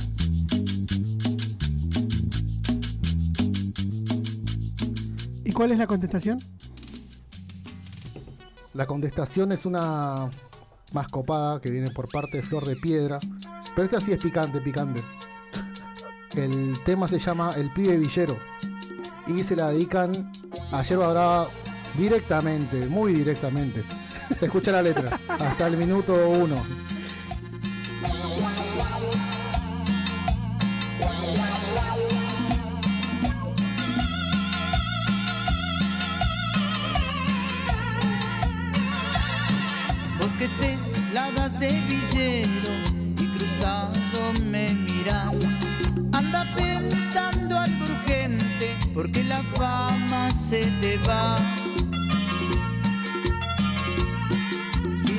¿Y 5.43 5.51
cuál 5.53 5.73
es 5.73 5.79
la 5.79 5.87
contestación? 5.87 6.39
La 8.75 8.85
contestación 8.87 9.51
es 9.53 9.65
una 9.65 10.29
más 10.93 11.09
copada 11.09 11.63
que 11.63 11.71
viene 11.71 11.91
por 11.93 12.09
parte 12.09 12.37
de 12.37 12.43
Flor 12.43 12.67
de 12.67 12.77
Piedra. 12.77 13.17
Pero 13.75 13.87
esta 13.87 14.01
sí 14.01 14.13
es 14.13 14.21
picante, 14.21 14.61
picante. 14.61 15.01
El 16.37 16.79
tema 16.85 17.09
se 17.09 17.19
llama 17.19 17.53
El 17.57 17.71
pibe 17.71 17.97
villero. 17.97 18.37
Y 19.27 19.43
se 19.43 19.57
la 19.57 19.71
dedican 19.71 20.31
a 20.73 20.83
Yerba 20.83 21.11
Brava 21.11 21.47
directamente, 21.97 22.85
muy 22.89 23.15
directamente. 23.15 23.83
Escucha 24.41 24.71
la 24.71 24.83
letra, 24.83 25.19
hasta 25.29 25.67
el 25.67 25.77
minuto 25.77 26.13
uno. 26.29 26.57
Vos 40.19 40.35
que 40.39 40.49
te 40.49 40.79
lavas 41.13 41.59
de 41.59 41.71
villero 41.71 42.73
y 43.19 43.27
cruzado 43.37 44.33
me 44.45 44.73
miras. 44.73 45.45
Anda 46.13 46.47
pensando 46.55 47.59
algo 47.59 47.85
urgente 47.85 48.77
porque 48.95 49.25
la 49.25 49.43
fama 49.43 50.31
se 50.31 50.65
te 50.81 50.97
va. 50.99 51.39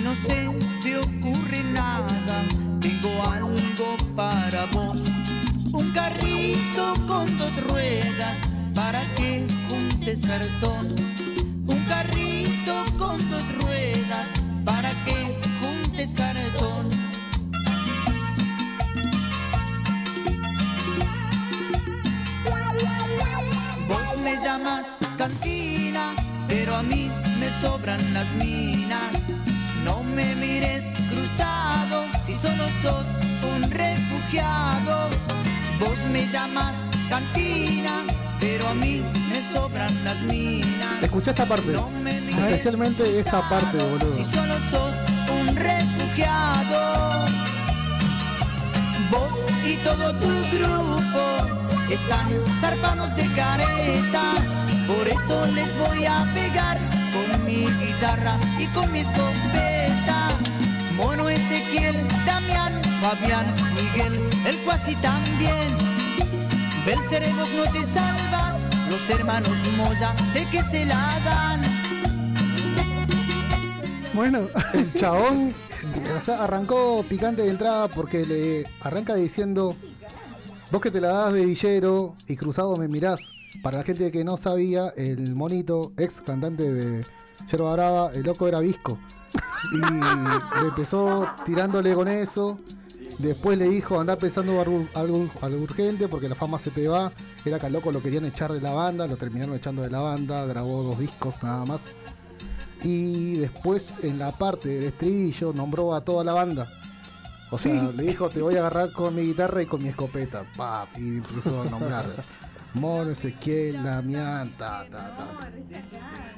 No 0.09 0.15
se 0.15 0.49
te 0.81 0.97
ocurre 0.97 1.63
nada, 1.71 2.43
tengo 2.81 3.11
algo 3.29 3.95
para 4.15 4.65
vos. 4.73 5.01
Un 5.71 5.91
carrito 5.91 6.93
con 7.07 7.25
dos 7.37 7.55
ruedas 7.67 8.37
para 8.73 9.01
que 9.15 9.45
juntes 9.69 10.25
cartón. 10.25 10.87
Un 11.67 11.79
carrito 11.87 12.85
con 12.97 13.17
dos 13.29 13.43
ruedas 13.61 14.29
para 14.65 14.89
que 15.05 15.37
juntes 15.61 16.13
cartón. 16.15 16.89
Vos 23.87 24.17
me 24.23 24.35
llamas 24.43 24.85
cantina, 25.19 26.15
pero 26.47 26.75
a 26.75 26.81
mí 26.81 27.11
me 27.39 27.49
sobran 27.61 28.01
las 28.13 28.27
minas. 28.43 29.28
No 29.89 30.03
me 30.03 30.35
mires 30.35 30.83
cruzado 31.09 32.05
si 32.23 32.35
solo 32.35 32.63
sos 32.83 33.05
un 33.55 33.71
refugiado. 33.71 35.09
Vos 35.79 35.97
me 36.13 36.27
llamas 36.27 36.75
cantina, 37.09 38.03
pero 38.39 38.67
a 38.67 38.75
mí 38.75 39.03
me 39.31 39.41
sobran 39.41 39.91
las 40.03 40.21
minas. 40.21 41.01
Escucha 41.01 41.31
esta 41.31 41.45
parte. 41.47 41.73
Especialmente 42.29 43.19
esta 43.19 43.49
parte, 43.49 43.77
boludo. 43.77 44.13
Si 44.13 44.23
solo 44.25 44.53
sos 44.69 44.93
un 45.41 45.55
refugiado, 45.55 47.25
vos 49.09 49.31
y 49.65 49.75
todo 49.77 50.13
tu 50.21 50.29
grupo 50.55 51.23
están 51.89 52.29
zarpados 52.61 53.15
de 53.15 53.25
caretas. 53.35 54.41
Por 54.85 55.07
eso 55.07 55.47
les 55.47 55.75
voy 55.79 56.05
a 56.05 56.25
pegar 56.35 56.77
con 57.27 57.45
mi 57.45 57.65
guitarra 57.65 58.37
y 58.57 58.65
con 58.67 58.91
mi 58.91 58.99
escopeta. 58.99 60.31
Mono 60.95 61.29
Ezequiel, 61.29 61.95
Damián, 62.25 62.73
Fabián, 63.01 63.45
Miguel, 63.75 64.19
el 64.45 64.57
cuasi 64.59 64.95
también. 64.95 65.67
Belceremos 66.85 67.49
no 67.49 67.63
te 67.71 67.85
salvas, 67.85 68.55
los 68.89 69.09
hermanos 69.09 69.51
Moya, 69.77 70.13
¿de 70.33 70.45
qué 70.45 70.63
se 70.63 70.85
la 70.85 71.19
dan? 71.23 71.61
Bueno, 74.13 74.47
El 74.73 74.93
chabón 74.93 75.53
o 76.17 76.21
sea, 76.21 76.43
arrancó 76.43 77.03
picante 77.07 77.43
de 77.43 77.49
entrada 77.49 77.87
porque 77.87 78.25
le 78.25 78.65
arranca 78.81 79.15
diciendo, 79.15 79.75
vos 80.71 80.81
que 80.81 80.91
te 80.91 80.99
la 80.99 81.09
das 81.09 81.33
de 81.33 81.45
villero 81.45 82.15
y 82.27 82.35
cruzado 82.35 82.75
me 82.75 82.87
mirás. 82.87 83.38
Para 83.61 83.79
la 83.79 83.83
gente 83.83 84.11
que 84.11 84.23
no 84.23 84.37
sabía, 84.37 84.89
el 84.95 85.35
monito, 85.35 85.91
ex 85.97 86.21
cantante 86.21 86.71
de 86.71 87.05
Yerba 87.51 87.73
Brava, 87.73 88.11
el 88.13 88.23
loco 88.23 88.47
era 88.47 88.59
visco. 88.59 88.97
Y 89.73 89.77
le 90.61 90.67
empezó 90.69 91.27
tirándole 91.45 91.93
con 91.93 92.07
eso. 92.07 92.57
Después 93.17 93.57
le 93.57 93.67
dijo, 93.67 93.99
anda 93.99 94.15
pensando 94.15 94.61
algo, 94.61 94.85
algo, 94.95 95.29
algo 95.41 95.61
urgente 95.63 96.07
porque 96.07 96.29
la 96.29 96.35
fama 96.35 96.57
se 96.57 96.71
te 96.71 96.87
va. 96.87 97.11
Era 97.43 97.59
que 97.59 97.65
al 97.65 97.73
loco 97.73 97.91
lo 97.91 98.01
querían 98.01 98.23
echar 98.25 98.53
de 98.53 98.61
la 98.61 98.71
banda, 98.71 99.07
lo 99.07 99.17
terminaron 99.17 99.55
echando 99.55 99.81
de 99.81 99.89
la 99.89 99.99
banda, 99.99 100.45
grabó 100.45 100.83
dos 100.83 100.99
discos 100.99 101.43
nada 101.43 101.65
más. 101.65 101.89
Y 102.83 103.33
después 103.39 103.95
en 104.03 104.19
la 104.19 104.31
parte 104.31 104.69
del 104.69 104.83
estribillo 104.85 105.51
nombró 105.53 105.93
a 105.93 106.01
toda 106.05 106.23
la 106.23 106.33
banda. 106.33 106.69
O 107.51 107.57
sea, 107.57 107.73
Sí. 107.89 107.97
le 107.97 108.03
dijo, 108.03 108.29
te 108.29 108.41
voy 108.41 108.55
a 108.55 108.59
agarrar 108.59 108.93
con 108.93 109.13
mi 109.15 109.23
guitarra 109.23 109.61
y 109.63 109.65
con 109.65 109.81
mi 109.83 109.89
escopeta. 109.89 110.43
Y 110.95 111.17
empezó 111.17 111.61
a 111.61 111.65
nombrar. 111.65 112.05
Mono, 112.73 113.11
Ezequiel, 113.11 113.83
Damián, 113.83 114.49
ta, 114.57 114.85
ta, 114.89 115.15
ta. 115.17 115.51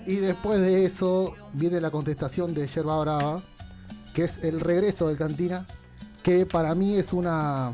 Y 0.05 0.15
después 0.15 0.59
de 0.59 0.85
eso 0.85 1.35
viene 1.53 1.79
la 1.81 1.91
contestación 1.91 2.53
de 2.53 2.67
Yerba 2.67 2.99
Brava, 2.99 3.41
que 4.13 4.23
es 4.23 4.37
el 4.43 4.59
regreso 4.59 5.07
del 5.07 5.17
Cantina, 5.17 5.65
que 6.23 6.45
para 6.45 6.73
mí 6.75 6.97
es 6.97 7.13
una... 7.13 7.73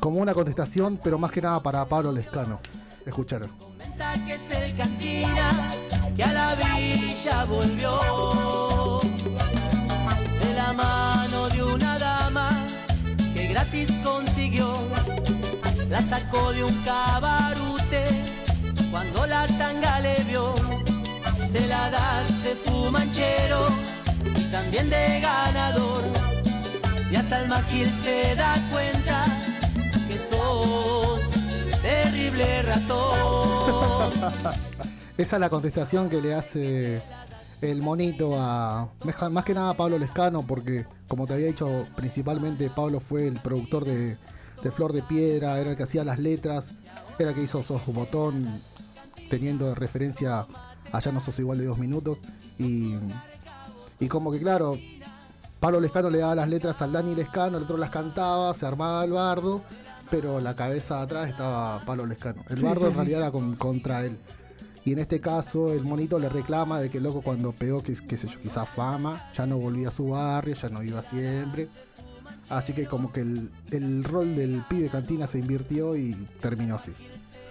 como 0.00 0.20
una 0.20 0.34
contestación, 0.34 0.98
pero 1.02 1.18
más 1.18 1.30
que 1.30 1.42
nada 1.42 1.62
para 1.62 1.84
Pablo 1.84 2.12
Lescano. 2.12 2.60
Escucharon. 3.04 3.50
Que 4.26 4.34
es 4.34 4.50
el 4.50 4.76
cantina 4.76 5.50
que 6.16 6.22
a 6.22 6.32
la 6.32 6.54
villa 6.54 7.44
volvió 7.44 9.00
de 10.40 10.54
la 10.54 10.72
mano 10.72 11.48
de 11.48 11.62
una 11.64 11.98
dama 11.98 12.50
que 13.34 13.48
gratis 13.48 13.90
consiguió 14.04 14.72
la 15.88 16.02
sacó 16.02 16.52
de 16.52 16.64
un 16.64 16.74
cabarute 16.82 18.04
cuando 18.90 19.26
la 19.26 19.46
de 21.52 21.66
la 21.66 21.88
edad 21.88 22.24
de 22.44 22.54
fumanchero 22.54 23.66
y 24.36 24.42
también 24.50 24.90
de 24.90 25.20
ganador. 25.20 26.02
Y 27.10 27.16
hasta 27.16 27.42
el 27.42 27.48
magil 27.48 27.88
se 27.88 28.34
da 28.34 28.56
cuenta 28.70 29.24
que 30.08 30.18
sos 30.30 31.22
terrible 31.80 32.62
ratón. 32.62 34.10
Esa 35.16 35.36
es 35.36 35.40
la 35.40 35.48
contestación 35.48 36.10
que 36.10 36.20
le 36.20 36.34
hace 36.34 37.02
el 37.62 37.80
monito 37.80 38.38
a. 38.38 38.88
Más 39.30 39.44
que 39.44 39.54
nada 39.54 39.70
a 39.70 39.74
Pablo 39.74 39.98
Lescano, 39.98 40.42
porque 40.42 40.84
como 41.08 41.26
te 41.26 41.32
había 41.32 41.46
dicho, 41.46 41.86
principalmente 41.96 42.70
Pablo 42.70 43.00
fue 43.00 43.26
el 43.26 43.40
productor 43.40 43.84
de, 43.84 44.16
de 44.62 44.70
Flor 44.70 44.92
de 44.92 45.02
Piedra, 45.02 45.58
era 45.60 45.70
el 45.70 45.76
que 45.76 45.82
hacía 45.84 46.04
las 46.04 46.18
letras, 46.18 46.70
era 47.18 47.30
el 47.30 47.34
que 47.34 47.42
hizo 47.42 47.62
Sos 47.62 47.84
Botón, 47.86 48.46
teniendo 49.30 49.66
de 49.66 49.74
referencia 49.74 50.46
a 50.92 51.00
Ya 51.00 51.12
no 51.12 51.20
sos 51.20 51.38
igual 51.38 51.58
de 51.58 51.66
dos 51.66 51.78
minutos. 51.78 52.18
Y, 52.58 52.94
y 54.00 54.08
como 54.08 54.32
que 54.32 54.38
claro, 54.40 54.76
Pablo 55.60 55.80
Lescano 55.80 56.10
le 56.10 56.18
daba 56.18 56.34
las 56.34 56.48
letras 56.48 56.80
al 56.82 56.92
Dani 56.92 57.14
Lescano, 57.14 57.56
el 57.58 57.64
otro 57.64 57.76
las 57.76 57.90
cantaba, 57.90 58.52
se 58.54 58.66
armaba 58.66 59.04
el 59.04 59.12
bardo, 59.12 59.60
pero 60.10 60.40
la 60.40 60.54
cabeza 60.56 60.96
de 60.96 61.02
atrás 61.02 61.30
estaba 61.30 61.80
Pablo 61.84 62.06
Lescano. 62.06 62.42
El 62.48 62.58
Sí, 62.58 62.64
bardo 62.64 62.80
sí, 62.80 62.86
en 62.86 62.92
sí. 62.92 62.96
realidad 62.96 63.20
era 63.20 63.30
con- 63.30 63.56
contra 63.56 64.04
él. 64.04 64.16
Y 64.84 64.92
en 64.92 65.00
este 65.00 65.20
caso 65.20 65.72
el 65.72 65.82
monito 65.82 66.18
le 66.18 66.28
reclama 66.30 66.80
de 66.80 66.88
que 66.88 66.96
el 66.98 67.04
loco 67.04 67.20
cuando 67.20 67.52
pegó, 67.52 67.82
que, 67.82 67.94
qué 67.94 68.16
sé 68.16 68.26
yo, 68.26 68.40
quizás 68.40 68.68
fama, 68.70 69.30
ya 69.34 69.44
no 69.46 69.58
volvía 69.58 69.88
a 69.88 69.90
su 69.90 70.08
barrio, 70.08 70.54
ya 70.54 70.68
no 70.70 70.82
iba 70.82 71.02
siempre. 71.02 71.68
Así 72.50 72.72
que 72.72 72.86
como 72.86 73.12
que 73.12 73.20
el, 73.20 73.50
el 73.70 74.04
rol 74.04 74.34
del 74.34 74.62
pibe 74.68 74.88
cantina 74.88 75.26
se 75.26 75.38
invirtió 75.38 75.96
y 75.96 76.14
terminó 76.40 76.76
así. 76.76 76.92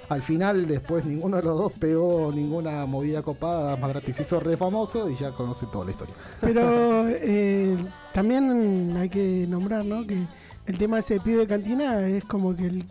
Al 0.10 0.24
final 0.24 0.68
después 0.68 1.06
ninguno 1.06 1.38
de 1.38 1.44
los 1.44 1.58
dos 1.58 1.74
pegó 1.74 2.32
ninguna 2.34 2.86
movida 2.86 3.22
copada, 3.22 3.76
más 3.76 3.92
gratis 3.92 4.16
se 4.16 4.22
hizo 4.22 4.40
re 4.40 4.56
famoso 4.56 5.10
y 5.10 5.16
ya 5.16 5.32
conoce 5.32 5.66
toda 5.66 5.86
la 5.86 5.92
historia. 5.92 6.16
Pero 6.40 7.08
eh, 7.10 7.76
también 8.14 8.96
hay 8.98 9.10
que 9.10 9.46
nombrar, 9.50 9.84
¿no? 9.84 10.08
Que 10.08 10.18
el 10.66 10.78
tema 10.78 10.96
de 10.96 11.02
ese 11.02 11.20
pibe 11.20 11.40
de 11.40 11.48
cantina 11.48 12.08
es 12.08 12.24
como 12.24 12.56
que 12.56 12.68
el, 12.68 12.86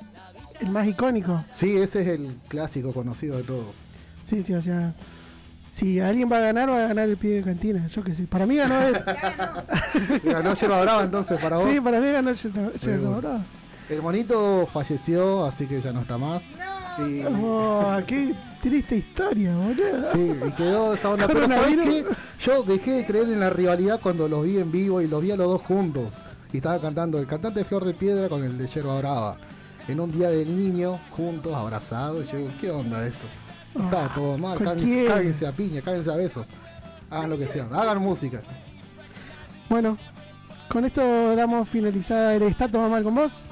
el 0.60 0.70
más 0.70 0.86
icónico. 0.86 1.42
Sí, 1.52 1.76
ese 1.76 2.02
es 2.02 2.08
el 2.08 2.36
clásico 2.48 2.92
conocido 2.92 3.38
de 3.38 3.44
todos. 3.44 3.66
Sí, 4.22 4.42
sí, 4.42 4.52
o 4.54 4.60
sea. 4.60 4.94
Si 5.76 6.00
alguien 6.00 6.32
va 6.32 6.38
a 6.38 6.40
ganar, 6.40 6.70
va 6.70 6.84
a 6.84 6.88
ganar 6.88 7.06
el 7.06 7.18
pibe 7.18 7.34
de 7.34 7.42
cantina. 7.42 7.86
Yo 7.88 8.02
qué 8.02 8.14
sé. 8.14 8.22
Para 8.22 8.46
mí 8.46 8.56
ganó 8.56 8.80
él. 8.80 8.94
Ganó 10.24 10.54
Yerba 10.54 10.80
Brava 10.80 11.04
entonces 11.04 11.38
para 11.38 11.56
vos. 11.56 11.66
Sí, 11.66 11.78
para 11.82 12.00
mí 12.00 12.10
ganó 12.10 12.32
Yerba. 12.32 13.16
Brava. 13.18 13.44
El 13.90 14.00
monito 14.00 14.66
falleció, 14.72 15.44
así 15.44 15.66
que 15.66 15.82
ya 15.82 15.92
no 15.92 16.00
está 16.00 16.16
más. 16.16 16.44
Y, 17.06 17.22
Oh, 17.26 17.94
qué 18.06 18.34
triste 18.62 18.96
historia, 18.96 19.54
boludo. 19.54 20.10
sí, 20.10 20.32
y 20.48 20.50
quedó 20.52 20.94
esa 20.94 21.10
onda. 21.10 21.26
Pero 21.26 21.46
¿sabés 21.46 21.76
qué? 21.76 22.06
Yo 22.40 22.62
dejé 22.62 22.92
de 22.92 23.04
creer 23.04 23.24
en 23.28 23.40
la 23.40 23.50
rivalidad 23.50 24.00
cuando 24.02 24.28
los 24.28 24.44
vi 24.44 24.56
en 24.56 24.72
vivo 24.72 25.02
y 25.02 25.08
los 25.08 25.20
vi 25.22 25.32
a 25.32 25.36
los 25.36 25.46
dos 25.46 25.60
juntos. 25.60 26.04
Y 26.54 26.56
estaba 26.56 26.80
cantando 26.80 27.18
el 27.18 27.26
cantante 27.26 27.58
de 27.58 27.64
Flor 27.66 27.84
de 27.84 27.92
Piedra 27.92 28.30
con 28.30 28.42
el 28.42 28.56
de 28.56 28.66
Yerba 28.66 28.96
Brava. 28.96 29.36
En 29.88 30.00
un 30.00 30.10
día 30.10 30.30
del 30.30 30.56
niño, 30.56 30.98
juntos, 31.10 31.52
abrazados. 31.54 32.26
Y 32.26 32.32
yo 32.32 32.38
digo, 32.38 32.50
¿qué 32.58 32.70
onda 32.70 33.06
esto? 33.06 33.26
Estaba 33.84 34.14
todo 34.14 34.38
mal, 34.38 34.58
cáguense, 34.58 35.46
a 35.46 35.52
piña, 35.52 35.80
cáguense 35.82 36.10
a 36.10 36.16
besos. 36.16 36.46
Hagan 37.10 37.30
lo 37.30 37.38
que 37.38 37.46
sean, 37.46 37.72
hagan 37.74 37.98
música. 38.02 38.40
Bueno, 39.68 39.96
con 40.68 40.84
esto 40.84 41.36
damos 41.36 41.68
finalizada 41.68 42.34
el 42.34 42.42
Está 42.42 42.68
todo 42.68 42.88
mal 42.88 43.02
con 43.02 43.14
vos. 43.14 43.42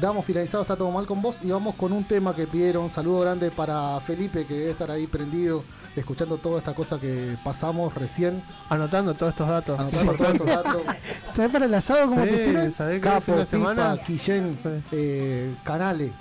Damos 0.00 0.26
finalizado, 0.26 0.62
está 0.62 0.76
todo 0.76 0.90
mal 0.90 1.06
con 1.06 1.22
vos 1.22 1.36
y 1.42 1.50
vamos 1.50 1.74
con 1.74 1.90
un 1.90 2.04
tema 2.04 2.34
que 2.36 2.46
pidieron. 2.46 2.90
Saludo 2.90 3.20
grande 3.20 3.50
para 3.50 3.98
Felipe 4.00 4.44
que 4.44 4.52
debe 4.52 4.70
estar 4.72 4.90
ahí 4.90 5.06
prendido, 5.06 5.64
escuchando 5.94 6.36
toda 6.36 6.58
esta 6.58 6.74
cosa 6.74 7.00
que 7.00 7.38
pasamos 7.42 7.94
recién. 7.94 8.42
Anotando 8.68 9.14
todos 9.14 9.32
estos 9.32 9.48
datos. 9.48 9.80
Anotando 9.80 10.12
todos 10.12 10.30
estos 10.32 10.46
datos. 10.46 10.82
¿Sabés 11.32 11.50
para 11.50 11.64
el 11.64 11.74
asado 11.74 12.08
cómo 12.10 12.24
Sí, 12.26 12.30
pusieron? 12.30 12.72
¿sabés 12.72 13.00
fin 13.00 13.10
Capo, 13.10 13.36
de 13.36 13.46
semana? 13.46 13.92
Pipa, 13.94 14.04
Quillén, 14.04 14.58
eh, 14.92 15.54
Canale. 15.64 16.12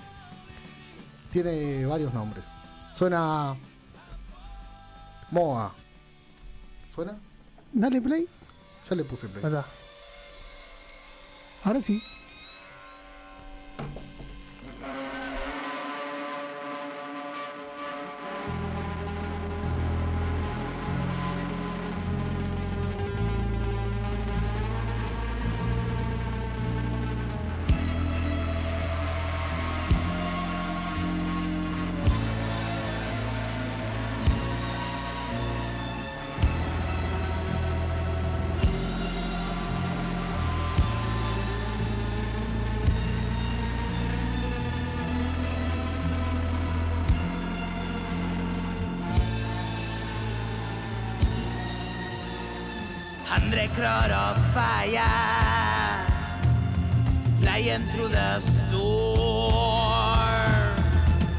Tiene 1.33 1.85
varios 1.85 2.13
nombres. 2.13 2.45
Suena. 2.95 3.55
Moa. 5.31 5.73
¿Suena? 6.93 7.17
Dale 7.73 8.01
play. 8.01 8.27
Ya 8.89 8.95
le 8.95 9.03
puse 9.03 9.27
play. 9.27 9.43
Ahora 11.63 11.81
sí. 11.81 12.01
Andre 53.65 53.81
crowd 53.81 54.11
of 54.11 54.37
fire. 54.53 55.01
Flying 57.41 57.87
through 57.93 58.09
the 58.09 58.39
storm. 58.39 58.75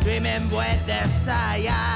Dreaming 0.03 0.51
with 0.51 0.87
desire 0.87 1.96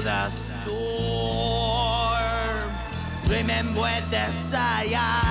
the 0.00 0.30
storm. 0.30 0.70
Remember 3.28 3.90
the 4.10 4.30
Messiah. 4.30 5.29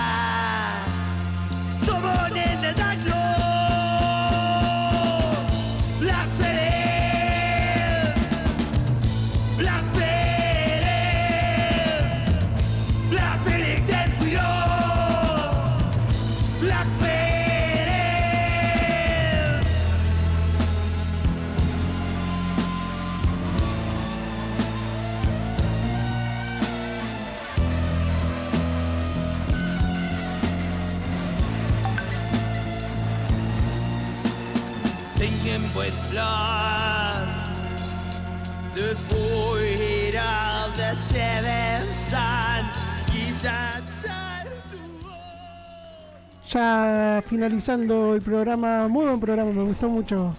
Ya 46.49 47.21
finalizando 47.25 48.15
el 48.15 48.21
programa, 48.21 48.87
muy 48.87 49.05
buen 49.05 49.19
programa, 49.19 49.51
me 49.51 49.63
gustó 49.63 49.87
mucho 49.87 50.33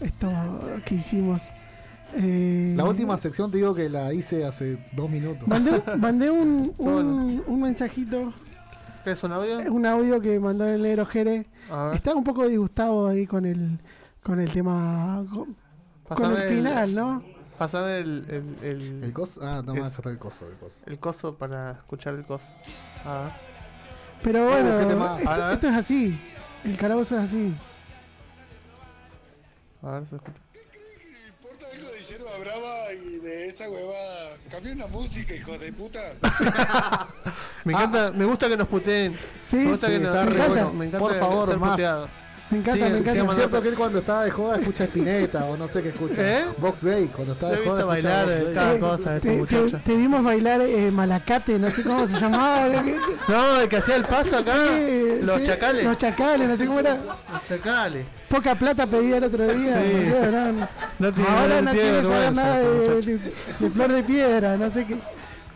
esto 0.00 0.30
que 0.84 0.94
hicimos. 0.94 1.48
Eh, 2.14 2.74
La 2.76 2.84
última 2.84 3.18
sección 3.18 3.50
te 3.50 3.56
digo 3.58 3.74
que 3.74 3.88
la 3.88 4.14
hice 4.14 4.44
hace 4.46 4.78
dos 4.92 5.10
minutos. 5.10 5.46
Mandé, 5.48 5.82
mandé 5.98 6.30
un, 6.30 6.72
un, 6.78 7.42
un 7.46 7.60
mensajito 7.60 8.32
¿Qué 9.04 9.12
es 9.12 9.22
un 9.24 9.32
audio? 9.32 9.58
Es 9.60 9.68
un 9.68 9.84
audio 9.84 10.20
que 10.20 10.38
mandó 10.38 10.64
el 10.66 10.82
negro 10.82 11.04
Jere. 11.06 11.46
Está 11.92 12.14
un 12.14 12.24
poco 12.24 12.46
disgustado 12.46 13.08
ahí 13.08 13.26
con 13.26 13.44
el, 13.44 13.78
con 14.22 14.38
el 14.40 14.50
tema. 14.50 15.24
Con, 16.04 16.36
el 16.36 16.48
final, 16.48 16.94
¿no? 16.94 17.22
Pasame 17.58 17.98
el. 17.98 18.24
El, 18.62 18.64
el, 18.68 19.04
¿El 19.04 19.12
coso? 19.12 19.40
Ah, 19.42 19.62
no 19.64 19.74
me 19.74 19.80
es- 19.80 19.98
el 19.98 20.18
coso, 20.18 20.46
el 20.48 20.56
coso. 20.56 20.76
El 20.86 20.98
coso 20.98 21.36
para 21.36 21.72
escuchar 21.72 22.14
el 22.14 22.24
coso. 22.24 22.46
A 23.04 23.22
ver. 23.24 23.47
Pero 24.22 24.38
¿qué 24.40 24.62
bueno, 24.62 24.88
tema? 24.88 25.16
esto, 25.18 25.30
ver, 25.30 25.52
esto 25.54 25.68
es 25.68 25.76
así. 25.76 26.18
El 26.64 26.76
calabozo 26.76 27.16
es 27.18 27.24
así. 27.24 27.54
A 29.82 29.90
ver, 29.92 30.06
se 30.06 30.16
escucha. 30.16 30.38
algo 31.72 31.88
de 31.90 32.02
hierba 32.02 32.38
brava 32.38 32.92
y 32.92 33.18
de 33.18 33.46
esa 33.48 33.68
huevada. 33.70 34.30
Cambia 34.50 34.72
una 34.72 34.86
música, 34.88 35.34
hijo 35.34 35.56
de 35.58 35.72
puta. 35.72 36.00
Me 37.64 37.72
encanta, 37.74 38.10
me 38.12 38.24
gusta 38.24 38.48
que 38.48 38.56
nos 38.56 38.68
puteen. 38.68 39.16
Sí, 39.44 39.56
me 39.56 39.72
gusta 39.72 39.86
sí, 39.86 39.92
que 39.94 39.98
nos, 40.00 40.08
está 40.08 40.24
me 40.24 40.30
encanta, 40.32 40.48
bueno. 40.48 40.72
me 40.72 40.86
encanta 40.86 40.98
Por 41.06 41.18
favor, 41.18 41.46
ser 41.48 41.58
más. 41.58 41.70
puteado. 41.72 42.08
Me 42.50 42.58
encanta, 42.58 42.86
Sí, 42.86 42.92
me 42.92 42.98
encanta. 42.98 43.22
Es 43.30 43.34
cierto 43.36 43.62
que 43.62 43.68
él 43.68 43.74
cuando 43.74 43.98
estaba 43.98 44.24
de 44.24 44.30
joda 44.30 44.56
escucha 44.56 44.84
Spinetta 44.84 45.44
o 45.44 45.56
no 45.56 45.68
sé 45.68 45.82
qué 45.82 45.90
escucha. 45.90 46.14
¿Eh? 46.40 46.44
Box 46.56 46.82
Day, 46.82 47.10
cuando 47.14 47.32
he 47.34 47.36
de 47.36 47.40
joda. 47.40 47.56
escucha 47.58 47.84
bailar, 47.84 48.24
Box 48.26 48.36
eh, 48.38 48.44
Day. 48.44 48.54
cada 48.54 48.74
Eh, 48.74 48.80
cosa 48.80 49.16
este 49.16 49.28
te, 49.30 49.36
muchacho. 49.36 49.66
te- 49.70 49.78
te 49.78 49.96
vimos 49.96 50.24
bailar 50.24 50.60
eh, 50.62 50.90
malacate, 50.90 51.58
no 51.58 51.70
sé 51.70 51.82
cómo 51.82 52.06
se 52.06 52.18
llamaba. 52.18 52.68
No, 53.28 53.60
el 53.60 53.68
que 53.68 53.76
hacía 53.76 53.96
el 53.96 54.04
paso 54.04 54.38
acá. 54.38 54.52
Sí, 54.78 55.18
los 55.22 55.36
sí, 55.40 55.46
chacales. 55.46 55.84
Los 55.84 55.98
chacales, 55.98 56.48
no 56.48 56.56
sé 56.56 56.66
cómo 56.66 56.80
era. 56.80 56.94
Los 56.96 57.46
chacales. 57.48 58.06
Poca 58.28 58.54
plata 58.54 58.86
pedía 58.86 59.18
el 59.18 59.24
otro 59.24 59.46
día. 59.46 59.82
No, 60.30 60.52
no. 60.52 60.68
No 60.98 61.12
tiene- 61.12 61.28
Ahora 61.30 61.60
no 61.62 61.70
quiere 61.72 62.02
saber 62.02 62.32
nada 62.32 62.60
este 62.62 62.70
de, 62.72 62.88
muchacho. 62.88 63.10
de- 63.10 63.66
de 63.66 63.70
flor 63.70 63.92
de 63.92 64.02
piedra, 64.02 64.56
no 64.56 64.70
sé 64.70 64.86
qué. 64.86 64.96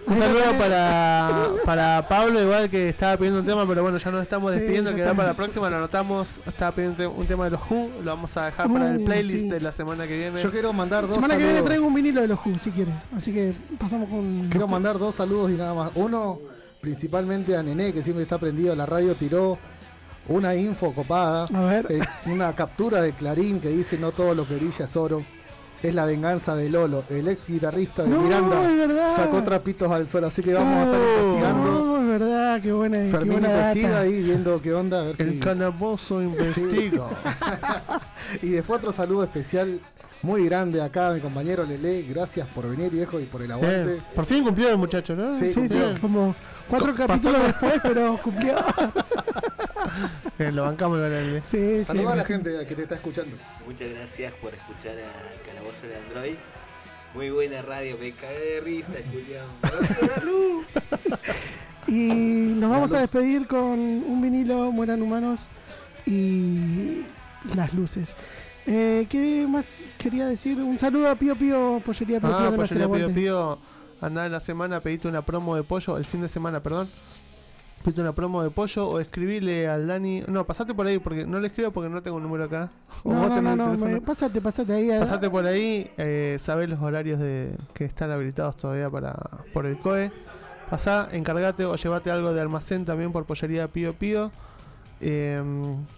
Un 0.07 0.19
saludo 0.19 0.59
para, 0.59 1.49
para 1.65 2.07
Pablo, 2.09 2.41
igual 2.43 2.69
que 2.69 2.89
estaba 2.89 3.17
pidiendo 3.17 3.41
un 3.41 3.47
tema, 3.47 3.65
pero 3.67 3.83
bueno, 3.83 3.99
ya 3.99 4.11
nos 4.11 4.23
estamos 4.23 4.53
Sí, 4.53 4.59
despidiendo, 4.59 4.91
ya 4.91 4.97
que 4.97 5.03
era 5.03 5.11
está. 5.13 5.17
para 5.17 5.29
la 5.31 5.37
próxima, 5.37 5.71
lo 5.71 5.77
anotamos, 5.77 6.29
estaba 6.47 6.73
pidiendo 6.73 7.09
un 7.11 7.15
te- 7.15 7.21
un 7.21 7.27
tema 7.27 7.45
de 7.45 7.51
los 7.51 7.61
Who, 7.71 7.89
lo 8.03 8.11
vamos 8.11 8.37
a 8.37 8.47
dejar 8.47 8.71
para 8.73 8.91
el 8.91 8.99
Uh, 9.03 9.05
playlist 9.05 9.45
sí. 9.45 9.49
de 9.49 9.61
la 9.61 9.71
semana 9.73 10.07
que 10.07 10.17
viene. 10.19 10.43
Yo 10.43 10.51
quiero 10.51 10.73
mandar 10.73 11.03
La 11.05 11.07
dos 11.07 11.15
semana 11.15 11.37
que 11.37 11.45
viene 11.45 11.63
traigo 11.63 11.87
un 11.87 11.95
vinilo 11.95 12.21
de 12.21 12.29
los 12.29 12.39
Who, 12.45 12.59
si 12.59 12.71
quiere. 12.73 12.93
Así 13.17 13.33
que 13.33 13.55
pasamos 13.79 14.09
con. 14.09 14.49
Quiero 14.51 14.67
mandar 14.67 14.99
dos 14.99 15.15
saludos 15.15 15.51
y 15.51 15.55
nada 15.55 15.73
más. 15.73 15.91
Uno, 15.95 16.39
principalmente 16.81 17.57
a 17.57 17.63
Nené, 17.63 17.93
que 17.93 18.03
siempre 18.03 18.25
está 18.25 18.39
prendido 18.39 18.73
a 18.73 18.77
la 18.77 18.87
radio, 18.87 19.15
tiró 19.15 19.57
una 20.29 20.55
info 20.57 20.93
copada. 20.93 21.47
A 21.55 21.61
ver. 21.63 21.87
eh, 21.91 22.01
una 22.27 22.53
captura 22.55 23.01
de 23.03 23.13
Clarín 23.13 23.61
que 23.61 23.69
dice 23.69 23.97
no 23.99 24.11
todo 24.11 24.35
lo 24.35 24.47
que 24.49 24.57
brilla 24.57 24.85
es 24.85 24.97
oro 24.97 25.23
es 25.83 25.95
la 25.95 26.05
venganza 26.05 26.55
de 26.55 26.69
Lolo, 26.69 27.05
el 27.11 27.29
ex 27.29 27.47
guitarrista 27.47 28.03
de 28.03 28.09
no, 28.09 28.23
Miranda. 28.23 29.11
Sacó 29.11 29.43
trapitos 29.43 29.91
al 29.91 30.07
sol, 30.09 30.25
así 30.25 30.43
que 30.43 30.55
vamos 30.55 30.75
a 30.75 30.85
estar 30.85 31.01
investigando. 31.01 31.71
No, 31.71 31.99
es 31.99 32.21
verdad, 32.21 32.63
qué 32.63 32.73
buena, 32.73 32.99
Fermín 33.11 33.41
buena 33.41 33.49
investiga 33.49 33.89
data. 33.89 34.01
ahí 34.01 34.23
viendo 34.23 34.63
qué 34.63 34.73
onda. 34.75 35.03
A 35.03 35.11
el 35.11 35.17
si... 35.17 35.39
calabozo 35.39 36.23
investiga. 36.23 37.07
y 38.43 38.51
después 38.51 38.79
otro 38.79 38.93
saludo 38.93 39.25
especial 39.25 39.81
muy 40.23 40.45
grande 40.45 40.81
acá 40.81 41.11
mi 41.11 41.21
compañero 41.21 41.65
Lele. 41.65 42.03
Gracias 42.09 42.47
por 42.49 42.69
venir, 42.69 42.91
viejo, 42.91 43.19
y 43.19 43.25
por 43.25 43.43
el 43.43 43.51
aguante. 43.51 43.97
Eh, 43.97 44.03
por 44.15 44.25
fin 44.25 44.45
cumplió 44.45 44.71
el 44.71 44.79
muchacho, 44.79 45.17
¿no? 45.17 45.37
Sí, 45.37 45.51
sí, 45.51 45.69
como 46.01 46.35
cuatro 46.69 46.95
capítulos 46.95 47.43
después, 47.43 47.75
pero 47.83 48.19
cumplió. 48.23 48.57
Eh, 50.39 50.51
lo 50.51 50.63
bancamos, 50.63 50.99
Lele. 50.99 51.43
Sí, 51.45 51.85
sí, 51.85 51.99
a 51.99 52.15
la 52.15 52.25
gente 52.25 52.65
que 52.67 52.75
te 52.75 52.83
está 52.83 52.95
escuchando. 52.95 53.37
Muchas 53.67 53.91
gracias 53.91 54.33
por 54.35 54.55
escuchar 54.55 54.97
a 54.97 55.42
de 55.81 55.97
Android. 55.97 56.35
Muy 57.15 57.31
buena 57.31 57.63
radio, 57.63 57.97
me 57.99 58.13
cae 58.13 58.39
de 58.39 58.61
risa, 58.61 58.97
Julián. 59.11 59.47
Y 61.87 62.55
nos 62.59 62.71
vamos 62.71 62.93
a 62.93 63.01
despedir 63.01 63.47
con 63.47 63.61
un 63.61 64.21
vinilo, 64.23 64.71
mueran 64.71 65.03
humanos 65.03 65.47
y 66.07 67.03
las 67.55 67.73
luces. 67.75 68.15
Eh, 68.67 69.07
¿Qué 69.09 69.47
más 69.49 69.89
quería 69.99 70.27
decir? 70.27 70.59
Un 70.59 70.79
saludo 70.79 71.09
a 71.11 71.17
Pío 71.17 71.35
Pío, 71.35 71.83
Pollería 71.85 72.21
Pío 72.21 72.29
Pío. 72.29 72.39
Ah, 72.39 72.53
Pollería 72.55 72.89
Pío 72.89 73.15
Pío, 73.15 73.59
en 74.03 74.15
la 74.15 74.41
semana, 74.41 74.81
pediste 74.81 75.09
una 75.09 75.23
promo 75.23 75.57
de 75.57 75.63
pollo, 75.63 75.97
el 75.97 76.05
fin 76.05 76.21
de 76.21 76.29
semana, 76.29 76.63
perdón. 76.63 76.89
Pedite 77.83 78.01
una 78.01 78.13
promo 78.13 78.43
de 78.43 78.51
pollo 78.51 78.89
o 78.89 79.01
escribile 79.01 79.69
al 79.69 79.87
Dani. 79.87 80.23
No, 80.29 80.45
pasate 80.45 80.73
por 80.75 80.87
ahí 80.87 80.99
porque 80.99 81.27
no 81.27 81.41
le 81.41 81.49
escribo 81.49 81.71
porque 81.73 81.89
no 81.91 82.01
tengo 82.03 82.17
un 82.19 82.23
número 82.23 82.45
acá. 82.45 82.71
O 83.03 83.13
No, 83.13 83.29
no, 83.29 83.43
no, 83.43 83.57
no, 83.57 83.75
me- 83.87 84.01
pásate, 84.01 84.41
pásate 84.41 84.73
ahí. 84.73 84.89
Pasate 85.01 85.29
por 85.29 85.45
ahí, 85.47 85.91
eh, 85.97 86.37
sabés 86.41 86.69
los 86.69 86.81
horarios 86.81 87.19
de 87.19 87.57
que 87.75 87.85
están 87.85 88.11
habilitados 88.11 88.57
todavía 88.57 88.89
para 88.89 89.15
por 89.53 89.67
el 89.67 89.79
COE. 89.79 90.13
Pasá, 90.71 91.09
encargate 91.13 91.65
o 91.65 91.75
llevate 91.77 92.11
algo 92.11 92.33
de 92.33 92.41
almacén 92.41 92.85
también 92.85 93.13
por 93.13 93.25
Pollería 93.27 93.69
Pío 93.69 93.93
Pío. 93.95 94.31
Eh, 95.01 95.43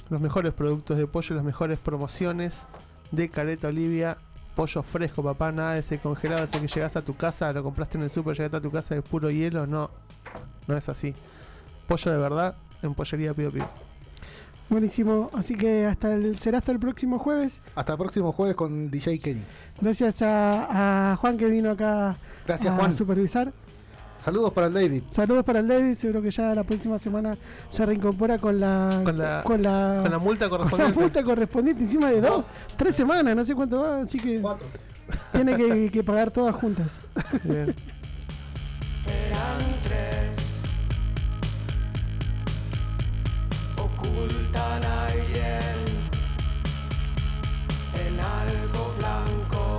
los 0.09 0.21
mejores 0.21 0.53
productos 0.55 0.97
de 0.97 1.07
pollo, 1.07 1.35
las 1.37 1.45
mejores 1.45 1.79
promociones 1.79 2.67
de 3.11 3.29
Caleta 3.29 3.69
Olivia. 3.69 4.17
Pollo 4.57 4.83
fresco, 4.85 5.23
papá, 5.23 5.51
nada 5.53 5.75
de 5.75 5.81
ese 5.81 5.99
congelado, 5.99 6.45
ese 6.45 6.61
que 6.61 6.69
llegas 6.69 6.97
a 6.97 7.03
tu 7.03 7.17
casa, 7.17 7.53
lo 7.53 7.63
compraste 7.65 7.99
en 7.99 8.05
el 8.05 8.11
super, 8.11 8.37
llegaste 8.37 8.57
a 8.57 8.61
tu 8.61 8.71
casa 8.71 8.95
de 8.95 9.03
puro 9.03 9.29
hielo. 9.31 9.67
No, 9.67 9.91
no 10.69 10.77
es 10.77 10.89
así. 10.89 11.13
Pollo 11.87 12.11
de 12.13 12.19
verdad 12.19 12.55
en 12.83 12.95
Pollería 12.95 13.35
Pío 13.35 13.51
Pío. 13.53 13.67
Buenísimo. 14.71 15.31
Así 15.35 15.55
que 15.57 15.85
hasta 15.87 16.15
el, 16.15 16.39
será 16.39 16.59
hasta 16.59 16.73
el 16.73 16.79
próximo 16.79 17.19
jueves. 17.19 17.61
Hasta 17.75 17.93
el 17.93 17.99
próximo 17.99 18.33
jueves 18.33 18.57
con 18.57 18.91
DJ 18.91 19.19
Kenny. 19.19 19.43
Gracias 19.81 20.23
a, 20.23 21.13
a 21.13 21.17
Juan 21.17 21.37
que 21.37 21.47
vino 21.47 21.71
acá 21.71 22.17
Gracias, 22.47 22.73
a 22.73 22.77
Juan. 22.77 22.93
supervisar. 22.93 23.53
Saludos 24.21 24.53
para 24.55 24.69
el 24.69 24.73
David. 24.73 25.03
Saludos 25.11 25.45
para 25.45 25.59
el 25.59 25.69
David, 25.69 25.95
seguro 25.97 26.23
que 26.23 26.31
ya 26.31 26.55
la 26.55 26.65
próxima 26.65 26.97
semana 26.97 27.37
se 27.69 27.85
reincorpora 27.85 28.39
con 28.39 28.59
la 28.59 29.03
Con 29.05 29.19
la- 29.19 29.43
con 29.45 29.63
la, 29.63 29.99
con 30.03 30.11
la 30.11 30.19
multa 30.19 30.49
con 30.49 30.61
la 30.61 30.65
correspondiente. 30.67 31.01
multa 31.01 31.23
correspondiente 31.25 31.85
encima 31.85 32.11
de 32.11 32.23
dos, 32.23 32.47
tres 32.75 32.95
semanas, 32.95 33.37
no 33.37 33.45
sé 33.45 33.55
cuánto 33.55 33.83
va, 33.83 34.01
así 34.01 34.19
que 34.19 34.43
tiene 35.33 35.57
que, 35.59 35.91
que 35.91 36.03
pagar 36.03 36.31
todas 36.31 36.55
juntas. 36.57 37.03
Bien. 37.45 37.75
Eran 39.07 39.83
tres. 39.83 40.44
Ocultan 44.15 44.85
a 44.85 45.09
en 47.95 48.21
algo 48.21 48.95
blanco. 48.99 49.77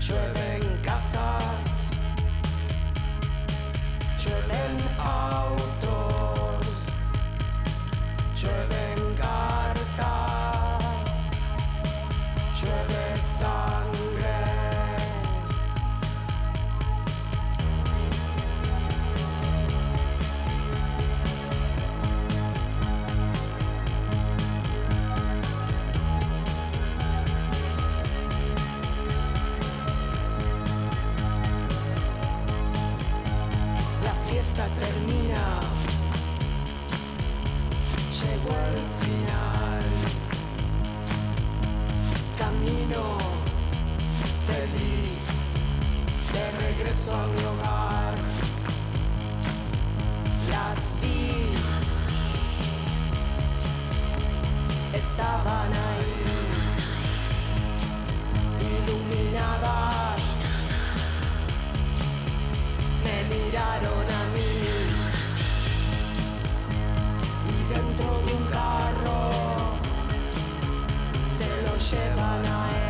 Llueven 0.00 0.78
casas, 0.82 1.90
llueven 4.16 4.76
autos, 4.98 6.66
llueven 8.36 9.14
cartas, 9.16 10.84
llueve 12.60 13.20
sangre. 13.38 13.71
Regreso 46.92 47.12
a 47.14 47.26
mi 47.26 47.44
hogar. 47.44 48.14
Las 50.50 51.00
vi, 51.00 51.54
estaban 54.92 55.72
ahí, 55.72 56.12
iluminadas 58.74 60.22
me 63.04 63.16
miraron 63.34 64.06
a 64.10 64.22
mí 64.34 64.54
y 67.48 67.56
dentro 67.72 68.10
de 68.26 68.32
un 68.34 68.44
carro 68.50 69.20
se 71.38 71.48
lo 71.62 71.72
llevan 71.78 72.44
a 72.46 72.76
él 72.76 72.81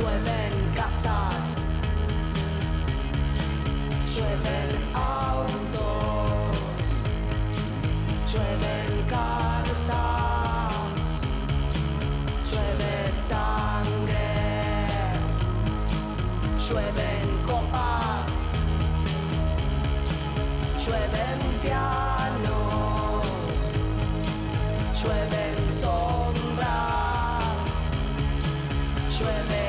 llueven 0.00 0.72
casas, 0.74 1.74
llueven 4.14 4.70
autos, 4.94 6.56
llueven 8.32 8.92
cartas, 9.08 10.74
llueve 12.50 13.12
sangre, 13.28 14.32
llueven 16.66 17.28
copas, 17.46 18.40
llueven 20.82 21.40
pianos, 21.62 23.26
llueven 25.02 25.56
sombras, 25.80 27.56
llueven 29.18 29.59